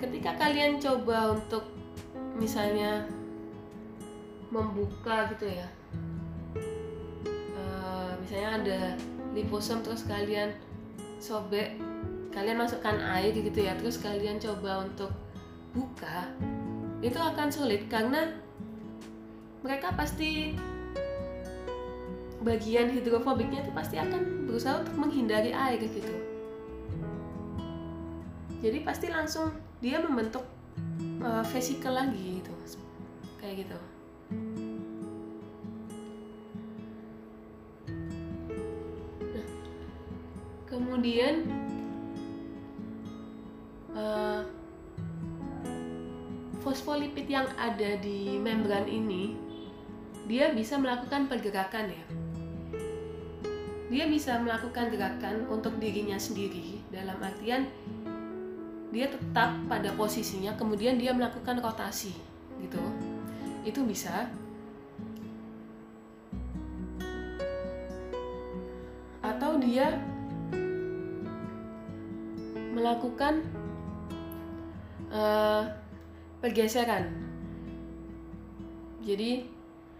ketika 0.02 0.34
kalian 0.34 0.82
coba 0.82 1.38
untuk 1.38 1.62
misalnya 2.36 3.04
membuka 4.52 5.32
gitu 5.32 5.48
ya. 5.48 5.68
Uh, 7.56 8.12
misalnya 8.20 8.50
ada 8.60 8.80
liposom 9.32 9.80
terus 9.80 10.04
kalian 10.04 10.52
sobek 11.22 11.80
kalian 12.32 12.58
masukkan 12.60 12.96
air 12.98 13.32
gitu 13.36 13.64
ya 13.64 13.76
terus 13.76 14.00
kalian 14.00 14.40
coba 14.40 14.88
untuk 14.88 15.12
buka 15.76 16.28
itu 17.04 17.16
akan 17.16 17.48
sulit 17.52 17.88
karena 17.88 18.32
mereka 19.62 19.94
pasti 19.94 20.56
bagian 22.42 22.90
hidrofobiknya 22.90 23.62
itu 23.62 23.70
pasti 23.70 23.96
akan 23.96 24.50
berusaha 24.50 24.82
untuk 24.82 24.96
menghindari 24.98 25.54
air 25.54 25.78
gitu. 25.78 26.02
Jadi 28.62 28.78
pasti 28.82 29.06
langsung 29.10 29.54
dia 29.78 30.02
membentuk 30.02 30.42
uh, 31.22 31.90
lagi 31.90 32.42
gitu. 32.42 32.52
Kayak 33.38 33.66
gitu. 33.66 33.78
Kemudian 40.72 41.34
uh, 43.92 44.46
fosfolipid 46.64 47.28
yang 47.28 47.44
ada 47.60 47.98
di 48.00 48.40
membran 48.40 48.88
ini 48.88 49.36
dia 50.24 50.54
bisa 50.54 50.78
melakukan 50.78 51.28
pergerakan 51.28 51.92
ya. 51.92 52.04
Dia 53.92 54.08
bisa 54.08 54.40
melakukan 54.40 54.88
gerakan 54.88 55.44
untuk 55.52 55.76
dirinya 55.76 56.16
sendiri 56.16 56.80
dalam 56.88 57.20
artian 57.20 57.68
dia 58.92 59.08
tetap 59.08 59.56
pada 59.72 59.88
posisinya 59.96 60.52
kemudian 60.60 61.00
dia 61.00 61.16
melakukan 61.16 61.64
rotasi 61.64 62.12
gitu. 62.60 62.78
Itu 63.64 63.88
bisa 63.88 64.28
atau 69.24 69.56
dia 69.56 69.96
melakukan 72.76 73.40
uh, 75.08 75.64
pergeseran. 76.44 77.08
Jadi 79.02 79.48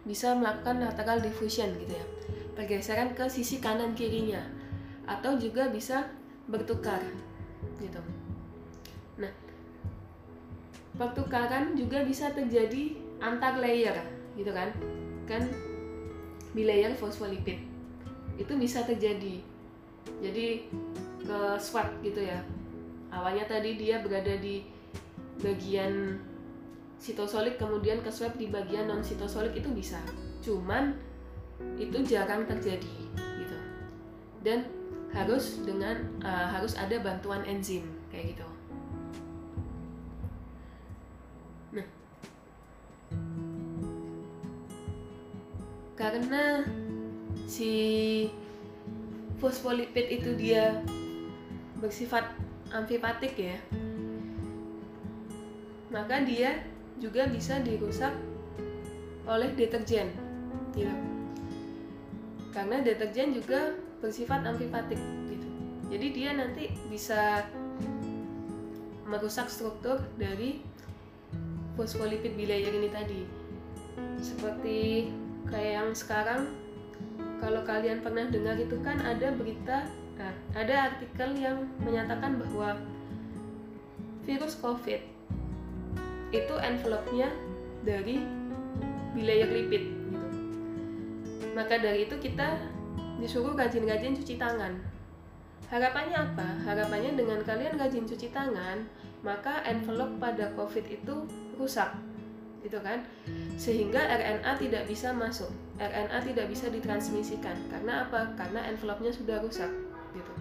bisa 0.05 0.37
melakukan 0.37 0.85
lateral 0.85 1.25
diffusion 1.25 1.73
gitu 1.81 1.97
ya. 1.97 2.07
Pergeseran 2.53 3.17
ke 3.17 3.25
sisi 3.33 3.57
kanan 3.57 3.97
kirinya 3.97 4.45
atau 5.09 5.41
juga 5.41 5.73
bisa 5.73 6.07
bertukar 6.47 7.01
gitu 7.81 8.22
pertukaran 10.97 11.73
juga 11.73 12.05
bisa 12.05 12.31
terjadi 12.33 12.97
antar 13.23 13.57
layer, 13.59 13.97
gitu 14.37 14.53
kan? 14.53 14.73
Kan 15.25 15.49
bilayer 16.53 16.93
fosfolipid 16.93 17.65
itu 18.37 18.53
bisa 18.57 18.85
terjadi. 18.85 19.41
Jadi 20.21 20.69
ke 21.23 21.39
swab 21.63 21.89
gitu 22.03 22.21
ya. 22.25 22.43
Awalnya 23.13 23.45
tadi 23.49 23.77
dia 23.77 24.01
berada 24.01 24.37
di 24.41 24.65
bagian 25.41 26.19
sitosolik 27.03 27.59
kemudian 27.59 27.99
ke 28.01 28.11
swab 28.13 28.37
di 28.39 28.49
bagian 28.49 28.89
non 28.89 29.05
sitosolik 29.05 29.57
itu 29.57 29.69
bisa. 29.73 30.01
Cuman 30.43 30.97
itu 31.79 31.99
jarang 32.05 32.45
terjadi 32.45 32.97
gitu. 33.15 33.59
Dan 34.43 34.67
harus 35.13 35.61
dengan 35.63 36.09
uh, 36.25 36.49
harus 36.51 36.73
ada 36.75 36.97
bantuan 37.01 37.45
enzim 37.45 37.85
kayak 38.09 38.37
gitu. 38.37 38.49
Karena 46.03 46.67
si 47.47 48.27
fosfolipid 49.39 50.19
itu 50.19 50.35
dia 50.35 50.83
bersifat 51.79 52.27
amfipatik 52.75 53.39
ya. 53.39 53.55
Maka 55.95 56.27
dia 56.27 56.67
juga 56.99 57.31
bisa 57.31 57.63
dirusak 57.63 58.11
oleh 59.31 59.55
deterjen 59.55 60.11
gitu 60.75 60.91
karena 62.53 62.85
deterjen 62.85 63.33
juga 63.33 63.75
bersifat 64.05 64.45
amfipatik 64.45 65.01
gitu. 65.31 65.49
Jadi 65.89 66.07
dia 66.13 66.31
nanti 66.37 66.69
bisa 66.93 67.49
merusak 69.09 69.49
struktur 69.49 70.01
dari 70.21 70.61
fosfolipid 71.77 72.37
bilayer 72.37 72.73
ini 72.77 72.91
tadi. 72.93 73.21
Seperti 74.21 75.09
kayak 75.51 75.73
yang 75.83 75.91
sekarang 75.95 76.51
kalau 77.43 77.67
kalian 77.67 77.99
pernah 78.03 78.27
dengar 78.31 78.55
itu 78.55 78.79
kan 78.87 79.03
ada 79.03 79.35
berita 79.35 79.87
nah, 80.15 80.35
ada 80.55 80.95
artikel 80.95 81.35
yang 81.35 81.67
menyatakan 81.83 82.39
bahwa 82.39 82.79
virus 84.23 84.55
covid 84.63 85.03
itu 86.33 86.55
envelope-nya 86.57 87.29
dari 87.85 88.25
bilayer 89.13 89.51
lipid 89.53 89.85
gitu. 89.85 90.29
Maka 91.53 91.77
dari 91.77 92.09
itu 92.09 92.17
kita 92.17 92.57
disuruh 93.21 93.53
rajin-rajin 93.53 94.17
cuci 94.17 94.41
tangan. 94.41 94.81
Harapannya 95.69 96.17
apa? 96.17 96.49
Harapannya 96.65 97.17
dengan 97.17 97.45
kalian 97.45 97.77
rajin 97.77 98.09
cuci 98.09 98.33
tangan, 98.33 98.89
maka 99.21 99.61
envelope 99.69 100.17
pada 100.17 100.53
COVID 100.57 100.85
itu 100.89 101.15
rusak 101.61 101.93
gitu 102.63 102.79
kan? 102.81 103.03
Sehingga 103.59 103.99
RNA 103.99 104.59
tidak 104.59 104.87
bisa 104.87 105.11
masuk. 105.11 105.51
RNA 105.79 106.19
tidak 106.23 106.47
bisa 106.49 106.71
ditransmisikan. 106.71 107.59
Karena 107.69 108.07
apa? 108.09 108.33
Karena 108.39 108.67
envelope-nya 108.71 109.13
sudah 109.13 109.43
rusak. 109.43 109.71
Gitu. 110.15 110.33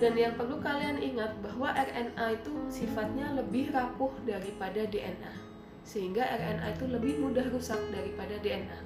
Dan 0.00 0.18
yang 0.18 0.34
perlu 0.34 0.58
kalian 0.58 0.98
ingat 0.98 1.36
bahwa 1.44 1.70
RNA 1.72 2.42
itu 2.42 2.52
sifatnya 2.72 3.36
lebih 3.36 3.70
rapuh 3.70 4.10
daripada 4.24 4.88
DNA 4.88 5.52
sehingga 5.82 6.22
RNA 6.22 6.78
itu 6.78 6.84
lebih 6.86 7.18
mudah 7.18 7.42
rusak 7.50 7.78
daripada 7.90 8.38
DNA 8.38 8.80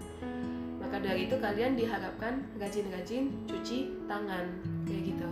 maka 0.86 1.02
dari 1.02 1.26
itu 1.26 1.36
kalian 1.36 1.74
diharapkan 1.74 2.46
rajin-rajin 2.62 3.34
cuci 3.50 4.06
tangan. 4.06 4.46
Kayak 4.86 5.02
gitu 5.10 5.28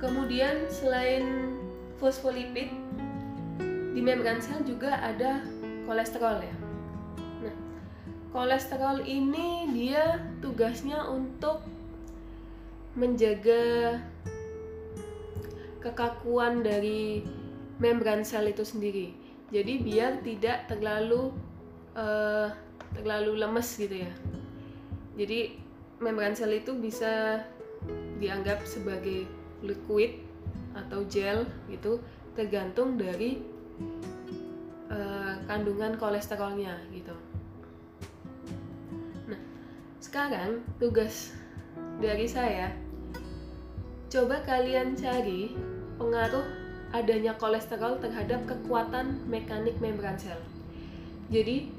Kemudian 0.00 0.64
selain 0.72 1.54
fosfolipid 2.00 2.72
di 3.92 4.00
membran 4.00 4.40
sel 4.40 4.64
juga 4.64 4.96
ada 4.96 5.44
kolesterol 5.84 6.40
ya. 6.40 6.56
Nah, 7.44 7.56
kolesterol 8.32 9.04
ini 9.04 9.68
dia 9.76 10.24
tugasnya 10.40 11.04
untuk 11.04 11.60
menjaga 12.96 14.00
kekakuan 15.84 16.64
dari 16.64 17.20
membran 17.76 18.24
sel 18.24 18.48
itu 18.48 18.64
sendiri. 18.64 19.12
Jadi 19.52 19.84
biar 19.84 20.24
tidak 20.24 20.64
terlalu 20.72 21.28
uh, 21.92 22.48
terlalu 22.96 23.36
lemes 23.36 23.68
gitu 23.76 24.00
ya. 24.00 24.12
Jadi 25.20 25.60
membran 26.00 26.32
sel 26.32 26.56
itu 26.56 26.72
bisa 26.72 27.44
dianggap 28.16 28.64
sebagai 28.64 29.28
liquid 29.64 30.20
atau 30.76 31.02
gel 31.10 31.44
gitu 31.68 31.98
tergantung 32.38 32.94
dari 32.94 33.42
uh, 34.88 35.34
kandungan 35.50 35.98
kolesterolnya 35.98 36.78
gitu. 36.94 37.14
Nah, 39.28 39.40
sekarang 39.98 40.62
tugas 40.78 41.34
dari 42.00 42.24
saya 42.30 42.72
coba 44.10 44.42
kalian 44.42 44.98
cari 44.98 45.54
pengaruh 46.00 46.42
adanya 46.90 47.38
kolesterol 47.38 48.02
terhadap 48.02 48.42
kekuatan 48.50 49.22
mekanik 49.30 49.78
membran 49.78 50.18
sel. 50.18 50.38
Jadi, 51.30 51.70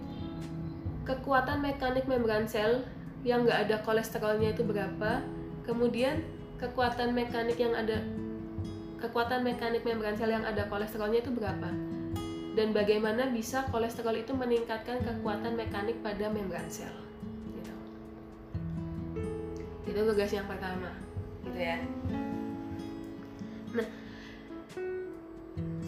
kekuatan 1.03 1.59
mekanik 1.59 2.07
membran 2.07 2.47
sel 2.47 2.87
yang 3.27 3.43
nggak 3.43 3.67
ada 3.67 3.77
kolesterolnya 3.83 4.55
itu 4.55 4.63
berapa, 4.63 5.19
kemudian 5.67 6.23
kekuatan 6.61 7.17
mekanik 7.17 7.57
yang 7.57 7.73
ada 7.73 7.99
kekuatan 9.01 9.41
mekanik 9.41 9.81
membran 9.81 10.13
sel 10.13 10.29
yang 10.29 10.45
ada 10.45 10.69
kolesterolnya 10.69 11.25
itu 11.25 11.33
berapa, 11.33 11.73
dan 12.53 12.69
bagaimana 12.69 13.33
bisa 13.33 13.65
kolesterol 13.73 14.13
itu 14.21 14.29
meningkatkan 14.37 15.01
kekuatan 15.01 15.57
mekanik 15.57 15.97
pada 16.05 16.29
membran 16.29 16.69
sel. 16.69 16.93
Gitu. 17.49 17.73
Itu 19.89 19.99
tugas 20.05 20.29
yang 20.29 20.45
pertama, 20.45 20.93
gitu 21.49 21.57
ya. 21.57 21.81
Nah, 23.73 23.87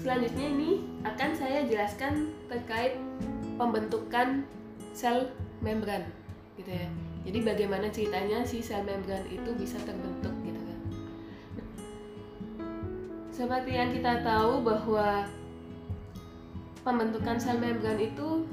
selanjutnya 0.01 0.45
ini 0.49 0.71
akan 1.05 1.29
saya 1.37 1.69
jelaskan 1.69 2.33
terkait 2.49 2.97
pembentukan 3.61 4.41
sel 4.97 5.29
membran 5.61 6.05
gitu 6.57 6.69
ya 6.69 6.85
jadi 7.23 7.39
bagaimana 7.39 7.87
ceritanya 7.89 8.43
si 8.43 8.59
sel 8.59 8.83
membran 8.83 9.23
itu 9.31 9.49
bisa 9.55 9.79
terbentuk 9.81 10.35
seperti 13.33 13.73
yang 13.73 13.89
kita 13.89 14.21
tahu 14.21 14.61
bahwa 14.61 15.25
pembentukan 16.85 17.41
sel 17.41 17.57
membran 17.57 17.97
itu 17.97 18.45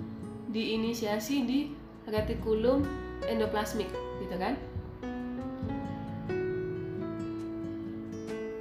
diinisiasi 0.49 1.45
di 1.45 1.61
retikulum 2.09 2.89
endoplasmik 3.29 3.93
gitu 4.25 4.37
kan? 4.41 4.57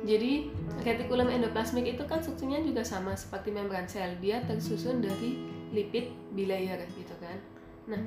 Jadi 0.03 0.51
retikulum 0.83 1.31
endoplasmik 1.31 1.87
itu 1.87 2.03
kan 2.03 2.19
strukturnya 2.19 2.59
juga 2.67 2.83
sama 2.83 3.15
seperti 3.15 3.55
membran 3.55 3.87
sel. 3.87 4.19
Dia 4.19 4.43
tersusun 4.43 4.99
dari 4.99 5.39
lipid 5.71 6.11
bilayer 6.35 6.83
gitu 6.99 7.15
kan? 7.23 7.39
Nah 7.87 8.01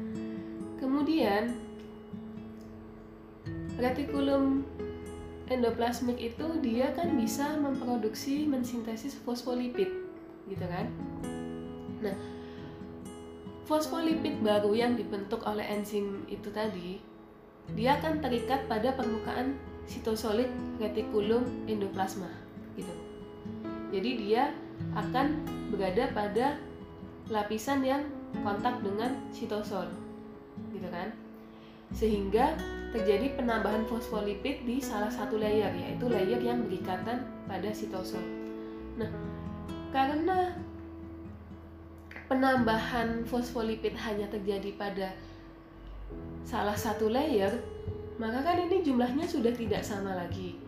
kemudian 0.76 1.56
retikulum 3.80 4.68
endoplasmik 5.52 6.16
itu 6.16 6.46
dia 6.64 6.90
kan 6.96 7.12
bisa 7.14 7.54
memproduksi 7.60 8.48
mensintesis 8.48 9.20
fosfolipid 9.20 9.88
gitu 10.48 10.64
kan 10.64 10.88
nah 12.00 12.16
fosfolipid 13.68 14.40
baru 14.40 14.72
yang 14.74 14.98
dibentuk 14.98 15.44
oleh 15.46 15.64
enzim 15.68 16.24
itu 16.26 16.50
tadi 16.50 16.98
dia 17.78 17.96
akan 18.02 18.18
terikat 18.18 18.66
pada 18.66 18.90
permukaan 18.98 19.54
sitosolit 19.86 20.50
retikulum 20.82 21.46
endoplasma 21.70 22.28
gitu. 22.74 22.94
Jadi 23.92 24.10
dia 24.18 24.50
akan 24.96 25.44
berada 25.70 26.08
pada 26.16 26.56
lapisan 27.28 27.84
yang 27.84 28.02
kontak 28.40 28.80
dengan 28.80 29.14
sitosol, 29.30 29.88
gitu 30.72 30.88
kan? 30.88 31.12
Sehingga 31.93 32.56
terjadi 32.93 33.36
penambahan 33.40 33.89
fosfolipid 33.89 34.69
di 34.69 34.77
salah 34.81 35.09
satu 35.09 35.40
layer, 35.40 35.73
yaitu 35.73 36.09
layer 36.12 36.40
yang 36.40 36.64
berikatan 36.69 37.24
pada 37.48 37.70
sitosol. 37.73 38.20
Nah, 39.01 39.09
karena 39.89 40.52
penambahan 42.28 43.24
fosfolipid 43.24 43.97
hanya 43.97 44.28
terjadi 44.28 44.77
pada 44.77 45.09
salah 46.44 46.77
satu 46.77 47.09
layer, 47.09 47.52
maka 48.20 48.44
kan 48.44 48.60
ini 48.69 48.85
jumlahnya 48.85 49.24
sudah 49.24 49.52
tidak 49.56 49.81
sama 49.81 50.12
lagi. 50.12 50.60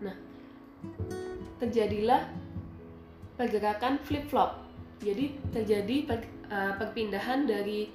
Nah, 0.00 0.16
terjadilah 1.60 2.24
pergerakan 3.36 4.00
flip-flop. 4.00 4.64
Jadi 5.00 5.36
terjadi 5.52 5.96
per, 6.08 6.20
uh, 6.52 6.76
perpindahan 6.76 7.48
dari 7.48 7.88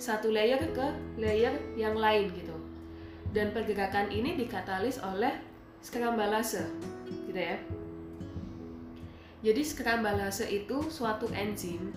satu 0.00 0.32
layer 0.32 0.58
ke 0.72 0.86
layer 1.20 1.52
yang 1.76 1.92
lain 1.92 2.32
gitu. 2.32 2.56
Dan 3.30 3.52
pergerakan 3.52 4.08
ini 4.08 4.34
dikatalis 4.34 4.98
oleh 5.04 5.36
skrambalase, 5.84 6.66
gitu 7.28 7.36
ya. 7.36 7.60
Jadi 9.40 9.62
skrambalase 9.64 10.48
itu 10.48 10.88
suatu 10.92 11.28
enzim 11.32 11.92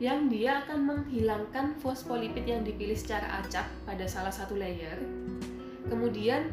yang 0.00 0.32
dia 0.32 0.64
akan 0.64 0.88
menghilangkan 0.88 1.76
fosfolipid 1.78 2.48
yang 2.48 2.64
dipilih 2.64 2.96
secara 2.96 3.44
acak 3.44 3.68
pada 3.84 4.08
salah 4.08 4.32
satu 4.32 4.56
layer. 4.56 4.96
Kemudian 5.92 6.48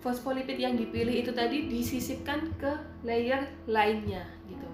fosfolipid 0.00 0.56
yang 0.56 0.78
dipilih 0.78 1.26
itu 1.26 1.34
tadi 1.34 1.66
disisipkan 1.66 2.54
ke 2.56 2.78
layer 3.02 3.50
lainnya 3.66 4.22
gitu. 4.46 4.68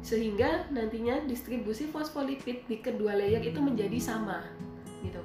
Sehingga 0.00 0.68
nantinya 0.72 1.20
distribusi 1.28 1.88
fosfolipid 1.88 2.64
di 2.64 2.80
kedua 2.80 3.16
layer 3.16 3.44
itu 3.44 3.60
menjadi 3.60 4.00
sama 4.00 4.40
gitu. 5.04 5.20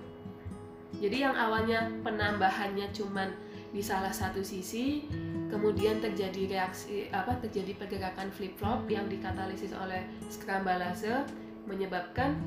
Jadi 0.99 1.23
yang 1.23 1.35
awalnya 1.35 1.91
penambahannya 2.03 2.91
cuman 2.91 3.31
di 3.75 3.83
salah 3.83 4.11
satu 4.15 4.39
sisi, 4.39 5.03
kemudian 5.51 5.99
terjadi 5.99 6.47
reaksi 6.47 7.11
apa 7.11 7.35
terjadi 7.43 7.75
pergerakan 7.75 8.31
flip-flop 8.31 8.87
yang 8.87 9.11
dikatalisis 9.11 9.75
oleh 9.75 10.07
skrambalase 10.31 11.27
menyebabkan 11.67 12.39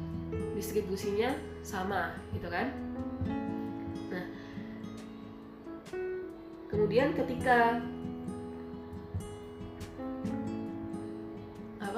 distribusinya 0.56 1.32
sama 1.60 2.16
gitu 2.32 2.48
kan. 2.48 2.72
kemudian 6.68 7.10
ketika 7.16 7.80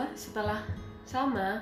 apa 0.01 0.17
setelah 0.17 0.65
sama 1.05 1.61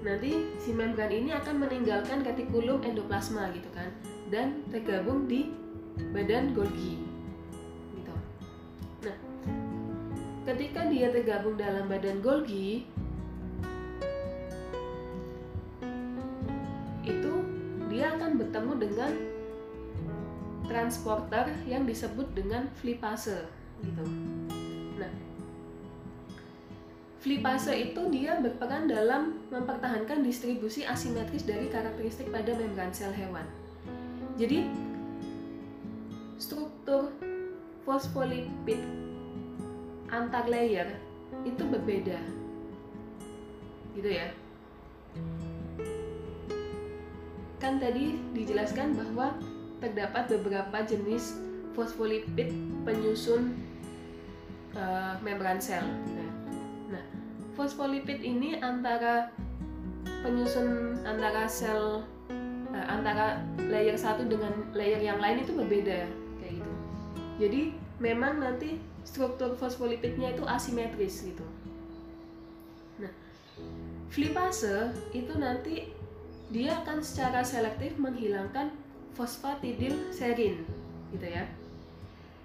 nanti 0.00 0.56
si 0.56 0.72
membran 0.72 1.12
ini 1.12 1.36
akan 1.36 1.68
meninggalkan 1.68 2.24
retikulum 2.24 2.80
endoplasma 2.80 3.52
gitu 3.52 3.68
kan 3.76 3.92
dan 4.32 4.64
tergabung 4.72 5.28
di 5.28 5.52
badan 6.16 6.56
Golgi 6.56 6.96
gitu. 7.92 8.14
Nah, 9.04 9.16
ketika 10.48 10.88
dia 10.88 11.12
tergabung 11.12 11.60
dalam 11.60 11.92
badan 11.92 12.24
Golgi 12.24 12.88
itu 17.04 17.32
dia 17.92 18.16
akan 18.16 18.40
bertemu 18.40 18.72
dengan 18.80 19.12
transporter 20.72 21.52
yang 21.68 21.84
disebut 21.84 22.32
dengan 22.32 22.64
flipase 22.80 23.44
gitu. 23.84 24.08
Flipase 27.20 27.76
itu 27.76 28.00
dia 28.08 28.40
berperan 28.40 28.88
dalam 28.88 29.44
mempertahankan 29.52 30.24
distribusi 30.24 30.88
asimetris 30.88 31.44
dari 31.44 31.68
karakteristik 31.68 32.32
pada 32.32 32.56
membran 32.56 32.88
sel 32.96 33.12
hewan. 33.12 33.44
Jadi, 34.40 34.64
struktur 36.40 37.12
fosfolipid 37.84 38.80
antar 40.08 40.48
layer 40.48 40.96
itu 41.44 41.60
berbeda. 41.60 42.16
Gitu 43.92 44.10
ya. 44.16 44.32
Kan 47.60 47.76
tadi 47.84 48.16
dijelaskan 48.32 48.96
bahwa 48.96 49.36
terdapat 49.84 50.32
beberapa 50.40 50.88
jenis 50.88 51.36
fosfolipid 51.76 52.48
penyusun 52.88 53.60
uh, 54.72 55.20
membran 55.20 55.60
sel. 55.60 55.84
Fosfolipid 57.54 58.22
ini 58.22 58.58
antara 58.60 59.30
penyusun 60.20 61.00
antara 61.02 61.48
sel 61.48 62.04
uh, 62.70 62.86
antara 62.86 63.40
layer 63.58 63.96
satu 63.96 64.26
dengan 64.26 64.52
layer 64.76 65.00
yang 65.00 65.18
lain 65.18 65.42
itu 65.42 65.52
berbeda 65.54 66.06
kayak 66.42 66.52
gitu. 66.60 66.72
Jadi 67.40 67.60
memang 68.00 68.40
nanti 68.40 68.80
struktur 69.02 69.56
fosfolipidnya 69.56 70.36
itu 70.36 70.44
asimetris 70.44 71.24
gitu. 71.24 71.46
Nah, 73.00 73.12
flipase 74.12 74.92
itu 75.16 75.32
nanti 75.40 75.90
dia 76.50 76.82
akan 76.82 76.98
secara 77.00 77.46
selektif 77.46 77.94
menghilangkan 77.96 78.74
fosfatidilserin 79.14 80.66
gitu 81.14 81.26
ya 81.26 81.46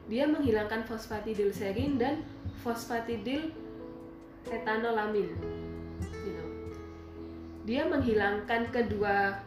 dia 0.05 0.29
menghilangkan 0.29 0.85
fosfatidilserin 0.85 1.97
dan 1.97 2.21
fosfatidil 2.61 3.49
etanolamin 4.49 5.29
gitu. 6.01 6.43
dia 7.65 7.85
menghilangkan 7.85 8.69
kedua 8.69 9.41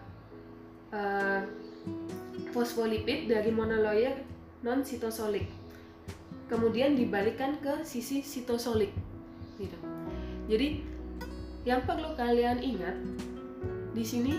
uh, 0.90 1.42
fosfolipid 2.50 3.30
dari 3.30 3.50
monolayer 3.54 4.24
non 4.64 4.82
sitosolik 4.82 5.46
kemudian 6.48 6.96
dibalikkan 6.96 7.60
ke 7.60 7.84
sisi 7.84 8.24
sitosolik 8.24 8.90
gitu. 9.60 9.76
Jadi 10.48 10.80
yang 11.68 11.84
perlu 11.84 12.16
kalian 12.16 12.64
ingat 12.64 12.96
di 13.92 14.00
sini 14.00 14.34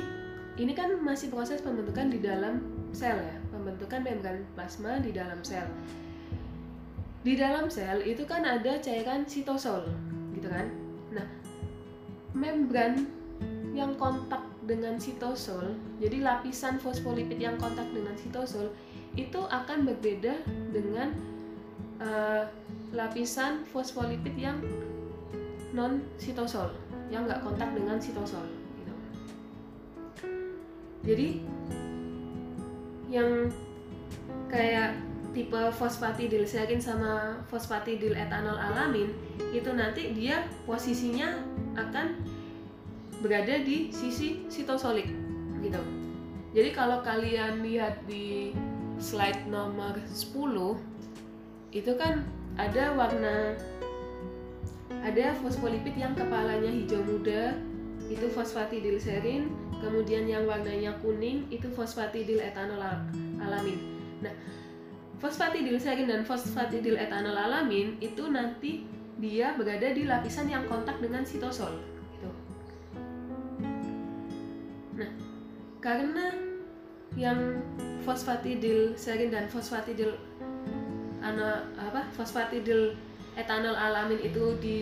ini 0.58 0.74
kan 0.74 0.98
masih 1.00 1.30
proses 1.30 1.62
pembentukan 1.62 2.10
di 2.10 2.20
dalam 2.20 2.66
sel 2.92 3.16
ya, 3.16 3.38
pembentukan 3.54 4.02
membran 4.02 4.42
plasma 4.58 4.98
di 5.00 5.14
dalam 5.14 5.40
sel. 5.46 5.70
Di 7.22 7.38
dalam 7.38 7.70
sel 7.70 8.02
itu 8.04 8.26
kan 8.26 8.42
ada 8.42 8.82
cairan 8.82 9.30
sitosol, 9.30 9.86
gitu 10.40 10.48
kan? 10.48 10.72
Nah, 11.12 11.28
membran 12.32 13.12
yang 13.76 14.00
kontak 14.00 14.42
dengan 14.64 14.96
sitosol, 14.96 15.76
jadi 16.00 16.24
lapisan 16.24 16.80
fosfolipid 16.80 17.38
yang 17.38 17.60
kontak 17.60 17.92
dengan 17.92 18.16
sitosol 18.16 18.72
itu 19.20 19.42
akan 19.52 19.84
berbeda 19.84 20.40
dengan 20.72 21.12
uh, 22.00 22.48
lapisan 22.96 23.68
fosfolipid 23.70 24.34
yang 24.40 24.58
non 25.70 26.02
sitosol 26.18 26.74
yang 27.14 27.30
nggak 27.30 27.42
kontak 27.46 27.70
dengan 27.78 28.02
sitosol 28.02 28.42
gitu. 28.82 28.94
jadi 31.06 31.28
yang 33.10 33.30
kayak 34.50 34.98
tipe 35.32 35.62
fosfatidilserin 35.76 36.82
sama 36.82 37.42
fosfatidil 37.48 38.18
etanol 38.18 38.58
alamin 38.58 39.14
itu 39.54 39.70
nanti 39.74 40.14
dia 40.14 40.46
posisinya 40.66 41.40
akan 41.78 42.18
berada 43.20 43.62
di 43.62 43.92
sisi 43.92 44.48
sitosolik 44.48 45.08
gitu. 45.60 45.82
Jadi 46.56 46.70
kalau 46.74 47.06
kalian 47.06 47.62
lihat 47.62 48.02
di 48.10 48.56
slide 48.98 49.46
nomor 49.48 49.96
10 50.12 50.36
itu 51.72 51.92
kan 51.96 52.26
ada 52.58 52.92
warna 52.98 53.54
ada 55.00 55.32
fosfolipid 55.40 55.96
yang 55.96 56.12
kepalanya 56.18 56.68
hijau 56.68 57.00
muda 57.06 57.56
itu 58.10 58.26
fosfatidilserin 58.34 59.48
kemudian 59.80 60.28
yang 60.28 60.44
warnanya 60.50 60.98
kuning 61.00 61.48
itu 61.54 61.70
fosfatidil 61.72 62.42
etanol 62.42 62.82
alamin 63.40 63.80
nah 64.20 64.34
fosfatidilserin 65.20 66.08
dan 66.08 66.24
fosfatidil 66.24 66.96
etanol 66.96 67.36
alamin 67.36 68.00
itu 68.00 68.32
nanti 68.32 68.88
dia 69.20 69.52
berada 69.60 69.92
di 69.92 70.08
lapisan 70.08 70.48
yang 70.48 70.64
kontak 70.72 70.96
dengan 71.04 71.28
sitosol 71.28 71.76
gitu. 72.16 72.32
nah 74.96 75.12
karena 75.84 76.32
yang 77.20 77.60
fosfatidil 78.08 78.96
serin 78.96 79.28
dan 79.28 79.52
fosfatidil 79.52 80.16
ana, 81.20 81.68
apa 81.76 82.08
fosfatidil 82.16 82.96
etanol 83.36 83.76
alamin 83.76 84.24
itu 84.24 84.56
di 84.64 84.78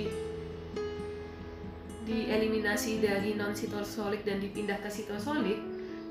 dieliminasi 2.08 3.04
dari 3.04 3.36
non 3.36 3.52
sitosolik 3.52 4.24
dan 4.24 4.40
dipindah 4.40 4.80
ke 4.80 4.88
sitosolik 4.88 5.60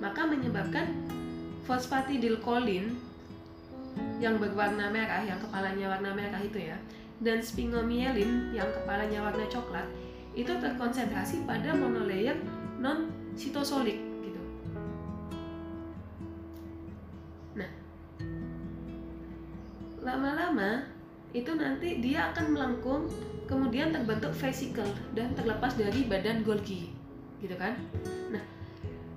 maka 0.02 0.28
menyebabkan 0.28 0.92
fosfatidilkolin 1.64 3.05
yang 4.18 4.40
berwarna 4.40 4.88
merah 4.88 5.22
yang 5.22 5.36
kepalanya 5.40 5.96
warna 5.96 6.10
merah 6.12 6.40
itu 6.40 6.70
ya. 6.72 6.78
Dan 7.20 7.40
sphingomyelin 7.40 8.52
yang 8.52 8.68
kepalanya 8.72 9.24
warna 9.24 9.44
coklat 9.48 9.88
itu 10.36 10.52
terkonsentrasi 10.52 11.48
pada 11.48 11.72
monolayer 11.72 12.36
non 12.76 13.08
sitosolik 13.32 14.06
lama-lama 20.06 20.86
itu 21.34 21.50
nanti 21.58 21.98
dia 21.98 22.30
akan 22.30 22.54
melengkung 22.54 23.10
kemudian 23.50 23.90
terbentuk 23.90 24.30
vesicle 24.38 24.86
dan 25.18 25.34
terlepas 25.34 25.74
dari 25.74 26.06
badan 26.06 26.46
Golgi 26.46 26.94
gitu 27.42 27.58
kan? 27.58 27.74
Nah 28.30 28.40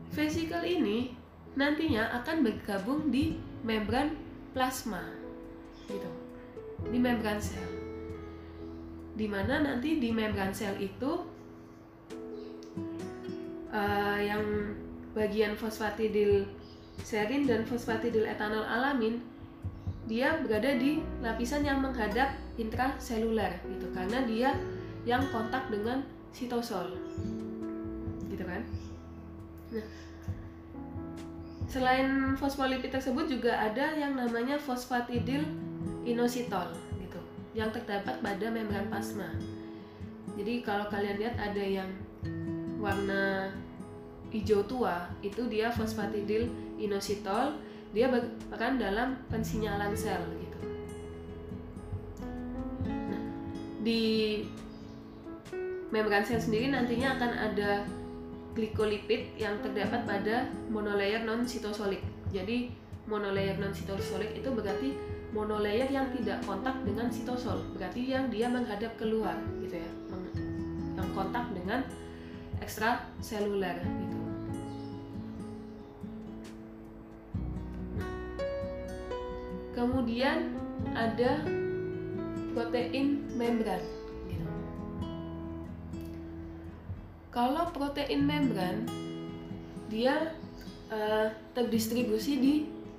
vesicle 0.09 0.65
ini 0.65 1.13
nantinya 1.53 2.09
akan 2.19 2.41
bergabung 2.41 3.13
di 3.13 3.37
membran 3.61 4.17
plasma 4.59 4.99
gitu. 5.87 6.11
Di 6.91 6.99
membran 6.99 7.39
sel. 7.39 7.63
Di 9.15 9.23
mana 9.23 9.63
nanti 9.63 10.03
di 10.03 10.11
membran 10.11 10.51
sel 10.51 10.75
itu 10.75 11.23
uh, 13.71 14.19
yang 14.19 14.43
bagian 15.15 15.55
fosfatidil 15.55 16.43
serin 16.99 17.47
dan 17.47 17.63
fosfatidil 17.63 18.27
etanol 18.27 18.67
alamin 18.67 19.23
dia 20.11 20.35
berada 20.43 20.75
di 20.75 20.99
lapisan 21.23 21.63
yang 21.63 21.79
menghadap 21.79 22.35
intraseluler 22.59 23.63
gitu. 23.63 23.87
Karena 23.95 24.27
dia 24.27 24.59
yang 25.07 25.23
kontak 25.31 25.71
dengan 25.71 26.03
sitosol 26.35 26.99
gitu 28.27 28.43
kan? 28.43 28.67
Nah 29.71 30.08
selain 31.69 32.33
fosfolipid 32.35 32.89
tersebut 32.89 33.29
juga 33.29 33.53
ada 33.55 33.93
yang 33.93 34.17
namanya 34.17 34.57
fosfatidil 34.57 35.45
inositol 36.03 36.73
gitu 36.97 37.21
yang 37.53 37.69
terdapat 37.69 38.17
pada 38.19 38.45
membran 38.49 38.89
plasma 38.89 39.29
jadi 40.33 40.65
kalau 40.65 40.89
kalian 40.89 41.21
lihat 41.21 41.35
ada 41.37 41.61
yang 41.61 41.89
warna 42.81 43.53
hijau 44.33 44.65
tua 44.65 45.09
itu 45.21 45.45
dia 45.49 45.69
fosfatidil 45.69 46.49
inositol 46.81 47.57
dia 47.89 48.05
berperan 48.07 48.77
dalam 48.77 49.17
pensinyalan 49.33 49.97
sel 49.97 50.21
gitu. 50.37 50.59
Nah, 52.85 53.23
di 53.81 54.03
membran 55.89 56.21
sel 56.21 56.37
sendiri 56.37 56.69
nantinya 56.69 57.17
akan 57.17 57.31
ada 57.33 57.81
glikolipid 58.59 59.39
yang 59.39 59.63
terdapat 59.63 60.03
pada 60.03 60.51
monolayer 60.67 61.23
non 61.23 61.47
sitosolik. 61.47 62.03
Jadi 62.35 62.75
monolayer 63.07 63.55
non 63.55 63.71
sitosolik 63.71 64.35
itu 64.35 64.51
berarti 64.51 64.99
monolayer 65.31 65.87
yang 65.87 66.11
tidak 66.11 66.43
kontak 66.43 66.75
dengan 66.83 67.07
sitosol, 67.07 67.63
berarti 67.77 68.11
yang 68.11 68.27
dia 68.27 68.51
menghadap 68.51 68.91
keluar 68.99 69.39
gitu 69.63 69.79
ya, 69.79 69.91
yang 70.99 71.09
kontak 71.15 71.47
dengan 71.55 71.85
ekstraseluler 72.59 73.79
gitu. 73.79 74.19
kemudian 79.79 80.51
ada 80.91 81.39
protein 82.51 83.23
membran 83.39 83.79
kalau 87.29 87.69
protein 87.69 88.25
membran 88.25 88.89
dia 89.89 90.33
uh, 90.89 91.29
terdistribusi 91.53 92.33
di 92.37 92.55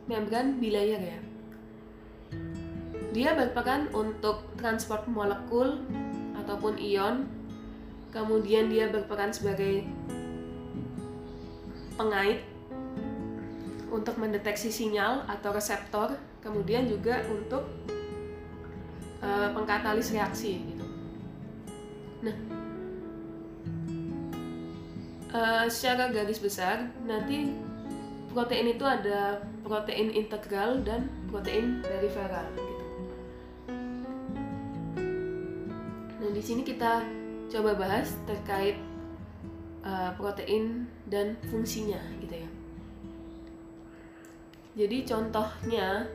membran 0.07 0.59
bilayer 0.59 1.03
ya 1.03 1.21
dia 3.11 3.35
berperan 3.35 3.91
untuk 3.91 4.47
transport 4.55 5.07
molekul 5.11 5.83
ataupun 6.39 6.79
ion 6.79 7.27
kemudian 8.15 8.71
dia 8.71 8.87
berperan 8.91 9.35
sebagai 9.35 9.87
pengait 11.99 12.43
untuk 13.91 14.15
mendeteksi 14.19 14.71
sinyal 14.71 15.27
atau 15.27 15.51
reseptor 15.51 16.15
kemudian 16.39 16.87
juga 16.87 17.21
untuk 17.27 17.67
uh, 19.21 19.49
pengkatalis 19.53 20.15
reaksi 20.15 20.63
gitu. 20.65 20.87
Nah, 22.25 22.60
uh, 25.35 25.67
secara 25.71 26.11
garis 26.11 26.39
besar 26.39 26.91
nanti 27.07 27.55
protein 28.31 28.71
itu 28.75 28.85
ada 28.87 29.43
protein 29.67 30.11
integral 30.15 30.83
dan 30.87 31.11
protein 31.31 31.83
periferal 31.83 32.47
gitu. 32.55 32.85
Nah, 36.21 36.31
di 36.31 36.43
sini 36.43 36.63
kita 36.63 37.03
coba 37.51 37.75
bahas 37.75 38.15
terkait 38.27 38.79
uh, 39.83 40.15
protein 40.15 40.87
dan 41.11 41.35
fungsinya 41.51 41.99
gitu 42.23 42.47
ya. 42.47 42.51
Jadi 44.79 45.03
contohnya 45.03 46.07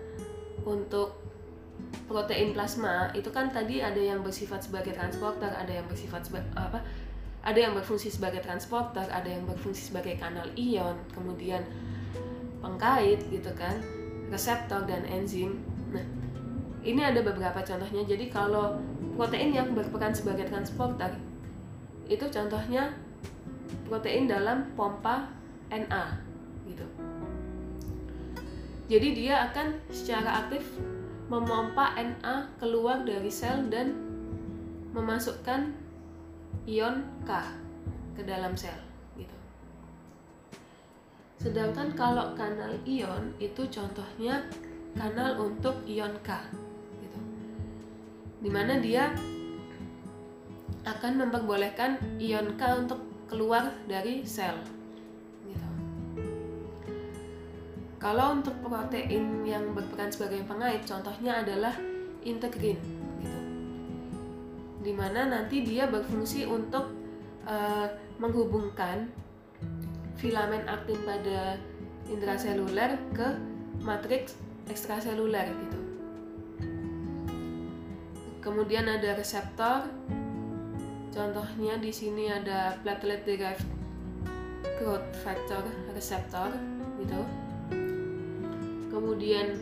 untuk 0.64 1.20
protein 2.08 2.56
plasma 2.56 3.12
itu 3.12 3.28
kan 3.30 3.52
tadi 3.52 3.84
ada 3.84 4.00
yang 4.00 4.24
bersifat 4.24 4.64
sebagai 4.64 4.96
transporter, 4.96 5.52
ada 5.52 5.70
yang 5.70 5.86
bersifat 5.92 6.24
seba, 6.24 6.40
apa? 6.56 6.80
Ada 7.46 7.70
yang 7.70 7.74
berfungsi 7.78 8.10
sebagai 8.10 8.42
transporter, 8.42 9.06
ada 9.06 9.30
yang 9.30 9.46
berfungsi 9.46 9.94
sebagai 9.94 10.18
kanal 10.18 10.50
ion, 10.58 10.98
kemudian 11.14 11.62
pengkait 12.58 13.22
gitu 13.30 13.54
kan, 13.54 13.78
reseptor 14.34 14.82
dan 14.90 15.06
enzim. 15.06 15.62
Nah, 15.94 16.02
ini 16.82 17.06
ada 17.06 17.22
beberapa 17.22 17.62
contohnya. 17.62 18.02
Jadi 18.02 18.34
kalau 18.34 18.82
protein 19.14 19.54
yang 19.54 19.78
berperan 19.78 20.12
sebagai 20.12 20.50
transporter 20.50 21.14
itu 22.10 22.26
contohnya 22.30 22.94
protein 23.90 24.26
dalam 24.26 24.74
pompa 24.74 25.30
Na 25.70 26.22
gitu. 26.66 26.86
Jadi 28.86 29.08
dia 29.18 29.50
akan 29.50 29.82
secara 29.90 30.46
aktif 30.46 30.66
memompa 31.30 31.94
Na 31.98 32.50
keluar 32.62 33.02
dari 33.06 33.30
sel 33.30 33.66
dan 33.70 33.98
memasukkan 34.94 35.85
ion 36.66 37.06
K 37.26 37.30
ke 38.18 38.22
dalam 38.26 38.54
sel 38.58 38.78
gitu. 39.16 39.38
Sedangkan 41.42 41.94
kalau 41.94 42.34
kanal 42.34 42.74
ion 42.86 43.34
itu 43.38 43.66
contohnya 43.70 44.46
kanal 44.98 45.40
untuk 45.42 45.82
ion 45.86 46.14
K 46.26 46.30
gitu. 47.02 47.20
Di 48.42 48.50
mana 48.50 48.78
dia 48.82 49.14
akan 50.86 51.14
memperbolehkan 51.26 52.22
ion 52.22 52.58
K 52.58 52.62
untuk 52.86 53.02
keluar 53.26 53.74
dari 53.90 54.22
sel 54.26 54.76
Kalau 58.06 58.38
untuk 58.38 58.54
protein 58.62 59.42
yang 59.50 59.74
berperan 59.74 60.14
sebagai 60.14 60.46
pengait, 60.46 60.86
contohnya 60.86 61.42
adalah 61.42 61.74
integrin, 62.22 62.78
gitu. 62.78 62.95
Di 64.86 64.94
mana 64.94 65.26
nanti 65.26 65.66
dia 65.66 65.90
berfungsi 65.90 66.45
untuk 66.45 66.94
uh, 67.49 67.90
menghubungkan 68.22 69.10
filamen 70.22 70.62
aktin 70.70 71.02
pada 71.02 71.57
intraseluler 72.06 73.02
ke 73.18 73.28
matriks 73.82 74.38
ekstraseluler, 74.70 75.49
gitu. 75.49 75.80
Kemudian 78.45 78.86
ada 78.86 79.18
reseptor, 79.18 79.90
contohnya 81.10 81.82
di 81.82 81.90
sini 81.90 82.30
ada 82.30 82.78
platelet 82.86 83.26
derived 83.26 83.66
growth 84.78 85.06
factor 85.26 85.66
reseptor, 85.98 86.53
gitu 87.02 87.22
kemudian 88.95 89.60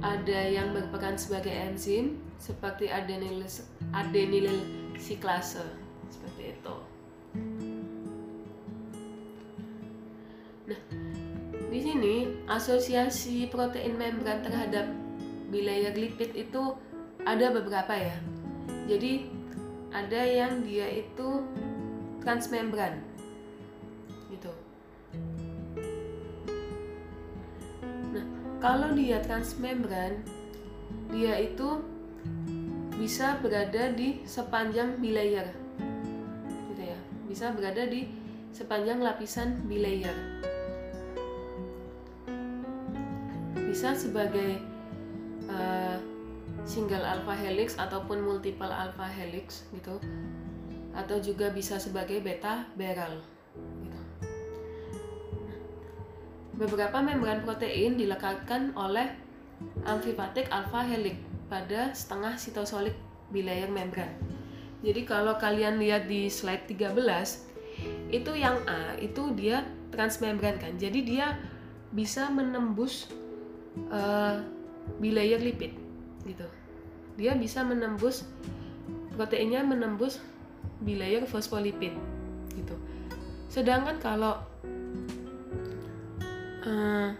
ada 0.00 0.40
yang 0.46 0.70
berperan 0.70 1.18
sebagai 1.18 1.50
enzim 1.50 2.22
seperti 2.38 2.86
adenyl 2.86 3.42
adenyl 3.94 4.48
siklase 4.96 5.64
seperti 6.10 6.54
itu. 6.54 6.76
Nah, 10.70 10.80
di 11.70 11.78
sini 11.82 12.14
asosiasi 12.46 13.50
protein 13.50 13.98
membran 13.98 14.42
terhadap 14.46 14.86
bilayer 15.50 15.94
lipid 15.94 16.34
itu 16.34 16.74
ada 17.26 17.50
beberapa 17.50 17.94
ya. 17.94 18.16
Jadi 18.86 19.26
ada 19.90 20.22
yang 20.22 20.62
dia 20.62 20.86
itu 21.02 21.42
transmembran 22.22 23.10
kalau 28.60 28.92
dia 28.92 29.18
transmembran 29.24 30.20
dia 31.08 31.40
itu 31.40 31.80
bisa 33.00 33.40
berada 33.40 33.96
di 33.96 34.20
sepanjang 34.28 35.00
bilayer 35.00 35.48
gitu 36.68 36.82
ya. 36.84 37.00
Bisa 37.24 37.48
berada 37.56 37.88
di 37.88 38.12
sepanjang 38.52 39.00
lapisan 39.00 39.64
bilayer 39.64 40.12
bisa 43.70 43.94
sebagai 43.94 44.60
uh, 45.48 45.96
single 46.68 47.06
alpha 47.06 47.32
helix 47.32 47.78
ataupun 47.80 48.20
multiple 48.20 48.68
alpha 48.68 49.08
helix 49.08 49.64
gitu. 49.72 49.96
Atau 50.92 51.22
juga 51.22 51.54
bisa 51.54 51.78
sebagai 51.78 52.18
beta 52.18 52.66
barrel 52.74 53.22
Beberapa 56.58 56.98
membran 57.00 57.40
protein 57.46 57.94
dilekatkan 57.96 58.76
oleh 58.76 59.06
amfifatik 59.86 60.50
alpha 60.50 60.82
helix 60.84 61.29
pada 61.50 61.90
setengah 61.90 62.38
sitosolik 62.38 62.94
bilayer 63.34 63.66
membran. 63.66 64.14
Jadi 64.80 65.04
kalau 65.04 65.36
kalian 65.36 65.82
lihat 65.82 66.06
di 66.06 66.30
slide 66.30 66.64
13, 66.70 68.14
itu 68.14 68.32
yang 68.38 68.56
A 68.64 68.96
itu 68.96 69.34
dia 69.34 69.66
transmembran 69.90 70.56
kan. 70.56 70.78
Jadi 70.78 71.02
dia 71.04 71.36
bisa 71.90 72.30
menembus 72.30 73.10
uh, 73.90 74.40
bilayer 75.02 75.42
lipid 75.42 75.74
gitu. 76.24 76.46
Dia 77.18 77.34
bisa 77.36 77.66
menembus 77.66 78.24
proteinnya 79.18 79.60
menembus 79.66 80.22
bilayer 80.80 81.26
fosfolipid 81.28 81.92
gitu. 82.56 82.74
Sedangkan 83.52 84.00
kalau 84.00 84.40
uh, 86.64 87.10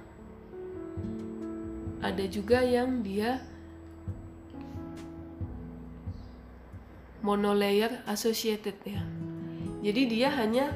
ada 2.01 2.25
juga 2.25 2.65
yang 2.65 3.05
dia 3.05 3.45
monolayer 7.21 8.01
associated 8.09 8.77
ya. 8.85 9.03
Jadi 9.81 10.03
dia 10.09 10.29
hanya 10.33 10.73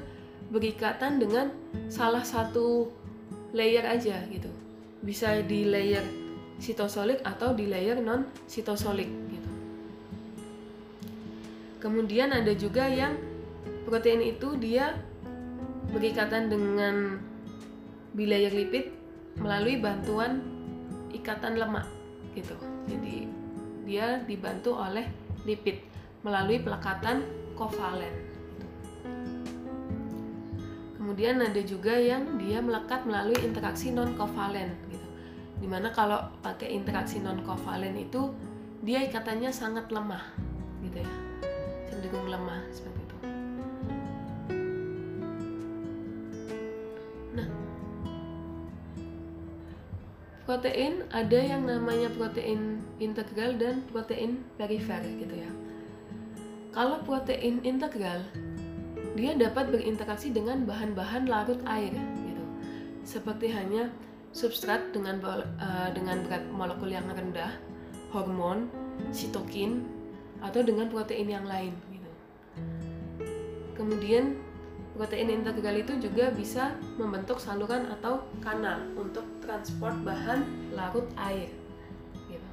berikatan 0.48 1.20
dengan 1.20 1.52
salah 1.92 2.24
satu 2.24 2.88
layer 3.52 3.84
aja 3.84 4.24
gitu. 4.28 4.48
Bisa 5.04 5.44
di 5.44 5.68
layer 5.68 6.04
sitosolik 6.56 7.20
atau 7.26 7.52
di 7.52 7.68
layer 7.68 8.00
non 8.00 8.28
sitosolik 8.48 9.08
gitu. 9.28 9.50
Kemudian 11.84 12.32
ada 12.32 12.52
juga 12.56 12.88
yang 12.88 13.16
protein 13.84 14.24
itu 14.24 14.56
dia 14.56 14.96
berikatan 15.92 16.48
dengan 16.48 17.20
bilayer 18.16 18.54
lipid 18.54 18.88
melalui 19.36 19.76
bantuan 19.76 20.40
ikatan 21.12 21.60
lemak 21.60 21.84
gitu. 22.32 22.56
Jadi 22.88 23.28
dia 23.84 24.24
dibantu 24.24 24.80
oleh 24.80 25.04
lipid 25.44 25.93
melalui 26.24 26.58
pelekatan 26.64 27.20
kovalen. 27.52 28.10
Kemudian 30.96 31.36
ada 31.36 31.60
juga 31.60 31.92
yang 32.00 32.40
dia 32.40 32.64
melekat 32.64 33.04
melalui 33.04 33.36
interaksi 33.44 33.92
non 33.92 34.16
kovalen 34.16 34.72
gitu. 34.88 35.08
Di 35.60 35.68
mana 35.68 35.92
kalau 35.92 36.32
pakai 36.40 36.72
interaksi 36.72 37.20
non 37.20 37.44
kovalen 37.44 37.92
itu 38.00 38.32
dia 38.80 39.04
ikatannya 39.04 39.52
sangat 39.52 39.92
lemah 39.92 40.24
gitu 40.80 41.04
ya. 41.04 41.12
Cenderung 41.92 42.24
lemah 42.24 42.64
seperti 42.72 43.00
itu. 43.04 43.16
Nah, 47.36 47.48
protein 50.48 51.04
ada 51.12 51.36
yang 51.36 51.68
namanya 51.68 52.08
protein 52.16 52.80
integral 52.96 53.60
dan 53.60 53.84
protein 53.92 54.40
perifer 54.56 55.04
gitu 55.20 55.36
ya. 55.36 55.52
Kalau 56.74 56.98
protein 57.06 57.62
integral 57.62 58.26
dia 59.14 59.30
dapat 59.38 59.70
berinteraksi 59.70 60.34
dengan 60.34 60.66
bahan-bahan 60.66 61.30
larut 61.30 61.62
air 61.70 61.94
gitu. 62.26 62.44
Seperti 63.06 63.54
hanya 63.54 63.94
substrat 64.34 64.90
dengan 64.90 65.22
uh, 65.22 65.94
dengan 65.94 66.26
berat 66.26 66.42
molekul 66.50 66.90
yang 66.90 67.06
rendah, 67.06 67.54
hormon, 68.10 68.66
sitokin 69.14 69.86
atau 70.42 70.66
dengan 70.66 70.90
protein 70.90 71.30
yang 71.30 71.46
lain 71.46 71.70
gitu. 71.94 72.10
Kemudian 73.78 74.34
Protein 74.94 75.26
integral 75.26 75.74
itu 75.74 75.98
juga 75.98 76.30
bisa 76.30 76.70
membentuk 76.94 77.42
saluran 77.42 77.90
atau 77.98 78.22
kanal 78.38 78.78
untuk 78.94 79.26
transport 79.42 79.90
bahan 80.06 80.46
larut 80.70 81.10
air. 81.18 81.50
Gitu. 82.30 82.50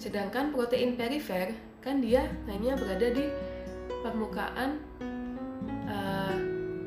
Sedangkan 0.00 0.48
protein 0.48 0.96
perifer 0.96 1.52
kan 1.84 2.00
dia 2.00 2.24
hanya 2.48 2.72
berada 2.80 3.12
di 3.12 3.28
permukaan 4.00 4.80
uh, 5.84 6.36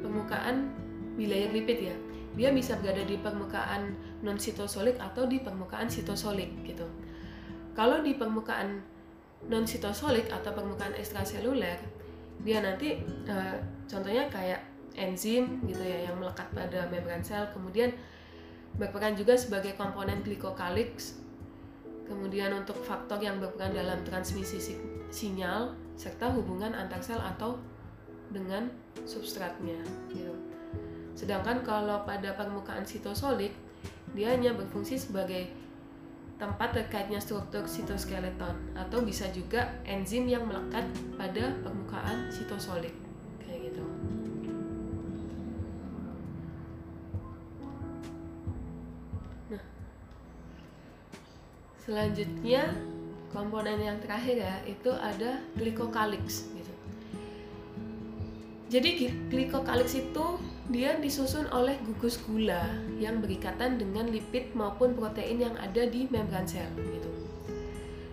permukaan 0.02 0.74
bilayer 1.14 1.54
lipid 1.54 1.94
ya. 1.94 1.96
Dia 2.34 2.50
bisa 2.54 2.78
berada 2.82 3.06
di 3.06 3.18
permukaan 3.22 3.94
non 4.26 4.42
sitosolik 4.42 4.98
atau 4.98 5.30
di 5.30 5.42
permukaan 5.42 5.86
sitosolik 5.86 6.50
gitu. 6.66 6.86
Kalau 7.78 8.02
di 8.02 8.18
permukaan 8.18 8.82
non 9.46 9.70
sitosolik 9.70 10.34
atau 10.34 10.50
permukaan 10.58 10.98
ekstraseluler 10.98 11.78
dia 12.42 12.62
nanti 12.62 13.02
uh, 13.30 13.58
contohnya 13.86 14.30
kayak 14.30 14.62
enzim 14.98 15.62
gitu 15.70 15.82
ya 15.82 16.10
yang 16.10 16.18
melekat 16.18 16.50
pada 16.54 16.90
membran 16.90 17.22
sel 17.22 17.46
kemudian 17.54 17.94
berperan 18.78 19.14
juga 19.14 19.38
sebagai 19.38 19.78
komponen 19.78 20.22
glikokalix 20.26 21.22
kemudian 22.08 22.56
untuk 22.56 22.80
faktor 22.82 23.20
yang 23.20 23.38
berperan 23.38 23.76
dalam 23.76 24.00
transmisi 24.08 24.58
sinyal 25.12 25.76
serta 26.00 26.32
hubungan 26.32 26.72
antar 26.74 27.04
sel 27.04 27.20
atau 27.20 27.60
dengan 28.32 28.68
substratnya 29.04 29.80
gitu. 30.10 30.34
Sedangkan 31.14 31.64
kalau 31.64 32.08
pada 32.08 32.34
permukaan 32.34 32.88
sitosolik 32.88 33.52
dia 34.16 34.34
hanya 34.34 34.56
berfungsi 34.56 34.96
sebagai 34.96 35.52
tempat 36.38 36.70
terkaitnya 36.74 37.18
struktur 37.18 37.66
sitoskeleton 37.66 38.78
atau 38.78 39.02
bisa 39.02 39.26
juga 39.34 39.74
enzim 39.84 40.30
yang 40.30 40.46
melekat 40.46 40.86
pada 41.18 41.50
permukaan 41.66 42.30
sitosolik 42.30 43.07
selanjutnya 51.88 52.76
komponen 53.32 53.80
yang 53.80 53.98
terakhir 54.04 54.44
ya 54.44 54.56
itu 54.68 54.92
ada 54.92 55.40
glikokalix 55.56 56.52
gitu 56.52 56.74
jadi 58.68 59.16
glikokalix 59.32 59.96
itu 59.96 60.26
dia 60.68 61.00
disusun 61.00 61.48
oleh 61.56 61.80
gugus 61.88 62.20
gula 62.28 62.68
yang 63.00 63.24
berikatan 63.24 63.80
dengan 63.80 64.12
lipid 64.12 64.52
maupun 64.52 64.92
protein 64.92 65.40
yang 65.40 65.56
ada 65.56 65.88
di 65.88 66.12
membran 66.12 66.44
sel 66.44 66.68
gitu. 66.76 67.12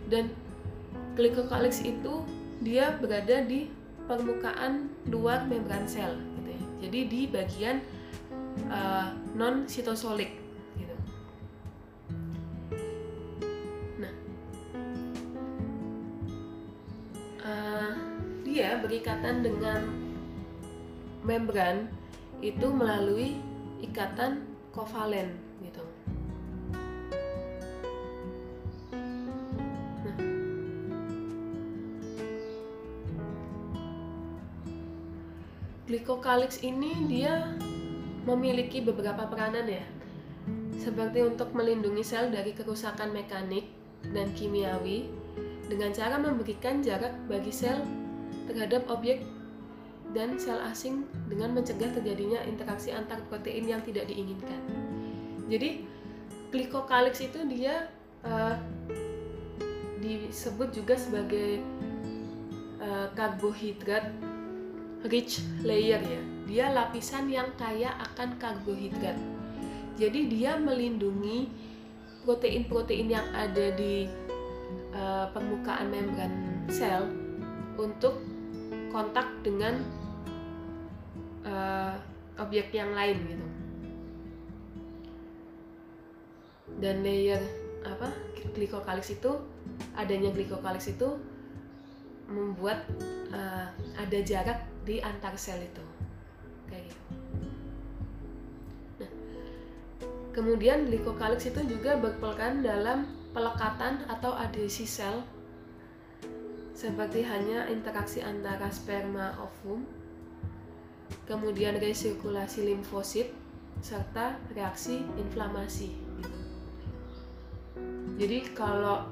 Dan 0.07 0.31
glikokalix 1.19 1.83
itu 1.83 2.23
dia 2.63 2.95
berada 3.03 3.43
di 3.43 3.67
permukaan 4.07 4.95
luar 5.11 5.43
membran 5.51 5.91
sel 5.91 6.15
gitu 6.39 6.51
ya. 6.55 6.63
Jadi 6.87 7.01
di 7.11 7.21
bagian 7.27 7.83
uh, 8.71 9.11
non 9.35 9.67
sitosolik 9.67 10.39
uh, 17.45 17.93
dia 18.43 18.81
berikatan 18.81 19.45
dengan 19.45 19.85
membran 21.25 21.89
itu 22.45 22.69
melalui 22.69 23.41
ikatan 23.81 24.45
kovalen 24.73 25.33
gitu. 25.65 25.85
Nah. 30.05 30.19
Ini 36.65 36.91
dia 37.09 37.55
memiliki 38.25 38.81
beberapa 38.81 39.29
peranan 39.29 39.69
ya. 39.69 39.85
Seperti 40.77 41.25
untuk 41.25 41.57
melindungi 41.57 42.05
sel 42.05 42.29
dari 42.29 42.53
kerusakan 42.53 43.17
mekanik 43.17 43.65
dan 44.13 44.29
kimiawi 44.37 45.24
dengan 45.69 45.91
cara 45.91 46.21
memberikan 46.21 46.85
jarak 46.85 47.13
bagi 47.27 47.53
sel 47.53 47.81
terhadap 48.51 48.85
objek 48.93 49.25
dan 50.13 50.37
sel 50.37 50.61
asing 50.69 51.09
dengan 51.27 51.57
mencegah 51.57 51.91
terjadinya 51.97 52.45
interaksi 52.45 52.93
antar 52.93 53.19
protein 53.33 53.67
yang 53.67 53.81
tidak 53.83 54.07
diinginkan. 54.07 54.61
Jadi 55.49 55.85
glikokalix 56.53 57.25
itu 57.25 57.43
dia 57.49 57.89
uh, 58.23 58.57
disebut 60.05 60.71
juga 60.77 60.95
sebagai 60.95 61.65
uh, 62.79 63.09
karbohidrat 63.17 64.13
rich 65.09 65.41
layer 65.65 66.01
ya. 66.01 66.23
Dia 66.45 66.67
lapisan 66.77 67.33
yang 67.33 67.49
kaya 67.57 67.97
akan 68.13 68.37
karbohidrat. 68.37 69.17
Jadi 69.97 70.29
dia 70.29 70.61
melindungi 70.61 71.49
protein-protein 72.25 73.09
yang 73.09 73.27
ada 73.37 73.73
di 73.77 74.09
uh, 74.95 75.27
permukaan 75.35 75.91
membran 75.91 76.33
sel 76.71 77.07
untuk 77.75 78.23
kontak 78.95 79.27
dengan 79.43 79.83
uh, 81.43 81.99
objek 82.39 82.71
yang 82.71 82.95
lain 82.95 83.19
gitu. 83.27 83.47
Dan 86.79 87.03
layer 87.03 87.41
apa 87.85 88.11
glikokalix 88.55 89.15
itu 89.15 89.31
adanya 89.95 90.31
glikokalix 90.31 90.91
itu 90.91 91.19
membuat 92.31 92.87
uh, 93.35 93.69
ada 93.99 94.19
jarak 94.23 94.63
di 94.87 95.03
antar 95.03 95.35
sel 95.35 95.59
itu. 95.59 95.85
Kayak 96.71 96.91
gitu. 96.91 97.05
Nah 99.03 99.11
kemudian 100.35 100.91
glikokalix 100.91 101.47
itu 101.47 101.63
juga 101.67 101.95
berperan 101.99 102.63
dalam 102.67 103.24
pelekatan 103.35 104.07
atau 104.07 104.33
adhesi 104.39 104.87
sel 104.87 105.27
seperti 106.75 107.27
hanya 107.27 107.67
interaksi 107.67 108.23
antara 108.23 108.71
sperma 108.71 109.35
ovum 109.43 109.83
kemudian 111.25 111.77
resirkulasi 111.81 112.69
limfosit, 112.69 113.33
serta 113.81 114.37
reaksi 114.53 115.05
inflamasi. 115.19 115.91
Jadi 118.15 118.39
kalau 118.55 119.09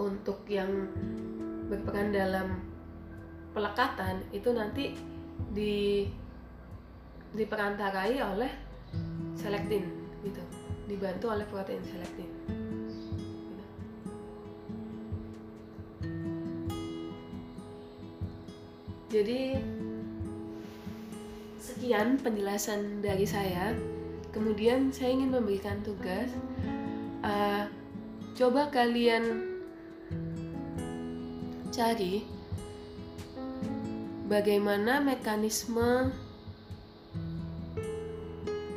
untuk 0.00 0.44
yang 0.48 0.68
berperan 1.70 2.10
dalam 2.12 2.60
pelekatan 3.52 4.20
itu 4.34 4.50
nanti 4.52 4.84
di 5.52 6.04
diperantarai 7.30 8.18
oleh 8.20 8.50
selektin 9.38 9.86
gitu 10.26 10.42
dibantu 10.90 11.30
oleh 11.30 11.46
protein 11.46 11.78
selektin 11.86 12.39
jadi 19.10 19.58
sekian 21.58 22.16
penjelasan 22.22 23.02
dari 23.02 23.26
saya. 23.26 23.74
Kemudian 24.30 24.94
saya 24.94 25.10
ingin 25.10 25.34
memberikan 25.34 25.82
tugas. 25.82 26.30
Uh, 27.20 27.66
coba 28.38 28.70
kalian 28.70 29.50
cari 31.74 32.24
bagaimana 34.30 35.02
mekanisme 35.02 36.08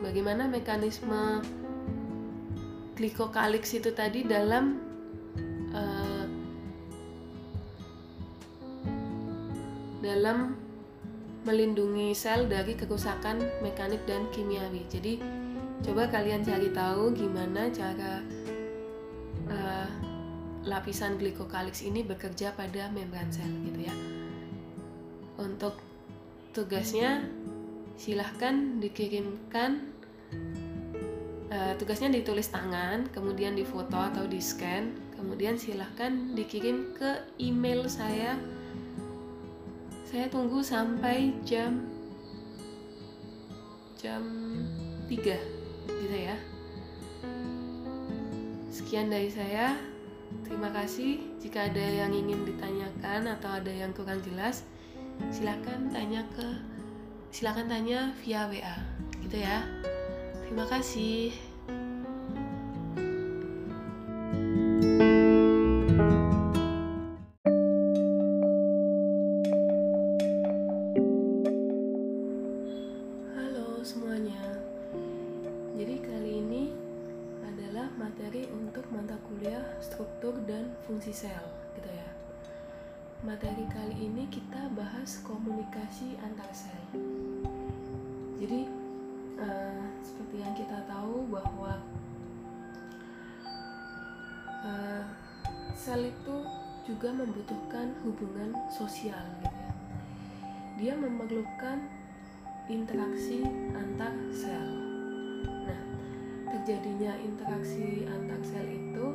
bagaimana 0.03 0.51
mekanisme 0.51 1.39
glikokalix 2.99 3.71
itu 3.73 3.95
tadi 3.95 4.27
dalam 4.27 4.81
uh, 5.71 6.12
dalam 10.03 10.59
melindungi 11.47 12.11
sel 12.11 12.47
dari 12.51 12.75
kerusakan 12.75 13.39
mekanik 13.63 14.03
dan 14.03 14.27
kimiawi. 14.35 14.83
Jadi 14.91 15.19
coba 15.83 16.11
kalian 16.11 16.43
cari 16.43 16.71
tahu 16.71 17.15
gimana 17.15 17.71
cara 17.71 18.19
uh, 19.47 19.89
lapisan 20.63 21.19
glikokalix 21.19 21.83
ini 21.83 22.03
bekerja 22.03 22.55
pada 22.55 22.91
membran 22.91 23.27
sel 23.31 23.47
gitu 23.67 23.87
ya. 23.87 23.95
Untuk 25.39 25.79
tugasnya 26.55 27.27
silahkan 27.99 28.79
dikirimkan 28.79 29.91
uh, 31.51 31.73
tugasnya 31.75 32.11
ditulis 32.11 32.47
tangan, 32.47 33.11
kemudian 33.11 33.55
difoto 33.59 33.99
atau 33.99 34.23
di 34.23 34.39
scan, 34.39 34.95
kemudian 35.19 35.59
silahkan 35.59 36.31
dikirim 36.31 36.95
ke 36.95 37.27
email 37.43 37.83
saya 37.91 38.39
saya 40.13 40.29
tunggu 40.29 40.61
sampai 40.61 41.33
jam 41.41 41.89
jam 43.97 44.21
3 45.09 45.09
gitu 45.89 46.13
ya. 46.13 46.37
Sekian 48.69 49.09
dari 49.09 49.33
saya. 49.33 49.73
Terima 50.45 50.69
kasih. 50.69 51.17
Jika 51.41 51.65
ada 51.65 51.81
yang 51.81 52.13
ingin 52.13 52.45
ditanyakan 52.45 53.25
atau 53.25 53.57
ada 53.57 53.73
yang 53.73 53.89
kurang 53.89 54.21
jelas 54.21 54.69
silahkan 55.33 55.89
tanya 55.89 56.21
ke 56.37 56.45
silahkan 57.33 57.65
tanya 57.65 58.13
via 58.21 58.45
WA 58.45 58.77
gitu 59.17 59.41
ya. 59.41 59.65
Terima 60.45 60.69
kasih 60.69 61.33
komunikasi 85.43 86.15
antar 86.23 86.47
sel. 86.55 86.79
Jadi 88.39 88.63
uh, 89.35 89.83
seperti 89.99 90.39
yang 90.39 90.55
kita 90.55 90.87
tahu 90.87 91.27
bahwa 91.27 91.83
uh, 94.63 95.03
sel 95.75 96.07
itu 96.07 96.47
juga 96.87 97.11
membutuhkan 97.11 97.91
hubungan 98.07 98.55
sosial 98.71 99.19
gitu 99.43 99.51
ya. 99.51 99.73
Dia 100.79 100.93
memerlukan 100.95 101.91
interaksi 102.71 103.43
antar 103.75 104.15
sel. 104.31 104.63
Nah 105.43 105.83
terjadinya 106.55 107.19
interaksi 107.19 108.07
antar 108.07 108.39
sel 108.47 108.67
itu 108.71 109.07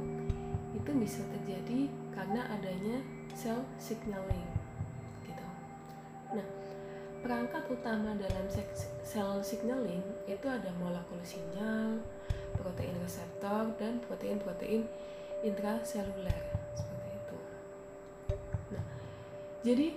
itu 0.77 0.91
bisa 0.93 1.25
terjadi 1.41 1.89
karena 2.13 2.45
adanya 2.53 3.01
cell 3.33 3.65
signaling. 3.81 4.58
Nah, 6.29 6.47
perangkat 7.25 7.65
utama 7.73 8.13
dalam 8.15 8.47
cell 9.03 9.41
signaling 9.41 10.05
itu 10.29 10.47
ada 10.47 10.69
molekul 10.77 11.21
sinyal, 11.25 11.99
protein 12.57 12.97
reseptor 13.01 13.73
dan 13.81 14.03
protein-protein 14.05 14.85
intraseluler 15.41 16.43
seperti 16.75 17.09
itu. 17.15 17.39
Nah, 18.75 18.85
jadi 19.65 19.89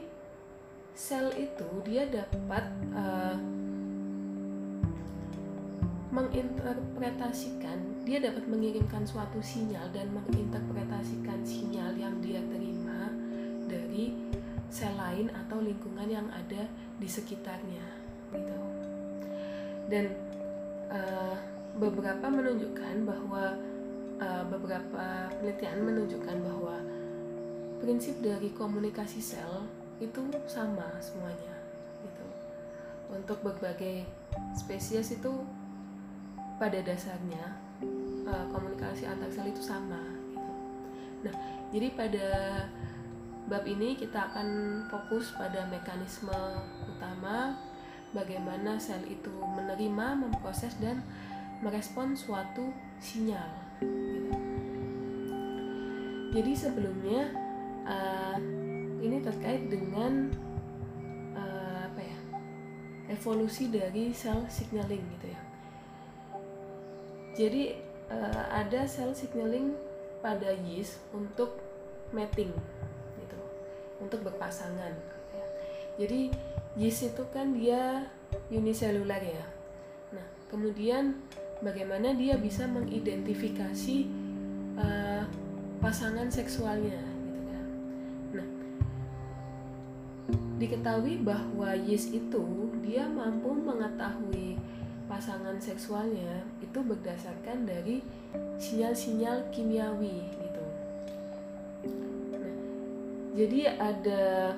sel 0.95 1.34
itu 1.36 1.68
dia 1.84 2.06
dapat 2.08 2.66
uh, 2.94 3.38
menginterpretasikan, 6.12 8.03
dia 8.03 8.20
dapat 8.20 8.44
mengirimkan 8.45 9.08
suatu 9.08 9.40
sinyal 9.40 9.88
dan 9.95 10.12
menginterpretasikan 10.12 11.40
sinyal 11.48 11.95
yang 11.95 12.20
dia 12.20 12.44
terima 12.52 13.08
dari 13.72 14.12
sel 14.72 14.95
lain 14.95 15.27
atau 15.35 15.60
lingkungan 15.60 16.07
yang 16.07 16.31
ada 16.31 16.64
di 16.95 17.06
sekitarnya, 17.06 17.84
gitu. 18.31 18.57
Dan 19.91 20.15
uh, 20.88 21.35
beberapa 21.76 22.31
menunjukkan 22.31 23.03
bahwa 23.03 23.60
uh, 24.23 24.43
beberapa 24.48 25.27
penelitian 25.35 25.84
menunjukkan 25.84 26.38
bahwa 26.39 26.80
prinsip 27.84 28.15
dari 28.23 28.56
komunikasi 28.56 29.19
sel 29.19 29.68
itu 29.99 30.23
sama 30.48 30.88
semuanya, 31.03 31.60
gitu. 32.07 32.26
Untuk 33.11 33.43
berbagai 33.43 34.07
spesies 34.56 35.11
itu 35.11 35.43
pada 36.56 36.80
dasarnya 36.80 37.60
uh, 38.23 38.45
komunikasi 38.56 39.03
antar 39.03 39.27
sel 39.27 39.52
itu 39.52 39.60
sama 39.60 39.99
gitu. 40.31 40.53
Nah, 41.27 41.35
jadi 41.76 41.88
pada 41.91 42.27
bab 43.50 43.64
ini 43.66 43.98
kita 43.98 44.32
akan 44.32 44.48
fokus 44.90 45.34
pada 45.34 45.66
mekanisme 45.70 46.36
utama 46.86 47.58
bagaimana 48.12 48.78
sel 48.78 49.02
itu 49.08 49.32
menerima, 49.32 50.18
memproses 50.20 50.76
dan 50.78 51.02
merespon 51.62 52.18
suatu 52.18 52.74
sinyal. 53.00 53.50
Jadi 56.32 56.52
sebelumnya 56.56 57.28
uh, 57.86 58.38
ini 59.02 59.18
terkait 59.20 59.68
dengan 59.68 60.30
uh, 61.34 61.90
apa 61.90 62.02
ya 62.02 62.18
evolusi 63.12 63.74
dari 63.74 64.14
sel 64.14 64.46
signaling 64.48 65.02
gitu 65.18 65.28
ya 65.34 65.42
jadi 67.32 67.64
uh, 68.12 68.44
ada 68.54 68.86
sel 68.86 69.16
signaling 69.18 69.74
pada 70.22 70.54
yeast 70.54 71.02
untuk 71.16 71.58
mating 72.14 72.54
untuk 74.02 74.26
berpasangan 74.26 74.94
ya. 75.32 75.45
jadi 76.02 76.34
yeast 76.76 77.14
itu 77.14 77.23
kan 77.30 77.53
dia 77.53 78.10
uniselular 78.52 79.19
ya. 79.19 79.45
Nah 80.15 80.26
kemudian 80.48 81.19
bagaimana 81.60 82.15
dia 82.15 82.40
bisa 82.40 82.68
mengidentifikasi 82.68 84.07
uh, 84.80 85.23
pasangan 85.84 86.28
seksualnya 86.32 86.99
gitu 86.99 87.41
kan. 87.48 87.68
Nah 88.40 88.48
diketahui 90.57 91.22
bahwa 91.22 91.76
yeast 91.76 92.15
itu 92.15 92.72
dia 92.82 93.07
mampu 93.07 93.52
mengetahui 93.52 94.56
pasangan 95.11 95.60
seksualnya 95.60 96.40
itu 96.64 96.80
berdasarkan 96.80 97.68
dari 97.68 97.99
sinyal-sinyal 98.56 99.52
kimiawi 99.52 100.23
jadi 103.32 103.80
ada 103.80 104.56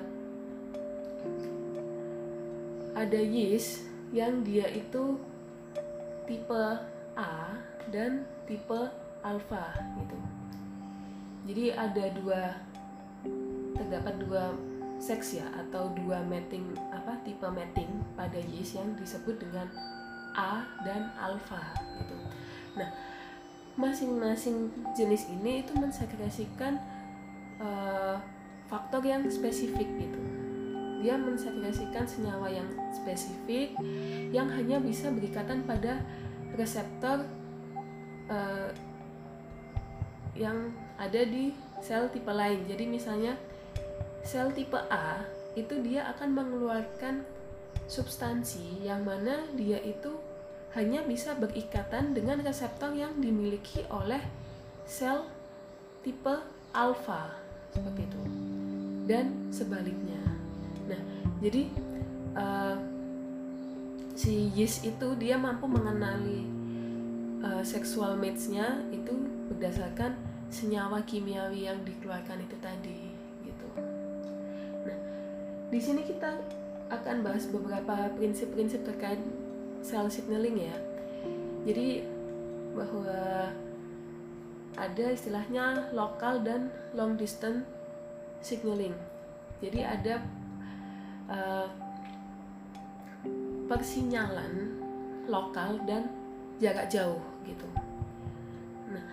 ada 2.94 3.20
yeast 3.20 3.86
yang 4.14 4.46
dia 4.46 4.66
itu 4.70 5.18
tipe 6.26 6.64
A 7.14 7.58
dan 7.90 8.26
tipe 8.46 8.80
alpha 9.22 9.74
gitu. 9.98 10.18
Jadi 11.44 11.64
ada 11.74 12.04
dua 12.16 12.42
terdapat 13.74 14.14
dua 14.24 14.44
seks 15.02 15.36
ya 15.36 15.46
atau 15.52 15.90
dua 15.92 16.22
mating 16.24 16.72
apa 16.94 17.18
tipe 17.26 17.44
mating 17.50 17.90
pada 18.14 18.38
yeast 18.38 18.78
yang 18.78 18.94
disebut 18.96 19.36
dengan 19.42 19.68
A 20.34 20.66
dan 20.82 21.14
alfa 21.18 21.62
gitu. 21.98 22.16
Nah, 22.74 22.90
masing-masing 23.78 24.70
jenis 24.94 25.30
ini 25.30 25.62
itu 25.62 25.74
mensekresikan 25.78 26.78
uh, 27.62 28.18
faktor 28.68 29.04
yang 29.04 29.26
spesifik 29.28 29.86
gitu. 30.00 30.20
Dia 31.04 31.20
mensekresikan 31.20 32.08
senyawa 32.08 32.48
yang 32.48 32.68
spesifik 32.92 33.76
yang 34.32 34.48
hanya 34.48 34.80
bisa 34.80 35.12
berikatan 35.12 35.68
pada 35.68 36.00
reseptor 36.56 37.28
uh, 38.32 38.72
yang 40.32 40.72
ada 40.96 41.22
di 41.28 41.52
sel 41.84 42.08
tipe 42.08 42.32
lain. 42.32 42.64
Jadi 42.64 42.84
misalnya 42.88 43.36
sel 44.24 44.48
tipe 44.56 44.80
A 44.88 45.20
itu 45.54 45.76
dia 45.84 46.08
akan 46.16 46.34
mengeluarkan 46.34 47.22
substansi 47.86 48.82
yang 48.82 49.04
mana 49.04 49.44
dia 49.54 49.76
itu 49.84 50.16
hanya 50.74 51.06
bisa 51.06 51.38
berikatan 51.38 52.16
dengan 52.16 52.42
reseptor 52.42 52.90
yang 52.96 53.14
dimiliki 53.20 53.86
oleh 53.92 54.18
sel 54.88 55.28
tipe 56.02 56.34
alfa 56.74 57.30
seperti 57.70 58.02
itu 58.06 58.22
dan 59.04 59.52
sebaliknya. 59.52 60.20
Nah, 60.88 61.00
jadi 61.40 61.68
uh, 62.36 62.76
si 64.16 64.48
yeast 64.56 64.84
itu 64.84 65.08
dia 65.20 65.36
mampu 65.36 65.68
mengenali 65.68 66.48
uh, 67.44 67.64
sexual 67.64 68.16
mates-nya 68.16 68.80
itu 68.88 69.12
berdasarkan 69.52 70.16
senyawa 70.48 71.02
kimiawi 71.04 71.66
yang 71.68 71.80
dikeluarkan 71.82 72.40
itu 72.44 72.56
tadi 72.62 73.00
gitu. 73.44 73.66
Nah, 74.86 74.98
di 75.68 75.80
sini 75.80 76.06
kita 76.06 76.40
akan 76.92 77.24
bahas 77.24 77.48
beberapa 77.48 78.12
prinsip-prinsip 78.14 78.84
terkait 78.86 79.18
cell 79.84 80.08
signaling 80.08 80.56
ya 80.56 80.76
jadi 81.64 82.04
bahwa 82.76 83.48
ada 84.74 85.06
istilahnya 85.14 85.92
lokal 85.96 86.42
dan 86.44 86.68
long 86.92 87.16
distance 87.16 87.64
signaling. 88.40 88.94
Jadi 89.62 89.80
ada 89.82 90.22
uh, 91.30 91.68
persinyalan 93.70 94.80
lokal 95.30 95.80
dan 95.88 96.10
jarak 96.60 96.90
jauh 96.90 97.20
gitu. 97.46 97.66
Nah 98.92 99.04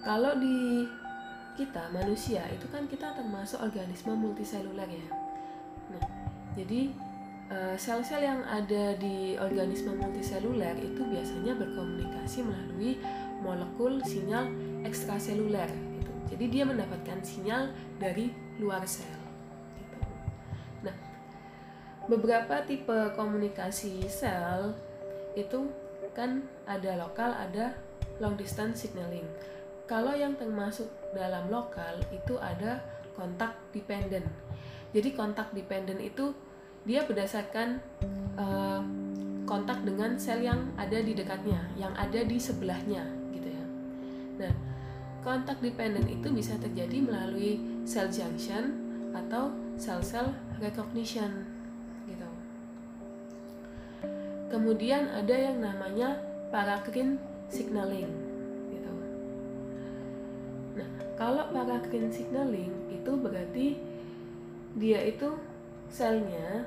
kalau 0.00 0.36
di 0.38 0.86
kita 1.58 1.92
manusia 1.92 2.46
itu 2.48 2.64
kan 2.70 2.88
kita 2.88 3.12
termasuk 3.12 3.60
organisme 3.60 4.14
multiseluler 4.16 4.86
ya. 4.88 5.06
Nah 5.92 6.04
jadi 6.54 6.90
Eh, 7.50 7.74
sel-sel 7.74 8.22
yang 8.22 8.46
ada 8.46 8.94
di 8.94 9.34
organisme 9.34 9.90
multiseluler 9.98 10.78
itu 10.78 11.02
biasanya 11.02 11.58
berkomunikasi 11.58 12.46
melalui 12.46 12.94
molekul 13.42 13.98
sinyal 14.06 14.46
ekstraseluler 14.86 15.66
gitu. 15.98 16.12
Jadi 16.30 16.44
dia 16.46 16.62
mendapatkan 16.62 17.18
sinyal 17.26 17.74
dari 17.98 18.30
luar 18.60 18.84
sel. 18.84 19.08
Gitu. 19.80 19.98
Nah, 20.84 20.96
beberapa 22.06 22.62
tipe 22.68 23.16
komunikasi 23.16 24.04
sel 24.06 24.76
itu 25.34 25.72
kan 26.12 26.44
ada 26.68 27.00
lokal, 27.00 27.32
ada 27.32 27.74
long 28.20 28.36
distance 28.36 28.84
signaling. 28.84 29.24
Kalau 29.88 30.14
yang 30.14 30.38
termasuk 30.38 30.86
dalam 31.16 31.50
lokal 31.50 31.98
itu 32.14 32.38
ada 32.38 32.78
kontak 33.18 33.56
dependent. 33.74 34.26
Jadi 34.94 35.14
kontak 35.14 35.50
dependent 35.50 35.98
itu 35.98 36.30
dia 36.86 37.04
berdasarkan 37.04 37.82
uh, 38.38 38.82
kontak 39.44 39.82
dengan 39.82 40.14
sel 40.14 40.46
yang 40.46 40.70
ada 40.78 40.98
di 41.02 41.12
dekatnya, 41.12 41.58
yang 41.74 41.90
ada 41.98 42.22
di 42.22 42.38
sebelahnya, 42.38 43.02
gitu 43.34 43.48
ya. 43.50 43.64
Nah, 44.46 44.54
kontak 45.20 45.58
dependent 45.58 46.06
itu 46.06 46.30
bisa 46.30 46.54
terjadi 46.56 47.02
melalui 47.02 47.79
cell 47.90 48.06
junction 48.06 48.70
atau 49.10 49.50
sel-sel 49.74 50.30
recognition, 50.62 51.42
gitu. 52.06 52.28
Kemudian 54.46 55.10
ada 55.10 55.34
yang 55.34 55.58
namanya 55.58 56.22
paracrine 56.54 57.18
signaling, 57.50 58.14
gitu. 58.70 58.94
Nah, 60.78 60.86
kalau 61.18 61.50
paracrine 61.50 62.14
signaling 62.14 62.70
itu 62.94 63.10
berarti 63.18 63.66
dia 64.78 65.02
itu 65.02 65.34
selnya 65.90 66.62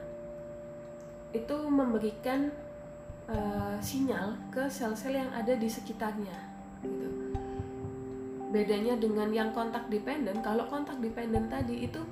itu 1.32 1.56
memberikan 1.72 2.52
uh, 3.32 3.80
sinyal 3.80 4.36
ke 4.52 4.68
sel-sel 4.68 5.16
yang 5.16 5.32
ada 5.32 5.56
di 5.56 5.72
sekitarnya 5.72 6.36
gitu. 6.84 7.23
Bedanya 8.54 8.94
dengan 9.02 9.34
yang 9.34 9.50
kontak 9.50 9.90
dependen, 9.90 10.38
kalau 10.46 10.70
kontak 10.70 11.02
dependen 11.02 11.50
tadi 11.50 11.90
itu 11.90 12.06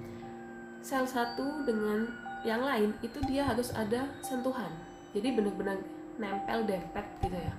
sel 0.82 1.06
satu 1.06 1.62
dengan 1.62 2.10
yang 2.42 2.66
lain 2.66 2.98
itu 3.06 3.22
dia 3.30 3.46
harus 3.46 3.70
ada 3.78 4.10
sentuhan. 4.26 4.74
Jadi 5.14 5.38
benar-benar 5.38 5.78
nempel 6.18 6.66
dempet 6.66 7.06
gitu 7.22 7.38
ya. 7.38 7.54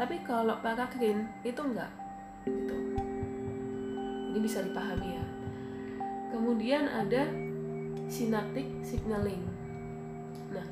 Tapi 0.00 0.24
kalau 0.24 0.56
paracrine 0.64 1.28
itu 1.44 1.60
enggak 1.60 1.92
gitu. 2.46 2.76
ini 4.32 4.38
bisa 4.38 4.62
dipahami 4.62 5.18
ya 5.18 5.24
kemudian 6.30 6.86
ada 6.86 7.26
synaptic 8.06 8.66
signaling 8.86 9.42
nah 10.54 10.66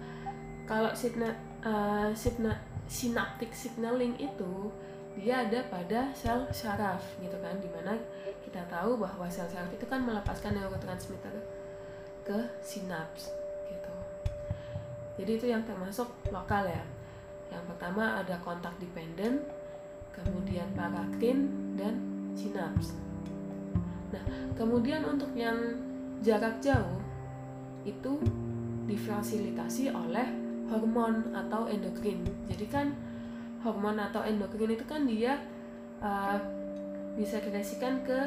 kalau 0.64 0.94
signa, 0.96 1.34
uh, 1.66 2.08
signa, 2.14 2.56
synaptic 2.88 3.52
signaling 3.52 4.14
itu 4.16 4.70
dia 5.14 5.46
ada 5.46 5.62
pada 5.70 6.10
sel 6.10 6.46
saraf 6.50 7.02
gitu 7.22 7.38
kan? 7.38 7.54
Di 7.62 7.70
mana 7.70 7.94
kita 8.42 8.66
tahu 8.66 8.98
bahwa 8.98 9.26
sel 9.30 9.46
saraf 9.46 9.70
itu 9.70 9.86
kan 9.86 10.02
melepaskan 10.02 10.58
neurotransmitter 10.58 11.34
ke 12.26 12.38
sinaps 12.64 13.30
gitu. 13.70 13.92
Jadi 15.22 15.30
itu 15.38 15.46
yang 15.50 15.62
termasuk 15.62 16.10
lokal 16.34 16.66
ya. 16.66 16.82
Yang 17.52 17.64
pertama 17.70 18.18
ada 18.18 18.34
kontak 18.42 18.74
dependent 18.82 19.44
kemudian 20.10 20.66
parakrin 20.74 21.50
dan 21.78 21.94
sinaps. 22.34 22.98
Nah 24.10 24.24
kemudian 24.58 25.06
untuk 25.06 25.30
yang 25.38 25.78
jarak 26.24 26.58
jauh 26.58 26.98
itu 27.84 28.18
difasilitasi 28.88 29.92
oleh 29.92 30.26
hormon 30.72 31.30
atau 31.36 31.68
endokrin. 31.68 32.24
Jadi 32.48 32.66
kan 32.66 32.86
hormon 33.64 33.96
atau 33.96 34.20
endokrin 34.20 34.76
itu 34.76 34.84
kan 34.84 35.08
dia 35.08 35.40
uh, 36.04 36.36
bisa 37.16 37.40
disekresikan 37.40 38.04
ke 38.04 38.18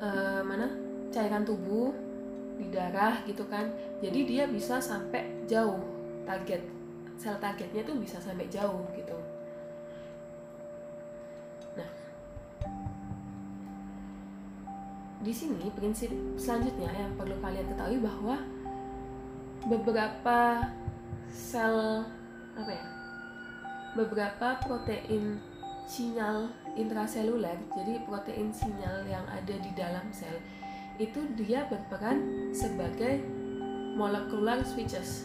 uh, 0.00 0.40
mana? 0.40 0.88
cairan 1.10 1.42
tubuh 1.42 1.90
di 2.54 2.70
darah 2.70 3.18
gitu 3.26 3.42
kan. 3.50 3.66
Jadi 3.98 4.30
dia 4.30 4.46
bisa 4.46 4.78
sampai 4.78 5.44
jauh. 5.50 5.82
Target 6.22 6.62
sel 7.20 7.36
targetnya 7.36 7.84
tuh 7.84 8.00
bisa 8.00 8.16
sampai 8.16 8.48
jauh 8.48 8.86
gitu. 8.96 9.18
Nah 11.74 11.90
di 15.20 15.32
sini 15.34 15.68
prinsip 15.76 16.08
selanjutnya 16.40 16.88
yang 16.94 17.12
perlu 17.18 17.36
kalian 17.44 17.68
ketahui 17.68 18.00
bahwa 18.00 18.40
beberapa 19.68 20.64
sel 21.28 22.08
apa 22.56 22.70
ya 22.72 22.99
beberapa 23.98 24.58
protein 24.62 25.42
sinyal 25.90 26.46
intraseluler 26.78 27.58
jadi 27.74 28.06
protein 28.06 28.54
sinyal 28.54 29.02
yang 29.10 29.26
ada 29.26 29.54
di 29.58 29.70
dalam 29.74 30.06
sel 30.14 30.38
itu 31.00 31.24
dia 31.32 31.64
berperan 31.64 32.52
sebagai 32.52 33.24
molecular 33.96 34.60
switches. 34.62 35.24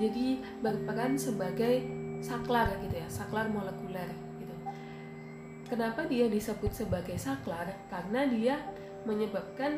Jadi 0.00 0.40
berperan 0.64 1.14
sebagai 1.20 1.84
saklar 2.24 2.72
gitu 2.82 2.96
ya 2.98 3.06
saklar 3.12 3.46
molekuler 3.52 4.08
gitu. 4.40 4.54
Kenapa 5.68 6.08
dia 6.08 6.26
disebut 6.26 6.72
sebagai 6.72 7.20
saklar? 7.20 7.68
Karena 7.92 8.24
dia 8.26 8.56
menyebabkan 9.04 9.76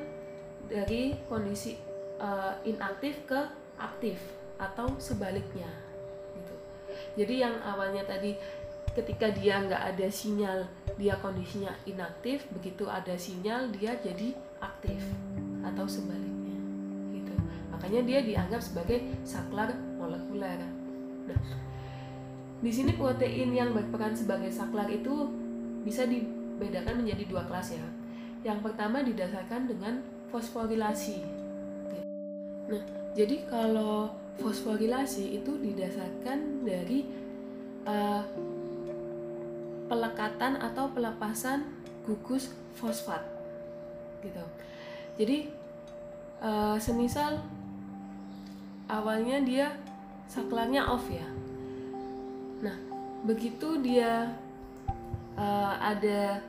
dari 0.70 1.18
kondisi 1.26 1.74
uh, 2.22 2.54
inaktif 2.62 3.26
ke 3.26 3.40
aktif 3.76 4.16
atau 4.56 4.94
sebaliknya 4.96 5.68
jadi 7.16 7.48
yang 7.48 7.54
awalnya 7.62 8.04
tadi 8.04 8.36
ketika 8.96 9.28
dia 9.28 9.60
nggak 9.60 9.82
ada 9.92 10.08
sinyal 10.08 10.64
dia 10.96 11.20
kondisinya 11.20 11.68
inaktif 11.84 12.48
begitu 12.48 12.88
ada 12.88 13.12
sinyal 13.12 13.68
dia 13.76 13.92
jadi 14.00 14.32
aktif 14.64 15.00
atau 15.60 15.84
sebaliknya 15.84 16.56
gitu. 17.12 17.34
Makanya 17.76 18.00
dia 18.08 18.20
dianggap 18.24 18.64
sebagai 18.64 19.04
saklar 19.20 19.76
molekuler. 20.00 20.64
Nah 21.28 21.40
di 22.56 22.72
sini 22.72 22.96
protein 22.96 23.52
yang 23.52 23.76
berperan 23.76 24.16
sebagai 24.16 24.48
saklar 24.48 24.88
itu 24.88 25.28
bisa 25.84 26.08
dibedakan 26.08 27.04
menjadi 27.04 27.28
dua 27.28 27.44
kelas 27.44 27.76
ya. 27.76 27.84
Yang 28.40 28.72
pertama 28.72 29.04
didasarkan 29.04 29.68
dengan 29.68 30.00
fosforilasi. 30.32 31.20
Nah 32.72 32.82
jadi 33.12 33.44
kalau 33.44 34.08
fosforilasi 34.40 35.40
itu 35.40 35.56
didasarkan 35.60 36.66
dari 36.66 37.08
uh, 37.88 38.22
pelekatan 39.86 40.60
atau 40.60 40.90
pelepasan 40.92 41.64
gugus 42.04 42.52
fosfat 42.76 43.22
gitu. 44.20 44.44
Jadi 45.16 45.48
uh, 46.42 46.76
semisal 46.76 47.40
awalnya 48.86 49.40
dia 49.42 49.66
saklarnya 50.28 50.84
off 50.90 51.06
ya. 51.08 51.26
Nah 52.60 52.76
begitu 53.24 53.80
dia 53.80 54.36
uh, 55.38 55.74
ada 55.80 56.42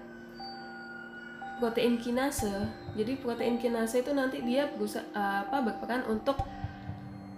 protein 1.58 1.98
kinase 1.98 2.54
jadi 2.94 3.18
protein 3.18 3.58
kinase 3.58 4.06
itu 4.06 4.14
nanti 4.14 4.46
dia 4.46 4.70
berusaha 4.70 5.02
uh, 5.14 5.42
apa 5.46 5.58
berperan 5.66 6.06
untuk 6.06 6.38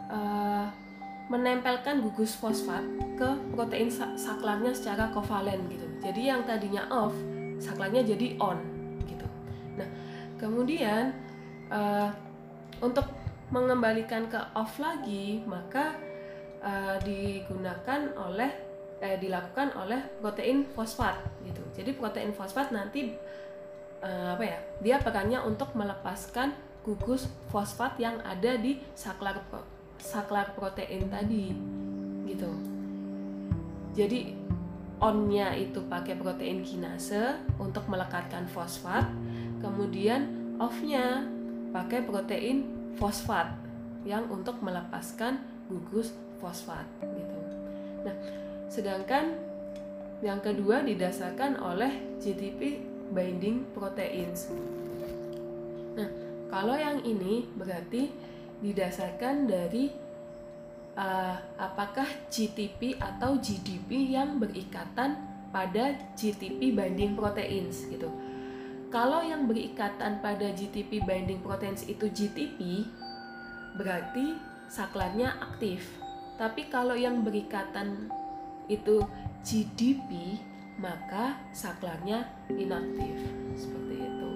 uh, 0.09 0.67
menempelkan 1.29 2.01
gugus 2.01 2.33
fosfat 2.33 2.81
ke 3.13 3.29
protein 3.53 3.87
saklarnya 3.93 4.73
secara 4.73 5.13
kovalen 5.13 5.61
gitu. 5.69 5.85
Jadi 6.01 6.21
yang 6.25 6.41
tadinya 6.43 6.89
off, 6.89 7.13
saklarnya 7.61 8.01
jadi 8.01 8.33
on 8.41 8.57
gitu. 9.05 9.27
Nah, 9.77 9.89
kemudian 10.41 11.13
uh, 11.69 12.09
untuk 12.81 13.05
mengembalikan 13.53 14.25
ke 14.25 14.41
off 14.57 14.81
lagi, 14.81 15.45
maka 15.45 15.93
uh, 16.65 16.97
digunakan 17.05 18.09
oleh 18.17 18.51
eh, 18.99 19.17
dilakukan 19.21 19.77
oleh 19.79 20.01
protein 20.19 20.65
fosfat 20.73 21.15
gitu. 21.45 21.61
Jadi 21.77 21.93
protein 21.95 22.33
fosfat 22.33 22.73
nanti 22.73 23.13
uh, 24.01 24.33
apa 24.33 24.43
ya? 24.43 24.59
Dia 24.81 24.97
perannya 24.97 25.39
untuk 25.45 25.77
melepaskan 25.77 26.57
gugus 26.83 27.29
fosfat 27.53 28.01
yang 28.01 28.17
ada 28.25 28.57
di 28.57 28.81
saklar 28.97 29.39
saklar 29.99 30.55
protein 30.55 31.11
tadi 31.11 31.53
gitu. 32.25 32.51
Jadi 33.93 34.33
onnya 34.99 35.55
itu 35.55 35.79
pakai 35.87 36.15
protein 36.19 36.63
kinase 36.63 37.39
untuk 37.55 37.87
melekatkan 37.87 38.47
fosfat 38.51 39.07
kemudian 39.63 40.27
offnya 40.59 41.23
pakai 41.71 42.03
protein 42.03 42.67
fosfat 42.99 43.55
yang 44.03 44.27
untuk 44.27 44.59
melepaskan 44.59 45.39
gugus 45.67 46.15
fosfat 46.39 46.87
gitu. 47.03 47.39
Nah 48.03 48.15
sedangkan 48.67 49.35
yang 50.19 50.43
kedua 50.43 50.83
didasarkan 50.83 51.59
oleh 51.63 52.19
GTP 52.19 52.83
binding 53.15 53.63
proteins. 53.71 54.51
Nah 55.95 56.09
kalau 56.51 56.75
yang 56.75 56.99
ini 57.07 57.47
berarti 57.55 58.11
didasarkan 58.59 59.47
dari 59.47 59.91
uh, 60.99 61.35
apakah 61.55 62.07
GTP 62.27 62.99
atau 62.99 63.39
GDP 63.39 64.15
yang 64.19 64.39
berikatan 64.39 65.15
pada 65.49 65.97
GTP 66.13 66.75
binding 66.75 67.17
proteins 67.17 67.87
gitu. 67.89 68.11
Kalau 68.89 69.21
yang 69.21 69.45
berikatan 69.45 70.17
pada 70.19 70.49
GTP 70.49 71.05
binding 71.05 71.45
proteins 71.45 71.85
itu 71.85 72.09
GTP, 72.09 72.89
berarti 73.77 74.33
saklarnya 74.65 75.37
aktif. 75.37 75.85
Tapi 76.41 76.69
kalau 76.73 76.97
yang 76.97 77.21
berikatan 77.21 78.09
itu 78.65 79.05
GDP, 79.45 80.41
maka 80.81 81.37
saklarnya 81.53 82.25
inaktif. 82.49 83.13
Seperti 83.53 83.95
itu. 84.09 84.31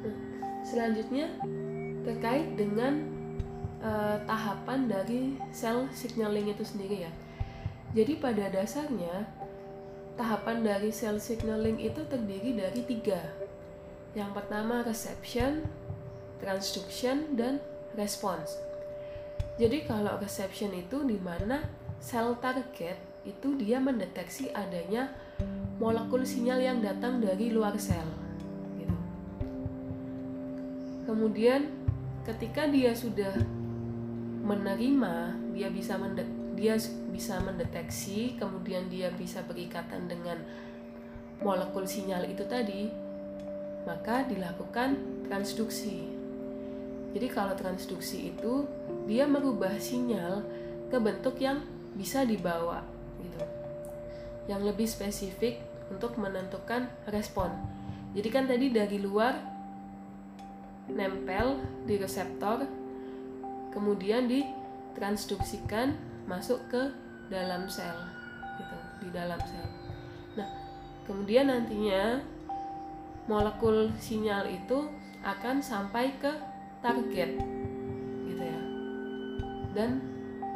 Nah, 0.00 0.16
selanjutnya 0.64 1.26
terkait 2.08 2.56
dengan 2.56 3.04
uh, 3.84 4.16
tahapan 4.24 4.88
dari 4.88 5.36
sel 5.52 5.84
signaling 5.92 6.48
itu 6.48 6.64
sendiri 6.64 7.04
ya. 7.04 7.12
Jadi 7.92 8.16
pada 8.16 8.48
dasarnya 8.48 9.28
tahapan 10.16 10.64
dari 10.64 10.88
sel 10.88 11.20
signaling 11.20 11.76
itu 11.76 12.00
terdiri 12.08 12.56
dari 12.56 12.80
tiga. 12.88 13.20
Yang 14.16 14.40
pertama 14.40 14.80
reception, 14.88 15.68
transduction, 16.40 17.36
dan 17.36 17.60
response. 17.92 18.56
Jadi 19.60 19.84
kalau 19.84 20.16
reception 20.16 20.72
itu 20.72 21.04
di 21.04 21.20
mana 21.20 21.68
sel 22.00 22.40
target 22.40 22.96
itu 23.28 23.52
dia 23.60 23.76
mendeteksi 23.76 24.48
adanya 24.56 25.12
molekul 25.76 26.24
sinyal 26.24 26.56
yang 26.56 26.78
datang 26.80 27.20
dari 27.20 27.52
luar 27.52 27.76
sel. 27.76 28.06
Gitu. 28.80 28.96
Kemudian 31.04 31.77
ketika 32.28 32.68
dia 32.68 32.92
sudah 32.92 33.32
menerima 34.44 35.32
dia 35.56 35.72
bisa 35.72 35.96
dia 36.52 36.76
bisa 37.08 37.40
mendeteksi 37.40 38.36
kemudian 38.36 38.92
dia 38.92 39.08
bisa 39.16 39.40
berikatan 39.48 40.04
dengan 40.04 40.36
molekul 41.40 41.88
sinyal 41.88 42.28
itu 42.28 42.44
tadi 42.44 43.08
maka 43.88 44.28
dilakukan 44.28 45.00
transduksi. 45.24 46.12
Jadi 47.16 47.26
kalau 47.32 47.56
transduksi 47.56 48.36
itu 48.36 48.68
dia 49.08 49.24
merubah 49.24 49.72
sinyal 49.80 50.44
ke 50.92 51.00
bentuk 51.00 51.40
yang 51.40 51.64
bisa 51.96 52.28
dibawa 52.28 52.84
gitu. 53.24 53.40
Yang 54.44 54.60
lebih 54.68 54.88
spesifik 54.88 55.64
untuk 55.88 56.20
menentukan 56.20 56.92
respon. 57.08 57.48
Jadi 58.12 58.28
kan 58.28 58.44
tadi 58.44 58.68
dari 58.68 59.00
luar 59.00 59.57
nempel 60.88 61.60
di 61.84 62.00
reseptor, 62.00 62.64
kemudian 63.72 64.26
ditransduksikan 64.26 65.94
masuk 66.28 66.60
ke 66.72 66.92
dalam 67.28 67.68
sel, 67.68 67.96
gitu, 68.56 68.76
di 69.04 69.08
dalam 69.12 69.40
sel. 69.44 69.68
Nah, 70.36 70.48
kemudian 71.04 71.48
nantinya 71.52 72.20
molekul 73.28 73.92
sinyal 74.00 74.48
itu 74.48 74.88
akan 75.24 75.60
sampai 75.60 76.16
ke 76.16 76.32
target, 76.80 77.36
gitu 78.24 78.42
ya. 78.42 78.60
Dan 79.76 80.00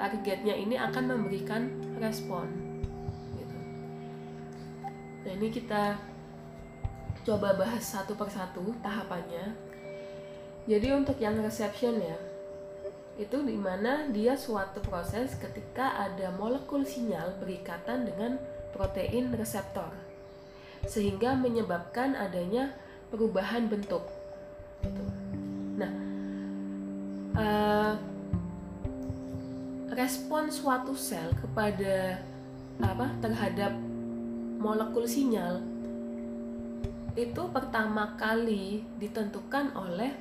targetnya 0.00 0.56
ini 0.56 0.74
akan 0.80 1.04
memberikan 1.14 1.68
respon. 2.02 2.48
Gitu. 3.38 3.58
Nah 5.22 5.32
ini 5.38 5.48
kita 5.52 5.94
coba 7.22 7.54
bahas 7.54 7.86
satu 7.86 8.18
persatu 8.18 8.74
tahapannya. 8.82 9.71
Jadi 10.62 10.88
untuk 10.94 11.18
yang 11.18 11.42
reception 11.42 11.98
ya, 11.98 12.18
itu 13.18 13.38
di 13.42 13.58
mana 13.58 14.06
dia 14.08 14.38
suatu 14.38 14.78
proses 14.80 15.34
ketika 15.36 15.98
ada 15.98 16.30
molekul 16.38 16.86
sinyal 16.86 17.34
berikatan 17.42 18.06
dengan 18.06 18.38
protein 18.70 19.34
reseptor, 19.34 19.90
sehingga 20.86 21.34
menyebabkan 21.34 22.14
adanya 22.14 22.72
perubahan 23.10 23.66
bentuk. 23.66 24.06
Gitu. 24.86 25.04
Nah, 25.76 25.92
uh, 27.36 27.94
respon 29.92 30.48
suatu 30.48 30.96
sel 30.96 31.34
kepada 31.36 32.22
apa 32.80 33.12
terhadap 33.20 33.74
molekul 34.62 35.04
sinyal 35.04 35.60
itu 37.12 37.42
pertama 37.52 38.16
kali 38.16 38.80
ditentukan 38.96 39.76
oleh 39.76 40.16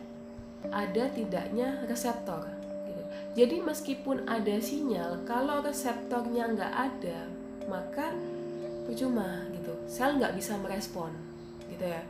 ada 0.69 1.09
tidaknya 1.09 1.81
reseptor. 1.89 2.45
Gitu. 2.85 3.03
Jadi 3.33 3.55
meskipun 3.65 4.29
ada 4.29 4.55
sinyal, 4.61 5.25
kalau 5.25 5.65
reseptornya 5.65 6.53
nggak 6.53 6.73
ada, 6.73 7.25
maka 7.65 8.13
percuma 8.85 9.47
gitu. 9.55 9.73
Sel 9.89 10.21
nggak 10.21 10.37
bisa 10.37 10.59
merespon, 10.61 11.09
gitu 11.73 11.85
ya. 11.85 12.03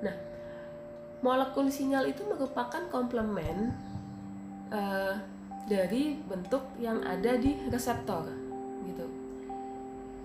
Nah, 0.00 0.16
molekul 1.20 1.68
sinyal 1.68 2.08
itu 2.08 2.24
merupakan 2.24 2.88
komplement 2.88 3.72
uh, 4.72 5.16
dari 5.68 6.16
bentuk 6.24 6.64
yang 6.80 7.00
ada 7.04 7.36
di 7.36 7.56
reseptor, 7.68 8.28
gitu. 8.88 9.06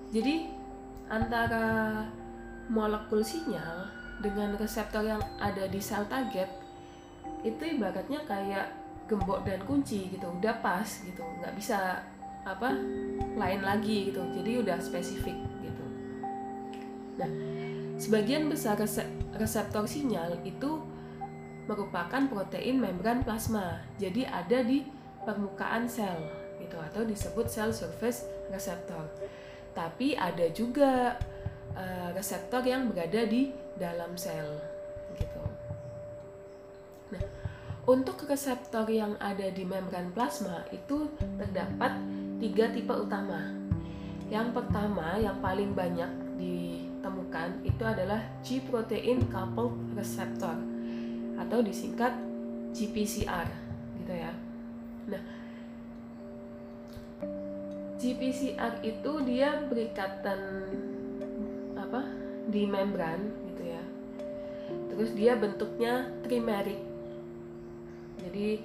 Jadi 0.10 0.50
antara 1.10 2.06
molekul 2.70 3.26
sinyal 3.26 3.90
dengan 4.22 4.54
reseptor 4.60 5.02
yang 5.02 5.24
ada 5.40 5.66
di 5.66 5.80
sel 5.82 6.06
target 6.06 6.59
itu 7.44 7.64
ibaratnya 7.80 8.20
kayak 8.28 8.68
gembok 9.10 9.42
dan 9.42 9.58
kunci 9.66 10.12
gitu 10.14 10.30
udah 10.30 10.62
pas 10.62 10.86
gitu 10.86 11.24
nggak 11.42 11.56
bisa 11.58 11.98
apa 12.46 12.78
lain 13.36 13.62
lagi 13.66 14.14
gitu 14.14 14.22
jadi 14.38 14.62
udah 14.62 14.78
spesifik 14.78 15.36
gitu. 15.64 15.86
Nah 17.18 17.32
sebagian 18.00 18.48
besar 18.48 18.80
reseptor 19.36 19.84
sinyal 19.90 20.40
itu 20.46 20.80
merupakan 21.66 22.26
protein 22.30 22.82
membran 22.82 23.22
plasma 23.26 23.82
jadi 23.98 24.30
ada 24.30 24.62
di 24.64 24.86
permukaan 25.26 25.86
sel 25.90 26.18
gitu 26.62 26.78
atau 26.80 27.02
disebut 27.04 27.46
cell 27.50 27.74
surface 27.74 28.30
receptor. 28.54 29.10
Tapi 29.74 30.18
ada 30.18 30.50
juga 30.54 31.18
uh, 31.74 32.10
reseptor 32.14 32.62
yang 32.66 32.90
berada 32.90 33.26
di 33.26 33.54
dalam 33.78 34.14
sel 34.20 34.69
Untuk 37.90 38.22
reseptor 38.30 38.86
yang 38.86 39.18
ada 39.18 39.50
di 39.50 39.66
membran 39.66 40.14
plasma 40.14 40.62
itu 40.70 41.10
terdapat 41.42 41.98
tiga 42.38 42.70
tipe 42.70 42.94
utama. 42.94 43.50
Yang 44.30 44.62
pertama, 44.62 45.18
yang 45.18 45.42
paling 45.42 45.74
banyak 45.74 46.38
ditemukan 46.38 47.66
itu 47.66 47.82
adalah 47.82 48.22
G 48.46 48.62
protein 48.62 49.26
coupled 49.34 49.74
receptor 49.98 50.54
atau 51.42 51.66
disingkat 51.66 52.14
GPCR 52.78 53.50
gitu 54.06 54.14
ya. 54.14 54.38
Nah, 55.10 55.24
GPCR 57.98 58.86
itu 58.86 59.12
dia 59.26 59.66
berikatan 59.66 60.40
apa 61.74 62.06
di 62.54 62.70
membran 62.70 63.34
gitu 63.50 63.64
ya. 63.66 63.82
Terus 64.94 65.10
dia 65.18 65.34
bentuknya 65.34 66.06
trimeric 66.22 66.89
jadi 68.20 68.60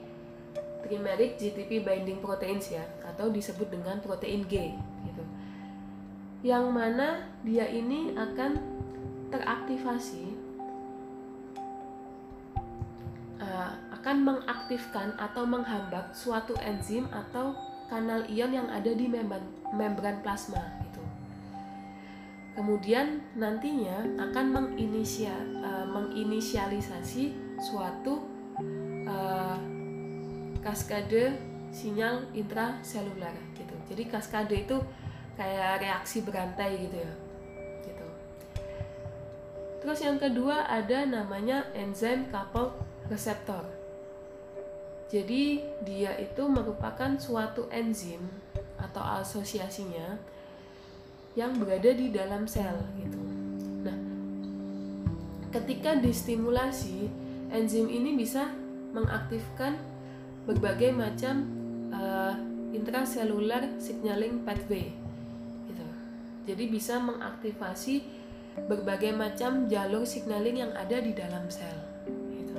trimeric 0.84 1.40
GTP 1.40 1.80
binding 1.80 2.20
proteins 2.20 2.68
ya 2.68 2.84
atau 3.08 3.32
disebut 3.32 3.72
dengan 3.72 3.98
protein 4.04 4.44
G 4.44 4.76
gitu. 5.08 5.24
Yang 6.44 6.64
mana 6.68 7.24
dia 7.40 7.64
ini 7.64 8.12
akan 8.12 8.60
teraktivasi 9.32 10.36
uh, 13.40 13.72
akan 13.96 14.16
mengaktifkan 14.20 15.16
atau 15.16 15.48
menghambat 15.48 16.12
suatu 16.12 16.52
enzim 16.60 17.08
atau 17.08 17.56
kanal 17.88 18.24
ion 18.28 18.52
yang 18.52 18.68
ada 18.68 18.92
di 18.92 19.08
membran, 19.08 19.44
membran 19.72 20.20
plasma 20.20 20.60
gitu. 20.84 21.02
Kemudian 22.54 23.24
nantinya 23.34 24.04
akan 24.30 24.46
menginisia, 24.52 25.34
uh, 25.64 25.88
menginisialisasi 25.88 27.34
suatu 27.58 28.33
uh, 29.08 29.56
kaskade 30.64 31.36
sinyal 31.74 32.24
intraseluler 32.32 33.34
gitu. 33.58 33.74
Jadi 33.90 34.02
kaskade 34.08 34.54
itu 34.64 34.76
kayak 35.34 35.82
reaksi 35.82 36.22
berantai 36.22 36.88
gitu 36.88 36.96
ya. 37.02 37.12
Gitu. 37.84 38.06
Terus 39.84 39.98
yang 40.00 40.16
kedua 40.16 40.64
ada 40.70 41.04
namanya 41.04 41.68
enzim 41.74 42.30
coupled 42.30 42.72
receptor. 43.10 43.66
Jadi 45.12 45.62
dia 45.84 46.16
itu 46.16 46.42
merupakan 46.48 47.14
suatu 47.20 47.68
enzim 47.68 48.24
atau 48.80 49.04
asosiasinya 49.20 50.18
yang 51.34 51.54
berada 51.58 51.90
di 51.92 52.14
dalam 52.14 52.46
sel 52.46 52.78
gitu. 52.98 53.20
Nah, 53.84 53.98
ketika 55.50 55.98
distimulasi, 55.98 57.10
enzim 57.50 57.90
ini 57.90 58.14
bisa 58.18 58.48
mengaktifkan 58.94 59.76
berbagai 60.46 60.94
macam 60.94 61.44
uh, 61.90 62.34
intracellular 62.70 63.66
signaling 63.82 64.46
pathway 64.46 64.94
gitu. 65.68 65.84
Jadi 66.46 66.64
bisa 66.70 67.02
mengaktifasi 67.02 68.06
berbagai 68.70 69.10
macam 69.10 69.66
jalur 69.66 70.06
signaling 70.06 70.62
yang 70.62 70.72
ada 70.78 71.02
di 71.02 71.10
dalam 71.10 71.50
sel 71.50 71.74
gitu. 72.38 72.54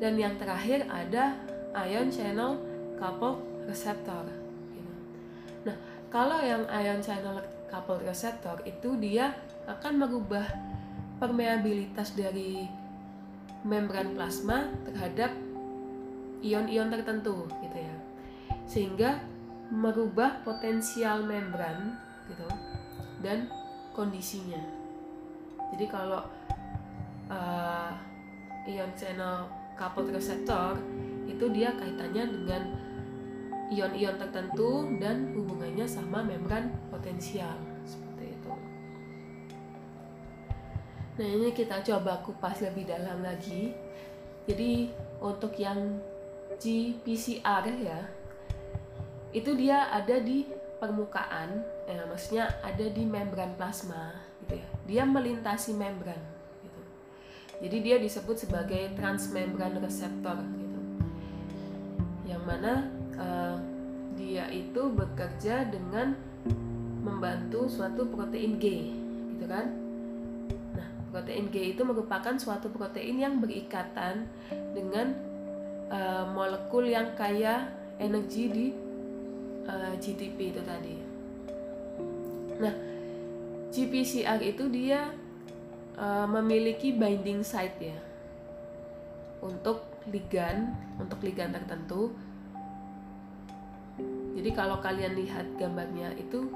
Dan 0.00 0.16
yang 0.16 0.40
terakhir 0.40 0.88
ada 0.88 1.36
ion 1.84 2.08
channel 2.08 2.56
coupled 2.96 3.44
receptor 3.68 4.24
gitu. 4.72 4.94
Nah, 5.68 5.76
kalau 6.08 6.40
yang 6.40 6.64
ion 6.64 7.04
channel 7.04 7.44
coupled 7.68 8.00
receptor 8.08 8.56
itu 8.64 8.96
dia 8.96 9.36
akan 9.68 10.00
merubah 10.00 10.48
permeabilitas 11.20 12.16
dari 12.16 12.64
membran 13.66 14.14
plasma 14.14 14.70
terhadap 14.86 15.34
ion-ion 16.42 16.88
tertentu 16.90 17.46
gitu 17.62 17.78
ya. 17.78 17.96
Sehingga 18.68 19.10
merubah 19.68 20.40
potensial 20.46 21.26
membran 21.26 21.98
gitu 22.30 22.48
dan 23.20 23.50
kondisinya. 23.92 24.60
Jadi 25.74 25.86
kalau 25.90 26.24
uh, 27.28 27.92
ion 28.64 28.92
channel 28.96 29.48
coupled 29.76 30.10
receptor 30.14 30.78
itu 31.28 31.44
dia 31.52 31.74
kaitannya 31.76 32.24
dengan 32.24 32.62
ion-ion 33.68 34.16
tertentu 34.16 34.88
dan 34.96 35.36
hubungannya 35.36 35.84
sama 35.84 36.24
membran 36.24 36.72
potensial 36.88 37.52
Nah 41.18 41.26
ini 41.26 41.50
kita 41.50 41.82
coba 41.82 42.22
kupas 42.22 42.62
lebih 42.62 42.86
dalam 42.86 43.26
lagi. 43.26 43.74
Jadi 44.46 44.94
untuk 45.18 45.58
yang 45.58 45.98
GPCR 46.62 47.64
ya, 47.82 48.00
itu 49.34 49.50
dia 49.58 49.90
ada 49.90 50.16
di 50.22 50.46
permukaan, 50.78 51.58
ya, 51.90 52.06
maksudnya 52.06 52.46
ada 52.62 52.86
di 52.86 53.02
membran 53.02 53.52
plasma, 53.58 54.14
gitu 54.46 54.62
ya. 54.62 54.68
Dia 54.86 55.02
melintasi 55.04 55.74
membran, 55.74 56.22
gitu. 56.62 56.80
Jadi 57.66 57.76
dia 57.82 57.96
disebut 57.98 58.38
sebagai 58.38 58.94
transmembran 58.94 59.76
reseptor, 59.82 60.38
gitu. 60.56 60.80
Yang 62.30 62.42
mana 62.46 62.72
uh, 63.18 63.56
dia 64.14 64.48
itu 64.54 64.86
bekerja 64.94 65.66
dengan 65.66 66.14
membantu 67.02 67.66
suatu 67.68 68.06
protein 68.08 68.56
G, 68.62 68.94
gitu 69.34 69.44
kan? 69.44 69.87
Protein 71.08 71.48
G 71.48 71.76
itu 71.76 71.82
merupakan 71.84 72.36
suatu 72.36 72.68
protein 72.68 73.20
yang 73.20 73.40
berikatan 73.40 74.28
dengan 74.76 75.16
uh, 75.88 76.28
molekul 76.32 76.84
yang 76.84 77.16
kaya 77.16 77.68
energi 77.98 78.44
di 78.48 78.66
uh, 79.68 79.92
GTP 79.98 80.54
itu 80.54 80.62
tadi. 80.62 80.96
Nah, 82.58 82.74
GPCR 83.68 84.40
itu 84.42 84.64
dia 84.72 85.12
uh, 85.98 86.26
memiliki 86.26 86.94
binding 86.94 87.44
site 87.44 87.78
ya 87.80 87.98
untuk 89.44 89.86
ligan, 90.10 90.74
untuk 90.98 91.20
ligan 91.22 91.54
tertentu. 91.54 92.14
Jadi 94.38 94.50
kalau 94.54 94.78
kalian 94.78 95.18
lihat 95.18 95.46
gambarnya 95.58 96.14
itu 96.14 96.48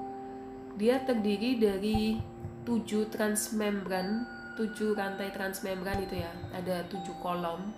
dia 0.79 1.03
terdiri 1.03 1.59
dari 1.59 2.17
tujuh 2.63 3.11
transmembran, 3.11 4.25
tujuh 4.59 4.93
rantai 4.97 5.33
transmembran 5.33 6.03
itu 6.05 6.21
ya, 6.21 6.33
ada 6.53 6.85
tujuh 6.93 7.15
kolom, 7.25 7.73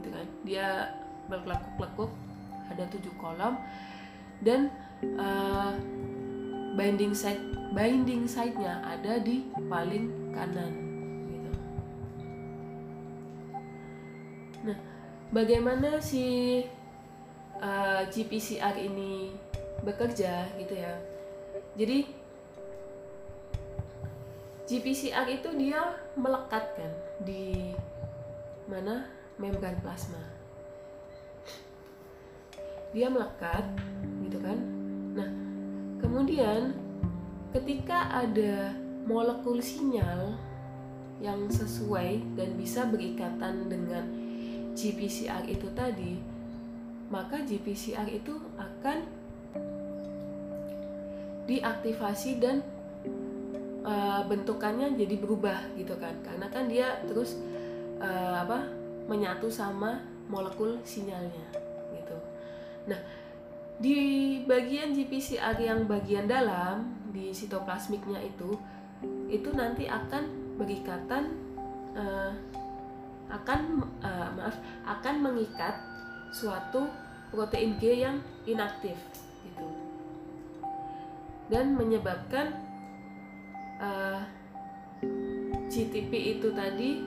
gitu 0.00 0.08
kan? 0.12 0.26
Dia 0.44 0.68
berlekuk-lekuk, 1.30 2.10
ada 2.72 2.84
tujuh 2.88 3.12
kolom 3.20 3.60
dan 4.42 4.72
uh, 5.20 5.76
binding 6.74 7.12
site 7.14 7.40
binding 7.72 8.24
site-nya 8.28 8.80
ada 8.84 9.20
di 9.20 9.48
paling 9.68 10.08
kanan. 10.32 10.72
Gitu. 11.30 11.50
Nah, 14.68 14.78
bagaimana 15.32 16.00
si 16.00 16.60
uh, 17.60 18.02
GPCR 18.08 18.76
ini 18.76 19.32
bekerja 19.84 20.52
gitu 20.60 20.74
ya? 20.76 20.94
Jadi 21.76 22.04
GPCR 24.68 25.26
itu 25.28 25.48
dia 25.56 25.80
melekat 26.16 26.64
kan 26.76 26.92
di 27.24 27.72
mana 28.68 29.08
membran 29.40 29.76
plasma. 29.80 30.20
Dia 32.92 33.08
melekat 33.08 33.64
gitu 34.28 34.38
kan. 34.40 34.58
Nah, 35.16 35.28
kemudian 36.00 36.76
ketika 37.56 38.12
ada 38.12 38.76
molekul 39.08 39.58
sinyal 39.58 40.36
yang 41.22 41.48
sesuai 41.48 42.36
dan 42.36 42.58
bisa 42.58 42.84
berikatan 42.88 43.70
dengan 43.70 44.04
GPCR 44.76 45.48
itu 45.48 45.68
tadi, 45.72 46.18
maka 47.08 47.40
GPCR 47.44 48.08
itu 48.08 48.40
akan 48.56 49.04
diaktifasi 51.46 52.40
dan 52.40 52.64
uh, 53.82 54.22
bentukannya 54.26 54.94
jadi 54.96 55.14
berubah 55.18 55.74
gitu 55.78 55.94
kan. 55.98 56.14
Karena 56.22 56.46
kan 56.48 56.66
dia 56.66 57.02
terus 57.06 57.38
uh, 58.02 58.42
apa 58.42 58.66
menyatu 59.06 59.50
sama 59.50 60.02
molekul 60.30 60.78
sinyalnya 60.86 61.46
gitu. 61.94 62.16
Nah 62.88 63.00
di 63.82 63.98
bagian 64.46 64.94
GPCR 64.94 65.58
yang 65.58 65.90
bagian 65.90 66.30
dalam 66.30 66.94
di 67.10 67.34
sitoplasmiknya 67.34 68.22
itu 68.22 68.54
itu 69.26 69.50
nanti 69.52 69.90
akan 69.90 70.56
berikatan 70.56 71.34
uh, 71.98 72.30
akan 73.32 73.60
uh, 74.04 74.28
maaf 74.38 74.56
akan 74.86 75.14
mengikat 75.24 75.74
suatu 76.30 76.86
protein 77.32 77.80
G 77.80 78.04
yang 78.06 78.20
inaktif 78.44 78.94
gitu. 79.44 79.66
Dan 81.50 81.74
menyebabkan 81.76 82.61
uh, 83.82 83.88
eh, 83.90 84.20
GTP 85.66 86.38
itu 86.38 86.54
tadi 86.54 87.02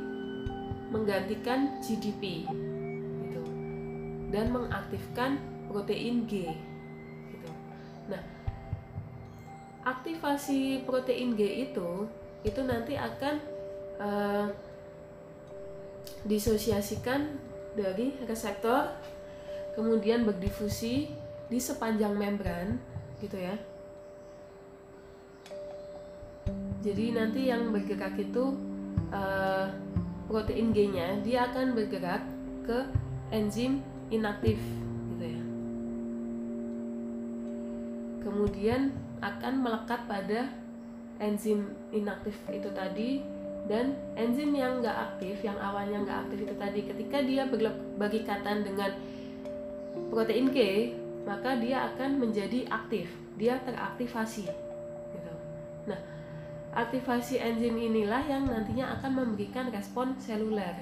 menggantikan 0.91 1.79
GDP 1.79 2.43
gitu. 3.31 3.41
Dan 4.29 4.51
mengaktifkan 4.51 5.39
protein 5.71 6.27
G 6.27 6.51
aktivasi 9.85 10.81
protein 10.83 11.37
G 11.37 11.69
itu 11.69 12.09
itu 12.41 12.61
nanti 12.65 12.97
akan 12.97 13.35
uh, 14.01 14.47
disosiasikan 16.25 17.37
dari 17.77 18.17
reseptor 18.25 18.89
kemudian 19.77 20.25
berdifusi 20.25 21.13
di 21.45 21.61
sepanjang 21.61 22.17
membran 22.17 22.81
gitu 23.21 23.37
ya 23.37 23.53
jadi 26.81 27.05
nanti 27.15 27.47
yang 27.47 27.71
bergerak 27.71 28.17
itu 28.19 28.57
uh, 29.13 29.67
protein 30.25 30.73
G-nya 30.73 31.21
dia 31.21 31.47
akan 31.49 31.77
bergerak 31.77 32.23
ke 32.65 32.79
enzim 33.29 33.81
inaktif 34.09 34.57
gitu 35.15 35.25
ya. 35.25 35.41
Kemudian 38.25 38.81
akan 39.21 39.53
melekat 39.61 40.01
pada 40.09 40.49
enzim 41.21 41.71
inaktif 41.95 42.35
itu 42.51 42.69
tadi 42.75 43.23
dan 43.65 43.97
enzim 44.13 44.53
yang 44.53 44.83
nggak 44.83 44.93
aktif 44.93 45.41
yang 45.41 45.57
awalnya 45.57 46.05
nggak 46.05 46.19
aktif 46.27 46.37
itu 46.45 46.55
tadi 46.59 46.79
ketika 46.85 47.17
dia 47.25 47.49
bergabung 47.49 48.61
dengan 48.61 48.91
protein 50.11 50.53
K 50.53 50.57
maka 51.25 51.57
dia 51.57 51.89
akan 51.89 52.21
menjadi 52.21 52.69
aktif 52.69 53.09
dia 53.41 53.57
teraktivasi 53.65 54.45
gitu. 54.45 55.33
Nah 55.89 55.97
aktivasi 56.75 57.39
enzim 57.39 57.79
inilah 57.79 58.21
yang 58.27 58.45
nantinya 58.45 58.99
akan 58.99 59.11
memberikan 59.23 59.71
respon 59.71 60.13
seluler. 60.19 60.75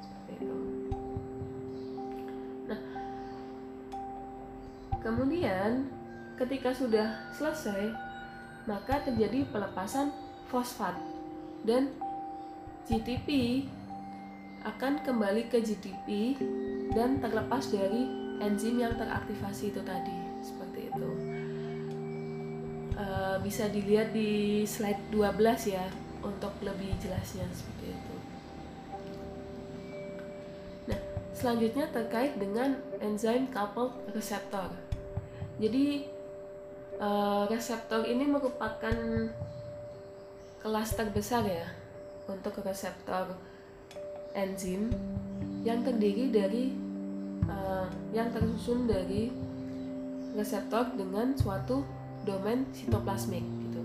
Seperti 0.00 0.32
itu. 0.42 0.56
Nah 2.66 2.80
kemudian 5.04 6.00
Ketika 6.40 6.72
sudah 6.72 7.20
selesai, 7.36 7.92
maka 8.64 9.04
terjadi 9.04 9.44
pelepasan 9.52 10.08
fosfat 10.48 10.96
dan 11.68 11.92
GTP 12.88 13.60
akan 14.64 15.04
kembali 15.04 15.52
ke 15.52 15.60
GTP 15.60 16.40
dan 16.96 17.20
terlepas 17.20 17.68
dari 17.68 18.08
enzim 18.40 18.80
yang 18.80 18.96
teraktivasi 18.96 19.68
itu 19.68 19.84
tadi. 19.84 20.16
Seperti 20.40 20.88
itu 20.88 21.10
uh, 23.00 23.36
bisa 23.40 23.72
dilihat 23.72 24.12
di 24.12 24.62
slide 24.68 25.00
12 25.08 25.72
ya 25.72 25.88
untuk 26.20 26.52
lebih 26.60 26.92
jelasnya 27.00 27.48
seperti 27.48 27.96
itu. 27.96 28.14
Nah 30.92 31.00
selanjutnya 31.32 31.88
terkait 31.88 32.36
dengan 32.36 32.76
enzim 33.00 33.48
coupled 33.48 33.96
receptor. 34.12 34.68
Jadi 35.60 36.04
uh, 37.00 37.48
reseptor 37.48 38.04
ini 38.04 38.28
merupakan 38.28 38.96
kelas 40.60 40.92
terbesar 40.92 41.44
ya 41.48 41.68
untuk 42.28 42.60
reseptor 42.60 43.32
enzim 44.36 44.92
yang 45.64 45.80
terdiri 45.82 46.28
dari 46.28 46.64
uh, 47.48 47.88
yang 48.12 48.28
tersusun 48.30 48.84
dari 48.84 49.32
reseptor 50.36 50.94
dengan 50.94 51.34
suatu 51.34 51.82
domain 52.30 52.62
sitoplasmik 52.70 53.42
gitu. 53.42 53.82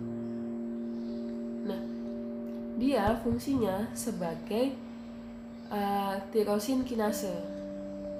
Nah, 1.65 1.81
dia 2.77 3.17
fungsinya 3.25 3.89
sebagai 3.97 4.77
uh, 5.73 6.21
tirosin 6.29 6.85
kinase. 6.85 7.33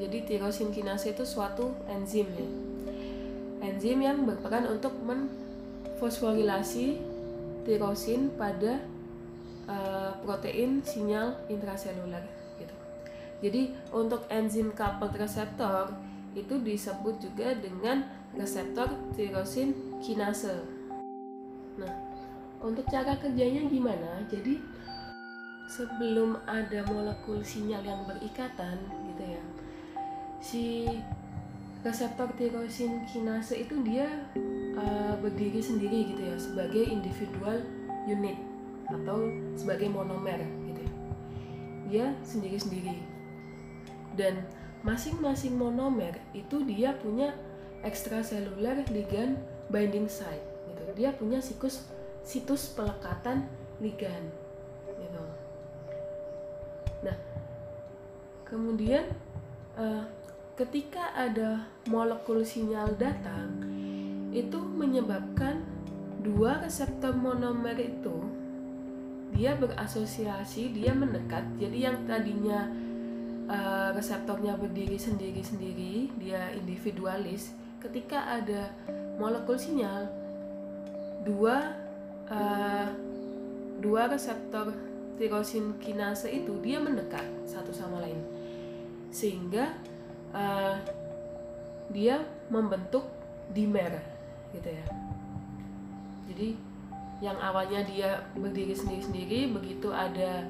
Jadi 0.01 0.25
tirosin 0.25 0.73
kinase 0.73 1.13
itu 1.13 1.23
suatu 1.23 1.69
enzim 1.85 2.25
ya 2.33 2.49
enzim 3.65 3.97
yang 4.01 4.25
berperan 4.29 4.69
untuk 4.69 4.93
menfosforilasi 5.01 7.01
tirosin 7.65 8.29
pada 8.37 8.77
uh, 9.65 10.13
protein 10.21 10.85
sinyal 10.85 11.33
intraseluler 11.49 12.21
gitu. 12.61 12.75
Jadi 13.41 13.73
untuk 13.89 14.29
enzim 14.29 14.69
coupled 14.77 15.17
receptor 15.17 15.89
itu 16.37 16.61
disebut 16.61 17.17
juga 17.17 17.57
dengan 17.57 18.05
reseptor 18.37 18.93
tirosin 19.17 19.73
kinase. 20.03 20.56
Nah, 21.75 21.93
untuk 22.64 22.88
cara 22.88 23.19
kerjanya 23.19 23.67
gimana? 23.67 24.24
Jadi 24.32 24.59
sebelum 25.69 26.38
ada 26.45 26.85
molekul 26.88 27.41
sinyal 27.41 27.83
yang 27.83 28.01
berikatan 28.06 28.77
gitu 29.11 29.24
ya. 29.25 29.43
Si 30.40 30.64
reseptor 31.85 32.33
tirosin 32.38 33.06
kinase 33.06 33.61
itu 33.61 33.77
dia 33.85 34.09
uh, 34.77 35.14
berdiri 35.22 35.61
sendiri 35.61 36.14
gitu 36.14 36.22
ya 36.22 36.38
sebagai 36.38 36.83
individual 36.85 37.61
unit 38.09 38.38
atau 38.90 39.30
sebagai 39.57 39.90
monomer 39.90 40.41
gitu 40.69 40.82
ya. 40.82 40.93
Dia 41.85 42.06
sendiri-sendiri. 42.25 42.98
Dan 44.15 44.45
masing-masing 44.85 45.57
monomer 45.57 46.22
itu 46.32 46.61
dia 46.64 46.93
punya 46.98 47.33
extracellular 47.85 48.85
ligand 48.90 49.38
binding 49.69 50.09
site 50.09 50.43
gitu. 50.71 50.81
Dia 50.95 51.13
punya 51.15 51.39
situs 51.41 51.85
situs 52.25 52.73
pelekatan 52.73 53.45
ligan 53.81 54.31
gitu. 54.87 55.23
Nah 57.05 57.17
kemudian 58.45 59.09
uh, 59.77 60.05
ketika 60.55 61.11
ada 61.13 61.67
molekul 61.91 62.41
sinyal 62.41 62.95
datang 62.95 63.61
itu 64.31 64.59
menyebabkan 64.59 65.63
dua 66.25 66.63
reseptor 66.63 67.13
monomer 67.13 67.77
itu 67.77 68.17
dia 69.35 69.53
berasosiasi 69.59 70.71
dia 70.71 70.95
mendekat. 70.95 71.43
Jadi 71.59 71.77
yang 71.83 72.07
tadinya 72.07 72.71
uh, 73.51 73.89
reseptornya 73.91 74.55
berdiri 74.55 74.95
sendiri-sendiri 74.95 76.15
dia 76.17 76.55
individualis. 76.55 77.51
Ketika 77.83 78.41
ada 78.41 78.71
molekul 79.15 79.57
sinyal. 79.59 80.07
Dua 81.25 81.73
uh, 82.29 82.87
dua 83.81 84.11
reseptor 84.11 84.71
tirosin 85.15 85.79
kinase 85.79 86.29
itu 86.31 86.53
dia 86.61 86.77
mendekat 86.79 87.25
satu 87.47 87.71
sama 87.71 88.03
lain. 88.03 88.19
Sehingga 89.09 89.73
uh, 90.35 90.77
dia 91.89 92.21
membentuk 92.51 93.05
dimer 93.53 94.01
gitu 94.53 94.69
ya. 94.69 94.85
Jadi 96.25 96.49
yang 97.23 97.39
awalnya 97.39 97.85
dia 97.87 98.27
berdiri 98.35 98.75
sendiri-sendiri 98.75 99.55
begitu 99.55 99.87
ada 99.87 100.43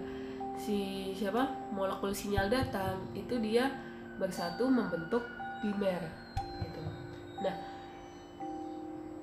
si 0.57 1.11
siapa 1.13 1.51
molekul 1.75 2.15
sinyal 2.15 2.49
datang 2.49 2.97
itu 3.13 3.37
dia 3.37 3.69
bersatu 4.17 4.65
membentuk 4.65 5.21
dimer 5.61 6.01
gitu. 6.63 6.81
Nah 7.43 7.74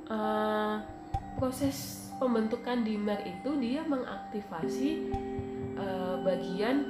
uh, 0.08 0.82
proses 1.38 2.08
pembentukan 2.22 2.86
dimer 2.86 3.18
itu 3.26 3.58
dia 3.58 3.82
mengaktifasi 3.82 5.10
uh, 5.74 6.22
bagian 6.22 6.86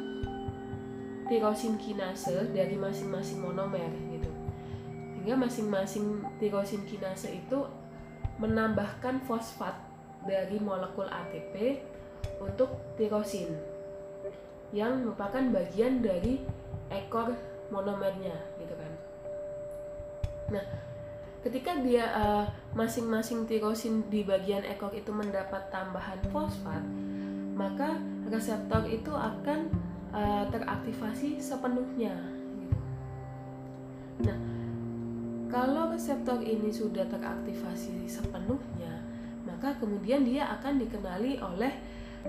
tirosin 1.32 1.80
kinase 1.80 2.52
dari 2.52 2.76
masing-masing 2.76 3.40
monomer 3.40 3.88
gitu. 4.12 4.30
Sehingga 5.16 5.34
masing-masing 5.38 6.20
tirosin 6.36 6.84
kinase 6.84 7.40
itu 7.40 7.64
menambahkan 8.36 9.24
fosfat 9.24 9.76
dari 10.28 10.58
molekul 10.60 11.08
ATP 11.08 11.80
untuk 12.42 12.70
tirosin 12.98 13.54
yang 14.72 15.04
merupakan 15.04 15.42
bagian 15.52 16.00
dari 16.00 16.40
ekor 16.88 17.32
monomernya 17.72 18.36
gitu 18.60 18.74
kan. 18.76 18.92
Nah, 20.52 20.64
ketika 21.42 21.74
dia 21.82 22.06
uh, 22.14 22.46
masing-masing 22.72 23.44
tirosin 23.50 24.06
di 24.06 24.22
bagian 24.22 24.62
ekor 24.62 24.94
itu 24.94 25.10
mendapat 25.10 25.68
tambahan 25.74 26.18
fosfat, 26.30 26.82
maka 27.58 27.98
reseptor 28.30 28.86
itu 28.86 29.10
akan 29.10 29.66
uh, 30.14 30.46
teraktivasi 30.48 31.42
sepenuhnya. 31.42 32.14
Gitu. 32.62 32.78
Nah, 34.30 34.38
kalau 35.50 35.90
reseptor 35.90 36.40
ini 36.40 36.70
sudah 36.70 37.04
teraktivasi 37.10 38.06
sepenuhnya, 38.06 39.02
maka 39.42 39.74
kemudian 39.82 40.22
dia 40.22 40.46
akan 40.46 40.78
dikenali 40.78 41.42
oleh 41.42 41.74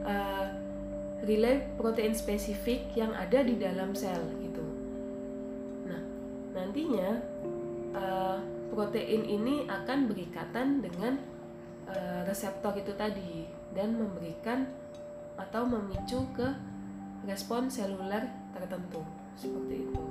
uh, 0.01 0.49
relay 1.23 1.63
protein 1.79 2.11
spesifik 2.11 2.91
yang 2.97 3.13
ada 3.15 3.45
di 3.45 3.55
dalam 3.61 3.93
sel 3.95 4.25
gitu. 4.43 4.65
Nah, 5.87 6.01
nantinya 6.51 7.09
uh, 7.95 8.52
protein 8.73 9.21
ini 9.23 9.69
akan 9.69 10.09
berikatan 10.09 10.81
dengan 10.81 11.21
uh, 11.85 12.25
reseptor 12.25 12.73
itu 12.75 12.91
tadi 12.97 13.45
dan 13.77 13.93
memberikan 13.93 14.65
atau 15.37 15.65
memicu 15.65 16.25
ke 16.33 16.49
respon 17.25 17.69
seluler 17.69 18.25
tertentu 18.53 19.01
seperti 19.37 19.87
itu. 19.89 20.03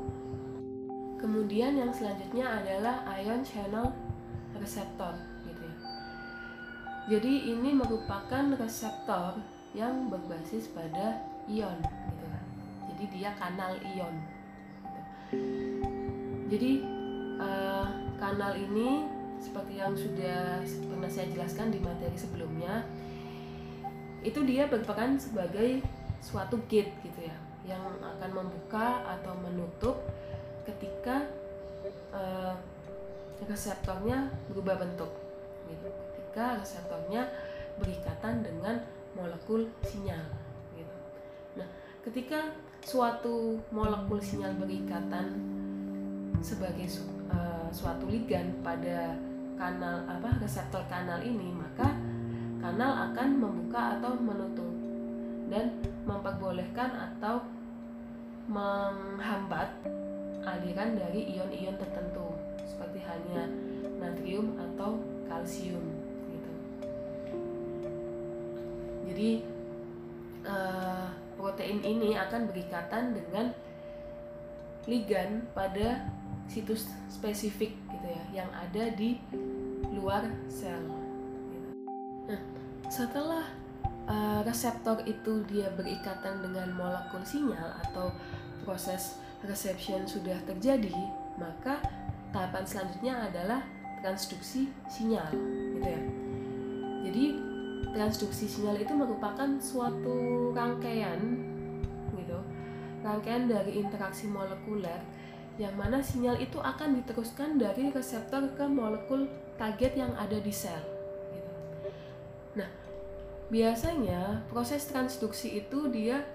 Kemudian 1.18 1.78
yang 1.78 1.94
selanjutnya 1.94 2.62
adalah 2.62 3.06
ion 3.22 3.42
channel 3.46 3.94
receptor 4.58 5.14
gitu 5.46 5.62
ya. 5.62 5.76
Jadi 7.14 7.54
ini 7.54 7.70
merupakan 7.74 8.54
reseptor 8.58 9.38
yang 9.74 10.10
berbasis 10.10 10.70
pada 10.74 11.22
ion 11.46 11.78
gitu 11.82 12.24
kan. 12.26 12.46
Jadi 12.90 13.04
dia 13.14 13.30
kanal 13.38 13.78
ion. 13.78 14.14
Gitu. 14.82 15.02
Jadi 16.50 16.72
uh, 17.38 17.86
kanal 18.22 18.54
ini 18.54 19.02
seperti 19.42 19.82
yang 19.82 19.90
sudah 19.98 20.62
pernah 20.62 21.10
saya 21.10 21.26
jelaskan 21.34 21.74
di 21.74 21.82
materi 21.82 22.14
sebelumnya 22.14 22.86
itu 24.22 24.38
dia 24.46 24.70
berperan 24.70 25.18
sebagai 25.18 25.82
suatu 26.22 26.62
gate 26.70 26.94
gitu 27.02 27.26
ya 27.26 27.34
yang 27.66 27.82
akan 27.98 28.30
membuka 28.30 29.02
atau 29.02 29.34
menutup 29.42 30.06
ketika 30.62 31.26
uh, 32.14 32.54
reseptornya 33.50 34.30
berubah 34.54 34.78
bentuk 34.78 35.10
gitu. 35.66 35.90
ketika 36.14 36.62
reseptornya 36.62 37.26
berikatan 37.82 38.46
dengan 38.46 38.86
molekul 39.18 39.66
sinyal 39.82 40.22
gitu. 40.78 40.94
Nah, 41.58 41.66
ketika 42.06 42.54
suatu 42.86 43.58
molekul 43.74 44.22
sinyal 44.22 44.54
berikatan 44.62 45.34
sebagai 46.38 46.86
uh, 47.32 47.66
suatu 47.72 48.06
ligan 48.08 48.52
pada 48.60 49.16
kanal 49.56 50.04
apa 50.06 50.38
reseptor 50.40 50.84
kanal 50.88 51.18
ini, 51.24 51.52
maka 51.52 51.96
kanal 52.60 53.10
akan 53.10 53.28
membuka 53.40 53.98
atau 53.98 54.14
menutup 54.16 54.72
dan 55.50 55.76
memperbolehkan 56.06 56.90
atau 56.92 57.44
menghambat 58.48 59.70
aliran 60.42 60.98
dari 60.98 61.38
ion-ion 61.38 61.76
tertentu 61.78 62.34
seperti 62.66 62.98
halnya 63.06 63.46
natrium 64.02 64.58
atau 64.58 64.98
kalsium 65.30 65.84
gitu. 66.34 66.52
Jadi 69.06 69.30
uh, 70.42 71.06
protein 71.38 71.78
ini 71.86 72.18
akan 72.18 72.50
berikatan 72.50 73.14
dengan 73.14 73.46
ligan 74.90 75.46
pada 75.54 76.10
situs 76.50 76.88
spesifik 77.08 77.74
gitu 77.90 78.08
ya 78.08 78.42
yang 78.42 78.50
ada 78.50 78.90
di 78.94 79.18
luar 79.92 80.26
sel. 80.48 80.82
Nah, 82.26 82.40
setelah 82.88 83.44
uh, 84.08 84.40
reseptor 84.42 85.02
itu 85.04 85.44
dia 85.46 85.68
berikatan 85.74 86.42
dengan 86.42 86.72
molekul 86.74 87.22
sinyal 87.22 87.76
atau 87.88 88.10
proses 88.62 89.18
reception 89.42 90.06
sudah 90.06 90.38
terjadi, 90.46 90.94
maka 91.34 91.82
tahapan 92.30 92.64
selanjutnya 92.64 93.14
adalah 93.26 93.60
transduksi 94.02 94.70
sinyal, 94.86 95.30
gitu 95.78 95.86
ya. 95.86 96.02
Jadi 97.02 97.24
transduksi 97.90 98.46
sinyal 98.46 98.78
itu 98.78 98.94
merupakan 98.94 99.50
suatu 99.58 100.50
rangkaian, 100.54 101.18
gitu, 102.14 102.38
rangkaian 103.02 103.50
dari 103.50 103.82
interaksi 103.82 104.30
molekuler 104.30 105.02
yang 105.62 105.78
mana 105.78 106.02
sinyal 106.02 106.34
itu 106.42 106.58
akan 106.58 106.98
diteruskan 106.98 107.54
dari 107.54 107.94
reseptor 107.94 108.50
ke 108.58 108.66
molekul 108.66 109.30
target 109.54 109.94
yang 109.94 110.10
ada 110.18 110.42
di 110.42 110.50
sel. 110.50 110.82
Gitu. 111.30 111.52
Nah, 112.58 112.70
biasanya 113.46 114.42
proses 114.50 114.90
transduksi 114.90 115.62
itu 115.62 115.86
dia 115.94 116.26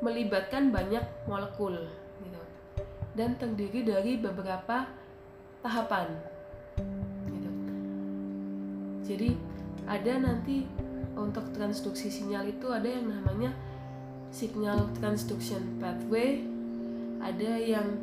melibatkan 0.00 0.68
banyak 0.72 1.04
molekul 1.24 1.88
gitu 2.20 2.40
dan 3.16 3.32
terdiri 3.40 3.80
dari 3.80 4.20
beberapa 4.20 4.84
tahapan 5.64 6.12
gitu. 7.32 7.50
jadi 9.08 9.28
ada 9.88 10.12
nanti 10.20 10.68
untuk 11.16 11.48
transduksi 11.56 12.12
sinyal 12.12 12.44
itu 12.44 12.68
ada 12.68 12.84
yang 12.84 13.08
namanya 13.08 13.56
signal 14.28 14.84
transduction 15.00 15.80
pathway 15.80 16.44
ada 17.24 17.56
yang 17.56 17.96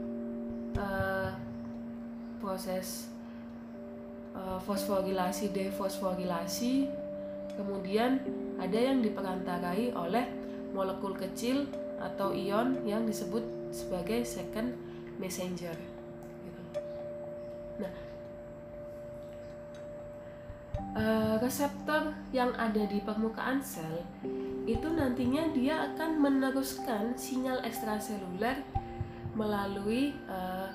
uh, 0.77 1.31
proses 2.41 3.09
uh, 4.35 4.59
fosforilasi 4.61 5.53
defosforilasi 5.53 7.03
Kemudian 7.53 8.17
ada 8.57 8.79
yang 8.79 9.05
diperantarai 9.05 9.93
oleh 9.93 10.25
molekul 10.73 11.13
kecil 11.13 11.69
atau 12.01 12.33
ion 12.33 12.81
yang 12.83 13.05
disebut 13.05 13.45
sebagai 13.69 14.25
second 14.25 14.73
messenger. 15.21 15.77
Gitu. 16.41 16.61
Nah, 17.77 17.93
uh, 20.97 21.35
reseptor 21.37 22.17
yang 22.33 22.49
ada 22.57 22.89
di 22.89 22.97
permukaan 23.05 23.61
sel 23.61 24.01
itu 24.65 24.89
nantinya 24.89 25.53
dia 25.53 25.93
akan 25.93 26.17
meneruskan 26.17 27.13
sinyal 27.13 27.61
ekstraseluler 27.61 28.65
melalui 29.33 30.13
uh, 30.29 30.69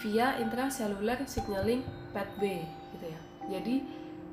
via 0.00 0.36
intracellular 0.40 1.20
signaling 1.24 1.80
pathway 2.12 2.64
gitu 2.96 3.06
ya. 3.08 3.20
Jadi 3.58 3.74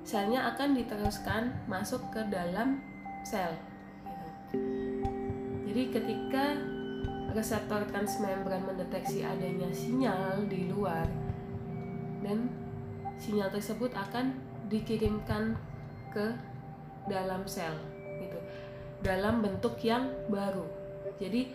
selnya 0.04 0.52
akan 0.52 0.76
diteruskan 0.76 1.56
masuk 1.72 2.04
ke 2.12 2.22
dalam 2.28 2.84
sel. 3.24 3.56
Gitu. 4.04 4.30
Jadi 5.72 5.84
ketika 5.96 6.46
reseptor 7.34 7.82
transmembran 7.90 8.62
mendeteksi 8.68 9.26
adanya 9.26 9.68
sinyal 9.74 10.46
di 10.46 10.70
luar 10.70 11.10
dan 12.22 12.46
sinyal 13.18 13.50
tersebut 13.50 13.90
akan 13.90 14.38
dikirimkan 14.70 15.58
ke 16.14 16.34
dalam 17.10 17.44
sel 17.50 17.74
gitu 18.22 18.40
dalam 19.04 19.44
bentuk 19.44 19.76
yang 19.84 20.08
baru 20.30 20.64
jadi 21.18 21.52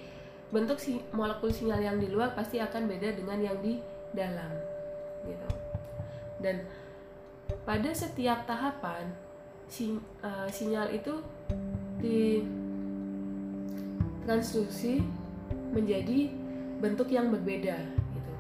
bentuk 0.48 0.80
si 0.80 1.04
molekul 1.12 1.52
sinyal 1.52 1.80
yang 1.80 1.96
di 2.00 2.08
luar 2.08 2.32
pasti 2.32 2.56
akan 2.56 2.88
beda 2.88 3.12
dengan 3.16 3.38
yang 3.40 3.58
di 3.60 3.76
dalam 4.16 4.48
gitu. 5.28 5.48
Dan 6.40 6.64
pada 7.68 7.90
setiap 7.92 8.48
tahapan 8.48 9.12
si, 9.68 10.00
uh, 10.24 10.48
sinyal 10.48 10.88
itu 10.96 11.20
di 12.00 12.40
transduksi 14.24 15.04
menjadi 15.72 16.32
bentuk 16.80 17.12
yang 17.12 17.28
berbeda 17.28 17.76
gitu. 18.16 18.32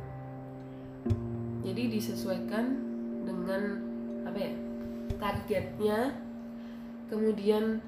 Jadi 1.68 1.82
disesuaikan 1.92 2.64
dengan 3.28 3.62
apa 4.24 4.38
ya 4.40 4.52
targetnya. 5.20 5.98
Kemudian 7.08 7.80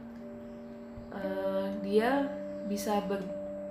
uh, 1.12 1.68
dia 1.84 2.24
bisa 2.68 3.04
ber, 3.04 3.20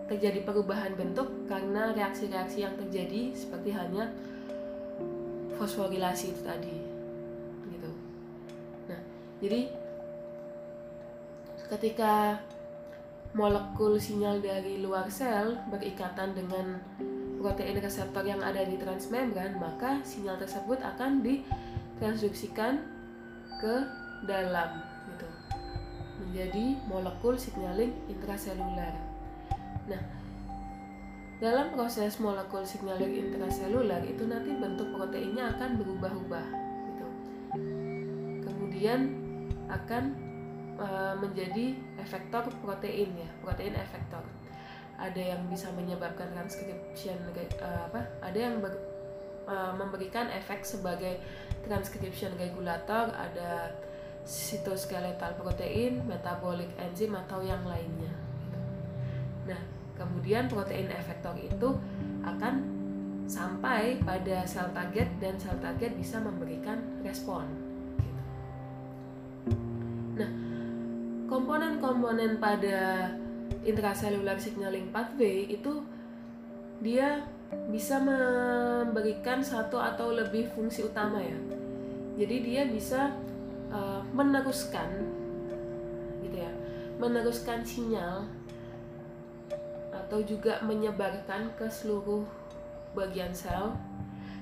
terjadi 0.10 0.42
perubahan 0.42 0.98
bentuk 0.98 1.46
karena 1.46 1.94
reaksi-reaksi 1.94 2.66
yang 2.66 2.74
terjadi 2.76 3.32
seperti 3.38 3.70
hanya 3.72 4.10
fosforilasi 5.56 6.34
itu 6.34 6.42
tadi 6.42 6.78
gitu 7.70 7.92
nah 8.90 9.02
jadi 9.40 9.70
ketika 11.70 12.42
molekul 13.38 14.02
sinyal 14.02 14.42
dari 14.42 14.82
luar 14.82 15.06
sel 15.14 15.62
berikatan 15.70 16.34
dengan 16.34 16.82
protein 17.40 17.80
reseptor 17.80 18.28
yang 18.28 18.44
ada 18.44 18.68
di 18.68 18.76
transmembran, 18.76 19.56
maka 19.58 20.04
sinyal 20.04 20.36
tersebut 20.36 20.82
akan 20.84 21.24
ditransduksikan 21.24 22.84
ke 23.64 23.76
dalam 24.28 24.84
gitu. 25.16 25.30
Menjadi 26.20 26.66
molekul 26.92 27.40
signaling 27.40 27.96
intraseluler. 28.12 29.09
Nah, 29.90 30.04
dalam 31.42 31.74
proses 31.74 32.22
molekul 32.22 32.62
signaling 32.62 33.34
intraseluler 33.34 34.06
itu 34.06 34.24
nanti 34.30 34.54
bentuk 34.54 34.94
proteinnya 34.94 35.56
akan 35.58 35.70
berubah-ubah 35.82 36.48
gitu. 36.94 37.08
Kemudian 38.46 39.00
akan 39.70 40.30
Eh, 40.80 41.16
menjadi 41.20 41.76
efektor 42.00 42.48
protein 42.64 43.12
ya 43.12 43.28
protein 43.44 43.76
efektor 43.76 44.24
ada 44.96 45.20
yang 45.20 45.44
bisa 45.52 45.68
menyebabkan 45.76 46.32
transcription 46.32 47.20
uh, 47.60 47.84
apa 47.92 48.08
ada 48.24 48.40
yang 48.40 48.64
ber, 48.64 48.80
uh, 49.44 49.76
memberikan 49.76 50.32
efek 50.32 50.64
sebagai 50.64 51.20
transcription 51.68 52.32
regulator 52.40 53.12
ada 53.12 53.76
sitoskeletal 54.24 55.36
protein 55.36 56.00
metabolic 56.08 56.72
enzim 56.80 57.12
atau 57.12 57.44
yang 57.44 57.68
lainnya 57.68 58.16
nah 59.52 59.60
kemudian 60.00 60.48
protein 60.48 60.88
efektor 60.88 61.36
itu 61.36 61.76
akan 62.24 62.64
sampai 63.30 64.02
pada 64.02 64.48
sel 64.48 64.72
target 64.74 65.06
dan 65.22 65.36
sel 65.38 65.60
target 65.62 65.94
bisa 65.94 66.18
memberikan 66.18 66.82
respon 67.06 67.46
gitu. 68.02 68.22
nah 70.18 70.30
komponen-komponen 71.30 72.42
pada 72.42 73.12
intracellular 73.62 74.42
signaling 74.42 74.90
pathway 74.90 75.46
itu 75.46 75.86
dia 76.82 77.22
bisa 77.70 78.02
memberikan 78.02 79.42
satu 79.42 79.78
atau 79.78 80.14
lebih 80.14 80.50
fungsi 80.54 80.86
utama 80.86 81.22
ya. 81.22 81.38
Jadi 82.20 82.36
dia 82.46 82.64
bisa 82.66 83.14
uh, 83.74 84.02
meneruskan 84.14 84.90
gitu 86.26 86.38
ya, 86.38 86.52
meneruskan 87.02 87.64
sinyal 87.66 88.28
atau 90.10 90.26
juga 90.26 90.58
menyebarkan 90.66 91.54
ke 91.54 91.70
seluruh 91.70 92.26
bagian 92.98 93.30
sel. 93.30 93.78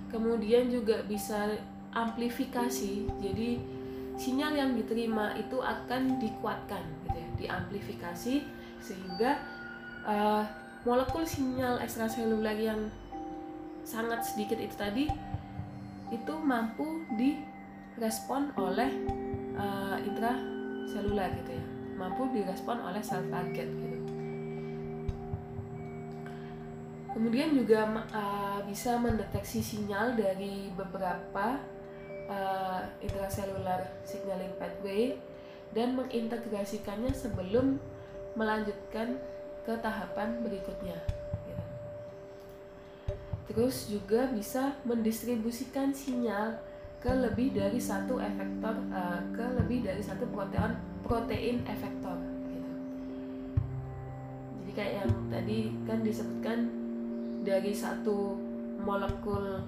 Kemudian 0.08 0.72
juga 0.72 1.04
bisa 1.04 1.60
amplifikasi. 1.92 3.04
Jadi 3.20 3.60
sinyal 4.16 4.56
yang 4.56 4.72
diterima 4.80 5.36
itu 5.36 5.60
akan 5.60 6.24
dikuatkan 6.24 6.82
gitu 7.06 7.18
ya 7.20 7.30
diamplifikasi 7.38 8.36
sehingga 8.82 9.44
uh, 10.08 10.48
molekul 10.88 11.28
sinyal 11.28 11.78
ekstraseluler 11.84 12.58
yang 12.58 12.82
sangat 13.86 14.26
sedikit 14.26 14.58
itu 14.58 14.76
tadi 14.80 15.06
itu 16.10 16.34
mampu 16.40 17.06
direspon 17.14 18.50
oleh 18.58 18.90
uh, 19.60 20.02
intraseluler 20.02 21.30
gitu 21.44 21.52
ya 21.60 21.66
mampu 21.98 22.26
direspon 22.34 22.82
oleh 22.82 23.02
sel 23.06 23.22
target 23.30 23.70
gitu 23.70 23.97
kemudian 27.18 27.50
juga 27.58 28.06
uh, 28.14 28.62
bisa 28.70 28.94
mendeteksi 29.02 29.58
sinyal 29.58 30.14
dari 30.14 30.70
beberapa 30.78 31.58
uh, 32.30 32.86
intracellular 33.02 33.90
signaling 34.06 34.54
pathway 34.62 35.18
dan 35.74 35.98
mengintegrasikannya 35.98 37.10
sebelum 37.10 37.82
melanjutkan 38.38 39.18
ke 39.66 39.74
tahapan 39.82 40.46
berikutnya. 40.46 40.94
Gitu. 41.50 41.66
Terus 43.50 43.90
juga 43.90 44.30
bisa 44.30 44.78
mendistribusikan 44.86 45.90
sinyal 45.90 46.62
ke 47.02 47.10
lebih 47.10 47.50
dari 47.50 47.82
satu 47.82 48.22
efektor, 48.22 48.78
uh, 48.94 49.26
ke 49.34 49.46
lebih 49.58 49.90
dari 49.90 50.06
satu 50.06 50.30
protein 50.30 50.78
protein 51.02 51.66
efektor. 51.66 52.22
Gitu. 52.46 52.72
Jadi 54.62 54.72
kayak 54.78 54.94
yang 55.02 55.12
tadi 55.34 55.60
kan 55.90 56.06
disebutkan 56.06 56.86
dari 57.48 57.72
satu 57.72 58.35
molekul 58.84 59.64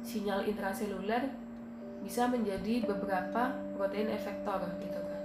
sinyal 0.00 0.48
intraseluler 0.48 1.28
bisa 2.00 2.24
menjadi 2.32 2.88
beberapa 2.88 3.60
protein 3.76 4.08
efektor 4.08 4.64
gitu 4.80 4.96
kan 5.04 5.20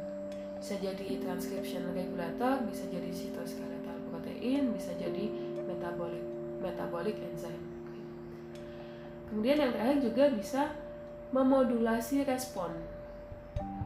bisa 0.59 0.75
jadi 0.75 1.23
transcription 1.23 1.87
regulator 1.95 2.59
bisa 2.67 2.83
jadi 2.91 3.07
sitoskeletal 3.15 4.11
protein 4.11 4.75
bisa 4.75 4.91
jadi 4.99 5.31
metabolic 5.63 6.23
metabolic 6.59 7.15
enzyme 7.23 7.63
kemudian 9.31 9.63
yang 9.63 9.71
terakhir 9.71 9.97
juga 10.03 10.23
bisa 10.35 10.75
memodulasi 11.31 12.27
respon 12.27 12.75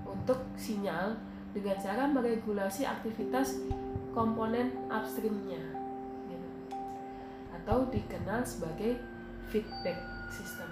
untuk 0.10 0.42
sinyal 0.58 1.14
dengan 1.54 1.78
cara 1.82 2.06
meregulasi 2.06 2.86
aktivitas 2.86 3.58
komponen 4.14 4.74
upstreamnya. 4.90 5.69
Atau 7.70 7.86
dikenal 7.94 8.42
sebagai 8.50 8.98
feedback 9.54 10.02
system. 10.34 10.66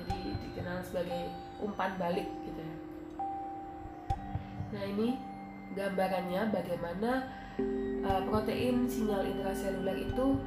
Jadi 0.00 0.32
dikenal 0.40 0.80
sebagai 0.80 1.28
umpan 1.60 2.00
balik 2.00 2.24
gitu 2.48 2.64
ya. 2.64 2.76
Nah 4.72 4.82
ini 4.88 5.20
gambarannya 5.76 6.48
bagaimana 6.48 7.28
uh, 8.08 8.24
protein 8.24 8.88
sinyal 8.88 9.20
intraseluler 9.20 10.00
itu 10.00 10.40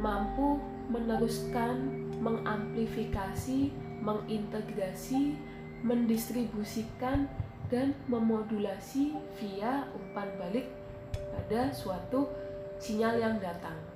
mampu 0.00 0.56
meneruskan 0.88 2.08
mengamplifikasi 2.16 3.68
mengintegrasi 4.00 5.36
mendistribusikan 5.84 7.28
dan 7.68 7.92
memodulasi 8.08 9.12
via 9.36 9.84
umpan 9.92 10.32
balik 10.40 10.72
pada 11.12 11.68
suatu 11.68 12.32
sinyal 12.80 13.20
yang 13.20 13.36
datang 13.36 13.91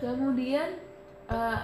Kemudian 0.00 0.80
uh, 1.28 1.60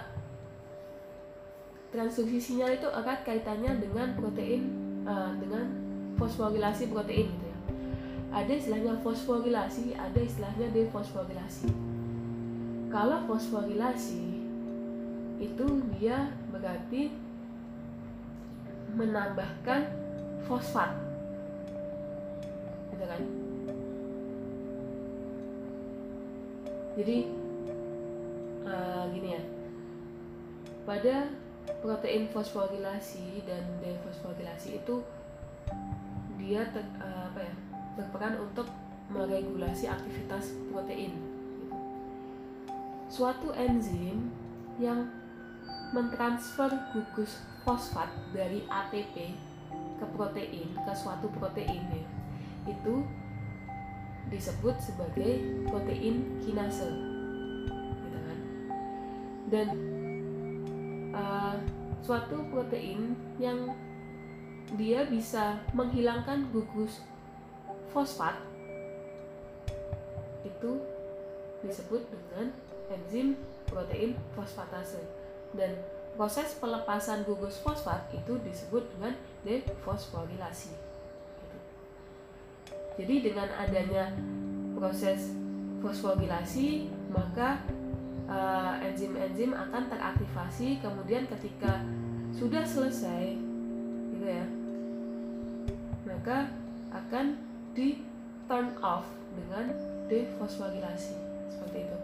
transduksi 1.88 2.36
sinyal 2.36 2.76
itu 2.76 2.84
erat 2.92 3.24
kaitannya 3.24 3.80
dengan 3.80 4.12
protein 4.12 4.68
uh, 5.08 5.32
dengan 5.40 5.64
fosforilasi 6.20 6.92
protein 6.92 7.32
gitu 7.32 7.46
ya. 7.48 7.58
Ada 8.36 8.52
istilahnya 8.52 9.00
fosforilasi, 9.00 9.96
ada 9.96 10.20
istilahnya 10.20 10.68
defosforilasi. 10.76 11.72
Kalau 12.92 13.24
fosforilasi 13.24 14.24
itu 15.40 15.66
dia 15.96 16.28
berarti 16.52 17.12
menambahkan 18.92 19.80
fosfat. 20.44 20.92
Gitu 22.92 23.04
kan? 23.04 23.22
Jadi 26.96 27.16
uh, 28.66 29.06
gini 29.14 29.38
ya 29.38 29.42
pada 30.86 31.30
protein 31.82 32.30
fosforilasi 32.30 33.42
dan 33.42 33.62
defosforilasi 33.82 34.82
itu 34.82 35.02
dia 36.38 36.62
te, 36.70 36.78
uh, 37.02 37.26
apa 37.32 37.40
ya 37.42 37.54
berperan 37.98 38.38
untuk 38.38 38.68
meregulasi 39.10 39.90
aktivitas 39.90 40.54
protein. 40.70 41.14
Gitu. 41.14 41.76
Suatu 43.10 43.50
enzim 43.54 44.30
yang 44.78 45.10
mentransfer 45.90 46.70
gugus 46.92 47.40
fosfat 47.64 48.10
dari 48.30 48.62
ATP 48.66 49.34
ke 49.96 50.06
protein 50.14 50.70
ke 50.76 50.92
suatu 50.92 51.26
protein 51.34 51.82
ya, 51.90 52.04
itu 52.68 52.94
disebut 54.28 54.74
sebagai 54.82 55.64
protein 55.70 56.42
kinase 56.42 57.15
dan 59.46 59.68
uh, 61.14 61.56
suatu 62.02 62.46
protein 62.50 63.14
yang 63.38 63.74
dia 64.74 65.06
bisa 65.06 65.62
menghilangkan 65.70 66.50
gugus 66.50 67.02
fosfat 67.94 68.34
itu 70.42 70.82
disebut 71.62 72.02
dengan 72.10 72.50
enzim 72.90 73.38
protein 73.66 74.14
fosfatase. 74.34 75.02
Dan 75.54 75.78
proses 76.18 76.58
pelepasan 76.58 77.22
gugus 77.26 77.58
fosfat 77.62 78.10
itu 78.10 78.38
disebut 78.42 78.82
dengan 78.94 79.14
defosforilasi 79.46 80.86
jadi 82.96 83.14
dengan 83.20 83.48
adanya 83.60 84.08
proses 84.72 85.36
fosforilasi 85.84 86.88
maka 87.12 87.60
enzim-enzim 88.82 89.54
uh, 89.54 89.62
akan 89.68 89.86
teraktivasi 89.86 90.82
kemudian 90.82 91.30
ketika 91.30 91.82
sudah 92.34 92.66
selesai 92.66 93.38
gitu 94.12 94.26
ya 94.26 94.46
maka 96.06 96.50
akan 96.90 97.38
di 97.74 98.02
turn 98.50 98.74
off 98.82 99.06
dengan 99.34 99.74
defosforilasi 100.06 101.14
seperti 101.50 101.78
itu. 101.86 101.98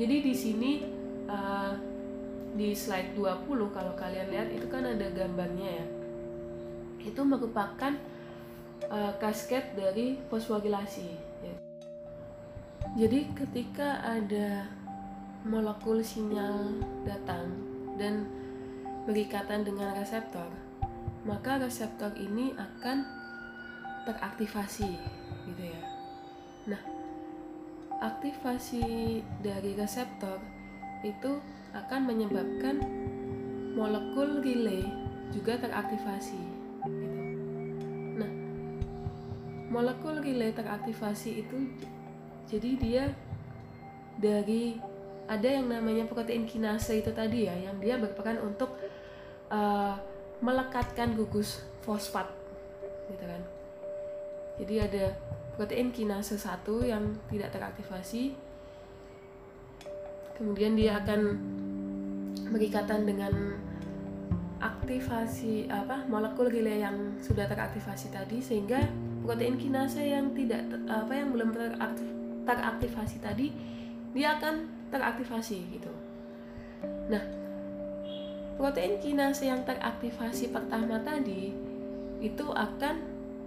Jadi 0.00 0.16
di 0.24 0.34
sini 0.34 0.72
uh, 1.28 1.76
di 2.56 2.72
slide 2.72 3.14
20 3.14 3.48
kalau 3.76 3.92
kalian 3.94 4.32
lihat 4.32 4.48
itu 4.50 4.66
kan 4.66 4.88
ada 4.88 5.08
gambarnya 5.12 5.84
ya. 5.84 5.86
Itu 7.00 7.24
merupakan 7.24 7.96
uh, 8.88 9.12
kasket 9.20 9.76
dari 9.76 10.16
fosforilasi 10.32 11.08
ya. 11.44 11.54
jadi 12.96 13.28
ketika 13.36 14.00
ada 14.00 14.66
molekul 15.44 16.04
sinyal 16.04 16.76
datang 17.08 17.48
dan 17.96 18.28
berikatan 19.08 19.64
dengan 19.64 19.96
reseptor 19.96 20.48
maka 21.24 21.60
reseptor 21.60 22.12
ini 22.16 22.52
akan 22.56 23.04
teraktivasi 24.04 24.96
gitu 25.48 25.62
ya 25.64 25.82
nah 26.68 26.82
aktivasi 28.00 29.20
dari 29.40 29.76
reseptor 29.76 30.40
itu 31.04 31.40
akan 31.72 32.00
menyebabkan 32.08 32.80
molekul 33.76 34.44
relay 34.44 34.84
juga 35.32 35.56
teraktivasi 35.56 36.40
gitu. 36.84 37.08
nah 38.20 38.32
molekul 39.72 40.20
relay 40.20 40.52
teraktivasi 40.52 41.44
itu 41.44 41.58
jadi 42.48 42.70
dia 42.76 43.04
dari 44.20 44.89
ada 45.30 45.46
yang 45.46 45.70
namanya 45.70 46.10
protein 46.10 46.42
kinase 46.42 46.98
itu 46.98 47.14
tadi 47.14 47.46
ya 47.46 47.54
yang 47.54 47.78
dia 47.78 47.94
berperan 48.02 48.42
untuk 48.42 48.74
uh, 49.46 49.94
melekatkan 50.42 51.14
gugus 51.14 51.62
fosfat 51.86 52.26
gitu 53.06 53.22
kan. 53.22 53.42
Jadi 54.58 54.74
ada 54.82 55.04
protein 55.54 55.94
kinase 55.94 56.34
satu 56.34 56.82
yang 56.82 57.14
tidak 57.30 57.54
teraktivasi. 57.54 58.34
Kemudian 60.34 60.74
dia 60.74 60.98
akan 60.98 61.20
berikatan 62.50 63.06
dengan 63.06 63.54
aktivasi 64.60 65.70
apa 65.70 66.04
molekul 66.10 66.50
relay 66.50 66.82
yang 66.82 67.16
sudah 67.22 67.46
teraktivasi 67.46 68.10
tadi 68.10 68.42
sehingga 68.42 68.82
protein 69.22 69.56
kinase 69.56 70.02
yang 70.04 70.34
tidak 70.34 70.66
apa 70.90 71.12
yang 71.14 71.30
belum 71.32 71.54
teraktivasi 72.44 73.22
tadi 73.22 73.54
dia 74.10 74.36
akan 74.36 74.79
teraktivasi 74.90 75.58
gitu. 75.78 75.92
Nah, 77.10 77.22
protein 78.60 79.00
kinase 79.00 79.48
yang 79.48 79.64
teraktivasi 79.64 80.52
pertama 80.52 81.00
tadi 81.00 81.54
itu 82.20 82.46
akan 82.52 83.00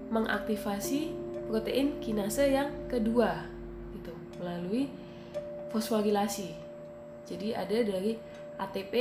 mengaktifasi 0.09 1.13
protein 1.47 2.01
kinase 2.01 2.49
yang 2.49 2.69
kedua 2.89 3.45
gitu 3.93 4.13
melalui 4.41 4.89
fosforilasi. 5.69 6.55
Jadi 7.23 7.55
ada 7.55 7.77
dari 7.85 8.17
ATP 8.57 8.93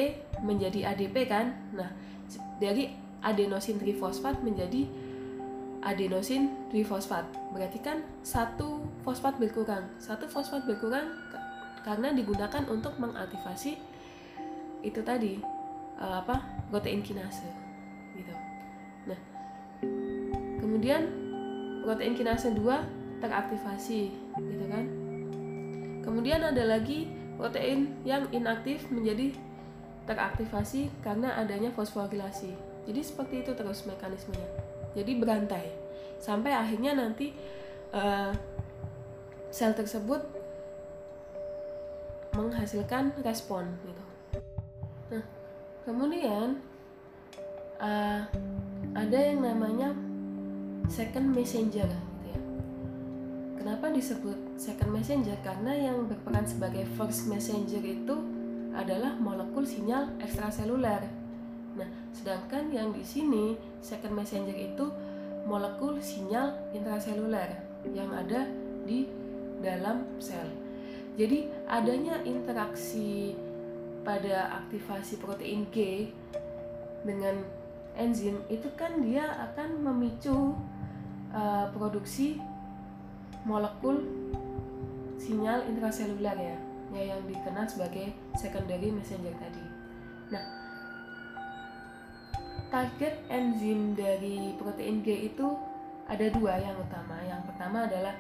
menjadi 0.45 0.95
ADP 0.95 1.17
kan. 1.29 1.53
Nah, 1.75 1.91
dari 2.61 2.93
adenosin 3.23 3.79
trifosfat 3.79 4.41
menjadi 4.41 4.89
adenosin 5.83 6.71
trifosfat. 6.71 7.27
Berarti 7.51 7.79
kan 7.83 8.07
satu 8.23 8.87
fosfat 9.03 9.37
berkurang. 9.37 9.91
Satu 9.99 10.31
fosfat 10.31 10.65
berkurang 10.65 11.11
karena 11.83 12.15
digunakan 12.15 12.62
untuk 12.70 12.94
mengaktifasi 12.99 13.78
itu 14.83 15.01
tadi 15.02 15.39
uh, 15.99 16.23
apa 16.23 16.43
protein 16.70 17.02
kinase 17.02 17.47
gitu. 18.19 18.35
Nah, 19.07 19.20
kemudian 20.59 21.07
protein 21.83 22.15
kinase 22.15 22.55
2 22.55 23.23
teraktivasi 23.23 24.01
gitu 24.39 24.65
kan. 24.67 24.85
Kemudian 26.02 26.43
ada 26.43 26.67
lagi 26.67 27.07
protein 27.39 27.94
yang 28.02 28.27
inaktif 28.35 28.91
menjadi 28.91 29.35
teraktivasi 30.07 30.91
karena 31.07 31.39
adanya 31.39 31.70
fosforilasi. 31.70 32.51
Jadi 32.91 33.01
seperti 33.07 33.35
itu 33.47 33.55
terus 33.55 33.86
mekanismenya. 33.86 34.51
Jadi 34.99 35.12
berantai 35.15 35.67
sampai 36.19 36.55
akhirnya 36.55 36.99
nanti 36.99 37.35
uh, 37.94 38.35
sel 39.51 39.75
tersebut 39.75 40.42
menghasilkan 42.33 43.12
respon 43.20 43.69
gitu. 43.85 44.05
Nah, 45.12 45.25
kemudian 45.85 46.61
uh, 47.81 48.25
ada 48.93 49.19
yang 49.19 49.44
namanya 49.44 49.93
second 50.89 51.33
messenger 51.33 51.89
gitu 51.89 52.27
ya. 52.33 52.41
Kenapa 53.61 53.93
disebut 53.93 54.57
second 54.57 54.91
messenger? 54.93 55.36
Karena 55.44 55.73
yang 55.73 56.09
berperan 56.09 56.44
sebagai 56.49 56.89
first 56.97 57.28
messenger 57.28 57.81
itu 57.85 58.17
adalah 58.73 59.17
molekul 59.20 59.62
sinyal 59.69 60.17
ekstraseluler. 60.20 61.05
Nah, 61.77 61.89
sedangkan 62.12 62.73
yang 62.73 62.93
di 62.93 63.05
sini 63.05 63.57
second 63.85 64.17
messenger 64.17 64.57
itu 64.57 64.89
molekul 65.44 65.99
sinyal 65.99 66.55
intraseluler 66.73 67.59
yang 67.93 68.09
ada 68.15 68.47
di 68.86 69.11
dalam 69.61 70.07
sel. 70.23 70.61
Jadi 71.12 71.44
adanya 71.68 72.24
interaksi 72.24 73.36
pada 74.02 74.65
aktivasi 74.65 75.20
protein 75.20 75.68
G 75.68 76.08
dengan 77.05 77.44
enzim 77.94 78.41
itu 78.49 78.73
kan 78.74 79.05
dia 79.05 79.28
akan 79.52 79.84
memicu 79.84 80.57
uh, 81.36 81.68
produksi 81.76 82.41
molekul 83.44 84.00
sinyal 85.20 85.68
intraseluler 85.68 86.34
ya, 86.34 86.57
ya 86.97 87.02
yang 87.15 87.20
dikenal 87.28 87.68
sebagai 87.68 88.16
secondary 88.41 88.89
messenger 88.89 89.36
tadi. 89.36 89.65
Nah, 90.32 90.44
target 92.73 93.20
enzim 93.28 93.92
dari 93.92 94.57
protein 94.57 95.05
G 95.05 95.28
itu 95.28 95.47
ada 96.08 96.26
dua 96.32 96.57
yang 96.57 96.74
utama. 96.81 97.20
Yang 97.23 97.42
pertama 97.52 97.84
adalah 97.84 98.15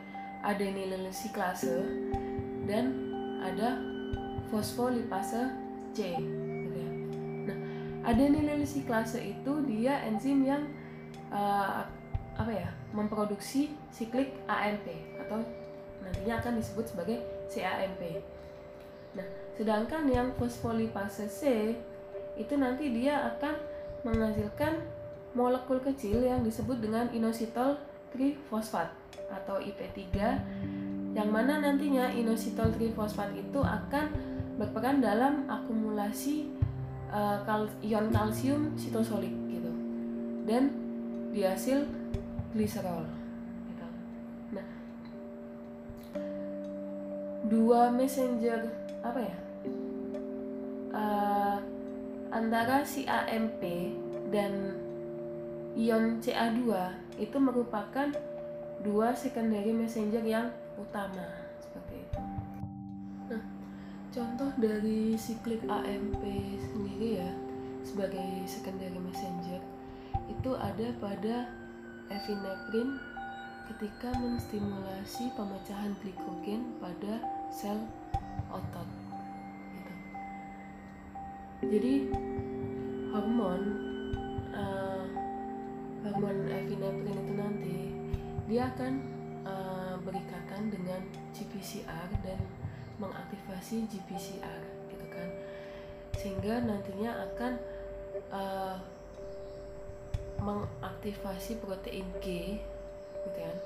adenylsiklase 0.44 1.88
dan 2.68 2.94
ada 3.42 3.80
fosfolipase 4.52 5.50
C 5.92 6.14
gitu 6.16 6.76
ya. 6.78 6.90
Nah, 7.48 7.58
adenylsiklase 8.06 9.20
itu 9.34 9.52
dia 9.66 10.04
enzim 10.06 10.44
yang 10.46 10.68
uh, 11.32 11.84
apa 12.32 12.52
ya 12.52 12.68
memproduksi 12.96 13.72
siklik 13.92 14.32
AMP 14.48 14.88
atau 15.20 15.44
nantinya 16.00 16.40
akan 16.40 16.52
disebut 16.60 16.84
sebagai 16.92 17.18
CAMP. 17.52 18.02
Nah, 19.16 19.26
sedangkan 19.56 20.08
yang 20.08 20.32
fosfolipase 20.40 21.28
C 21.28 21.72
itu 22.36 22.54
nanti 22.56 22.88
dia 22.92 23.28
akan 23.36 23.54
menghasilkan 24.08 24.80
molekul 25.32 25.80
kecil 25.80 26.24
yang 26.24 26.40
disebut 26.44 26.80
dengan 26.80 27.08
inositol 27.12 27.76
trifosfat 28.12 28.92
atau 29.32 29.60
IP3 29.60 30.12
yang 31.12 31.28
mana 31.28 31.60
nantinya 31.60 32.08
inositol 32.08 32.72
trifosfat 32.72 33.36
itu 33.36 33.60
akan 33.60 34.08
berperan 34.56 35.04
dalam 35.04 35.44
akumulasi 35.44 36.48
uh, 37.12 37.44
kal 37.44 37.68
ion 37.84 38.08
kalsium 38.08 38.72
sitosolik 38.80 39.32
gitu 39.52 39.72
dan 40.48 40.72
dihasil 41.32 41.84
gliserol 42.56 43.04
gitu. 43.68 43.86
nah 44.56 44.66
dua 47.48 47.92
messenger 47.92 48.72
apa 49.04 49.20
ya 49.20 49.36
uh, 50.96 51.56
antara 52.32 52.80
si 52.88 53.04
AMP 53.04 53.60
dan 54.32 54.80
ion 55.76 56.20
CA2 56.24 56.64
itu 57.20 57.36
merupakan 57.36 58.08
dua 58.80 59.12
secondary 59.12 59.72
messenger 59.72 60.24
yang 60.24 60.48
utama 60.78 61.26
seperti 61.60 61.94
itu. 62.04 62.20
Nah, 63.32 63.42
contoh 64.12 64.50
dari 64.60 65.16
siklik 65.16 65.62
AMP 65.68 66.22
sendiri 66.72 67.24
ya 67.24 67.30
sebagai 67.82 68.46
secondary 68.46 68.98
messenger 68.98 69.60
itu 70.30 70.50
ada 70.56 70.94
pada 71.02 71.50
epinefrin 72.12 73.00
ketika 73.72 74.12
menstimulasi 74.20 75.32
pemecahan 75.38 75.96
glikogen 76.02 76.76
pada 76.82 77.22
sel 77.48 77.78
otot. 78.52 78.88
Gitu. 79.72 79.94
Jadi 81.72 81.94
hormon 83.12 83.62
uh, 84.52 85.04
hormon 86.04 86.36
epinefrin 86.48 87.16
itu 87.16 87.32
nanti 87.32 87.78
dia 88.50 88.68
akan 88.76 88.92
uh, 89.46 89.91
berikatan 90.02 90.70
dengan 90.70 91.00
GPCR 91.34 92.10
dan 92.22 92.38
mengaktifasi 92.98 93.86
GPCR 93.88 94.62
gitu 94.90 95.06
kan. 95.10 95.28
Sehingga 96.18 96.54
nantinya 96.62 97.10
akan 97.32 97.52
uh, 98.30 98.76
mengaktifasi 100.42 101.62
protein 101.62 102.06
G 102.18 102.58
gitu 103.14 103.30
kan 103.38 103.56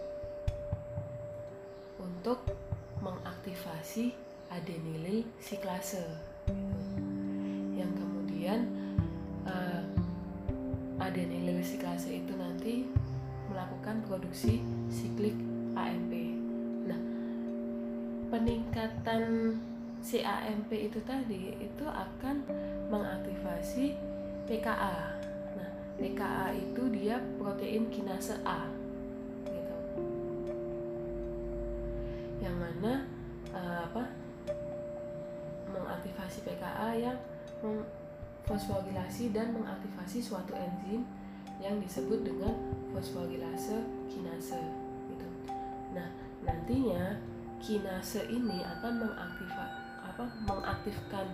untuk 1.96 2.44
mengaktifasi 3.00 4.12
adenilil 4.52 5.24
siklase. 5.40 6.04
Yang 7.76 7.92
kemudian 7.96 8.60
uh, 9.48 9.82
adenilil 11.00 11.60
siklase 11.64 12.20
itu 12.20 12.32
nanti 12.36 12.88
melakukan 13.48 14.04
produksi 14.04 14.60
peningkatan 18.76 19.56
si 20.04 20.20
AMP 20.20 20.68
itu 20.68 21.00
tadi 21.08 21.56
itu 21.56 21.84
akan 21.88 22.44
mengaktifasi 22.92 23.96
PKA. 24.44 25.16
Nah, 25.56 25.70
PKA 25.96 26.52
itu 26.52 26.84
dia 26.92 27.16
protein 27.40 27.88
kinase 27.88 28.36
A. 28.44 28.68
Gitu. 29.48 29.76
Yang 32.44 32.56
mana 32.60 32.92
uh, 33.56 33.88
apa? 33.88 34.04
mengaktifasi 35.72 36.44
PKA 36.44 37.00
yang 37.00 37.16
fosforilasi 38.44 39.32
dan 39.32 39.56
mengaktifasi 39.56 40.20
suatu 40.20 40.52
enzim 40.52 41.00
yang 41.64 41.80
disebut 41.80 42.28
dengan 42.28 42.52
fosforilase 42.92 43.88
kinase 44.12 44.60
gitu. 45.08 45.28
Nah, 45.96 46.12
nantinya 46.44 47.16
kinase 47.62 48.28
ini 48.28 48.62
akan 48.62 49.04
mengaktifkan 49.04 49.68
apa? 50.06 50.24
mengaktifkan 50.48 51.26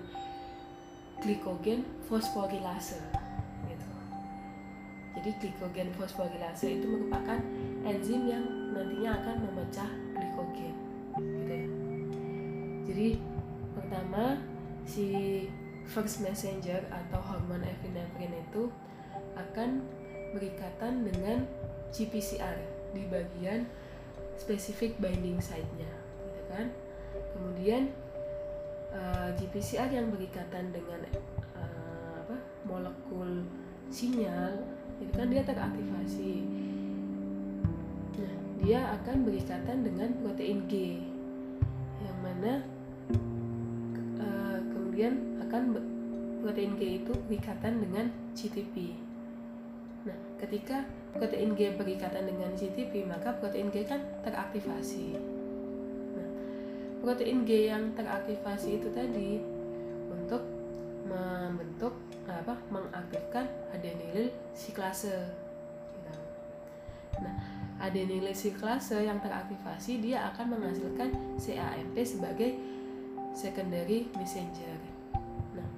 glikogen 1.23 1.86
fosforilase 2.10 2.99
gitu. 3.70 3.89
Jadi 5.15 5.31
glikogen 5.39 5.89
fosforilase 5.94 6.83
itu 6.83 6.86
merupakan 6.91 7.39
enzim 7.86 8.26
yang 8.26 8.42
nantinya 8.75 9.23
akan 9.23 9.36
memecah 9.47 9.91
glikogen 10.18 10.75
gitu 11.15 11.52
ya. 11.52 11.68
Jadi 12.91 13.09
pertama 13.78 14.42
si 14.83 15.07
first 15.86 16.23
messenger 16.25 16.83
atau 16.91 17.20
hormon 17.23 17.62
epinefrin 17.62 18.34
itu 18.34 18.70
akan 19.39 19.84
berikatan 20.33 21.05
dengan 21.07 21.44
GPCR 21.92 22.57
di 22.97 23.05
bagian 23.09 23.68
spesifik 24.41 24.97
binding 24.97 25.39
site-nya, 25.39 25.92
kan? 26.52 26.68
Kemudian 27.32 27.89
uh, 28.92 29.28
eh, 29.28 29.40
GPCR 29.40 29.89
yang 29.89 30.12
berikatan 30.12 30.70
dengan 30.70 31.00
uh, 31.56 32.20
apa? 32.22 32.36
molekul 32.68 33.44
sinyal, 33.89 34.62
itu 35.00 35.12
kan 35.12 35.28
dia 35.28 35.42
teraktivasi. 35.44 36.34
Nah, 38.20 38.34
dia 38.62 38.81
akan 39.00 39.16
berikatan 39.26 39.78
dengan 39.84 40.08
protein 40.20 40.64
G, 40.68 41.02
yang 42.00 42.18
mana 42.22 42.62
uh, 44.20 44.58
kemudian 44.72 45.40
akan 45.48 45.62
protein 46.40 46.72
G 46.78 47.05
itu 47.05 47.12
berikatan 47.28 47.82
dengan 47.82 48.06
GTP. 48.32 48.97
Nah, 50.02 50.18
ketika 50.40 50.82
protein 51.14 51.55
G 51.55 51.76
berikatan 51.76 52.24
dengan 52.26 52.50
GTP, 52.56 53.05
maka 53.05 53.36
protein 53.36 53.68
G 53.68 53.84
kan 53.84 54.00
teraktivasi. 54.24 55.32
Protein 57.02 57.42
G 57.42 57.66
yang 57.66 57.90
teraktivasi 57.98 58.78
itu 58.78 58.86
tadi 58.94 59.42
untuk 60.06 60.39
membentuk 61.02 61.98
apa 62.31 62.55
mengaktifkan 62.70 63.50
adenilil 63.74 64.31
siklase. 64.55 65.34
Nah, 67.18 67.36
adenilil 67.82 68.31
siklase 68.31 69.02
yang 69.02 69.18
teraktivasi 69.18 69.98
dia 69.98 70.31
akan 70.31 70.55
menghasilkan 70.55 71.10
CAMP 71.42 71.97
sebagai 72.06 72.55
secondary 73.34 74.06
messenger. 74.14 74.78
Nah, 75.58 75.68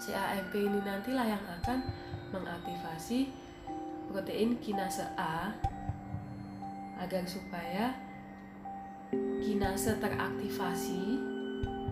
CAMP 0.00 0.52
ini 0.56 0.80
nantilah 0.80 1.28
yang 1.28 1.44
akan 1.60 1.84
mengaktifasi 2.32 3.28
protein 4.08 4.56
kinase 4.64 5.04
A 5.20 5.52
agar 6.96 7.28
supaya 7.28 7.92
kinase 9.42 9.98
teraktivasi 10.00 11.04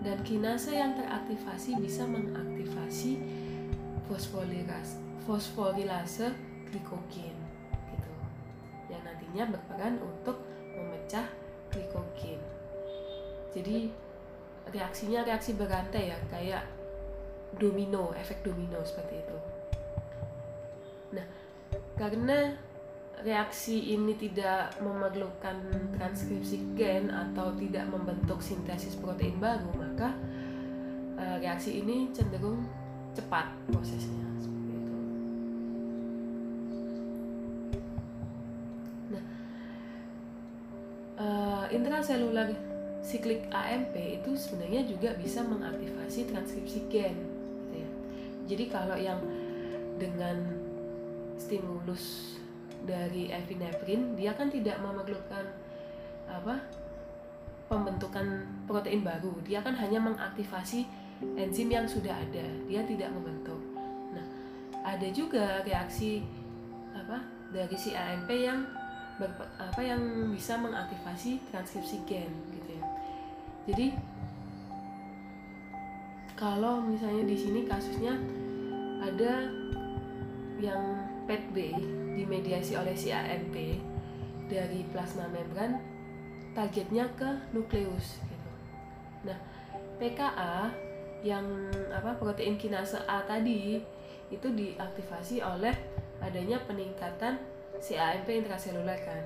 dan 0.01 0.17
kinase 0.25 0.73
yang 0.73 0.97
teraktivasi 0.97 1.77
bisa 1.77 2.03
mengaktifasi 2.09 3.21
fosforilase 4.09 4.97
fosforilase 5.23 6.33
glikogen 6.67 7.37
gitu. 7.93 8.11
Yang 8.89 9.01
nantinya 9.05 9.43
berperan 9.53 9.95
untuk 10.01 10.41
memecah 10.73 11.27
glikogen. 11.69 12.41
Jadi 13.53 13.93
reaksinya 14.71 15.21
reaksi 15.27 15.53
berantai 15.53 16.15
ya 16.15 16.17
kayak 16.31 16.63
domino 17.59 18.15
efek 18.15 18.41
domino 18.41 18.79
seperti 18.81 19.21
itu. 19.21 19.37
Nah 21.13 21.25
karena 21.99 22.55
reaksi 23.21 23.93
ini 23.93 24.17
tidak 24.17 24.75
memerlukan 24.81 25.57
transkripsi 25.95 26.73
gen 26.73 27.09
atau 27.09 27.53
tidak 27.57 27.85
membentuk 27.89 28.41
sintesis 28.41 28.97
protein 28.97 29.37
baru 29.37 29.69
maka 29.77 30.13
uh, 31.17 31.37
reaksi 31.37 31.81
ini 31.81 32.09
cenderung 32.11 32.65
cepat 33.11 33.51
prosesnya 33.67 34.25
seperti 34.39 34.71
itu. 34.73 34.93
Nah 39.13 39.23
uh, 41.21 41.65
intraselular 41.69 42.49
siklik 43.01 43.45
AMP 43.49 43.97
itu 44.21 44.33
sebenarnya 44.37 44.85
juga 44.85 45.13
bisa 45.17 45.41
mengaktifasi 45.41 46.29
transkripsi 46.29 46.79
gen 46.89 47.31
jadi 48.51 48.67
kalau 48.67 48.99
yang 48.99 49.23
dengan 49.95 50.43
stimulus 51.39 52.35
dari 52.81 53.29
epinefrin 53.29 54.17
dia 54.17 54.33
kan 54.33 54.49
tidak 54.49 54.81
memerlukan 54.81 55.45
apa 56.25 56.61
pembentukan 57.71 58.43
protein 58.67 59.05
baru. 59.05 59.31
Dia 59.47 59.63
kan 59.63 59.77
hanya 59.79 60.03
mengaktifasi 60.03 60.83
enzim 61.39 61.71
yang 61.71 61.87
sudah 61.87 62.11
ada. 62.11 62.45
Dia 62.67 62.83
tidak 62.83 63.13
membentuk. 63.15 63.59
Nah 64.11 64.25
ada 64.83 65.07
juga 65.13 65.63
reaksi 65.63 66.25
apa 66.91 67.23
dari 67.55 67.75
si 67.79 67.95
AMP 67.95 68.29
yang 68.31 68.65
apa 69.61 69.81
yang 69.85 70.01
bisa 70.33 70.57
mengaktifasi 70.57 71.37
transkripsi 71.53 71.97
gen 72.09 72.31
gitu 72.57 72.69
ya. 72.75 72.83
Jadi 73.69 73.87
kalau 76.33 76.81
misalnya 76.81 77.29
di 77.29 77.37
sini 77.37 77.69
kasusnya 77.69 78.17
ada 78.97 79.45
yang 80.57 81.05
PET-B 81.29 81.57
dimediasi 82.15 82.75
oleh 82.75 82.95
si 82.95 83.09
AMP 83.13 83.55
dari 84.51 84.83
plasma 84.91 85.31
membran 85.31 85.79
targetnya 86.51 87.07
ke 87.15 87.29
nukleus 87.55 88.19
gitu. 88.19 88.51
Nah, 89.31 89.39
PKA 89.95 90.71
yang 91.23 91.45
apa 91.93 92.17
protein 92.17 92.57
kinase 92.57 92.99
A 93.07 93.23
tadi 93.23 93.79
itu 94.31 94.47
diaktifasi 94.47 95.39
oleh 95.39 95.71
adanya 96.19 96.59
peningkatan 96.67 97.39
si 97.79 97.95
AMP 97.95 98.27
intraseluler 98.27 98.99
kan. 98.99 99.23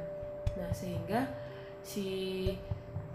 Nah, 0.56 0.70
sehingga 0.70 1.26
si 1.82 2.52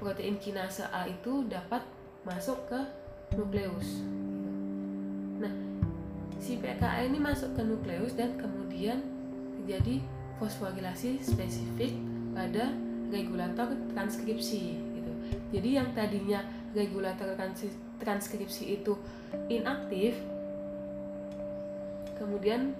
protein 0.03 0.41
kinase 0.43 0.83
A 0.91 1.07
itu 1.07 1.47
dapat 1.47 1.87
masuk 2.27 2.59
ke 2.67 2.81
nukleus. 3.39 4.03
Nah, 5.39 5.55
si 6.43 6.59
PKA 6.59 7.07
ini 7.07 7.23
masuk 7.23 7.55
ke 7.55 7.63
nukleus 7.63 8.19
dan 8.19 8.35
kemudian 8.35 9.20
terjadi 9.71 10.03
fosforilasi 10.43 11.23
spesifik 11.23 11.95
pada 12.35 12.75
regulator 13.07 13.71
transkripsi 13.95 14.75
gitu. 14.99 15.13
Jadi 15.55 15.79
yang 15.79 15.95
tadinya 15.95 16.43
regulator 16.75 17.39
transkripsi 18.03 18.83
itu 18.83 18.99
inaktif 19.47 20.19
kemudian 22.19 22.75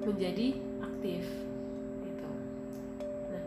menjadi 0.00 0.56
aktif 0.80 1.28
gitu. 2.08 2.30
Nah, 3.28 3.44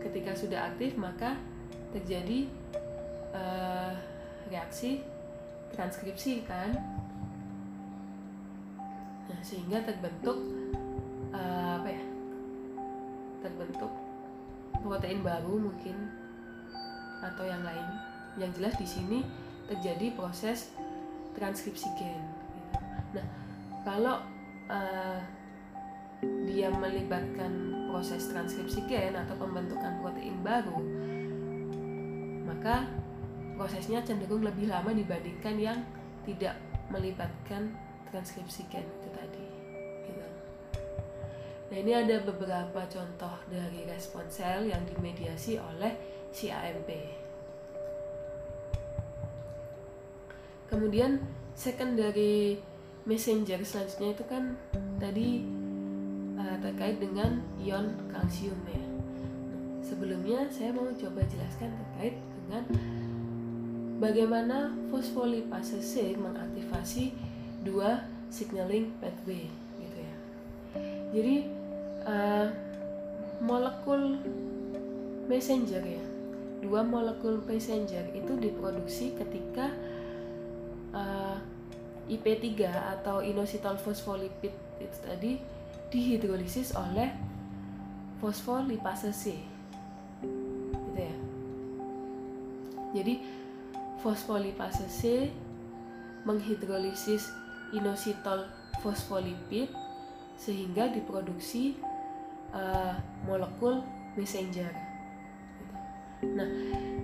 ketika 0.00 0.32
sudah 0.32 0.72
aktif 0.72 0.96
maka 0.96 1.36
terjadi 1.92 2.48
uh, 3.36 3.92
reaksi 4.48 5.04
transkripsi 5.76 6.48
kan 6.48 6.72
nah 9.28 9.40
sehingga 9.44 9.84
terbentuk 9.84 10.61
uh, 11.32 11.80
apa 11.80 11.88
ya 11.90 12.02
terbentuk 13.42 13.92
protein 14.80 15.20
baru 15.20 15.58
mungkin 15.58 15.96
atau 17.22 17.44
yang 17.46 17.62
lain 17.62 17.86
yang 18.40 18.50
jelas 18.56 18.74
di 18.78 18.86
sini 18.88 19.18
terjadi 19.70 20.14
proses 20.16 20.72
transkripsi 21.36 21.88
gen 21.96 22.22
gitu. 22.56 22.78
nah 23.18 23.26
kalau 23.82 24.16
uh, 24.68 25.20
dia 26.46 26.70
melibatkan 26.70 27.50
proses 27.90 28.30
transkripsi 28.30 28.86
gen 28.86 29.14
atau 29.14 29.34
pembentukan 29.38 29.98
protein 30.02 30.38
baru 30.42 30.78
maka 32.46 32.86
prosesnya 33.58 34.02
cenderung 34.02 34.42
lebih 34.42 34.70
lama 34.70 34.90
dibandingkan 34.94 35.56
yang 35.58 35.78
tidak 36.22 36.54
melibatkan 36.90 37.74
transkripsi 38.10 38.66
gen. 38.70 38.86
Nah 41.72 41.80
ini 41.80 41.96
ada 41.96 42.20
beberapa 42.20 42.84
contoh 42.84 43.32
dari 43.48 43.88
respon 43.88 44.28
sel 44.28 44.68
yang 44.68 44.84
dimediasi 44.84 45.56
oleh 45.56 45.96
si 46.28 46.52
AMP. 46.52 46.92
Kemudian 50.68 51.16
secondary 51.56 52.60
messenger 53.08 53.64
selanjutnya 53.64 54.12
itu 54.12 54.24
kan 54.28 54.52
tadi 55.00 55.48
uh, 56.36 56.60
terkait 56.60 57.00
dengan 57.00 57.40
ion 57.56 57.88
kalsium 58.12 58.60
ya. 58.68 58.84
sebelumnya 59.80 60.48
saya 60.52 60.76
mau 60.76 60.88
coba 60.92 61.20
jelaskan 61.28 61.72
terkait 61.72 62.16
dengan 62.20 62.64
bagaimana 63.96 64.72
fosfolipase 64.92 65.80
C 65.80 66.16
mengaktifasi 66.20 67.16
dua 67.64 68.04
signaling 68.28 68.92
pathway 69.00 69.48
gitu 69.80 69.98
ya. 70.00 70.14
Jadi 71.12 71.61
uh, 72.06 72.46
molekul 73.42 74.18
messenger 75.26 75.82
ya, 75.82 76.04
dua 76.62 76.86
molekul 76.86 77.42
messenger 77.46 78.06
itu 78.14 78.38
diproduksi 78.38 79.14
ketika 79.18 79.70
uh, 80.94 81.38
eh, 82.08 82.16
IP3 82.18 82.66
atau 82.98 83.22
inositol 83.22 83.78
fosfolipid 83.78 84.54
itu 84.78 84.98
tadi 85.02 85.32
dihidrolisis 85.90 86.74
oleh 86.74 87.10
fosfolipase 88.22 89.10
C. 89.10 89.38
Gitu 90.22 90.98
ya. 90.98 91.16
Jadi 92.94 93.14
fosfolipase 94.02 94.86
C 94.86 95.30
menghidrolisis 96.22 97.30
inositol 97.74 98.46
fosfolipid 98.82 99.70
sehingga 100.38 100.90
diproduksi 100.90 101.78
uh, 102.52 102.94
molekul 103.26 103.82
messenger. 104.14 104.70
Nah, 106.22 106.46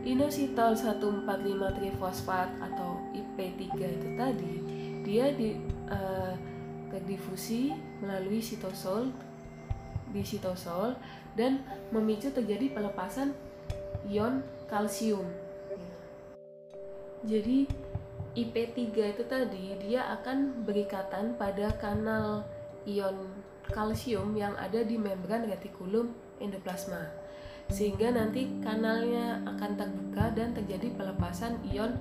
inositol 0.06 0.78
145 0.78 1.26
trifosfat 1.74 2.48
atau 2.62 3.02
IP3 3.10 3.74
itu 3.74 4.08
tadi 4.14 4.54
dia 5.02 5.34
di 5.34 5.58
uh, 5.90 6.38
terdifusi 6.92 7.74
melalui 7.98 8.38
sitosol 8.38 9.10
di 10.08 10.22
sitosol 10.24 10.96
dan 11.36 11.60
memicu 11.92 12.32
terjadi 12.32 12.72
pelepasan 12.72 13.36
ion 14.08 14.40
kalsium 14.70 15.26
jadi 17.26 17.66
IP3 18.38 18.78
itu 18.94 19.24
tadi 19.26 19.74
dia 19.82 20.06
akan 20.14 20.62
berikatan 20.62 21.34
pada 21.34 21.74
kanal 21.76 22.46
ion 22.86 23.26
kalsium 23.70 24.34
yang 24.34 24.56
ada 24.56 24.84
di 24.84 24.96
membran 24.96 25.46
retikulum 25.48 26.12
endoplasma. 26.40 27.08
Sehingga 27.68 28.12
nanti 28.12 28.48
kanalnya 28.64 29.44
akan 29.44 29.76
terbuka 29.76 30.32
dan 30.32 30.56
terjadi 30.56 30.88
pelepasan 30.96 31.60
ion 31.68 31.92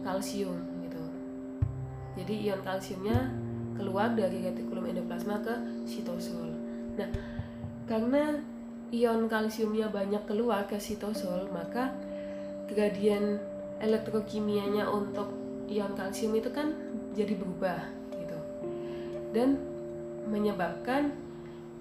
kalsium 0.00 0.56
gitu. 0.88 1.02
Jadi 2.16 2.34
ion 2.48 2.60
kalsiumnya 2.64 3.28
keluar 3.76 4.16
dari 4.16 4.40
retikulum 4.40 4.88
endoplasma 4.88 5.44
ke 5.44 5.54
sitosol. 5.84 6.48
Nah, 6.96 7.08
karena 7.84 8.40
ion 8.92 9.28
kalsiumnya 9.28 9.92
banyak 9.92 10.24
keluar 10.24 10.64
ke 10.64 10.80
sitosol, 10.80 11.48
maka 11.52 11.92
gradien 12.68 13.36
elektrokimianya 13.82 14.88
untuk 14.88 15.28
ion 15.68 15.92
kalsium 15.96 16.36
itu 16.36 16.48
kan 16.52 16.72
jadi 17.12 17.34
berubah 17.36 17.80
gitu 18.16 18.38
dan 19.32 19.56
menyebabkan 20.26 21.10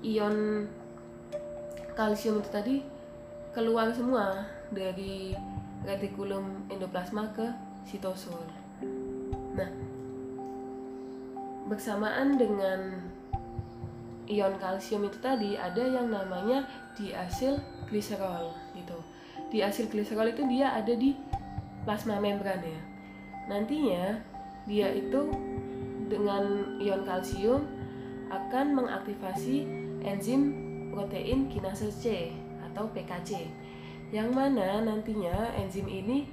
ion 0.01 0.65
kalsium 1.93 2.41
itu 2.41 2.49
tadi 2.49 2.75
keluar 3.53 3.91
semua 3.93 4.47
dari 4.71 5.35
retikulum 5.83 6.65
endoplasma 6.71 7.29
ke 7.35 7.45
sitosol. 7.85 8.41
Nah, 9.51 9.69
bersamaan 11.67 12.39
dengan 12.39 13.03
ion 14.31 14.55
kalsium 14.57 15.05
itu 15.05 15.19
tadi 15.19 15.59
ada 15.59 15.83
yang 15.83 16.07
namanya 16.07 16.63
diasil 16.95 17.59
gliserol 17.91 18.55
gitu. 18.77 18.95
Diasil 19.51 19.91
gliserol 19.91 20.31
itu 20.31 20.47
dia 20.47 20.71
ada 20.71 20.95
di 20.95 21.11
plasma 21.83 22.21
membran 22.23 22.63
ya. 22.63 22.81
Nantinya 23.51 24.15
dia 24.63 24.87
itu 24.95 25.27
dengan 26.07 26.77
ion 26.79 27.03
kalsium 27.03 27.80
akan 28.31 28.79
mengaktifasi 28.79 29.67
enzim 30.07 30.55
protein 30.95 31.51
kinase 31.51 31.91
C 31.91 32.31
atau 32.71 32.87
PKC 32.95 33.47
yang 34.11 34.31
mana 34.31 34.83
nantinya 34.83 35.55
enzim 35.55 35.87
ini 35.87 36.27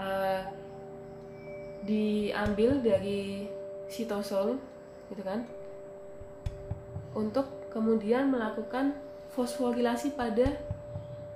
uh, 0.00 0.44
diambil 1.84 2.80
dari 2.80 3.48
sitosol 3.88 4.56
gitu 5.12 5.20
kan 5.20 5.44
untuk 7.12 7.46
kemudian 7.68 8.32
melakukan 8.32 8.96
fosforilasi 9.36 10.16
pada 10.16 10.56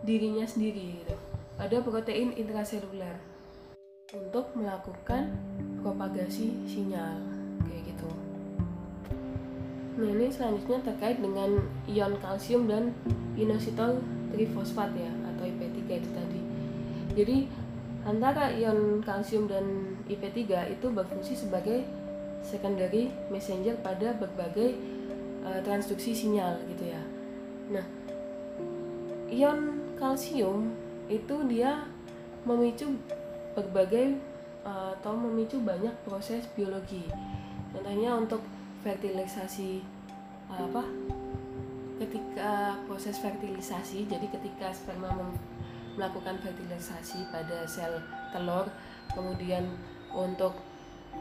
dirinya 0.02 0.48
sendiri 0.48 1.04
gitu 1.04 1.16
pada 1.58 1.82
protein 1.82 2.32
intraseluler 2.38 3.18
untuk 4.14 4.48
melakukan 4.56 5.28
propagasi 5.84 6.54
sinyal. 6.64 7.37
Nah 9.98 10.08
ini 10.14 10.30
selanjutnya 10.30 10.78
terkait 10.86 11.18
dengan 11.18 11.58
ion 11.90 12.14
kalsium 12.22 12.70
dan 12.70 12.94
inositol 13.34 13.98
trifosfat 14.30 14.94
ya 14.94 15.10
atau 15.34 15.42
IP3 15.42 15.78
itu 15.90 16.10
tadi. 16.14 16.40
Jadi 17.18 17.38
antara 18.06 18.54
ion 18.54 19.02
kalsium 19.02 19.50
dan 19.50 19.98
IP3 20.06 20.70
itu 20.70 20.86
berfungsi 20.86 21.34
sebagai 21.34 21.82
secondary 22.46 23.10
messenger 23.26 23.74
pada 23.82 24.14
berbagai 24.14 24.78
uh, 25.42 25.58
transduksi 25.66 26.14
sinyal 26.14 26.62
gitu 26.70 26.94
ya. 26.94 27.02
Nah, 27.74 27.86
ion 29.34 29.82
kalsium 29.98 30.78
itu 31.10 31.34
dia 31.50 31.82
memicu 32.46 32.86
berbagai 33.58 34.14
uh, 34.62 34.94
atau 34.94 35.18
memicu 35.18 35.58
banyak 35.58 35.92
proses 36.06 36.46
biologi. 36.54 37.02
Contohnya 37.74 38.14
untuk 38.14 38.40
fertilisasi 38.88 39.84
uh, 40.48 40.64
apa? 40.64 40.82
Ketika 42.00 42.80
proses 42.88 43.20
fertilisasi, 43.20 44.08
jadi 44.08 44.24
ketika 44.32 44.72
sperma 44.72 45.12
melakukan 45.98 46.40
fertilisasi 46.40 47.28
pada 47.28 47.68
sel 47.68 48.00
telur, 48.32 48.64
kemudian 49.12 49.68
untuk 50.14 50.56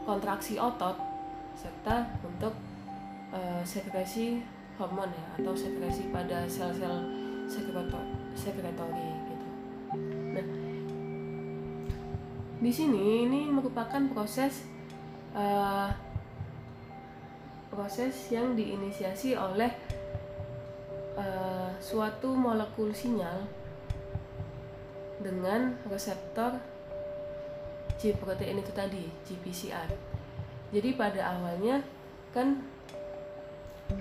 kontraksi 0.08 0.56
otot 0.56 0.96
serta 1.52 2.08
untuk 2.24 2.56
uh, 3.34 3.60
sekresi 3.66 4.40
hormon 4.78 5.10
ya 5.10 5.26
atau 5.42 5.52
sekresi 5.52 6.08
pada 6.14 6.46
sel-sel 6.46 7.02
sekretor 7.50 8.04
sekretori 8.38 9.08
gitu. 9.26 9.46
Nah, 10.38 10.46
di 12.62 12.70
sini 12.70 13.26
ini 13.26 13.50
merupakan 13.50 14.06
proses 14.14 14.62
uh, 15.34 15.90
proses 17.68 18.32
yang 18.32 18.56
diinisiasi 18.56 19.36
oleh 19.36 19.70
uh, 21.16 21.70
suatu 21.78 22.32
molekul 22.32 22.90
sinyal 22.92 23.44
dengan 25.20 25.76
reseptor 25.90 26.56
G 27.98 28.14
protein 28.14 28.62
itu 28.62 28.70
tadi 28.70 29.10
GPCR. 29.26 29.90
Jadi 30.70 30.94
pada 30.94 31.34
awalnya 31.34 31.82
kan 32.30 32.62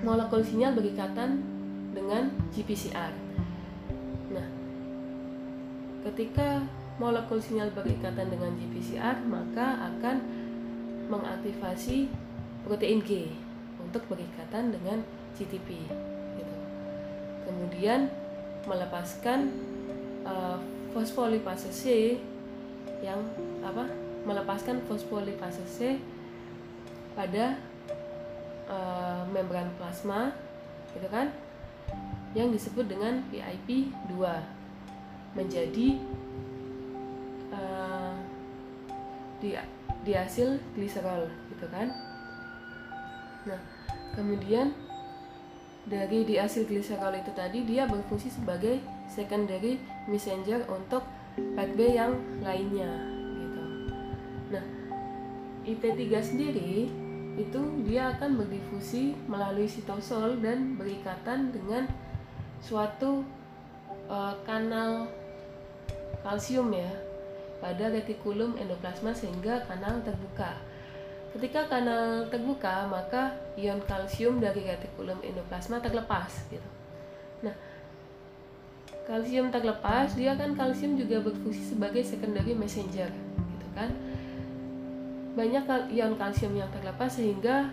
molekul 0.05 0.45
sinyal 0.45 0.77
berikatan 0.77 1.41
dengan 1.97 2.29
GPCR. 2.53 3.13
Nah, 4.29 4.47
ketika 6.05 6.61
molekul 7.01 7.41
sinyal 7.41 7.73
berikatan 7.73 8.29
dengan 8.29 8.53
GPCR 8.53 9.17
maka 9.25 9.89
akan 9.95 10.17
mengaktifasi 11.09 12.11
protein 12.67 13.01
G 13.01 13.31
untuk 13.87 14.03
berikatan 14.11 14.75
dengan 14.75 14.99
GTP 15.39 15.87
gitu. 16.35 16.55
kemudian 17.47 18.11
melepaskan 18.67 19.47
uh, 20.27 20.59
fosfolipase 20.91 21.71
C 21.71 21.83
yang 22.99 23.23
apa 23.63 23.87
melepaskan 24.27 24.83
fosfolipase 24.91 25.63
C 25.71 26.03
pada 27.15 27.55
uh, 28.67 29.23
membran 29.31 29.71
plasma 29.79 30.35
gitu 30.91 31.07
kan 31.07 31.31
yang 32.35 32.51
disebut 32.51 32.85
dengan 32.91 33.23
PIP 33.31 33.95
2 34.11 35.39
menjadi 35.39 35.87
uh, 37.55 38.13
di 39.39 39.55
gliserol 40.75 41.29
gitu 41.53 41.65
kan 41.69 42.06
kemudian 44.13 44.71
dari 45.87 46.27
diasilgliserol 46.27 47.15
itu 47.15 47.31
tadi 47.31 47.63
dia 47.63 47.87
berfungsi 47.87 48.27
sebagai 48.27 48.83
secondary 49.07 49.79
messenger 50.11 50.67
untuk 50.67 51.03
B 51.55 51.79
yang 51.95 52.17
lainnya 52.43 52.91
gitu. 53.39 53.63
Nah, 54.51 54.65
IP3 55.63 56.01
sendiri 56.19 56.91
itu 57.37 57.61
dia 57.85 58.17
akan 58.17 58.41
berdifusi 58.41 59.13
melalui 59.29 59.69
sitosol 59.69 60.41
dan 60.41 60.75
berikatan 60.75 61.53
dengan 61.53 61.85
suatu 62.59 63.21
uh, 64.09 64.33
kanal 64.43 65.05
kalsium 66.25 66.73
ya 66.73 66.89
pada 67.61 67.93
retikulum 67.93 68.57
endoplasma 68.57 69.13
sehingga 69.13 69.63
kanal 69.69 70.01
terbuka. 70.01 70.57
Ketika 71.37 71.69
kanal 71.69 72.25
terbuka, 72.33 72.89
maka 72.89 73.29
ion 73.53 73.77
kalsium 73.85 74.41
dari 74.41 74.65
retikulum 74.65 75.21
endoplasma 75.21 75.77
terlepas 75.77 76.33
gitu. 76.49 76.65
Nah, 77.45 77.53
kalsium 79.05 79.53
terlepas, 79.53 80.17
dia 80.17 80.33
kan 80.33 80.57
kalsium 80.57 80.97
juga 80.97 81.21
berfungsi 81.21 81.77
sebagai 81.77 82.01
secondary 82.01 82.57
messenger 82.57 83.13
gitu 83.53 83.67
kan. 83.77 83.93
Banyak 85.37 85.93
ion 85.93 86.17
kalsium 86.17 86.57
yang 86.57 86.73
terlepas 86.73 87.13
sehingga 87.13 87.69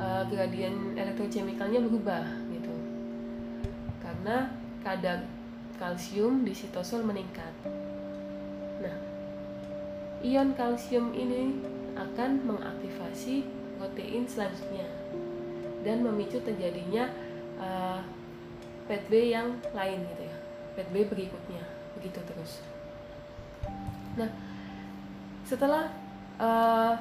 uh, 0.00 0.24
gradien 0.32 0.96
elektrokimikalnya 0.96 1.84
berubah 1.84 2.24
gitu. 2.48 2.72
Karena 4.00 4.56
kadar 4.80 5.28
kalsium 5.76 6.48
di 6.48 6.56
sitosol 6.56 7.04
meningkat. 7.04 7.52
Nah, 8.80 8.96
ion 10.24 10.56
kalsium 10.56 11.12
ini 11.12 11.60
akan 11.96 12.30
mengaktifasi 12.48 13.44
protein 13.76 14.24
selanjutnya 14.24 14.86
dan 15.82 16.06
memicu 16.06 16.38
terjadinya 16.40 17.10
uh, 17.58 18.00
PETB 18.86 19.34
yang 19.34 19.58
lain 19.74 20.06
gitu 20.06 20.22
ya 20.26 20.36
PETB 20.78 20.94
berikutnya 21.10 21.64
begitu 21.98 22.20
terus. 22.24 22.62
Nah 24.16 24.30
setelah 25.44 25.90
uh, 26.40 26.94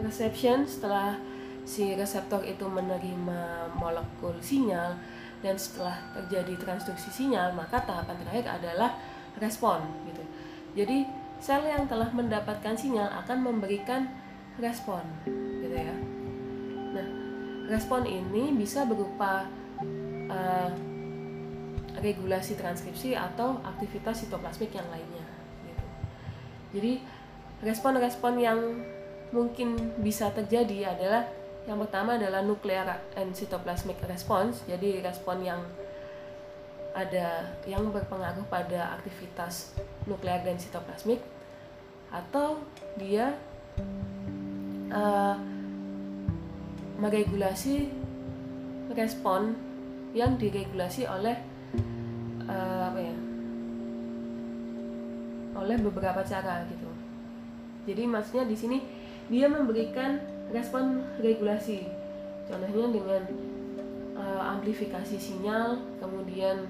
reception 0.00 0.68
setelah 0.68 1.18
si 1.66 1.98
reseptor 1.98 2.46
itu 2.46 2.62
menerima 2.68 3.74
molekul 3.74 4.38
sinyal 4.38 4.94
dan 5.42 5.58
setelah 5.58 5.98
terjadi 6.14 6.54
transduksi 6.62 7.10
sinyal 7.10 7.50
maka 7.58 7.82
tahapan 7.82 8.16
terakhir 8.22 8.46
adalah 8.62 8.94
respon 9.42 9.82
gitu. 10.06 10.22
Jadi 10.76 11.08
sel 11.40 11.62
yang 11.68 11.84
telah 11.86 12.10
mendapatkan 12.10 12.74
sinyal 12.74 13.08
akan 13.24 13.38
memberikan 13.44 14.08
respon 14.56 15.04
gitu 15.26 15.76
ya. 15.76 15.96
Nah 16.96 17.08
respon 17.68 18.08
ini 18.08 18.54
bisa 18.56 18.86
berupa 18.88 19.44
uh, 20.30 20.70
regulasi 22.00 22.56
transkripsi 22.56 23.16
atau 23.16 23.60
aktivitas 23.64 24.24
sitoplasmik 24.24 24.72
yang 24.72 24.88
lainnya 24.92 25.26
gitu. 25.64 25.84
Jadi 26.76 26.92
respon-respon 27.64 28.34
yang 28.36 28.60
mungkin 29.32 29.74
bisa 30.00 30.30
terjadi 30.30 30.92
adalah 30.92 31.24
yang 31.66 31.82
pertama 31.82 32.14
adalah 32.14 32.46
nuclear 32.46 33.02
and 33.18 33.34
cytoplasmic 33.34 33.98
response 34.06 34.62
jadi 34.70 35.02
respon 35.02 35.42
yang 35.42 35.60
ada 36.96 37.44
yang 37.68 37.92
berpengaruh 37.92 38.48
pada 38.48 38.96
aktivitas 38.96 39.76
nuklear 40.08 40.40
dan 40.40 40.56
sitoplasmik 40.56 41.20
atau 42.08 42.56
dia 42.96 43.36
uh, 44.88 45.36
meregulasi 46.96 47.92
respon 48.96 49.52
yang 50.16 50.40
diregulasi 50.40 51.04
oleh 51.04 51.36
uh, 52.48 52.88
apa 52.88 53.00
ya 53.04 53.16
oleh 55.56 55.76
beberapa 55.84 56.24
cara 56.24 56.64
gitu. 56.68 56.88
Jadi 57.84 58.02
maksudnya 58.08 58.44
di 58.48 58.56
sini 58.56 58.78
dia 59.28 59.52
memberikan 59.52 60.16
respon 60.48 61.04
regulasi. 61.20 61.84
Contohnya 62.46 62.86
dengan 62.88 63.22
uh, 64.16 64.42
amplifikasi 64.56 65.18
sinyal 65.18 65.82
kemudian 65.98 66.64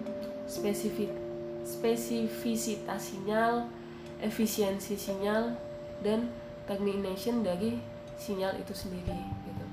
spesifik 0.47 1.11
spesifisitas 1.67 3.11
sinyal, 3.11 3.67
efisiensi 4.23 4.95
sinyal 4.95 5.59
dan 6.07 6.31
termination 6.71 7.43
dari 7.43 7.83
sinyal 8.15 8.55
itu 8.63 8.71
sendiri 8.71 9.19
gitu. 9.45 9.67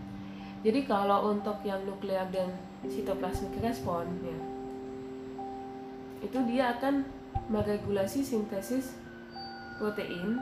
Jadi 0.66 0.80
kalau 0.90 1.30
untuk 1.30 1.61
yang 1.61 1.85
nuklear 1.85 2.26
dan 2.34 2.50
sitoplasmic 2.90 3.56
respon 3.64 4.10
ya 4.26 4.38
itu 6.24 6.40
dia 6.48 6.72
akan 6.80 7.03
meregulasi 7.52 8.24
sintesis 8.24 8.95
protein 9.76 10.40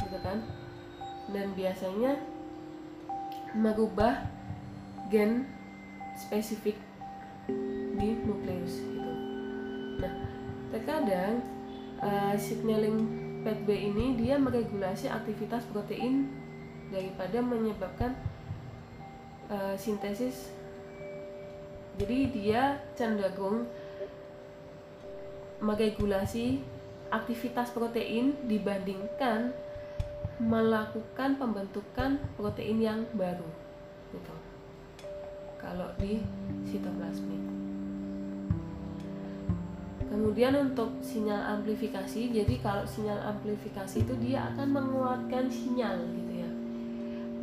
gitu 0.00 0.18
kan 0.24 0.40
dan 1.28 1.52
biasanya 1.52 2.16
merubah 3.52 4.24
gen 5.12 5.44
spesifik 6.16 6.80
di 8.00 8.16
nukleus 8.24 8.97
terkadang 10.68 11.40
uh, 12.02 12.34
signaling 12.36 13.28
PETB 13.42 13.68
ini 13.70 14.06
dia 14.18 14.36
meregulasi 14.36 15.08
aktivitas 15.08 15.64
protein 15.70 16.28
daripada 16.92 17.38
menyebabkan 17.40 18.12
uh, 19.48 19.74
sintesis. 19.78 20.52
Jadi 21.98 22.30
dia 22.30 22.78
cenderung 22.94 23.66
meregulasi 25.58 26.62
aktivitas 27.10 27.74
protein 27.74 28.36
dibandingkan 28.46 29.50
melakukan 30.38 31.34
pembentukan 31.34 32.22
protein 32.38 32.78
yang 32.78 33.00
baru 33.18 33.48
gitu 34.14 34.34
kalau 35.58 35.90
di 35.98 36.22
sitoplasmik. 36.70 37.57
Kemudian 40.08 40.56
untuk 40.56 40.88
sinyal 41.04 41.60
amplifikasi, 41.60 42.32
jadi 42.32 42.54
kalau 42.64 42.84
sinyal 42.88 43.20
amplifikasi 43.28 44.00
itu 44.00 44.14
dia 44.24 44.48
akan 44.52 44.68
menguatkan 44.72 45.52
sinyal 45.52 46.00
gitu 46.16 46.32
ya 46.40 46.50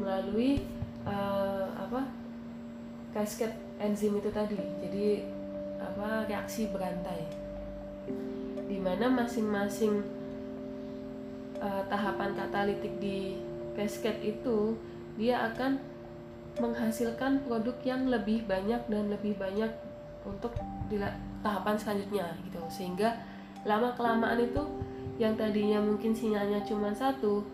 melalui 0.02 0.66
uh, 1.06 1.70
apa 1.78 2.10
cascade 3.14 3.54
enzim 3.78 4.18
itu 4.18 4.34
tadi. 4.34 4.58
Jadi 4.58 5.30
apa 5.78 6.26
reaksi 6.26 6.74
berantai 6.74 7.22
di 8.66 8.82
mana 8.82 9.14
masing-masing 9.14 10.02
uh, 11.62 11.86
tahapan 11.86 12.34
katalitik 12.34 12.98
di 12.98 13.38
cascade 13.78 14.26
itu 14.26 14.74
dia 15.16 15.54
akan 15.54 15.78
menghasilkan 16.58 17.44
produk 17.46 17.76
yang 17.84 18.08
lebih 18.08 18.48
banyak 18.48 18.82
dan 18.88 19.12
lebih 19.12 19.36
banyak 19.38 19.70
untuk 20.26 20.56
di 20.90 20.98
tahapan 21.46 21.78
selanjutnya 21.78 22.26
gitu. 22.42 22.58
Sehingga 22.74 23.14
lama 23.62 23.94
kelamaan 23.94 24.42
itu 24.42 24.66
yang 25.22 25.38
tadinya 25.38 25.78
mungkin 25.78 26.12
sinyalnya 26.12 26.66
cuma 26.66 26.90
satu 26.92 27.46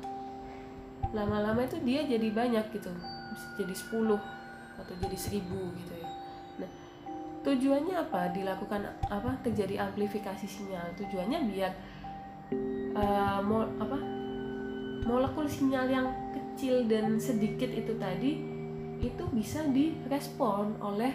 lama-lama 1.11 1.67
itu 1.67 1.75
dia 1.83 2.07
jadi 2.07 2.31
banyak 2.31 2.71
gitu. 2.71 2.91
Jadi 3.59 3.75
10 3.75 4.15
atau 4.79 4.93
jadi 4.95 5.17
1000 5.19 5.43
gitu 5.83 5.93
ya. 5.99 6.07
Nah 6.63 6.71
tujuannya 7.43 7.95
apa? 7.99 8.31
Dilakukan 8.31 8.81
apa? 9.11 9.35
Terjadi 9.43 9.83
amplifikasi 9.91 10.47
sinyal. 10.47 10.95
Tujuannya 10.95 11.39
biar 11.51 11.71
uh, 12.95 13.39
mo, 13.43 13.67
apa? 13.75 13.99
Molekul 15.03 15.49
sinyal 15.51 15.91
yang 15.91 16.07
kecil 16.31 16.87
dan 16.87 17.19
sedikit 17.19 17.67
itu 17.67 17.97
tadi 17.99 18.31
itu 19.01 19.23
bisa 19.33 19.65
direspon 19.65 20.77
oleh 20.77 21.09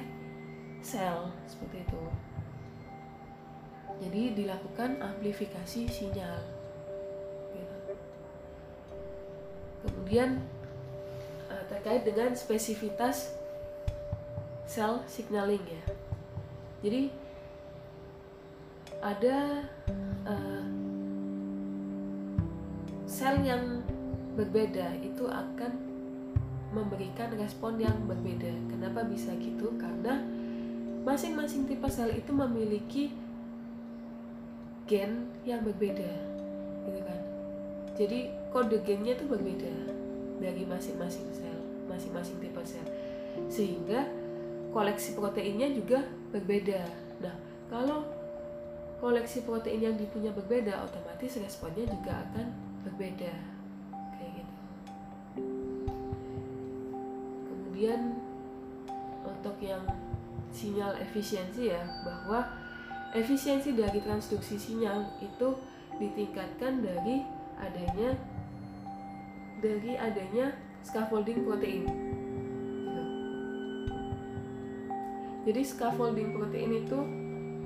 sel 0.83 1.31
seperti 1.47 1.87
itu 1.87 1.99
jadi 4.03 4.37
dilakukan 4.37 5.01
amplifikasi 5.01 5.89
sinyal 5.89 6.41
kemudian 9.87 10.43
uh, 11.49 11.65
terkait 11.71 12.03
dengan 12.03 12.35
spesifitas 12.35 13.33
sel 14.67 15.01
signaling 15.07 15.63
ya 15.63 15.85
jadi 16.83 17.09
ada 19.01 19.63
uh, 20.27 20.67
sel 23.07 23.41
yang 23.47 23.81
berbeda 24.37 24.99
itu 25.01 25.25
akan 25.25 25.73
memberikan 26.77 27.33
respon 27.41 27.81
yang 27.81 27.97
berbeda. 28.05 28.53
Kenapa 28.69 29.09
bisa 29.09 29.33
gitu? 29.41 29.73
Karena 29.81 30.21
masing-masing 31.09 31.65
tipe 31.65 31.89
sel 31.89 32.13
itu 32.13 32.29
memiliki 32.37 33.15
gen 34.87 35.31
yang 35.43 35.63
berbeda, 35.67 36.11
gitu 36.87 37.01
kan? 37.03 37.21
Jadi 37.99 38.31
kode 38.55 38.79
gennya 38.87 39.19
itu 39.19 39.27
berbeda 39.27 39.75
dari 40.39 40.63
masing-masing 40.63 41.27
sel, 41.35 41.59
masing-masing 41.91 42.39
tipe 42.39 42.63
sel, 42.63 42.87
sehingga 43.51 44.07
koleksi 44.71 45.19
proteinnya 45.19 45.71
juga 45.75 46.07
berbeda. 46.31 46.87
Nah, 47.21 47.35
kalau 47.69 48.07
koleksi 49.03 49.45
protein 49.45 49.83
yang 49.83 49.97
dipunya 49.99 50.33
berbeda, 50.33 50.87
otomatis 50.87 51.37
responnya 51.37 51.85
juga 51.85 52.25
akan 52.31 52.67
berbeda 52.87 53.33
kayak 54.15 54.33
gitu 54.39 54.55
kemudian 57.51 58.15
untuk 59.27 59.57
yang 59.59 59.83
sinyal 60.55 60.95
efisiensi 61.03 61.75
ya 61.75 61.83
bahwa 62.07 62.47
efisiensi 63.17 63.73
dari 63.73 64.05
transduksi 64.05 64.61
sinyal 64.61 65.09
itu 65.25 65.57
ditingkatkan 65.97 66.85
dari 66.85 67.25
adanya 67.57 68.13
dari 69.65 69.97
adanya 69.97 70.53
scaffolding 70.85 71.41
protein. 71.49 71.89
Jadi 75.49 75.63
scaffolding 75.65 76.37
protein 76.37 76.71
itu 76.85 76.99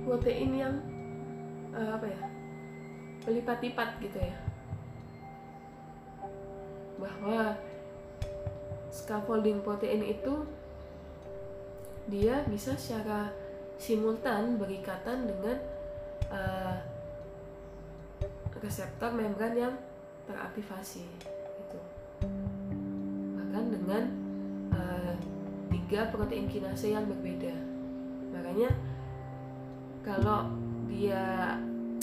protein 0.06 0.50
yang 0.54 0.74
uh, 1.74 1.98
apa 1.98 2.06
ya 2.06 2.22
berlipat-lipat 3.26 3.88
gitu 4.04 4.18
ya. 4.22 4.36
Bahwa 7.00 7.58
scaffolding 8.94 9.64
protein 9.66 10.06
itu 10.06 10.46
dia 12.06 12.44
bisa 12.46 12.76
secara 12.76 13.32
simultan 13.80 14.60
berikatan 14.60 15.24
dengan 15.24 15.56
uh, 16.28 16.76
reseptor 18.60 19.16
membran 19.16 19.56
yang 19.56 19.74
teraktivasi 20.28 21.08
itu 21.08 21.80
bahkan 23.40 23.64
dengan 23.72 24.02
uh, 24.76 25.16
tiga 25.72 26.12
protein 26.12 26.44
kinase 26.44 26.92
yang 26.92 27.08
berbeda. 27.08 27.56
Makanya 28.36 28.68
kalau 30.04 30.52
dia 30.92 31.56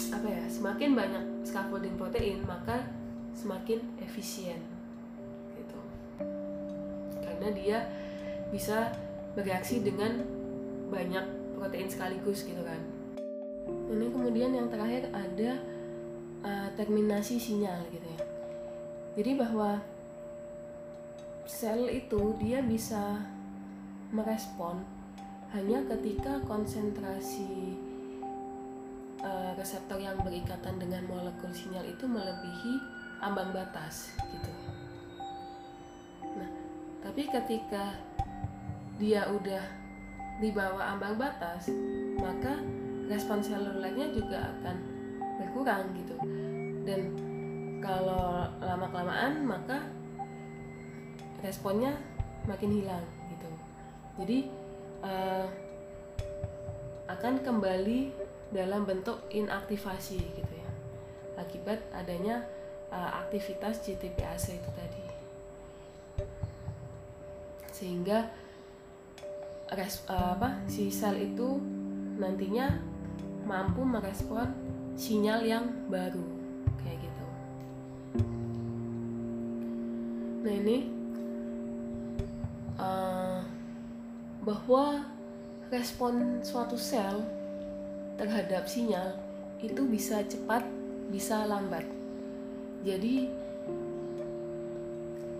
apa 0.09 0.27
ya 0.27 0.43
semakin 0.49 0.97
banyak 0.97 1.23
scaffolding 1.45 1.93
protein 1.93 2.41
maka 2.49 2.89
semakin 3.37 3.77
efisien 4.01 4.57
karena 7.37 7.53
dia 7.53 7.77
bisa 8.49 8.89
bereaksi 9.37 9.85
dengan 9.85 10.25
banyak 10.89 11.36
protein 11.57 11.89
sekaligus 11.89 12.45
gitu 12.45 12.61
kan. 12.61 12.77
Ini 13.89 14.07
kemudian 14.13 14.53
yang 14.53 14.69
terakhir 14.69 15.09
ada 15.11 15.57
uh, 16.45 16.69
terminasi 16.77 17.41
sinyal 17.41 17.83
gitu 17.89 18.05
ya. 18.05 18.21
Jadi 19.17 19.31
bahwa 19.33 19.81
sel 21.49 21.89
itu 21.89 22.37
dia 22.37 22.61
bisa 22.61 23.25
merespon 24.13 24.85
hanya 25.57 25.81
ketika 25.89 26.37
konsentrasi 26.45 27.75
uh, 29.25 29.57
reseptor 29.57 29.97
yang 29.97 30.15
berikatan 30.21 30.77
dengan 30.77 31.01
molekul 31.09 31.49
sinyal 31.49 31.83
itu 31.89 32.05
melebihi 32.05 32.73
ambang 33.25 33.49
batas 33.49 34.13
gitu. 34.29 34.51
Tapi 37.07 37.23
ketika 37.31 37.95
dia 38.99 39.25
udah 39.31 39.86
di 40.37 40.53
bawah 40.53 40.93
ambang 40.97 41.17
batas 41.17 41.73
maka 42.17 42.61
respon 43.09 43.41
selulernya 43.41 44.11
juga 44.13 44.53
akan 44.57 44.75
berkurang 45.41 45.85
gitu. 45.95 46.15
Dan 46.83 47.01
kalau 47.81 48.49
lama 48.61 48.87
kelamaan 48.89 49.33
maka 49.45 49.77
responnya 51.41 51.93
makin 52.45 52.71
hilang 52.81 53.05
gitu. 53.31 53.49
Jadi 54.17 54.37
uh, 55.05 55.47
akan 57.07 57.39
kembali 57.41 58.11
dalam 58.51 58.87
bentuk 58.87 59.27
inaktivasi 59.31 60.19
gitu 60.19 60.53
ya 60.55 60.67
akibat 61.37 61.79
adanya 61.93 62.43
uh, 62.89 63.21
aktivitas 63.23 63.85
GTPase 63.85 64.57
itu 64.57 64.69
tadi. 64.73 65.03
Sehingga 67.71 68.27
res, 69.75 70.07
uh, 70.07 70.39
apa 70.39 70.63
si 70.71 70.87
sel 70.87 71.19
itu 71.19 71.59
nantinya 72.15 72.79
mampu 73.43 73.83
merespon 73.83 74.47
sinyal 74.95 75.43
yang 75.43 75.65
baru 75.91 76.23
kayak 76.79 76.97
gitu. 77.03 77.25
Nah 80.47 80.53
ini 80.55 80.77
uh, 82.79 83.43
bahwa 84.47 85.03
respon 85.67 86.39
suatu 86.47 86.79
sel 86.79 87.27
terhadap 88.15 88.65
sinyal 88.71 89.19
itu 89.59 89.83
bisa 89.83 90.23
cepat, 90.23 90.63
bisa 91.11 91.43
lambat. 91.43 91.83
Jadi 92.87 93.27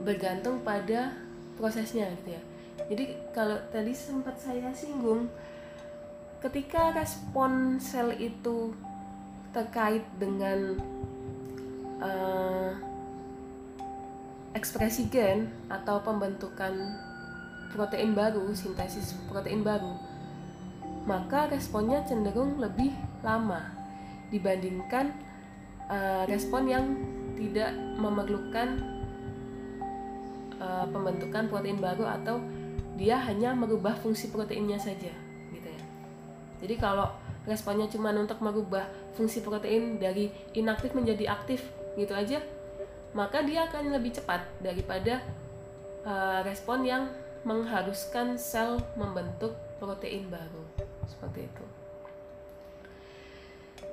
bergantung 0.04 0.64
pada 0.64 1.16
prosesnya 1.60 2.12
gitu 2.22 2.36
ya 2.36 2.44
jadi 2.86 3.18
kalau 3.34 3.58
tadi 3.74 3.98
sempat 3.98 4.38
saya 4.38 4.70
singgung 4.78 5.26
ketika 6.38 6.94
respon 6.94 7.82
sel 7.82 8.14
itu 8.14 8.78
terkait 9.50 10.06
dengan 10.22 10.78
uh, 11.98 12.78
ekspresi 14.54 15.10
gen 15.10 15.50
atau 15.70 16.02
pembentukan 16.06 16.74
protein 17.74 18.14
baru, 18.14 18.54
sintesis 18.54 19.18
protein 19.30 19.66
baru, 19.66 19.98
maka 21.06 21.50
responnya 21.50 22.06
cenderung 22.06 22.62
lebih 22.62 22.94
lama 23.26 23.74
dibandingkan 24.30 25.14
uh, 25.90 26.24
respon 26.30 26.70
yang 26.70 26.86
tidak 27.38 27.74
memerlukan 28.02 28.82
uh, 30.58 30.86
pembentukan 30.90 31.46
protein 31.50 31.78
baru 31.78 32.06
atau 32.22 32.42
dia 32.98 33.16
hanya 33.22 33.54
merubah 33.54 33.94
fungsi 33.94 34.34
proteinnya 34.34 34.82
saja 34.82 35.14
gitu 35.54 35.68
ya. 35.70 35.82
Jadi 36.66 36.76
kalau 36.82 37.14
responnya 37.46 37.88
cuma 37.88 38.12
untuk 38.12 38.42
merubah 38.42 38.90
fungsi 39.14 39.46
protein 39.46 40.02
dari 40.02 40.34
inaktif 40.58 40.92
menjadi 40.98 41.32
aktif 41.32 41.62
gitu 41.96 42.12
aja, 42.12 42.42
maka 43.14 43.46
dia 43.46 43.70
akan 43.70 43.94
lebih 43.94 44.18
cepat 44.18 44.44
daripada 44.60 45.22
uh, 46.04 46.42
respon 46.44 46.84
yang 46.84 47.08
mengharuskan 47.46 48.36
sel 48.36 48.82
membentuk 49.00 49.54
protein 49.80 50.28
baru 50.28 50.66
seperti 51.06 51.48
itu. 51.48 51.66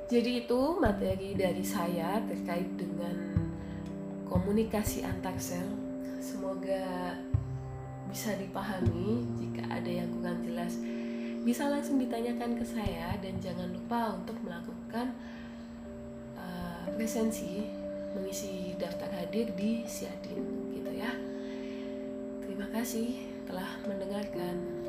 Jadi 0.05 0.31
itu 0.45 0.61
materi 0.81 1.33
dari 1.37 1.65
saya 1.65 2.21
terkait 2.25 2.69
dengan 2.77 3.15
komunikasi 4.29 5.05
antar 5.05 5.37
sel 5.39 5.65
Semoga 6.25 7.13
bisa 8.15 8.31
dipahami. 8.39 9.27
Jika 9.43 9.67
ada 9.67 9.91
yang 9.91 10.07
kurang 10.15 10.39
jelas, 10.47 10.79
bisa 11.43 11.67
langsung 11.67 11.99
ditanyakan 11.99 12.55
ke 12.55 12.63
saya 12.63 13.19
dan 13.19 13.43
jangan 13.43 13.75
lupa 13.75 14.15
untuk 14.15 14.39
melakukan 14.47 15.11
uh, 16.39 16.87
presensi 16.95 17.67
mengisi 18.15 18.79
daftar 18.79 19.11
hadir 19.11 19.51
di 19.59 19.83
Siadin 19.83 20.71
gitu 20.79 20.95
ya. 20.95 21.11
Terima 22.47 22.71
kasih 22.71 23.35
telah 23.51 23.83
mendengarkan. 23.83 24.84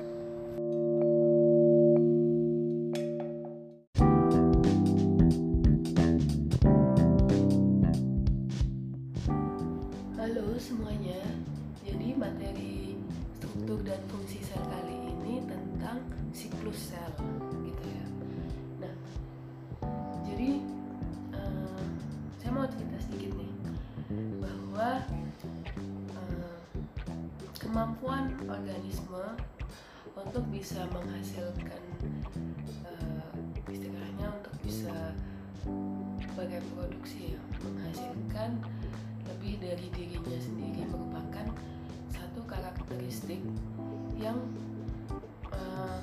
Untuk 30.26 30.46
bisa 30.50 30.84
menghasilkan 30.90 31.82
eh, 32.90 33.72
istilahnya 33.72 34.28
untuk 34.42 34.56
bisa 34.66 35.14
sebagai 36.20 36.62
produksi 36.76 37.38
ya 37.38 37.42
menghasilkan 37.64 38.60
lebih 39.26 39.58
dari 39.58 39.88
dirinya 39.94 40.38
sendiri 40.38 40.84
merupakan 40.90 41.48
satu 42.14 42.42
karakteristik 42.46 43.42
yang 44.20 44.38
uh, 45.50 46.00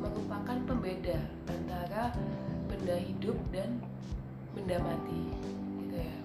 merupakan 0.00 0.56
pembeda 0.64 1.18
antara 1.50 2.14
benda 2.70 2.96
hidup 2.96 3.36
dan 3.52 3.82
benda 4.56 4.80
mati 4.80 5.20
gitu 5.84 5.96
ya. 6.00 6.16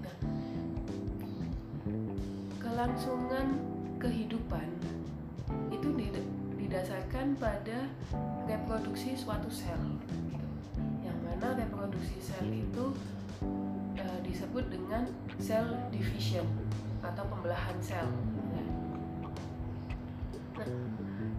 Nah, 0.00 0.16
kelangsungan 2.62 3.75
pada 7.36 7.84
reproduksi 8.48 9.12
suatu 9.12 9.52
sel 9.52 9.76
gitu. 10.32 10.48
yang 11.04 11.18
mana 11.20 11.52
reproduksi 11.52 12.16
sel 12.20 12.48
itu 12.48 12.96
uh, 14.00 14.18
disebut 14.24 14.64
dengan 14.72 15.04
cell 15.36 15.68
division 15.92 16.48
atau 17.04 17.24
pembelahan 17.28 17.76
sel. 17.84 18.08
Nah, 18.56 18.68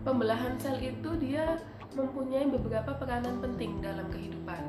pembelahan 0.05 0.53
sel 0.61 0.77
itu 0.77 1.09
dia 1.17 1.57
mempunyai 1.97 2.45
beberapa 2.45 2.93
peranan 2.93 3.41
penting 3.41 3.81
dalam 3.81 4.05
kehidupan. 4.13 4.61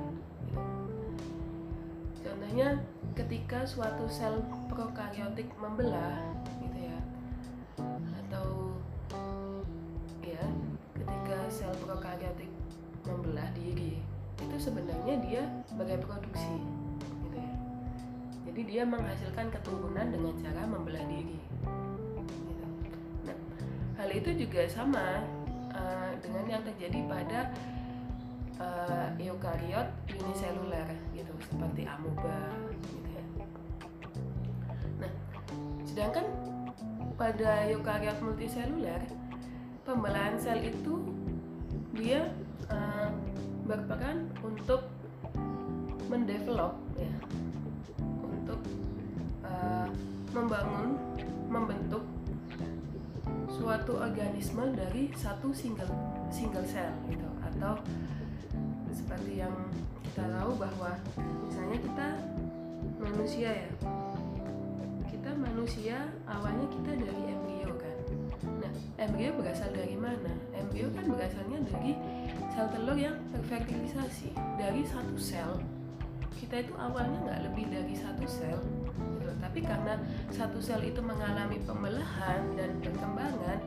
Contohnya 2.24 2.80
ketika 3.12 3.68
suatu 3.68 4.08
sel 4.08 4.40
prokaryotik 4.72 5.52
membelah, 5.60 6.16
sel 11.48 11.72
prokaryotik 11.84 12.52
membelah 13.08 13.48
diri, 13.56 14.00
itu 14.38 14.56
sebenarnya 14.60 15.14
dia 15.24 15.42
bereproduksi 15.74 16.78
jadi 18.58 18.74
dia 18.74 18.82
menghasilkan 18.82 19.54
keturunan 19.54 20.10
dengan 20.10 20.34
cara 20.42 20.66
membelah 20.66 21.06
diri 21.06 21.38
gitu. 21.38 22.66
nah 23.22 23.38
hal 24.02 24.10
itu 24.10 24.34
juga 24.34 24.66
sama 24.66 25.22
uh, 25.70 26.10
dengan 26.18 26.58
yang 26.58 26.62
terjadi 26.66 27.06
pada 27.06 27.54
uh, 28.58 29.14
eukariot 29.14 29.86
uniseluler 30.10 30.90
gitu 31.14 31.30
seperti 31.46 31.86
amoeba 31.86 32.50
gitu 32.82 33.08
ya 33.14 33.24
nah 35.06 35.12
sedangkan 35.86 36.26
pada 37.14 37.62
eukariot 37.70 38.18
multiseluler 38.18 39.06
pembelahan 39.86 40.34
sel 40.34 40.58
itu 40.66 40.98
dia 41.96 42.32
uh, 42.68 43.10
berperan 43.68 44.28
untuk 44.44 44.88
mendevelop 46.08 46.76
ya. 46.96 47.12
Membangun, 50.28 50.94
membentuk 51.50 52.04
suatu 53.50 53.98
organisme 53.98 54.70
dari 54.70 55.10
satu 55.18 55.50
single 55.50 55.90
single 56.30 56.62
cell 56.62 56.94
gitu. 57.10 57.26
Atau 57.42 57.80
seperti 58.94 59.42
yang 59.42 59.50
kita 60.04 60.30
tahu 60.30 60.52
bahwa 60.62 60.94
misalnya 61.48 61.78
kita 61.80 62.08
manusia 63.02 63.50
ya. 63.66 63.70
Kita 65.10 65.30
manusia 65.34 66.06
awalnya 66.28 66.70
kita 66.70 66.92
dari 67.02 67.22
embrio 68.98 69.30
berasal 69.38 69.70
dari 69.70 69.94
mana? 69.94 70.34
Embrio 70.52 70.90
kan 70.92 71.06
berasalnya 71.06 71.62
dari 71.70 71.94
sel 72.50 72.66
telur 72.74 72.98
yang 72.98 73.16
terfertilisasi 73.30 74.34
dari 74.58 74.82
satu 74.82 75.16
sel. 75.16 75.62
Kita 76.38 76.66
itu 76.66 76.74
awalnya 76.74 77.18
nggak 77.24 77.40
lebih 77.50 77.66
dari 77.70 77.94
satu 77.94 78.26
sel 78.26 78.58
tapi 79.38 79.62
karena 79.62 79.96
satu 80.34 80.58
sel 80.60 80.82
itu 80.84 81.00
mengalami 81.00 81.56
pembelahan 81.64 82.42
dan 82.58 82.76
perkembangan 82.84 83.58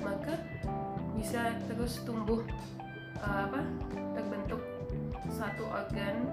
maka 0.00 0.34
bisa 1.12 1.52
terus 1.68 2.00
tumbuh 2.08 2.40
uh, 3.20 3.44
apa 3.50 3.60
terbentuk 4.16 4.62
satu 5.28 5.68
organ 5.68 6.24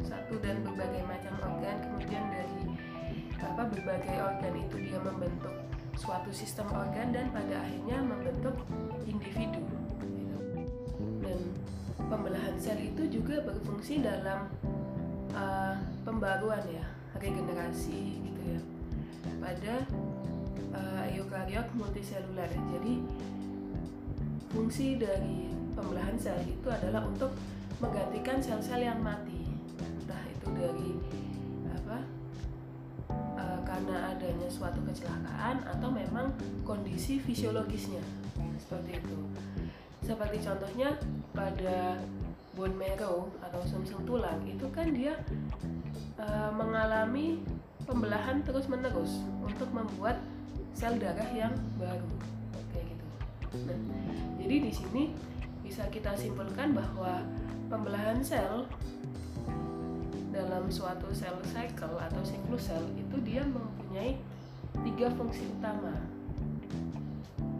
satu 0.00 0.40
dan 0.40 0.64
berbagai 0.64 1.04
macam 1.06 1.34
organ. 1.44 1.76
Kemudian 1.86 2.24
dari 2.32 2.60
apa 3.40 3.62
berbagai 3.68 4.16
organ 4.16 4.54
itu 4.58 4.76
dia 4.90 4.98
membentuk 4.98 5.54
suatu 6.00 6.32
sistem 6.32 6.64
organ 6.72 7.12
dan 7.12 7.28
pada 7.28 7.60
akhirnya 7.60 8.00
membentuk 8.00 8.56
individu 9.04 9.60
dan 11.20 11.38
pembelahan 12.08 12.56
sel 12.56 12.80
itu 12.80 13.20
juga 13.20 13.44
berfungsi 13.44 14.00
dalam 14.00 14.48
uh, 15.36 15.76
pembaruan 16.08 16.64
ya 16.72 16.88
regenerasi 17.20 18.16
gitu 18.24 18.40
ya 18.56 18.60
pada 19.44 19.74
uh, 20.72 21.04
eukariot 21.12 21.68
multiseluler. 21.76 22.48
Jadi 22.48 23.04
fungsi 24.56 24.96
dari 24.96 25.52
pembelahan 25.76 26.16
sel 26.16 26.40
itu 26.48 26.68
adalah 26.72 27.04
untuk 27.04 27.36
menggantikan 27.76 28.40
sel-sel 28.40 28.80
yang 28.80 29.00
mati, 29.04 29.44
entah 29.80 30.24
itu 30.32 30.48
dari 30.56 30.90
uh, 33.40 33.60
karena 33.64 34.12
adanya 34.12 34.48
suatu 34.52 34.84
kecelakaan 34.84 35.64
atau 35.64 35.88
memang 35.88 36.36
kondisi 36.68 37.16
fisiologisnya 37.16 38.04
seperti 38.60 39.00
itu. 39.00 39.18
Seperti 40.04 40.36
contohnya 40.44 41.00
pada 41.32 41.96
bone 42.52 42.76
marrow 42.76 43.32
atau 43.40 43.60
sumsum 43.64 44.04
tulang 44.04 44.44
itu 44.44 44.66
kan 44.74 44.92
dia 44.92 45.16
uh, 46.20 46.50
mengalami 46.52 47.40
pembelahan 47.88 48.44
terus 48.44 48.68
menerus 48.68 49.24
untuk 49.40 49.70
membuat 49.72 50.20
sel 50.76 51.00
darah 51.00 51.30
yang 51.32 51.54
baru 51.80 52.10
kayak 52.70 52.86
gitu. 52.94 53.06
Nah, 53.66 53.80
jadi 54.38 54.56
di 54.68 54.72
sini 54.72 55.02
bisa 55.64 55.86
kita 55.90 56.14
simpulkan 56.14 56.74
bahwa 56.74 57.22
pembelahan 57.70 58.22
sel 58.22 58.66
dalam 60.30 60.70
suatu 60.70 61.10
sel 61.10 61.36
cycle 61.50 61.98
atau 61.98 62.22
siklus 62.22 62.70
sel 62.70 62.82
itu 62.94 63.16
dia 63.26 63.42
mempunyai 63.42 64.18
tiga 64.86 65.10
fungsi 65.14 65.46
utama. 65.58 65.94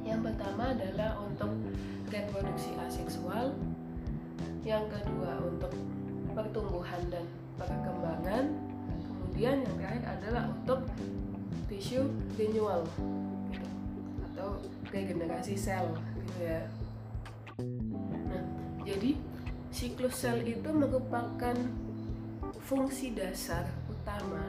Yang 0.07 0.33
pertama 0.33 0.75
adalah 0.75 1.19
untuk 1.23 1.51
reproduksi 2.11 2.75
aseksual, 2.79 3.55
yang 4.67 4.87
kedua 4.91 5.41
untuk 5.41 5.73
pertumbuhan 6.35 7.03
dan 7.11 7.27
perkembangan 7.57 8.45
kemudian 9.05 9.65
yang 9.65 9.75
terakhir 9.81 10.05
adalah 10.21 10.45
untuk 10.53 10.81
tissue 11.65 12.07
renewal 12.37 12.85
gitu, 13.49 13.69
atau 14.33 14.49
regenerasi 14.93 15.57
sel 15.57 15.97
gitu 15.97 16.41
ya 16.45 16.63
nah 18.29 18.45
jadi 18.85 19.17
siklus 19.73 20.21
sel 20.21 20.45
itu 20.45 20.69
merupakan 20.69 21.57
fungsi 22.71 23.11
dasar 23.19 23.67
utama 23.91 24.47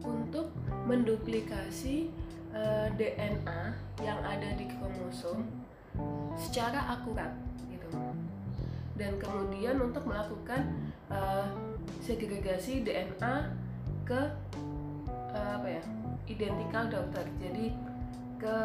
untuk 0.00 0.48
menduplikasi 0.88 2.08
uh, 2.56 2.88
eh, 2.88 2.96
DNA 2.96 3.76
yang 4.00 4.16
ada 4.24 4.56
di 4.56 4.64
kromosom 4.64 5.44
secara 6.40 6.96
akurat 6.96 7.36
gitu. 7.68 7.92
Dan 8.96 9.20
kemudian 9.20 9.84
untuk 9.84 10.08
melakukan 10.08 10.64
uh, 11.12 11.52
segregasi 12.00 12.88
DNA 12.88 13.52
ke 14.08 14.20
uh, 15.36 15.60
apa 15.60 15.76
ya 15.76 15.84
identikal 16.24 16.88
dokter. 16.88 17.28
Jadi 17.36 17.76
ke 18.40 18.56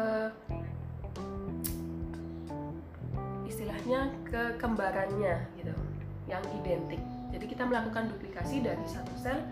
istilahnya 3.44 4.08
ke 4.24 4.56
kembarannya 4.56 5.44
gitu 5.60 5.76
yang 6.24 6.40
identik 6.64 7.15
Jadi 7.36 7.52
kita 7.52 7.68
melakukan 7.68 8.08
duplikasi 8.16 8.64
dari 8.64 8.80
satu 8.88 9.12
sel 9.20 9.44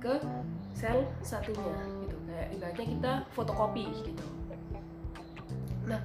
ke 0.00 0.16
sel 0.72 1.04
satunya 1.20 1.76
gitu. 2.08 2.16
Kayak 2.24 2.48
ibaratnya 2.56 2.86
kita 2.96 3.12
fotokopi 3.36 3.84
gitu. 4.08 4.24
Nah, 5.84 6.00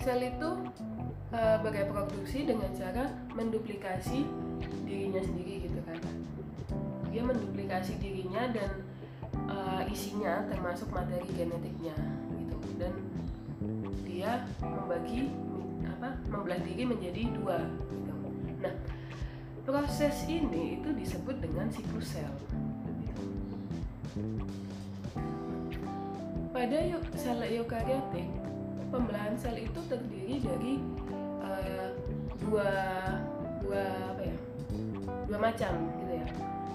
sel 0.00 0.24
itu 0.24 0.48
e, 1.28 1.40
bereproduksi 1.60 2.48
dengan 2.48 2.72
cara 2.72 3.12
menduplikasi 3.36 4.24
dirinya 4.88 5.20
sendiri 5.20 5.68
gitu 5.68 5.80
kan. 5.84 6.00
Dia 7.12 7.20
menduplikasi 7.20 8.00
dirinya 8.00 8.48
dan 8.56 8.80
e, 9.44 9.56
isinya 9.92 10.48
termasuk 10.48 10.88
materi 10.96 11.28
genetiknya 11.36 11.92
gitu. 12.40 12.56
Dan 12.80 12.92
dia 14.08 14.48
membagi 14.64 15.28
apa 15.84 16.16
membelah 16.32 16.60
diri 16.64 16.88
menjadi 16.88 17.28
dua 17.36 17.60
proses 19.64 20.28
ini 20.28 20.78
itu 20.78 20.92
disebut 20.92 21.40
dengan 21.40 21.72
siklus 21.72 22.12
sel. 22.12 22.28
Pada 26.52 26.78
sel 27.16 27.40
eukariotik, 27.42 28.28
pembelahan 28.92 29.34
sel 29.34 29.58
itu 29.58 29.80
terdiri 29.90 30.36
dari 30.44 30.72
uh, 31.40 31.90
dua 32.44 32.70
dua 33.64 33.84
apa 34.14 34.22
ya? 34.22 34.36
Dua 35.24 35.38
macam 35.40 35.72
gitu 35.98 36.12
ya. 36.12 36.28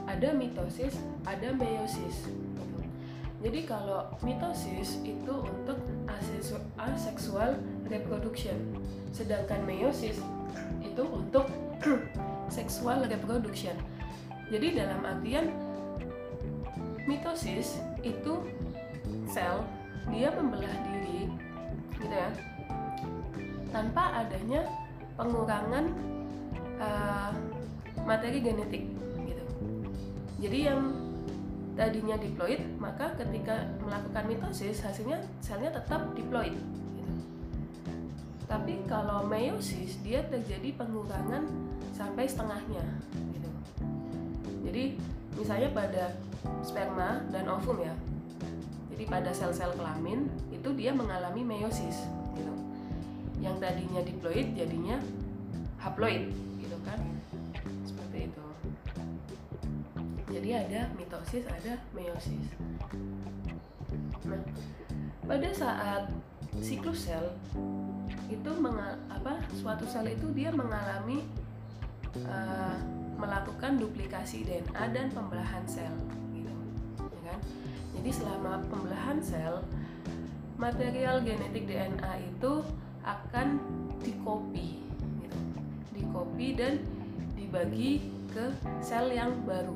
Ada 0.09 0.33
mitosis, 0.33 0.97
ada 1.23 1.53
meiosis. 1.53 2.27
Jadi 3.39 3.63
kalau 3.63 4.03
mitosis 4.19 4.99
itu 5.07 5.31
untuk 5.31 5.79
asexual 6.75 7.55
reproduction, 7.87 8.59
sedangkan 9.13 9.65
meiosis 9.65 10.21
itu 10.81 11.03
untuk 11.05 11.49
sexual 12.55 13.05
reproduction. 13.05 13.75
Jadi 14.49 14.81
dalam 14.81 15.05
artian 15.05 15.53
mitosis 17.05 17.81
itu 18.01 18.45
sel 19.29 19.65
dia 20.09 20.33
membelah 20.33 20.73
diri 20.89 21.29
gitu 21.97 22.09
ya 22.13 22.29
tanpa 23.69 24.25
adanya 24.25 24.65
pengurangan 25.13 25.93
uh, 26.81 27.33
materi 28.05 28.41
genetik 28.41 28.89
gitu. 29.25 29.45
Jadi 30.41 30.59
yang 30.65 30.81
tadinya 31.77 32.17
diploid 32.17 32.59
maka 32.81 33.13
ketika 33.15 33.69
melakukan 33.79 34.25
mitosis 34.25 34.81
hasilnya 34.81 35.21
selnya 35.39 35.69
tetap 35.71 36.11
diploid. 36.17 36.57
Tapi 38.49 38.81
kalau 38.89 39.29
meiosis 39.29 40.01
dia 40.01 40.25
terjadi 40.25 40.73
pengurangan 40.73 41.45
sampai 41.93 42.25
setengahnya 42.25 42.81
gitu. 43.37 43.49
Jadi 44.65 44.97
misalnya 45.37 45.69
pada 45.69 46.17
sperma 46.65 47.21
dan 47.29 47.45
ovum 47.45 47.77
ya 47.77 47.93
jadi 48.99 49.07
pada 49.07 49.31
sel-sel 49.31 49.71
kelamin 49.79 50.27
itu 50.51 50.75
dia 50.75 50.91
mengalami 50.91 51.39
meiosis 51.39 52.03
gitu. 52.35 52.51
Yang 53.39 53.55
tadinya 53.63 54.01
diploid 54.03 54.47
jadinya 54.57 54.99
haploid 55.79 56.27
gitu 56.59 56.75
kan. 56.83 56.99
Seperti 57.87 58.27
itu. 58.27 58.45
Jadi 60.35 60.49
ada 60.51 60.91
mitosis 60.99 61.47
ada 61.47 61.79
meiosis. 61.95 62.43
Nah 64.27 64.43
pada 65.23 65.49
saat 65.55 66.11
siklus 66.59 67.07
sel 67.07 67.33
itu 68.29 68.51
mengal 68.61 68.99
apa 69.09 69.41
suatu 69.57 69.87
sel 69.89 70.05
itu 70.11 70.29
dia 70.35 70.53
mengalami 70.53 71.25
uh, 72.29 72.77
melakukan 73.19 73.75
duplikasi 73.81 74.47
DNA 74.47 74.83
dan 74.95 75.07
pembelahan 75.11 75.65
sel 75.65 75.91
gitu 76.31 76.53
ya 76.99 77.21
kan? 77.33 77.39
Jadi 77.99 78.09
selama 78.13 78.63
pembelahan 78.71 79.19
sel 79.19 79.65
material 80.59 81.23
genetik 81.23 81.67
DNA 81.67 82.13
itu 82.27 82.63
akan 83.03 83.59
dikopi 84.03 84.83
gitu. 85.23 85.39
Dikopi 85.95 86.47
dan 86.55 86.83
dibagi 87.35 88.03
ke 88.29 88.53
sel 88.83 89.09
yang 89.09 89.33
baru. 89.47 89.75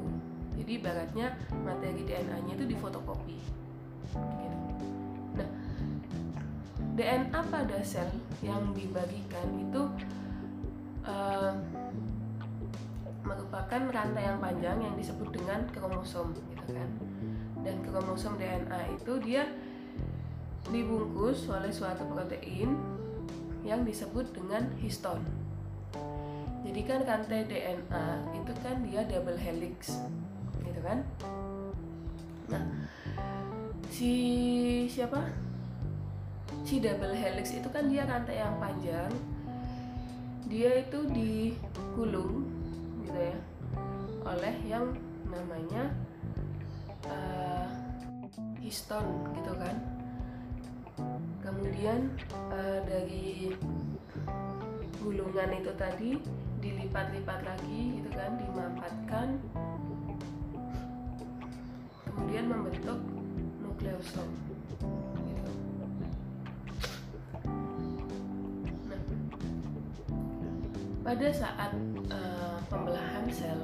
Jadi 0.53 0.77
ibaratnya 0.77 1.33
materi 1.65 2.05
DNA-nya 2.05 2.53
itu 2.53 2.65
difotokopi 2.69 3.39
gitu. 4.13 4.52
DNA 6.93 7.39
pada 7.49 7.81
sel 7.81 8.05
yang 8.45 8.69
dibagikan 8.77 9.49
itu 9.57 9.81
uh, 11.09 11.57
merupakan 13.25 13.81
rantai 13.89 14.29
yang 14.29 14.37
panjang 14.37 14.77
yang 14.77 14.93
disebut 14.93 15.33
dengan 15.33 15.65
kromosom 15.73 16.37
gitu 16.53 16.77
kan. 16.77 16.89
Dan 17.65 17.81
kromosom 17.81 18.37
DNA 18.37 18.93
itu 18.93 19.13
dia 19.25 19.49
dibungkus 20.69 21.49
oleh 21.49 21.73
suatu 21.73 22.05
protein 22.05 22.77
yang 23.65 23.81
disebut 23.81 24.29
dengan 24.35 24.69
histon. 24.77 25.23
Jadi 26.63 26.81
kan 26.85 27.01
rantai 27.03 27.43
DNA 27.49 28.05
itu 28.37 28.53
kan 28.61 28.75
dia 28.85 29.01
double 29.09 29.39
helix 29.39 29.97
gitu 30.61 30.79
kan. 30.85 31.01
Nah 32.53 32.63
si 33.93 34.13
siapa 34.89 35.42
si 36.63 36.79
double 36.79 37.11
helix 37.11 37.51
itu 37.51 37.67
kan 37.67 37.91
dia 37.91 38.07
rantai 38.07 38.39
yang 38.39 38.55
panjang. 38.57 39.11
Dia 40.47 40.83
itu 40.83 40.99
digulung 41.11 42.47
gitu 43.03 43.19
ya 43.19 43.37
oleh 44.23 44.55
yang 44.63 44.95
namanya 45.27 45.91
uh, 47.07 47.67
histon 48.63 49.03
gitu 49.35 49.53
kan. 49.59 49.75
Kemudian 51.43 52.15
uh, 52.51 52.79
dari 52.87 53.51
gulungan 55.03 55.51
itu 55.59 55.71
tadi 55.75 56.15
dilipat-lipat 56.63 57.39
lagi 57.43 57.99
gitu 57.99 58.09
kan 58.15 58.39
dimampatkan 58.39 59.35
kemudian 62.07 62.45
membentuk 62.47 62.99
nukleosom 63.59 64.31
pada 71.03 71.27
saat 71.35 71.75
uh, 72.07 72.57
pembelahan 72.71 73.27
sel 73.27 73.59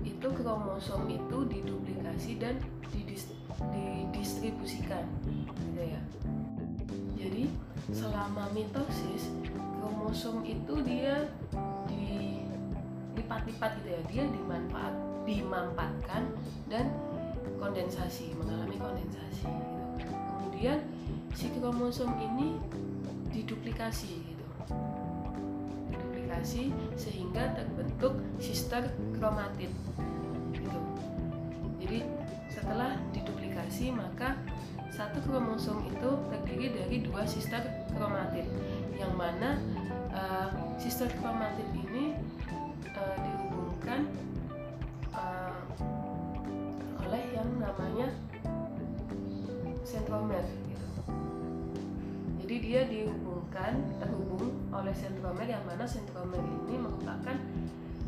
itu 0.00 0.28
kromosom 0.40 1.04
itu 1.12 1.38
diduplikasi 1.48 2.40
dan 2.40 2.56
didis 2.88 3.28
didistribusikan 3.70 5.04
gitu 5.28 5.84
ya. 5.84 6.00
Jadi 7.20 7.52
selama 7.92 8.48
mitosis 8.56 9.28
kromosom 9.80 10.40
itu 10.48 10.80
dia 10.80 11.28
dilipat-lipat 11.88 13.70
gitu 13.84 13.88
ya. 13.92 14.00
Dia 14.08 14.24
dimanfaat 14.32 14.94
dimampatkan 15.24 16.32
dan 16.68 16.92
kondensasi 17.56 18.36
mengalami 18.36 18.76
kondensasi 18.76 19.48
gitu. 19.96 20.12
kemudian 20.12 20.78
si 21.32 21.48
kromosom 21.56 22.12
ini 22.20 22.60
diduplikasi 23.32 24.20
gitu 24.20 24.44
sehingga 26.96 27.54
terbentuk 27.54 28.18
sister 28.40 28.90
kromatid 29.14 29.70
gitu. 30.56 30.80
Jadi 31.84 32.00
setelah 32.48 32.96
diduplikasi 33.12 33.92
maka 33.92 34.38
satu 34.94 35.18
kromosom 35.26 35.84
itu 35.90 36.10
terdiri 36.30 36.66
dari 36.70 36.96
dua 37.02 37.26
sister 37.26 37.60
kromatid 37.98 38.46
yang 38.94 39.10
mana 39.18 39.58
uh, 40.14 40.50
sister 40.78 41.10
kromatid 41.18 41.66
ini 41.74 42.14
uh, 42.94 43.16
dihubungkan 43.18 44.06
uh, 45.10 45.58
oleh 47.02 47.22
yang 47.34 47.50
namanya 47.58 48.08
sentromer 49.82 50.46
gitu. 50.70 50.83
Jadi 52.54 52.70
dia 52.70 52.86
dihubungkan 52.86 53.82
terhubung 53.98 54.54
oleh 54.70 54.94
sentromer 54.94 55.42
yang 55.42 55.66
mana 55.66 55.82
sentromer 55.82 56.38
ini 56.38 56.78
merupakan 56.78 57.34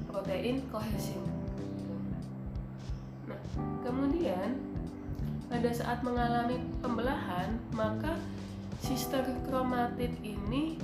protein 0.06 0.62
kohesin. 0.70 1.18
Nah, 3.26 3.42
kemudian 3.82 4.54
pada 5.50 5.66
saat 5.74 5.98
mengalami 6.06 6.62
pembelahan 6.78 7.58
maka 7.74 8.14
sister 8.78 9.26
kromatid 9.50 10.14
ini 10.22 10.78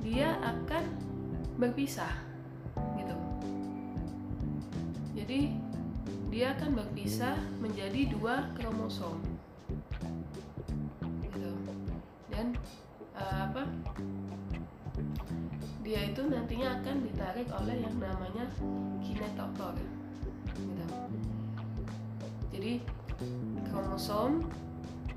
dia 0.00 0.32
akan 0.40 0.80
berpisah 1.60 2.16
gitu 2.96 3.16
jadi 5.12 5.52
dia 6.32 6.56
akan 6.56 6.80
berpisah 6.80 7.36
menjadi 7.60 8.08
dua 8.08 8.48
kromosom 8.56 9.20
gitu 11.28 11.52
dan 12.32 12.56
uh, 13.22 13.38
apa 13.46 13.62
dia 15.82 16.00
itu 16.10 16.22
nantinya 16.26 16.78
akan 16.78 16.96
ditarik 17.06 17.48
oleh 17.50 17.76
yang 17.82 17.96
namanya 17.98 18.46
kinetotor 19.02 19.74
gitu. 20.62 20.86
jadi 22.54 22.72
kromosom 23.70 24.46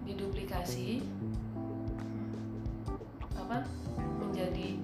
diduplikasi 0.06 1.02
apa 3.38 3.66
menjadi 4.22 4.78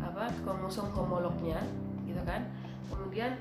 apa 0.00 0.32
kromosom 0.44 0.88
homolognya 0.92 1.60
gitu 2.04 2.20
kan 2.24 2.48
kemudian 2.88 3.36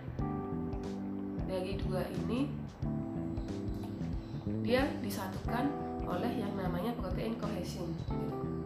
dari 1.48 1.76
dua 1.82 2.03
ini 2.08 2.48
dia 4.64 4.86
disatukan 5.02 5.72
oleh 6.06 6.42
yang 6.42 6.53
namanya 6.58 6.94
protein 6.98 7.38
kohesin 7.38 7.90
gitu. 7.94 8.58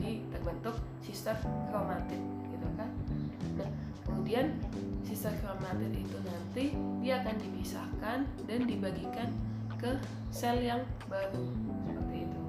Jadi 0.00 0.16
terbentuk 0.32 0.76
sister 1.04 1.36
kromatid 1.68 2.16
gitu 2.48 2.68
kan. 2.80 2.88
Nah 3.60 3.68
kemudian 4.08 4.56
sister 5.04 5.28
kromatid 5.44 5.92
itu 5.92 6.16
nanti 6.24 6.72
dia 7.04 7.20
akan 7.20 7.36
dipisahkan 7.36 8.18
dan 8.48 8.60
dibagikan 8.64 9.28
ke 9.76 10.00
sel 10.32 10.56
yang 10.64 10.80
baru. 11.12 11.44
Seperti 11.84 12.16
itu. 12.24 12.40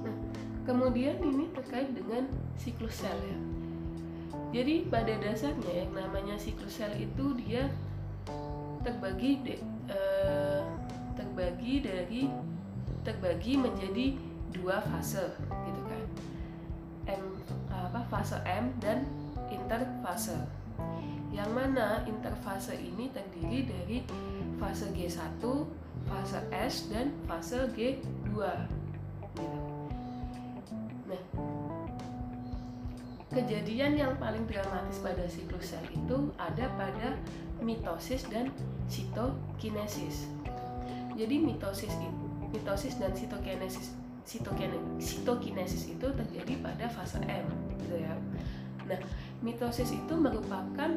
Nah 0.00 0.16
kemudian 0.64 1.20
ini 1.20 1.52
terkait 1.52 1.92
dengan 1.92 2.24
siklus 2.56 3.04
sel 3.04 3.20
ya. 3.20 3.38
Jadi 4.56 4.88
pada 4.88 5.12
dasarnya 5.20 5.84
yang 5.84 5.92
namanya 5.92 6.40
siklus 6.40 6.80
sel 6.80 6.96
itu 6.96 7.36
dia 7.44 7.68
terbagi 8.80 9.44
de, 9.44 9.60
eh, 9.92 10.64
terbagi 11.12 11.84
dari 11.84 12.22
terbagi 13.04 13.60
menjadi 13.60 14.16
dua 14.54 14.78
fase 14.80 15.34
gitu 15.66 15.80
kan 15.90 16.02
M 17.10 17.22
apa 17.68 18.00
fase 18.08 18.38
M 18.46 18.72
dan 18.80 19.04
interfase 19.50 20.38
yang 21.34 21.50
mana 21.50 22.06
interfase 22.06 22.78
ini 22.78 23.10
terdiri 23.10 23.66
dari 23.66 23.98
fase 24.62 24.86
G1, 24.94 25.42
fase 26.06 26.40
S 26.54 26.86
dan 26.94 27.10
fase 27.26 27.66
G2 27.74 28.30
gitu. 29.34 29.58
Nah, 31.10 31.22
kejadian 33.34 33.98
yang 33.98 34.14
paling 34.22 34.46
dramatis 34.46 35.02
pada 35.02 35.26
siklus 35.26 35.74
sel 35.74 35.82
itu 35.90 36.30
ada 36.38 36.70
pada 36.78 37.18
mitosis 37.58 38.22
dan 38.30 38.54
sitokinesis. 38.86 40.30
Jadi 41.18 41.42
mitosis 41.42 41.90
mitosis 42.54 42.94
dan 43.02 43.10
sitokinesis 43.10 43.90
sitokinesis 44.24 45.92
itu 45.92 46.06
terjadi 46.08 46.52
pada 46.64 46.88
fase 46.88 47.20
M 47.28 47.46
gitu 47.76 48.00
ya. 48.00 48.16
Nah, 48.84 49.00
mitosis 49.44 49.92
itu 49.92 50.14
merupakan 50.16 50.90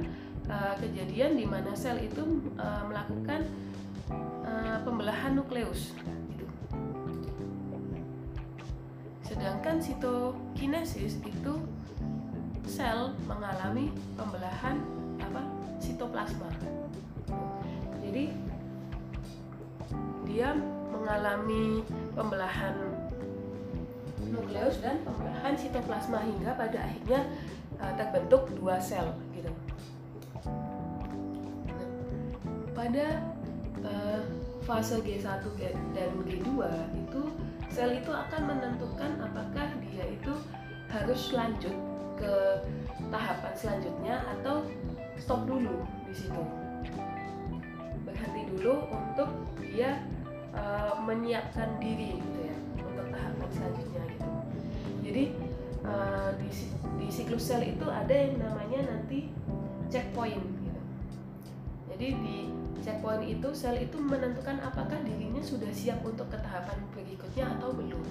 uh, 0.48 0.76
kejadian 0.80 1.36
di 1.36 1.44
mana 1.48 1.76
sel 1.76 2.00
itu 2.00 2.24
uh, 2.60 2.84
melakukan 2.88 3.48
uh, 4.44 4.80
pembelahan 4.84 5.36
nukleus 5.36 5.92
gitu. 6.32 6.48
Sedangkan 9.28 9.84
sitokinesis 9.84 11.20
itu 11.24 11.54
sel 12.68 13.16
mengalami 13.28 13.92
pembelahan 14.16 14.84
apa 15.20 15.44
sitoplasma. 15.80 16.52
Jadi 18.04 18.32
dia 20.28 20.56
mengalami 20.92 21.84
pembelahan 22.16 22.97
nukleus 24.32 24.80
dan 24.84 25.02
pembelahan 25.04 25.54
sitoplasma 25.56 26.24
hingga 26.24 26.52
pada 26.56 26.78
akhirnya 26.84 27.22
uh, 27.80 27.94
terbentuk 27.96 28.50
dua 28.60 28.78
sel 28.80 29.16
gitu. 29.34 29.52
Pada 32.76 33.06
uh, 33.82 34.22
fase 34.68 35.00
G1 35.02 35.44
dan 35.96 36.12
G2 36.28 36.50
itu 36.96 37.22
sel 37.72 37.96
itu 37.96 38.12
akan 38.12 38.42
menentukan 38.52 39.12
apakah 39.24 39.68
dia 39.88 40.06
itu 40.12 40.34
harus 40.92 41.32
lanjut 41.32 41.76
ke 42.18 42.34
tahapan 43.14 43.54
selanjutnya 43.54 44.16
atau 44.38 44.66
stop 45.20 45.46
dulu 45.46 45.86
di 46.10 46.14
situ 46.16 46.44
berhenti 48.04 48.42
dulu 48.56 48.88
untuk 48.90 49.30
dia 49.62 50.02
uh, 50.56 50.98
menyiapkan 51.06 51.78
diri 51.78 52.18
gitu 52.18 52.40
ya 52.50 52.58
untuk 52.82 53.08
tahapan 53.14 53.50
selanjutnya 53.54 53.97
jadi 55.08 55.24
uh, 55.88 56.36
di, 56.36 56.52
di 57.00 57.08
siklus 57.08 57.48
sel 57.48 57.64
itu 57.64 57.88
ada 57.88 58.12
yang 58.12 58.36
namanya 58.44 58.92
nanti 58.92 59.32
checkpoint 59.88 60.44
gitu. 60.44 60.82
Jadi 61.96 62.08
di 62.20 62.38
checkpoint 62.84 63.24
itu 63.24 63.48
sel 63.56 63.80
itu 63.80 63.96
menentukan 63.96 64.60
apakah 64.60 65.00
dirinya 65.08 65.40
sudah 65.40 65.72
siap 65.72 66.04
untuk 66.04 66.28
ke 66.28 66.38
tahapan 66.44 66.76
berikutnya 66.92 67.56
atau 67.56 67.72
belum 67.72 68.04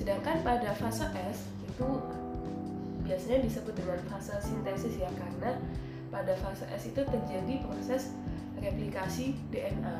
Sedangkan 0.00 0.40
pada 0.40 0.72
fase 0.80 1.04
S 1.12 1.44
itu 1.60 1.88
biasanya 3.04 3.44
disebut 3.44 3.76
dengan 3.76 4.00
fase 4.08 4.32
sintesis 4.40 4.96
ya 4.96 5.12
karena 5.12 5.60
pada 6.08 6.32
fase 6.40 6.64
S 6.72 6.88
itu 6.88 7.04
terjadi 7.04 7.60
proses 7.68 8.16
replikasi 8.56 9.36
DNA 9.52 9.96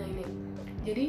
Nah 0.00 0.06
ini, 0.08 0.24
jadi 0.80 1.06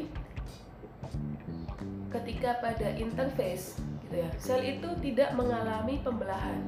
ketika 2.12 2.60
pada 2.60 2.92
interface 2.92 3.80
gitu 4.04 4.20
ya, 4.20 4.28
sel 4.36 4.60
itu 4.60 4.88
tidak 5.00 5.32
mengalami 5.32 5.96
pembelahan. 6.04 6.60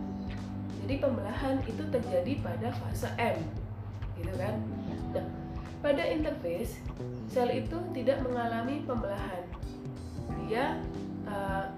Jadi 0.85 1.05
pembelahan 1.05 1.61
itu 1.69 1.85
terjadi 1.93 2.33
pada 2.41 2.73
fase 2.81 3.12
M, 3.20 3.44
gitu 4.17 4.33
kan? 4.41 4.57
Nah, 5.12 5.28
pada 5.85 6.01
interface, 6.01 6.81
sel 7.28 7.53
itu 7.53 7.77
tidak 7.93 8.25
mengalami 8.25 8.81
pembelahan. 8.89 9.44
Dia 10.49 10.81
uh, 11.28 11.69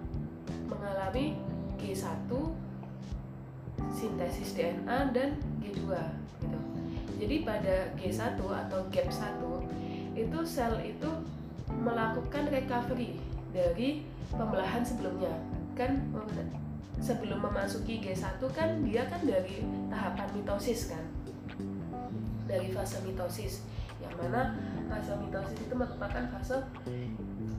mengalami 0.70 1.34
G1 1.82 2.30
sintesis 3.90 4.54
DNA 4.54 5.10
dan 5.10 5.34
G2 5.58 5.90
gitu. 6.38 6.58
Jadi 7.16 7.36
pada 7.42 7.90
G1 7.98 8.38
atau 8.38 8.80
gap 8.92 9.08
1 9.10 9.65
itu 10.16 10.38
sel 10.48 10.80
itu 10.80 11.10
melakukan 11.68 12.48
recovery 12.48 13.20
dari 13.52 14.08
pembelahan 14.32 14.80
sebelumnya. 14.80 15.30
Kan 15.76 16.08
sebelum 16.96 17.44
memasuki 17.44 18.00
G1 18.00 18.40
kan 18.56 18.80
dia 18.80 19.04
kan 19.04 19.20
dari 19.20 19.60
tahapan 19.92 20.28
mitosis 20.32 20.88
kan. 20.88 21.04
Dari 22.48 22.72
fase 22.72 23.04
mitosis 23.04 23.60
yang 24.00 24.16
mana 24.16 24.56
fase 24.88 25.12
mitosis 25.20 25.58
itu 25.60 25.74
merupakan 25.76 26.24
fase 26.32 26.64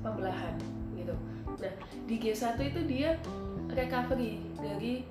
pembelahan 0.02 0.58
gitu. 0.98 1.14
Nah 1.62 1.74
di 2.10 2.16
G1 2.18 2.58
itu 2.58 2.82
dia 2.90 3.14
recovery 3.70 4.42
dari 4.58 5.06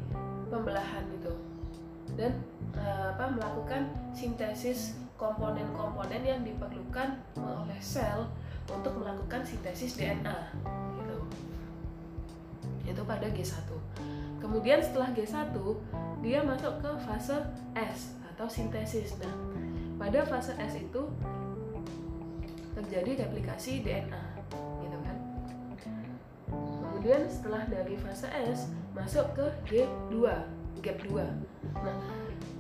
pembelahan 0.51 1.07
itu 1.15 1.33
dan 2.17 2.33
uh, 2.79 3.13
apa 3.15 3.35
melakukan 3.35 3.91
sintesis 4.17 4.97
komponen-komponen 5.17 6.23
yang 6.23 6.41
diperlukan 6.45 7.21
oleh 7.37 7.81
sel 7.81 8.29
untuk 8.69 8.97
melakukan 9.01 9.43
sintesis 9.43 9.97
DNA 9.97 10.39
gitu. 11.01 11.19
Itu 12.87 13.03
pada 13.05 13.27
G1. 13.33 13.69
Kemudian 14.39 14.79
setelah 14.85 15.11
G1 15.17 15.57
dia 16.21 16.41
masuk 16.45 16.79
ke 16.85 16.91
fase 17.05 17.37
S 17.75 18.17
atau 18.35 18.47
sintesis. 18.47 19.17
Nah, 19.19 19.33
pada 19.97 20.23
fase 20.29 20.53
S 20.61 20.77
itu 20.77 21.03
terjadi 22.77 23.25
replikasi 23.25 23.81
DNA 23.81 24.23
gitu 24.85 24.99
kan 25.01 25.17
kemudian 26.85 27.25
setelah 27.25 27.65
dari 27.65 27.97
fase 27.97 28.29
S 28.29 28.69
masuk 28.93 29.25
ke 29.33 29.47
G2 29.65 30.29
gap 30.85 30.99
2 31.09 31.17
nah 31.81 31.97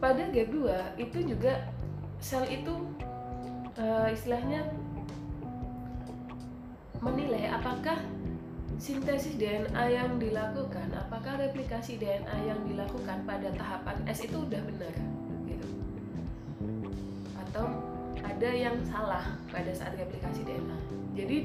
pada 0.01 0.33
gap 0.33 0.49
2 0.49 0.97
itu 0.97 1.19
juga 1.37 1.61
sel 2.27 2.43
itu 2.51 2.75
uh, 3.79 4.11
istilahnya 4.11 4.67
menilai 6.99 7.47
apakah 7.55 8.03
sintesis 8.83 9.39
DNA 9.39 9.95
yang 9.95 10.19
dilakukan, 10.19 10.91
apakah 10.99 11.39
replikasi 11.39 12.03
DNA 12.03 12.51
yang 12.51 12.59
dilakukan 12.67 13.23
pada 13.23 13.55
tahapan 13.55 14.03
S 14.11 14.27
itu 14.27 14.43
udah 14.43 14.59
benar 14.59 14.95
atau 17.47 17.71
ada 18.27 18.51
yang 18.51 18.75
salah 18.91 19.23
pada 19.49 19.71
saat 19.71 19.95
replikasi 19.95 20.43
DNA. 20.43 20.79
Jadi 21.15 21.37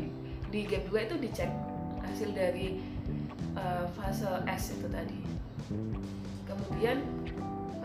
di 0.49 0.59
gap 0.65 0.83
2 0.89 1.07
itu 1.07 1.15
dicek 1.21 1.51
hasil 2.03 2.33
dari 2.33 2.81
uh, 3.53 3.85
fase 3.93 4.27
S 4.49 4.75
itu 4.75 4.89
tadi. 4.89 5.21
Kemudian 6.49 7.05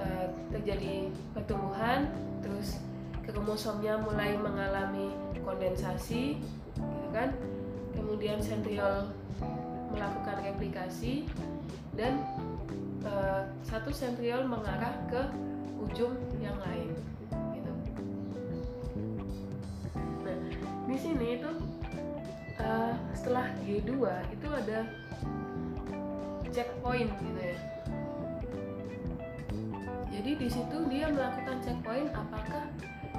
uh, 0.00 0.26
terjadi 0.50 1.12
pertumbuhan, 1.36 2.08
terus 2.46 2.78
kromosomnya 3.26 3.98
mulai 3.98 4.38
mengalami 4.38 5.10
kondensasi 5.42 6.38
gitu 6.78 7.08
kan? 7.10 7.34
Kemudian 7.90 8.38
sentriol 8.38 9.10
melakukan 9.90 10.46
replikasi 10.46 11.26
dan 11.98 12.22
uh, 13.02 13.50
satu 13.66 13.90
sentriol 13.90 14.46
mengarah 14.46 14.94
ke 15.10 15.22
ujung 15.82 16.14
yang 16.38 16.54
lain 16.62 16.94
gitu. 17.58 17.72
Nah 20.22 20.38
di 20.86 20.96
sini 20.96 21.42
itu 21.42 21.50
uh, 22.62 22.94
setelah 23.10 23.50
G2 23.66 23.90
itu 24.30 24.48
ada 24.54 24.86
checkpoint 26.54 27.10
gitu 27.10 27.40
ya 27.42 27.75
jadi 30.10 30.30
di 30.38 30.48
situ 30.48 30.78
dia 30.86 31.10
melakukan 31.10 31.58
checkpoint 31.62 32.10
apakah 32.14 32.70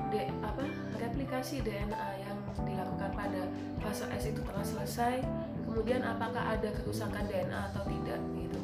de, 0.09 0.31
apa 0.39 0.63
replikasi 0.95 1.59
DNA 1.61 2.23
yang 2.23 2.37
dilakukan 2.63 3.11
pada 3.13 3.41
fase 3.83 4.07
S 4.11 4.31
itu 4.31 4.41
telah 4.41 4.63
selesai 4.63 5.21
kemudian 5.67 6.01
apakah 6.01 6.57
ada 6.57 6.69
kerusakan 6.73 7.27
DNA 7.27 7.59
atau 7.69 7.83
tidak 7.85 8.19
gitu. 8.33 8.59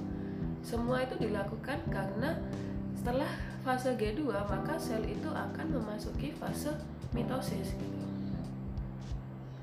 Semua 0.63 1.03
itu 1.03 1.19
dilakukan 1.19 1.77
karena 1.91 2.39
setelah 2.95 3.27
fase 3.67 3.93
G2 3.99 4.23
maka 4.31 4.79
sel 4.79 5.03
itu 5.03 5.27
akan 5.27 5.67
memasuki 5.77 6.31
fase 6.39 6.71
mitosis 7.11 7.75
gitu. 7.75 8.07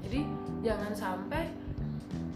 Jadi 0.04 0.20
jangan 0.60 0.92
sampai 0.92 1.48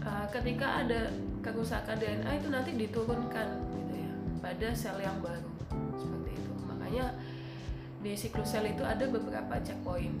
uh, 0.01 0.25
ketika 0.33 0.81
ada 0.85 1.13
kerusakan 1.45 1.97
DNA 2.01 2.41
itu 2.41 2.47
nanti 2.49 2.71
diturunkan 2.73 3.47
gitu 3.77 3.93
ya 3.93 4.13
pada 4.41 4.69
sel 4.73 4.97
yang 4.97 5.21
baru 5.21 5.44
makanya 6.95 7.11
di 7.99 8.15
siklus 8.15 8.55
sel 8.55 8.63
itu 8.63 8.79
ada 8.87 9.03
beberapa 9.11 9.59
checkpoint 9.59 10.15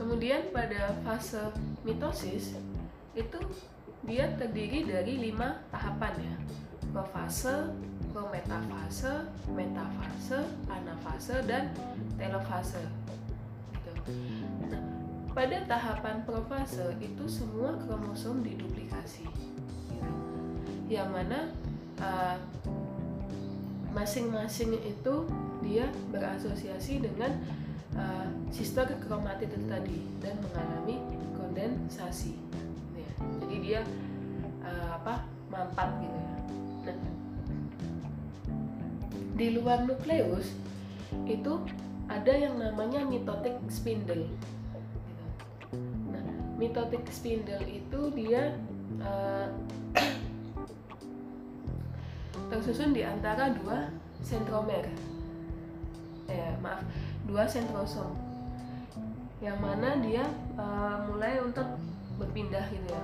kemudian 0.00 0.48
pada 0.48 0.96
fase 1.04 1.52
mitosis 1.84 2.56
itu 3.12 3.40
dia 4.08 4.32
terdiri 4.40 4.88
dari 4.88 5.20
lima 5.20 5.60
tahapan 5.68 6.16
ya 6.16 6.36
profase 6.96 7.68
prometafase 8.16 9.28
metafase 9.52 10.40
anafase 10.72 11.36
dan 11.44 11.76
telofase 12.16 12.80
gitu. 13.76 13.92
nah, 14.72 14.80
pada 15.36 15.60
tahapan 15.68 16.24
profase 16.24 16.94
itu 17.04 17.24
semua 17.28 17.76
kromosom 17.84 18.40
diduplikasi 18.40 19.26
gitu. 19.28 20.08
yang 20.88 21.10
mana 21.10 21.50
uh, 22.04 22.36
masing-masing 23.96 24.76
itu 24.84 25.14
dia 25.64 25.88
berasosiasi 26.12 27.00
dengan 27.00 27.40
uh, 27.96 28.28
sister 28.52 28.84
kromatid 29.06 29.48
itu 29.48 29.64
tadi 29.70 29.98
dan 30.20 30.34
mengalami 30.42 31.00
kondensasi 31.38 32.36
ya. 32.98 33.10
jadi 33.40 33.56
dia 33.62 33.80
uh, 34.66 34.98
apa 35.00 35.24
mampat 35.48 35.88
gitu 36.02 36.18
ya 36.18 36.36
nah, 36.90 36.98
di 39.34 39.46
luar 39.54 39.86
nukleus 39.86 40.52
itu 41.24 41.62
ada 42.10 42.32
yang 42.34 42.58
namanya 42.58 43.06
mitotic 43.06 43.54
spindle 43.70 44.26
mitotic 46.58 47.02
spindle 47.10 47.62
itu 47.66 48.00
dia 48.14 48.54
uh, 49.02 49.48
tersusun 52.54 52.94
di 52.94 53.02
antara 53.02 53.50
dua 53.50 53.90
sentromer 54.22 54.86
eh 56.30 56.54
maaf 56.62 56.86
dua 57.26 57.42
sentrosom 57.50 58.14
yang 59.42 59.58
mana 59.58 59.98
dia 59.98 60.22
uh, 60.54 61.02
mulai 61.10 61.42
untuk 61.42 61.66
berpindah 62.14 62.62
gitu 62.70 62.94
ya 62.94 63.02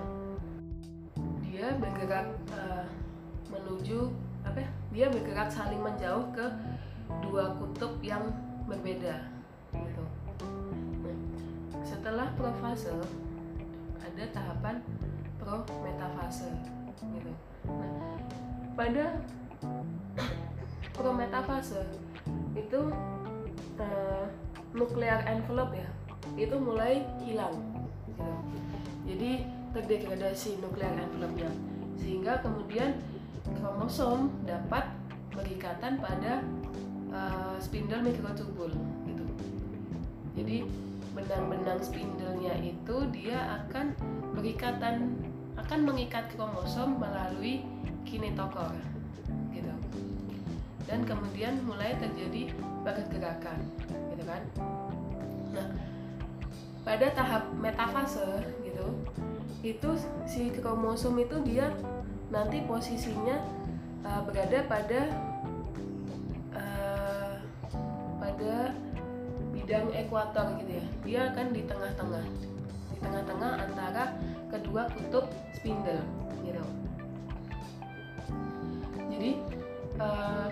dia 1.42 1.66
bergerak 1.82 2.30
uh, 2.54 2.86
menuju 3.50 4.14
apa 4.46 4.62
ya? 4.62 4.70
dia 4.94 5.06
bergerak 5.10 5.50
saling 5.50 5.82
menjauh 5.82 6.30
ke 6.30 6.46
dua 7.18 7.58
kutub 7.58 7.98
yang 8.06 8.22
berbeda 8.70 9.18
gitu 9.74 10.04
nah, 11.02 11.82
setelah 11.82 12.30
profase 12.38 12.86
ada 13.98 14.24
tahapan 14.30 14.78
pro 15.42 15.66
metafase 15.82 16.54
gitu. 17.00 17.32
Nah, 17.66 17.90
pada 18.76 19.18
pro 20.96 21.12
metafase 21.16 21.80
itu 22.56 22.92
uh, 23.80 24.24
nuklear 24.76 25.24
envelope 25.24 25.76
ya. 25.76 25.88
Itu 26.36 26.60
mulai 26.60 27.04
hilang 27.24 27.56
gitu. 28.04 28.24
jadi 29.08 29.30
terdegradasi 29.72 30.60
nuklear 30.60 30.92
envelope-nya. 30.92 31.50
Sehingga 31.96 32.44
kemudian 32.44 33.00
kromosom 33.60 34.32
dapat 34.44 34.88
berikatan 35.32 35.98
pada 36.02 36.44
uh, 37.14 37.56
spindle 37.56 38.04
mikrotubul 38.04 38.70
gitu. 39.08 39.24
Jadi 40.36 40.56
benang-benang 41.16 41.80
spindlenya 41.82 42.54
itu 42.62 42.96
dia 43.10 43.62
akan 43.64 43.96
berikatan 44.36 45.18
akan 45.58 45.80
mengikat 45.82 46.30
kromosom 46.34 47.02
melalui 47.02 47.66
kinetokor 48.06 48.74
dan 50.90 51.06
kemudian 51.06 51.62
mulai 51.62 51.94
terjadi 52.02 52.50
pergerakan 52.82 53.62
gitu 54.10 54.24
kan? 54.26 54.42
Nah 55.54 55.66
pada 56.82 57.06
tahap 57.14 57.46
metafase 57.54 58.42
gitu 58.66 58.86
itu 59.62 59.90
si 60.26 60.50
kromosom 60.50 61.14
itu 61.22 61.38
dia 61.46 61.70
nanti 62.32 62.64
posisinya 62.66 63.38
uh, 64.02 64.24
berada 64.26 64.66
pada 64.66 65.00
uh, 66.56 67.36
pada 68.18 68.74
bidang 69.54 69.92
ekuator 69.94 70.58
gitu 70.64 70.72
ya. 70.80 70.84
Dia 71.06 71.20
akan 71.30 71.46
di 71.54 71.62
tengah-tengah 71.68 72.24
di 72.90 72.98
tengah-tengah 72.98 73.52
antara 73.62 74.18
kedua 74.50 74.90
kutub 74.90 75.30
spindle 75.54 76.02
gitu. 76.42 76.64
Jadi 79.12 79.30
uh, 80.00 80.48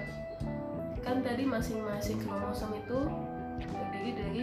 kan 1.02 1.22
tadi 1.22 1.44
masing-masing 1.46 2.18
kromosom 2.22 2.74
itu 2.74 2.98
terdiri 3.58 4.12
dari 4.14 4.42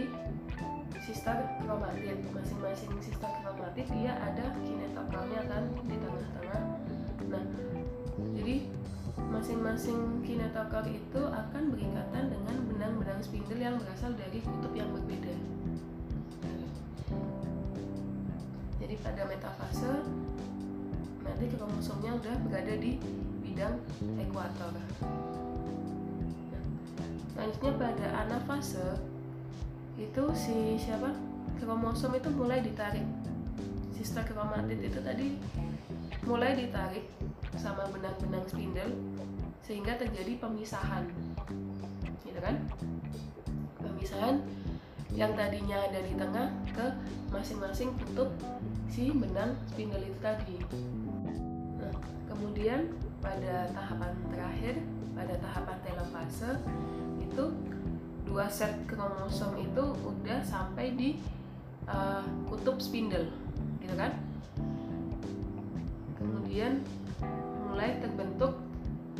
sister 1.02 1.36
kromatid 1.62 2.18
masing-masing 2.34 2.90
sister 2.98 3.30
kromatid 3.42 3.86
dia 3.94 4.16
ada 4.18 4.50
kinetokalnya 4.60 5.40
kan 5.46 5.62
di 5.86 5.96
tengah-tengah 5.96 6.62
nah 7.30 7.44
jadi 8.36 8.56
masing-masing 9.16 10.22
kinetokal 10.22 10.84
itu 10.86 11.22
akan 11.28 11.62
berikatan 11.72 12.24
dengan 12.30 12.56
benang-benang 12.68 13.20
spindle 13.20 13.60
yang 13.60 13.76
berasal 13.80 14.12
dari 14.14 14.44
kutub 14.44 14.72
yang 14.76 14.88
berbeda. 14.92 15.34
Jadi 18.80 18.94
pada 19.02 19.22
metafase 19.26 19.92
nanti 21.26 21.44
kromosomnya 21.50 22.12
udah 22.16 22.34
berada 22.46 22.74
di 22.78 23.02
bidang 23.42 23.82
ekuator. 24.20 24.72
Selanjutnya 27.36 27.72
pada 27.76 28.06
anafase 28.24 28.96
itu 30.00 30.24
si 30.32 30.80
siapa? 30.80 31.12
Kromosom 31.60 32.16
itu 32.16 32.32
mulai 32.32 32.64
ditarik. 32.64 33.04
Sister 33.92 34.24
kromatid 34.24 34.80
itu 34.80 34.96
tadi 35.04 35.36
mulai 36.24 36.56
ditarik 36.56 37.04
sama 37.60 37.84
benang-benang 37.92 38.40
spindle 38.48 38.96
sehingga 39.60 40.00
terjadi 40.00 40.40
pemisahan. 40.40 41.04
Gitu 42.24 42.40
kan? 42.40 42.56
Pemisahan 43.84 44.40
yang 45.12 45.36
tadinya 45.36 45.76
ada 45.92 46.00
di 46.00 46.16
tengah 46.16 46.48
ke 46.72 46.86
masing-masing 47.28 47.92
kutub 48.00 48.32
si 48.88 49.12
benang 49.12 49.60
spindle 49.68 50.00
itu 50.00 50.18
tadi. 50.24 50.56
Nah 51.84 51.92
kemudian 52.32 52.96
pada 53.26 53.66
tahapan 53.74 54.12
terakhir 54.30 54.74
pada 55.18 55.34
tahapan 55.42 55.76
telofase 55.82 56.50
itu 57.18 57.44
dua 58.22 58.46
set 58.46 58.86
kromosom 58.86 59.58
itu 59.58 59.84
udah 60.06 60.38
sampai 60.46 60.94
di 60.94 61.18
uh, 61.90 62.22
kutub 62.46 62.78
spindle 62.78 63.34
gitu 63.82 63.94
kan? 63.98 64.14
Kemudian 66.14 66.86
mulai 67.66 67.98
terbentuk 67.98 68.62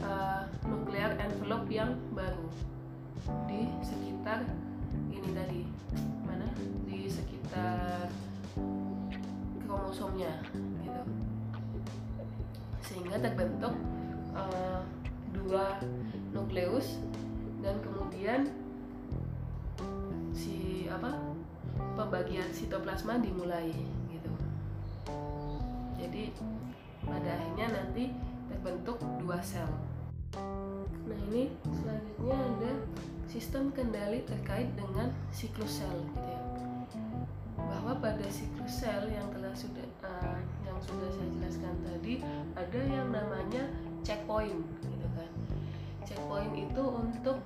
uh, 0.06 0.46
nuklear 0.70 1.18
envelope 1.18 1.66
yang 1.66 1.98
baru 2.14 2.46
di 3.50 3.66
sekitar 3.82 4.46
ini 5.10 5.30
tadi. 5.34 5.62
Mana? 6.22 6.46
Di 6.86 7.10
sekitar 7.10 8.06
kromosomnya 9.66 10.38
gitu 10.86 11.25
sehingga 12.96 13.20
terbentuk 13.20 13.76
uh, 14.32 14.80
dua 15.36 15.76
nukleus 16.32 16.96
dan 17.60 17.76
kemudian 17.84 18.48
si 20.32 20.88
apa 20.88 21.12
pembagian 21.92 22.48
sitoplasma 22.56 23.20
dimulai 23.20 23.68
gitu. 24.08 24.32
Jadi 26.00 26.32
pada 27.04 27.36
akhirnya 27.36 27.84
nanti 27.84 28.16
terbentuk 28.48 28.96
dua 29.20 29.44
sel. 29.44 29.68
Nah 31.04 31.18
ini 31.28 31.52
selanjutnya 31.68 32.32
ada 32.32 32.72
sistem 33.28 33.68
kendali 33.76 34.24
terkait 34.24 34.72
dengan 34.72 35.12
siklus 35.36 35.84
sel 35.84 35.92
gitu 36.16 36.24
ya 36.32 36.45
bahwa 37.66 37.92
pada 37.98 38.26
siklus 38.30 38.82
sel 38.82 39.10
yang 39.10 39.26
telah 39.34 39.52
sudah 39.54 39.86
uh, 40.06 40.38
yang 40.62 40.78
sudah 40.78 41.10
saya 41.10 41.28
jelaskan 41.38 41.74
tadi 41.82 42.14
ada 42.54 42.80
yang 42.86 43.08
namanya 43.10 43.62
checkpoint 44.06 44.62
gitu 44.86 45.08
kan 45.18 45.30
checkpoint 46.06 46.54
itu 46.54 46.82
untuk 46.82 47.38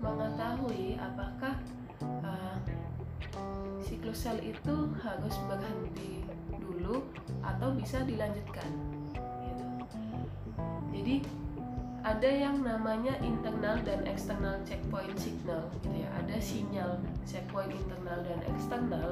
mengetahui 0.00 1.00
apakah 1.00 1.56
uh, 2.20 2.56
siklus 3.80 4.28
sel 4.28 4.36
itu 4.44 4.76
harus 5.00 5.34
berhenti 5.48 6.24
dulu 6.60 7.02
atau 7.40 7.72
bisa 7.72 8.04
dilanjutkan 8.04 8.68
gitu. 9.42 9.64
jadi 10.92 11.16
ada 12.06 12.30
yang 12.30 12.62
namanya 12.62 13.18
internal 13.18 13.74
dan 13.82 14.06
external 14.06 14.54
checkpoint 14.62 15.18
signal 15.18 15.66
gitu 15.74 15.90
ya 15.90 16.08
ada 16.22 16.38
sinyal 16.38 17.02
checkpoint 17.26 17.74
internal 17.74 18.22
dan 18.22 18.38
eksternal 18.46 19.10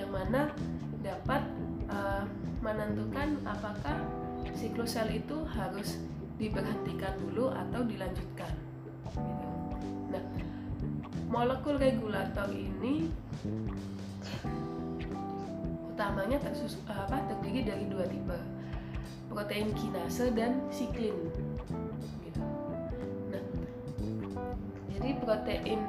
yang 0.00 0.08
mana 0.08 0.48
dapat 1.04 1.44
uh, 1.92 2.24
menentukan 2.64 3.36
apakah 3.44 4.00
siklus 4.56 4.96
sel 4.96 5.12
itu 5.12 5.44
harus 5.44 6.00
diberhentikan 6.40 7.12
dulu 7.20 7.52
atau 7.52 7.84
dilanjutkan. 7.84 8.52
Nah 10.08 10.24
molekul 11.28 11.76
regulator 11.76 12.48
ini 12.48 13.12
utamanya 15.92 16.40
tersus, 16.40 16.80
apa, 16.88 17.20
terdiri 17.28 17.68
dari 17.68 17.84
dua 17.92 18.08
tipe 18.08 18.38
protein 19.28 19.70
kinase 19.76 20.32
dan 20.32 20.64
siklin. 20.72 21.14
Jadi 24.90 25.10
protein 25.22 25.80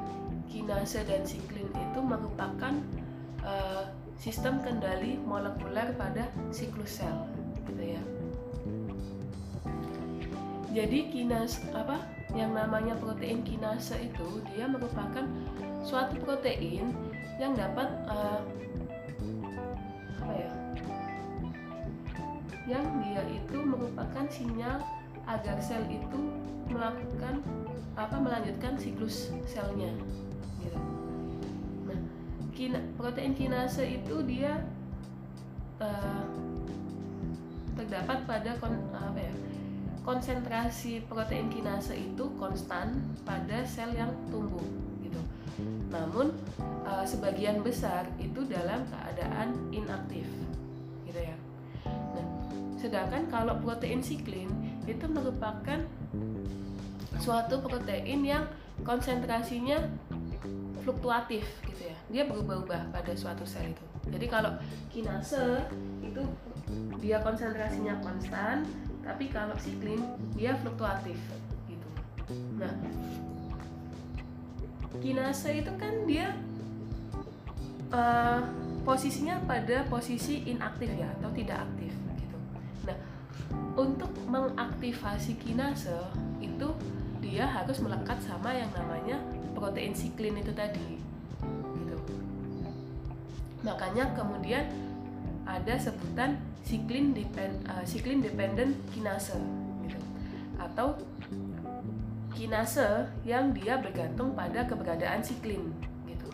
kinase 0.51 1.01
dan 1.07 1.23
siklin 1.23 1.67
itu 1.73 1.99
merupakan 1.99 2.75
uh, 3.41 3.88
sistem 4.22 4.61
kendali 4.61 5.17
molekuler 5.25 5.98
pada 5.98 6.30
siklus 6.53 7.01
sel, 7.01 7.25
gitu 7.66 7.98
ya. 7.98 8.03
Jadi 10.77 11.09
kinas 11.09 11.58
apa 11.74 12.06
yang 12.38 12.53
namanya 12.53 12.93
protein 13.01 13.41
kinase 13.41 13.98
itu 13.98 14.45
dia 14.53 14.69
merupakan 14.69 15.25
suatu 15.82 16.22
protein 16.22 16.93
yang 17.41 17.58
dapat 17.58 17.90
uh, 18.06 18.45
apa 20.22 20.33
ya? 20.38 20.51
Yang 22.69 22.85
dia 23.01 23.22
itu 23.25 23.58
merupakan 23.58 24.25
sinyal 24.30 24.85
agar 25.25 25.58
sel 25.66 25.82
itu 25.90 26.22
melakukan 26.69 27.41
apa 27.98 28.16
melanjutkan 28.22 28.77
siklus 28.77 29.33
selnya 29.50 29.91
gitu. 30.61 31.00
Kina, 32.61 32.77
protein 32.93 33.33
kinase 33.33 33.81
itu 33.90 34.22
dia 34.22 34.61
uh, 35.81 36.30
terdapat 37.73 38.22
pada 38.30 38.53
kon, 38.61 38.77
apa 38.93 39.17
ya 39.17 39.33
konsentrasi 40.06 41.01
protein 41.09 41.49
kinase 41.49 41.98
itu 41.98 42.30
konstan 42.38 43.01
pada 43.25 43.65
sel 43.65 43.90
yang 43.98 44.14
tumbuh 44.30 44.61
gitu. 45.01 45.17
Namun 45.90 46.38
uh, 46.85 47.01
sebagian 47.01 47.65
besar 47.65 48.06
itu 48.22 48.45
dalam 48.45 48.85
keadaan 48.93 49.57
inaktif 49.73 50.30
gitu 51.09 51.17
ya. 51.17 51.33
Nah, 51.90 52.25
sedangkan 52.77 53.25
kalau 53.33 53.57
protein 53.57 54.06
siklin 54.06 54.53
itu 54.85 55.09
merupakan 55.09 55.81
suatu 57.17 57.57
protein 57.65 58.22
yang 58.22 58.45
konsentrasinya 58.85 59.81
fluktuatif 60.82 61.45
gitu 61.66 61.82
ya. 61.88 61.98
Dia 62.11 62.24
berubah-ubah 62.27 62.92
pada 62.92 63.14
suatu 63.16 63.45
sel 63.45 63.72
itu. 63.72 63.85
Jadi 64.10 64.26
kalau 64.26 64.58
kinase 64.90 65.66
itu 66.01 66.22
dia 66.98 67.22
konsentrasinya 67.22 68.01
konstan 68.01 68.66
tapi 69.01 69.30
kalau 69.30 69.53
siklin 69.58 70.01
dia 70.34 70.58
fluktuatif 70.58 71.18
gitu. 71.69 71.90
Nah 72.58 72.74
kinase 75.01 75.64
itu 75.64 75.72
kan 75.80 75.93
dia 76.10 76.35
uh, 77.93 78.42
posisinya 78.82 79.40
pada 79.45 79.85
posisi 79.88 80.45
inaktif 80.50 80.90
ya 80.98 81.08
atau 81.22 81.30
tidak 81.32 81.64
aktif 81.64 81.93
gitu. 82.18 82.38
Nah 82.90 82.98
untuk 83.77 84.11
mengaktifasi 84.27 85.38
kinase 85.40 85.95
itu 86.42 86.68
dia 87.22 87.45
harus 87.45 87.77
melekat 87.80 88.18
sama 88.26 88.51
yang 88.51 88.69
namanya 88.74 89.22
protein 89.61 89.93
siklin 89.93 90.41
itu 90.41 90.49
tadi 90.57 90.98
gitu. 91.77 91.98
Makanya 93.61 94.09
kemudian 94.17 94.65
ada 95.45 95.77
sebutan 95.77 96.41
siklin 96.65 97.14
depend, 97.14 97.61
uh, 97.69 97.85
siklin 97.85 98.25
dependent 98.25 98.73
kinase 98.90 99.38
gitu. 99.85 100.01
Atau 100.57 100.98
kinase 102.33 103.06
yang 103.22 103.53
dia 103.53 103.77
bergantung 103.77 104.33
pada 104.33 104.65
keberadaan 104.65 105.22
siklin 105.22 105.69
gitu. 106.09 106.30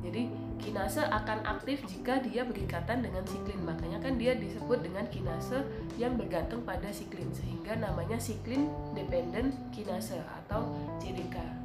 Jadi 0.00 0.32
kinase 0.56 1.04
akan 1.04 1.44
aktif 1.44 1.84
jika 1.84 2.24
dia 2.24 2.48
berikatan 2.48 3.04
dengan 3.04 3.28
siklin. 3.28 3.60
Makanya 3.60 4.00
kan 4.00 4.16
dia 4.16 4.32
disebut 4.32 4.80
dengan 4.80 5.04
kinase 5.12 5.68
yang 6.00 6.16
bergantung 6.16 6.64
pada 6.64 6.88
siklin 6.88 7.28
sehingga 7.36 7.76
namanya 7.76 8.16
siklin 8.16 8.72
dependent 8.96 9.52
kinase 9.76 10.16
atau 10.16 10.72
CDK 10.96 11.61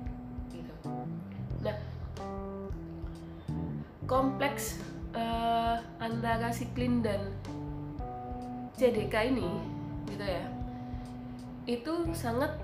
kompleks 4.08 4.80
uh, 5.14 5.84
antara 6.02 6.50
siklin 6.50 7.03
dan 7.06 7.19
CDK 8.80 9.36
ini 9.36 9.52
gitu 10.08 10.24
ya 10.24 10.45
itu 11.68 11.94
sangat 12.16 12.56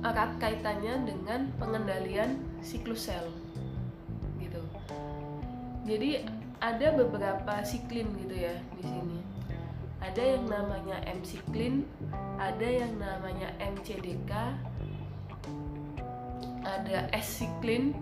erat 0.00 0.32
kaitannya 0.40 1.04
dengan 1.04 1.52
pengendalian 1.60 2.40
siklus 2.64 3.12
sel 3.12 3.28
jadi 5.86 6.26
ada 6.58 6.98
beberapa 6.98 7.62
siklin 7.62 8.10
gitu 8.26 8.34
ya 8.34 8.58
di 8.74 8.82
sini. 8.82 9.18
Ada 10.02 10.22
yang 10.34 10.44
namanya 10.50 10.98
M 11.06 11.22
siklin 11.22 11.86
ada 12.42 12.66
yang 12.66 12.98
namanya 12.98 13.54
MCDK 13.62 14.32
ada 16.66 16.98
S 17.14 17.38
siklin 17.42 17.94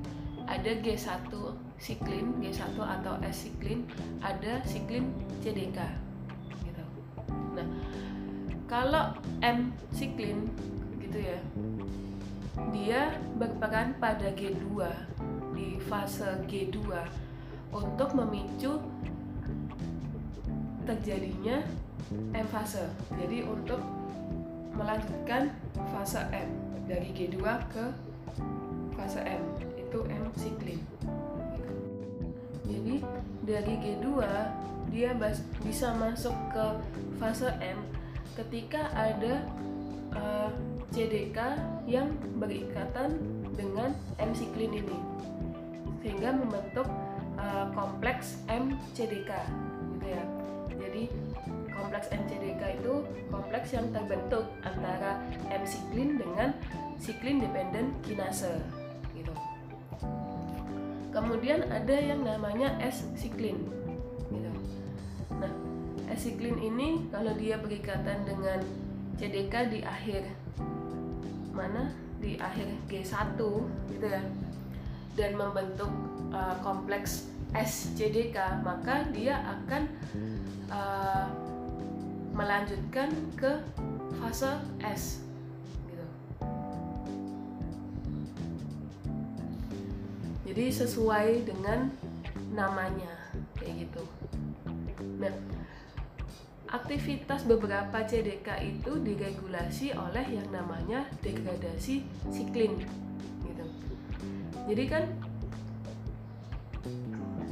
ada 0.49 0.73
G1 0.81 1.29
siklin 1.79 2.39
G1 2.41 2.77
atau 2.79 3.15
S 3.25 3.49
siklin 3.49 3.85
ada 4.25 4.63
siklin 4.65 5.13
CDK 5.43 5.79
gitu 6.65 6.85
nah 7.55 7.67
kalau 8.71 9.15
M 9.45 9.75
siklin 9.93 10.49
gitu 11.03 11.19
ya 11.21 11.39
dia 12.71 13.19
berperan 13.35 13.99
pada 13.99 14.31
G2 14.35 14.87
di 15.55 15.79
fase 15.87 16.39
G2 16.47 16.79
untuk 17.75 18.15
memicu 18.15 18.79
terjadinya 20.87 21.59
M 22.13 22.47
fase. 22.53 22.85
Jadi 23.17 23.43
untuk 23.43 23.81
melanjutkan 24.75 25.51
fase 25.95 26.21
M 26.31 26.51
dari 26.85 27.11
G2 27.11 27.41
ke 27.73 27.85
fase 28.95 29.21
M 29.25 29.43
itu 29.75 29.99
M 30.07 30.25
siklin. 30.39 30.94
Jadi 32.65 32.97
dari 33.45 33.75
G2 33.77 34.09
dia 34.89 35.11
bisa 35.65 35.93
masuk 35.97 36.33
ke 36.53 36.67
fase 37.21 37.53
M 37.61 37.85
ketika 38.35 38.91
ada 38.97 39.45
uh, 40.15 40.49
eh, 40.49 40.51
CDK 40.95 41.39
yang 41.87 42.15
berikatan 42.39 43.19
dengan 43.55 43.95
M 44.19 44.31
siklin 44.35 44.75
ini 44.75 44.99
sehingga 46.03 46.37
membentuk 46.37 46.87
uh, 47.41 47.67
kompleks 47.73 48.41
MCDK 48.47 49.31
gitu 49.97 50.07
ya. 50.07 50.25
Jadi 50.75 51.03
kompleks 51.73 52.07
MCDK 52.13 52.63
itu 52.81 52.95
kompleks 53.33 53.73
yang 53.73 53.89
terbentuk 53.91 54.47
antara 54.63 55.21
M 55.49 55.65
siklin 55.65 56.21
dengan 56.21 56.53
siklin 57.01 57.41
dependent 57.41 57.91
kinase. 58.05 58.61
Kemudian 61.15 61.63
ada 61.71 61.95
yang 61.95 62.27
namanya 62.27 62.75
S 62.83 63.07
siklin 63.15 63.71
gitu. 64.35 64.51
Nah, 65.39 65.53
S 66.11 66.27
siklin 66.27 66.59
ini 66.59 67.07
kalau 67.15 67.31
dia 67.39 67.55
berikatan 67.57 68.27
dengan 68.27 68.61
CDK 69.17 69.71
di 69.71 69.81
akhir 69.87 70.27
mana? 71.55 71.95
Di 72.19 72.35
akhir 72.43 72.67
G1 72.91 73.39
gitu 73.95 74.07
ya. 74.11 74.23
Dan 75.15 75.39
membentuk 75.39 75.89
uh, 76.35 76.59
kompleks 76.67 77.31
SCDK 77.55 78.67
maka 78.67 79.07
dia 79.15 79.39
akan 79.47 79.83
uh, 80.75 81.31
melanjutkan 82.35 83.15
ke 83.39 83.63
fase 84.19 84.59
S 84.83 85.24
Jadi 90.55 90.71
sesuai 90.71 91.51
dengan 91.51 91.91
namanya 92.55 93.11
kayak 93.59 93.91
gitu. 93.91 94.07
Nah, 95.19 95.35
aktivitas 96.71 97.43
beberapa 97.43 98.07
CDK 98.07 98.63
itu 98.63 99.03
diregulasi 99.03 99.99
oleh 99.99 100.23
yang 100.31 100.47
namanya 100.55 101.11
degradasi 101.27 102.07
siklin 102.31 102.79
gitu. 103.43 103.67
Jadi 104.71 104.85
kan 104.87 105.05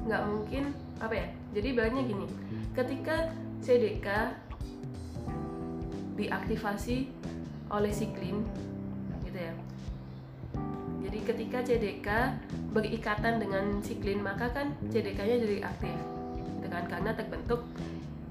nggak 0.06 0.22
mungkin 0.22 0.70
apa 1.02 1.14
ya? 1.18 1.26
Jadi 1.58 1.68
banyak 1.74 2.04
gini, 2.06 2.26
ketika 2.70 3.34
CDK 3.66 4.06
diaktifasi 6.14 7.10
oleh 7.66 7.90
siklin. 7.90 8.46
Jadi 11.12 11.28
ketika 11.28 11.60
CDK 11.60 12.08
berikatan 12.72 13.36
dengan 13.36 13.84
siklin 13.84 14.24
maka 14.24 14.48
kan 14.48 14.72
CDK-nya 14.88 15.44
jadi 15.44 15.56
aktif, 15.60 15.92
gitu 16.56 16.68
kan? 16.72 16.88
Karena 16.88 17.12
terbentuk 17.12 17.68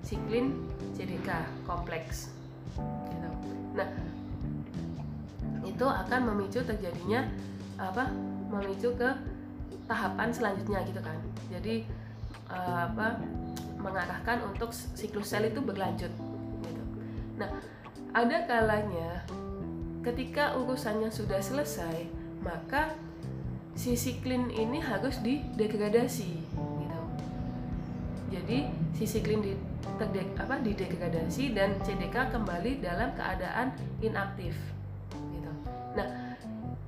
siklin 0.01 0.66
CDK 0.98 1.30
kompleks. 1.69 2.34
Gitu. 2.82 3.30
Nah, 3.77 3.85
itu 5.61 5.85
akan 5.85 6.34
memicu 6.34 6.66
terjadinya 6.66 7.30
apa? 7.77 8.10
Memicu 8.50 8.98
ke 8.98 9.14
tahapan 9.85 10.34
selanjutnya 10.34 10.82
gitu 10.82 11.06
kan. 11.06 11.22
Jadi 11.53 11.85
uh, 12.50 12.90
apa? 12.90 13.22
Mengarahkan 13.77 14.42
untuk 14.50 14.74
siklus 14.74 15.30
sel 15.30 15.45
itu 15.45 15.61
berlanjut. 15.61 16.10
Gitu. 16.66 16.84
Nah, 17.38 17.61
ada 18.10 18.42
kalanya 18.50 19.22
ketika 20.01 20.58
urusannya 20.58 21.14
sudah 21.14 21.38
selesai, 21.38 22.20
maka 22.42 22.94
si 23.78 23.95
siklin 23.95 24.52
ini 24.52 24.82
harus 24.82 25.22
didegradasi 25.24 26.32
gitu. 26.52 27.02
Jadi 28.32 28.58
si 28.98 29.06
siklin 29.08 29.42
di 29.42 29.53
terdek 29.98 30.38
apa 30.38 30.61
didegradasi 30.61 31.53
dan 31.56 31.78
CDK 31.82 32.34
kembali 32.34 32.82
dalam 32.82 33.14
keadaan 33.18 33.74
inaktif 34.02 34.53
gitu. 35.14 35.52
Nah, 35.98 36.38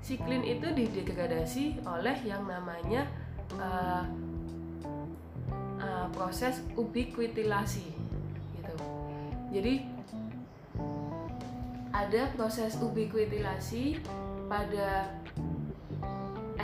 siklin 0.04 0.44
itu 0.44 0.70
didegradasi 0.70 1.86
oleh 1.88 2.18
yang 2.28 2.44
namanya 2.46 3.08
uh, 3.58 4.04
uh, 5.80 6.08
proses 6.12 6.62
ubiquitilasi 6.76 7.88
gitu. 8.60 8.76
Jadi 9.54 9.74
ada 11.94 12.34
proses 12.34 12.74
ubiquitilasi 12.82 14.02
pada 14.50 15.14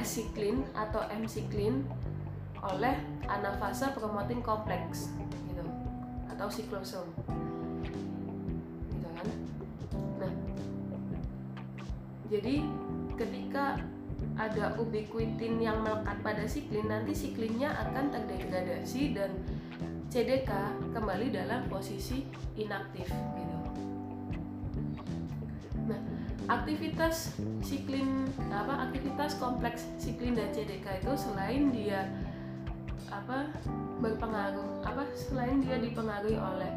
S-siklin 0.01 0.63
atau 0.73 1.03
M-siklin 1.11 1.83
oleh 2.59 2.95
anafasa 3.27 3.95
promoting 3.95 4.43
kompleks 4.43 5.11
atau 6.39 6.47
siklosom 6.47 7.03
gitu 8.95 9.07
kan? 9.11 9.27
Nah 10.23 10.31
jadi 12.31 12.63
ketika 13.19 13.75
ada 14.39 14.71
ubiquitin 14.79 15.59
yang 15.59 15.83
melekat 15.83 16.15
pada 16.23 16.47
siklin 16.47 16.87
nanti 16.87 17.11
siklinnya 17.11 17.75
akan 17.75 18.07
terdegradasi 18.15 19.11
dan 19.11 19.35
CDK 20.07 20.47
kembali 20.95 21.27
dalam 21.35 21.67
posisi 21.67 22.23
inaktif 22.55 23.11
gitu. 23.11 23.58
Aktivitas 26.49 27.37
siklin 27.61 28.25
apa 28.49 28.89
aktivitas 28.89 29.37
kompleks 29.37 29.85
siklin 30.01 30.33
dan 30.33 30.49
CDK 30.49 31.05
itu 31.05 31.13
selain 31.13 31.69
dia 31.69 32.09
apa 33.13 33.53
berpengaruh 34.01 34.81
apa 34.81 35.05
selain 35.13 35.61
dia 35.61 35.77
dipengaruhi 35.77 36.41
oleh 36.41 36.71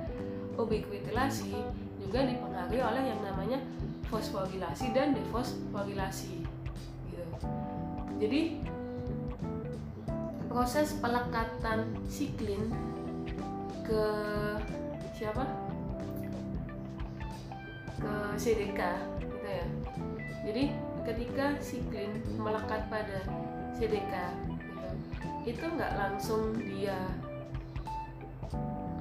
ubiquitilasi 0.60 1.56
juga 2.04 2.20
dipengaruhi 2.28 2.84
oleh 2.84 3.02
yang 3.16 3.20
namanya 3.24 3.64
fosforilasi 4.12 4.92
dan 4.92 5.16
defosforilasi 5.16 6.44
gitu. 7.08 7.24
Jadi 8.20 8.60
proses 10.52 10.92
pelekatan 11.00 11.96
siklin 12.12 12.68
ke 13.88 14.04
siapa? 15.16 15.48
ke 18.02 18.34
CDK 18.34 18.80
ya. 19.52 19.66
Jadi 20.48 20.64
ketika 21.02 21.58
siklin 21.58 22.22
melekat 22.38 22.86
pada 22.86 23.20
CDK 23.76 24.14
itu 25.42 25.64
nggak 25.66 25.92
langsung 25.98 26.54
dia 26.54 26.94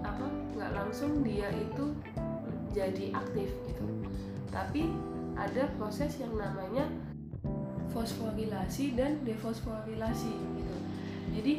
apa 0.02 0.26
nggak 0.58 0.72
langsung 0.74 1.22
dia 1.22 1.54
itu 1.54 1.94
jadi 2.74 3.14
aktif 3.14 3.54
gitu 3.70 3.86
tapi 4.50 4.90
ada 5.38 5.70
proses 5.78 6.18
yang 6.18 6.34
namanya 6.34 6.90
fosforilasi 7.94 8.98
dan 8.98 9.22
defosforilasi 9.22 10.34
gitu 10.34 10.76
jadi 11.38 11.54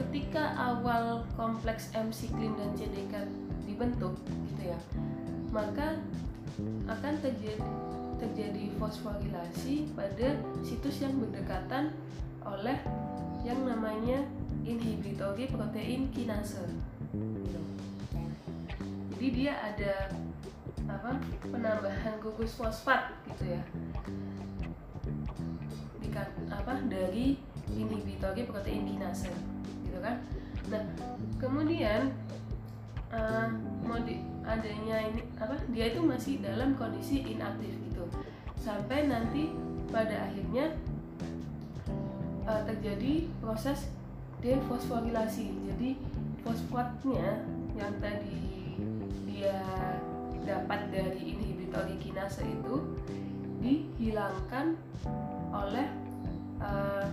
ketika 0.00 0.56
awal 0.56 1.28
kompleks 1.36 1.92
M 1.92 2.08
siklin 2.08 2.56
dan 2.56 2.72
CDK 2.72 3.28
dibentuk 3.68 4.16
gitu 4.48 4.72
ya 4.72 4.78
maka 5.52 6.00
akan 6.88 7.14
terjadi 7.20 7.60
terjadi 8.16 8.72
fosforilasi 8.80 9.92
pada 9.92 10.40
situs 10.64 11.04
yang 11.04 11.12
berdekatan 11.20 11.92
oleh 12.40 12.80
yang 13.44 13.60
namanya 13.68 14.24
inhibitory 14.64 15.46
protein 15.52 16.08
kinase. 16.16 16.64
Jadi 19.12 19.26
dia 19.32 19.52
ada 19.60 20.08
apa 20.86 21.18
penambahan 21.42 22.14
gugus 22.22 22.54
fosfat 22.54 23.10
gitu 23.26 23.58
ya 23.58 23.62
di 25.98 26.08
apa 26.48 26.74
dari 26.86 27.36
inhibitory 27.74 28.46
protein 28.46 28.86
kinase 28.86 29.30
gitu 29.86 29.98
kan 29.98 30.22
nah 30.70 30.82
kemudian 31.42 32.14
uh, 33.16 33.48
modi 33.80 34.20
adanya 34.44 35.02
ini 35.10 35.24
apa 35.40 35.56
dia 35.72 35.90
itu 35.90 36.04
masih 36.04 36.38
dalam 36.44 36.76
kondisi 36.78 37.24
inaktif 37.24 37.72
gitu 37.90 38.04
sampai 38.60 39.08
nanti 39.08 39.50
pada 39.90 40.28
akhirnya 40.28 40.76
uh, 42.46 42.62
terjadi 42.66 43.26
proses 43.40 43.88
defosforilasi. 44.44 45.48
Jadi 45.72 45.98
fosfatnya 46.44 47.42
yang 47.74 47.94
tadi 47.98 48.78
dia 49.26 49.58
dapat 50.46 50.94
dari 50.94 51.34
inhibitor 51.34 51.90
kinase 51.98 52.46
itu 52.46 52.74
dihilangkan 53.58 54.78
oleh 55.50 55.90
uh, 56.62 57.08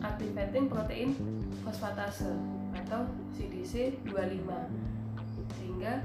activating 0.00 0.66
protein 0.72 1.12
fosfatase 1.60 2.32
atau 2.72 3.04
CDC 3.36 4.00
25 4.08 4.91
sehingga 5.82 5.98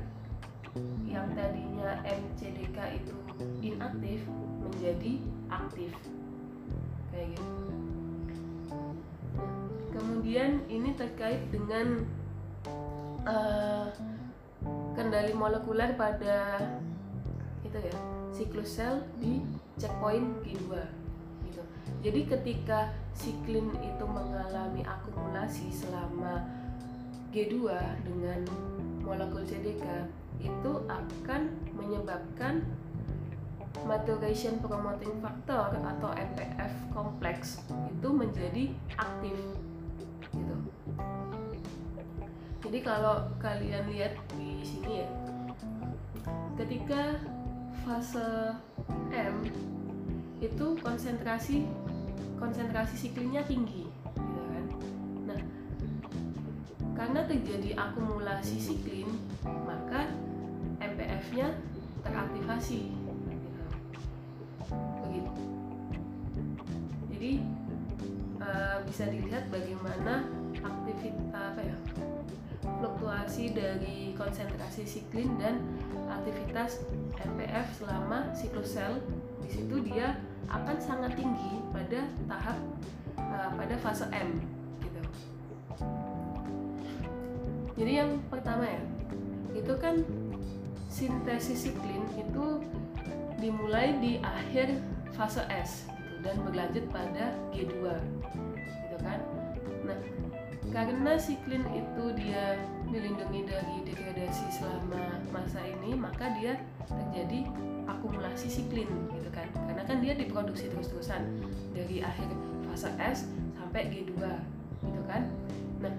yang 1.06 1.30
tadinya 1.38 2.02
MCDK 2.02 2.98
itu 2.98 3.14
inaktif 3.62 4.26
menjadi 4.58 5.22
aktif 5.54 5.94
kayak 7.14 7.38
gitu 7.38 7.62
kemudian 9.94 10.66
ini 10.66 10.98
terkait 10.98 11.46
dengan 11.54 12.10
uh, 13.30 13.94
kendali 14.98 15.38
molekuler 15.38 15.94
pada 15.94 16.58
itu 17.62 17.78
ya 17.78 17.98
siklus 18.34 18.82
sel 18.82 19.06
di 19.22 19.46
checkpoint 19.78 20.42
G2 20.42 20.74
gitu. 21.54 21.62
Jadi 22.02 22.22
ketika 22.26 22.98
siklin 23.14 23.70
itu 23.86 24.06
mengalami 24.10 24.82
akumulasi 24.82 25.70
selama 25.70 26.42
G2 27.30 27.70
dengan 28.02 28.42
molekul 29.08 29.48
CDK 29.48 30.12
itu 30.44 30.72
akan 30.92 31.42
menyebabkan 31.80 32.68
maturation 33.88 34.60
promoting 34.60 35.16
factor 35.24 35.72
atau 35.80 36.12
MPF 36.12 36.74
kompleks 36.92 37.64
itu 37.72 38.10
menjadi 38.12 38.64
aktif 39.00 39.36
gitu. 40.36 40.56
Jadi 42.68 42.80
kalau 42.84 43.32
kalian 43.40 43.88
lihat 43.96 44.20
di 44.36 44.60
sini 44.68 45.08
ya 45.08 45.10
ketika 46.60 47.16
fase 47.88 48.60
M 49.14 49.48
itu 50.44 50.68
konsentrasi 50.84 51.64
konsentrasi 52.38 53.08
siklinnya 53.08 53.46
tinggi 53.48 53.87
karena 56.98 57.22
terjadi 57.30 57.78
akumulasi 57.78 58.58
siklin 58.58 59.06
maka 59.46 60.10
MPF-nya 60.82 61.54
teraktivasi. 62.02 62.90
Gitu. 63.30 63.62
begitu. 65.06 65.32
Jadi 67.14 67.32
uh, 68.42 68.78
bisa 68.90 69.04
dilihat 69.14 69.46
bagaimana 69.54 70.26
aktivitas 70.58 71.32
apa 71.38 71.62
ya 71.62 71.78
fluktuasi 72.82 73.54
dari 73.54 74.18
konsentrasi 74.18 74.84
siklin 74.84 75.38
dan 75.38 75.62
aktivitas 76.10 76.82
MPF 77.22 77.78
selama 77.78 78.34
siklus 78.34 78.74
sel. 78.74 78.98
Di 79.46 79.50
situ 79.54 79.86
dia 79.86 80.18
akan 80.50 80.78
sangat 80.82 81.14
tinggi 81.14 81.62
pada 81.70 82.10
tahap 82.26 82.58
uh, 83.22 83.50
pada 83.54 83.76
fase 83.80 84.10
M 84.12 84.57
Jadi 87.78 87.92
yang 87.94 88.18
pertama 88.34 88.66
ya, 88.66 88.82
itu 89.54 89.74
kan 89.78 90.02
sintesis 90.90 91.70
siklin 91.70 92.04
itu 92.18 92.66
dimulai 93.38 93.94
di 94.02 94.18
akhir 94.26 94.82
fase 95.14 95.46
S 95.54 95.86
gitu, 95.86 96.26
dan 96.26 96.42
berlanjut 96.42 96.86
pada 96.90 97.38
G2 97.54 97.86
gitu 98.66 98.98
kan. 99.06 99.22
Nah, 99.86 100.00
karena 100.74 101.14
siklin 101.22 101.64
itu 101.70 102.04
dia 102.18 102.58
dilindungi 102.90 103.46
dari 103.46 103.76
degradasi 103.86 104.46
selama 104.58 105.22
masa 105.30 105.60
ini 105.64 105.94
maka 105.96 106.34
dia 106.40 106.60
terjadi 106.88 107.46
akumulasi 107.88 108.48
siklin 108.48 108.88
gitu 109.16 109.30
kan 109.32 109.48
karena 109.54 109.84
kan 109.84 109.98
dia 110.00 110.14
diproduksi 110.16 110.72
terus-terusan 110.72 111.24
dari 111.76 112.04
akhir 112.04 112.30
fase 112.68 112.90
S 113.00 113.28
sampai 113.60 113.92
G2 113.92 114.20
gitu 114.84 115.02
kan 115.08 115.28
nah 115.84 115.94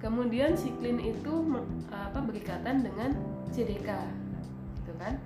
kemudian 0.00 0.56
siklin 0.56 0.98
itu 0.98 1.32
apa 1.92 2.18
berikatan 2.24 2.80
dengan 2.80 3.12
CDK 3.52 3.88
gitu 4.80 4.92
kan 4.96 5.20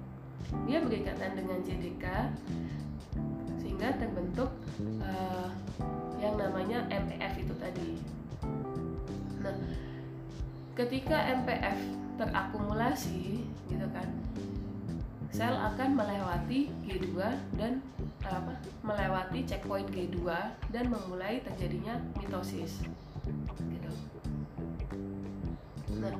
dia 0.67 0.83
berikatan 0.83 1.31
dengan 1.39 1.59
CDK 1.63 2.05
sehingga 3.63 3.97
terbentuk 3.97 4.51
uh, 5.01 5.49
yang 6.19 6.35
namanya 6.37 6.85
MPF 6.91 7.33
itu 7.41 7.55
tadi 7.57 7.91
nah 9.41 9.57
ketika 10.75 11.19
MPF 11.43 11.79
terakumulasi 12.19 13.47
gitu 13.71 13.87
kan 13.95 14.11
sel 15.35 15.51
akan 15.51 15.99
melewati 15.99 16.71
G2 16.87 17.19
dan 17.59 17.83
apa 18.23 18.55
melewati 18.87 19.43
checkpoint 19.43 19.91
G2 19.91 20.31
dan 20.71 20.85
memulai 20.87 21.43
terjadinya 21.43 21.99
mitosis 22.15 22.87
gitu. 23.59 23.91
Nah, 26.05 26.15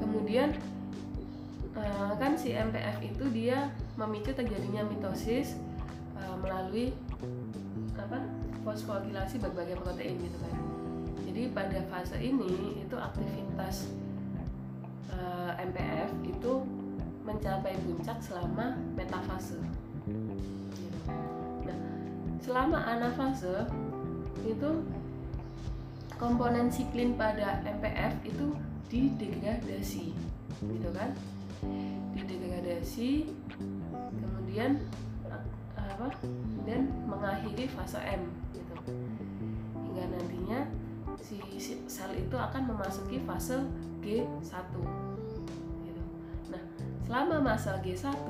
kemudian 0.00 0.56
uh, 1.76 2.16
kan 2.16 2.32
si 2.32 2.56
MPF 2.56 3.04
itu 3.04 3.24
dia 3.28 3.68
memicu 4.00 4.32
terjadinya 4.32 4.88
mitosis 4.88 5.60
uh, 6.16 6.36
melalui 6.40 6.96
apa 8.00 8.24
fosforilasi 8.64 9.36
berbagai 9.36 9.76
protein 9.84 10.16
gitu 10.16 10.38
kan. 10.40 10.54
Jadi 11.28 11.42
pada 11.52 11.80
fase 11.88 12.16
ini 12.20 12.84
itu 12.84 12.92
aktivitas 12.92 13.88
eh, 15.08 15.52
MPF 15.64 16.12
itu 16.28 16.52
mencapai 17.24 17.72
puncak 17.82 18.20
selama 18.20 18.76
metafase. 18.92 19.56
Nah, 21.64 21.80
selama 22.42 22.78
anafase 22.84 23.64
itu 24.44 24.84
komponen 26.20 26.68
siklin 26.68 27.16
pada 27.16 27.62
MPF 27.64 28.12
itu 28.26 28.52
didegradasi, 28.92 30.12
gitu 30.60 30.90
kan? 30.92 31.16
Didegradasi, 32.12 33.32
kemudian 34.20 34.84
apa? 35.80 36.12
Dan 36.68 36.92
mengakhiri 37.08 37.72
fase 37.72 37.96
M, 38.04 38.28
gitu. 38.52 38.76
Hingga 39.80 40.04
nantinya 40.12 40.60
si 41.16 41.40
sel 41.88 42.12
itu 42.18 42.36
akan 42.36 42.76
memasuki 42.76 43.24
fase 43.24 43.64
G1 44.04 44.74
gitu. 45.86 46.02
Nah, 46.50 46.62
selama 47.06 47.36
masa 47.40 47.78
G1 47.80 48.28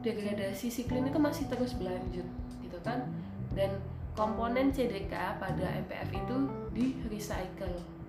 degradasi 0.00 0.72
siklin 0.72 1.12
itu 1.12 1.20
masih 1.20 1.44
terus 1.52 1.76
berlanjut 1.76 2.24
gitu 2.64 2.78
kan 2.80 3.04
dan 3.52 3.76
komponen 4.16 4.72
CDK 4.72 5.12
pada 5.36 5.66
MPF 5.84 6.08
itu 6.14 6.36
di 6.72 6.86
recycle. 7.12 7.99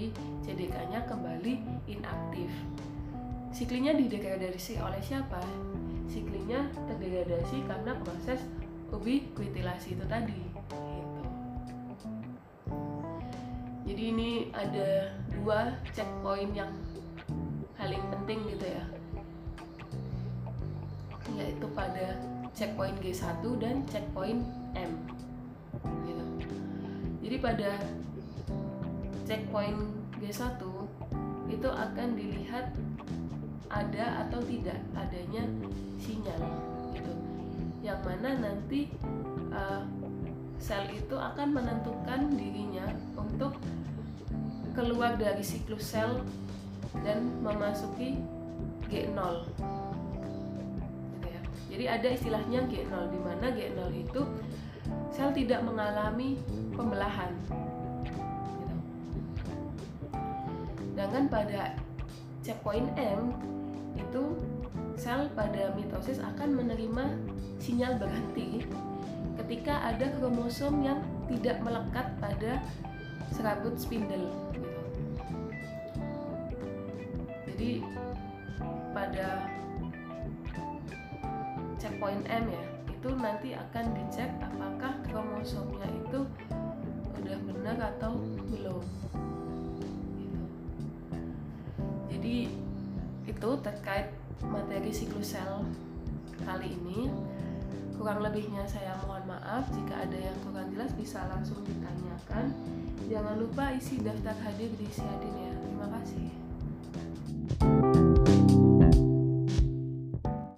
Jadi 0.00 0.16
CDK-nya 0.48 1.04
kembali 1.04 1.84
inaktif. 1.84 2.48
Siklinnya 3.52 3.92
didegradasi 3.92 4.80
oleh 4.80 5.02
siapa? 5.04 5.44
Siklinnya 6.08 6.72
terdegradasi 6.88 7.68
karena 7.68 7.92
proses 8.00 8.40
ubiquitilasi 8.90 9.94
itu 9.94 10.04
tadi 10.08 10.40
jadi 13.90 14.02
ini 14.14 14.30
ada 14.54 15.10
dua 15.34 15.74
checkpoint 15.90 16.54
yang 16.54 16.70
paling 17.74 18.02
penting 18.14 18.38
gitu 18.54 18.66
ya 18.70 18.84
yaitu 21.38 21.66
pada 21.74 22.18
checkpoint 22.54 22.98
G1 23.02 23.42
dan 23.58 23.82
checkpoint 23.90 24.42
M 24.78 24.92
gitu. 26.06 26.24
jadi 27.22 27.36
pada 27.42 27.70
checkpoint 29.30 29.78
G1 30.18 30.58
itu 31.46 31.68
akan 31.70 32.08
dilihat 32.18 32.74
ada 33.70 34.26
atau 34.26 34.42
tidak 34.42 34.74
adanya 34.98 35.46
sinyal 36.02 36.42
gitu 36.90 37.14
yang 37.86 38.02
mana 38.02 38.42
nanti 38.42 38.90
uh, 39.54 39.86
sel 40.58 40.82
itu 40.90 41.14
akan 41.14 41.54
menentukan 41.54 42.34
dirinya 42.34 42.90
untuk 43.14 43.54
keluar 44.74 45.14
dari 45.14 45.46
siklus 45.46 45.94
sel 45.94 46.26
dan 47.06 47.30
memasuki 47.38 48.18
G0 48.90 49.46
gitu 51.14 51.26
ya. 51.30 51.40
Jadi 51.70 51.84
ada 51.86 52.08
istilahnya 52.10 52.66
G0 52.66 53.14
di 53.14 53.20
mana 53.22 53.46
G0 53.54 53.78
itu 53.94 54.26
sel 55.14 55.30
tidak 55.30 55.62
mengalami 55.62 56.34
pembelahan. 56.74 57.30
Sedangkan 61.00 61.32
pada 61.32 61.80
checkpoint 62.44 62.92
M 63.00 63.32
itu 63.96 64.36
sel 65.00 65.32
pada 65.32 65.72
mitosis 65.72 66.20
akan 66.20 66.60
menerima 66.60 67.16
sinyal 67.56 67.96
berhenti 67.96 68.68
ketika 69.40 69.80
ada 69.80 70.12
kromosom 70.20 70.84
yang 70.84 71.00
tidak 71.24 71.56
melekat 71.64 72.04
pada 72.20 72.60
serabut 73.32 73.80
spindle 73.80 74.28
gitu. 74.52 74.72
Jadi 77.48 77.80
pada 78.92 79.48
checkpoint 81.80 82.28
M 82.28 82.44
ya 82.44 82.64
itu 82.92 83.08
nanti 83.16 83.56
akan 83.56 83.84
dicek 83.96 84.28
apakah 84.36 85.00
kromosomnya 85.08 85.88
itu 85.96 86.28
udah 87.24 87.38
benar 87.48 87.96
atau 87.96 88.20
belum 88.52 88.84
Jadi 92.10 92.50
itu 93.24 93.50
terkait 93.62 94.10
materi 94.44 94.90
siklus 94.90 95.38
sel 95.38 95.64
kali 96.42 96.74
ini. 96.74 97.08
Kurang 97.96 98.24
lebihnya 98.24 98.64
saya 98.64 98.96
mohon 99.04 99.24
maaf. 99.28 99.68
Jika 99.72 100.08
ada 100.08 100.18
yang 100.18 100.36
kurang 100.44 100.72
jelas 100.72 100.90
bisa 100.96 101.24
langsung 101.30 101.60
ditanyakan. 101.64 102.52
Jangan 103.08 103.38
lupa 103.40 103.72
isi 103.74 104.00
daftar 104.00 104.36
hadir 104.44 104.70
di 104.78 104.86
Siadin 104.88 105.34
ya 105.34 105.52
terima 105.58 105.86
kasih 105.98 107.79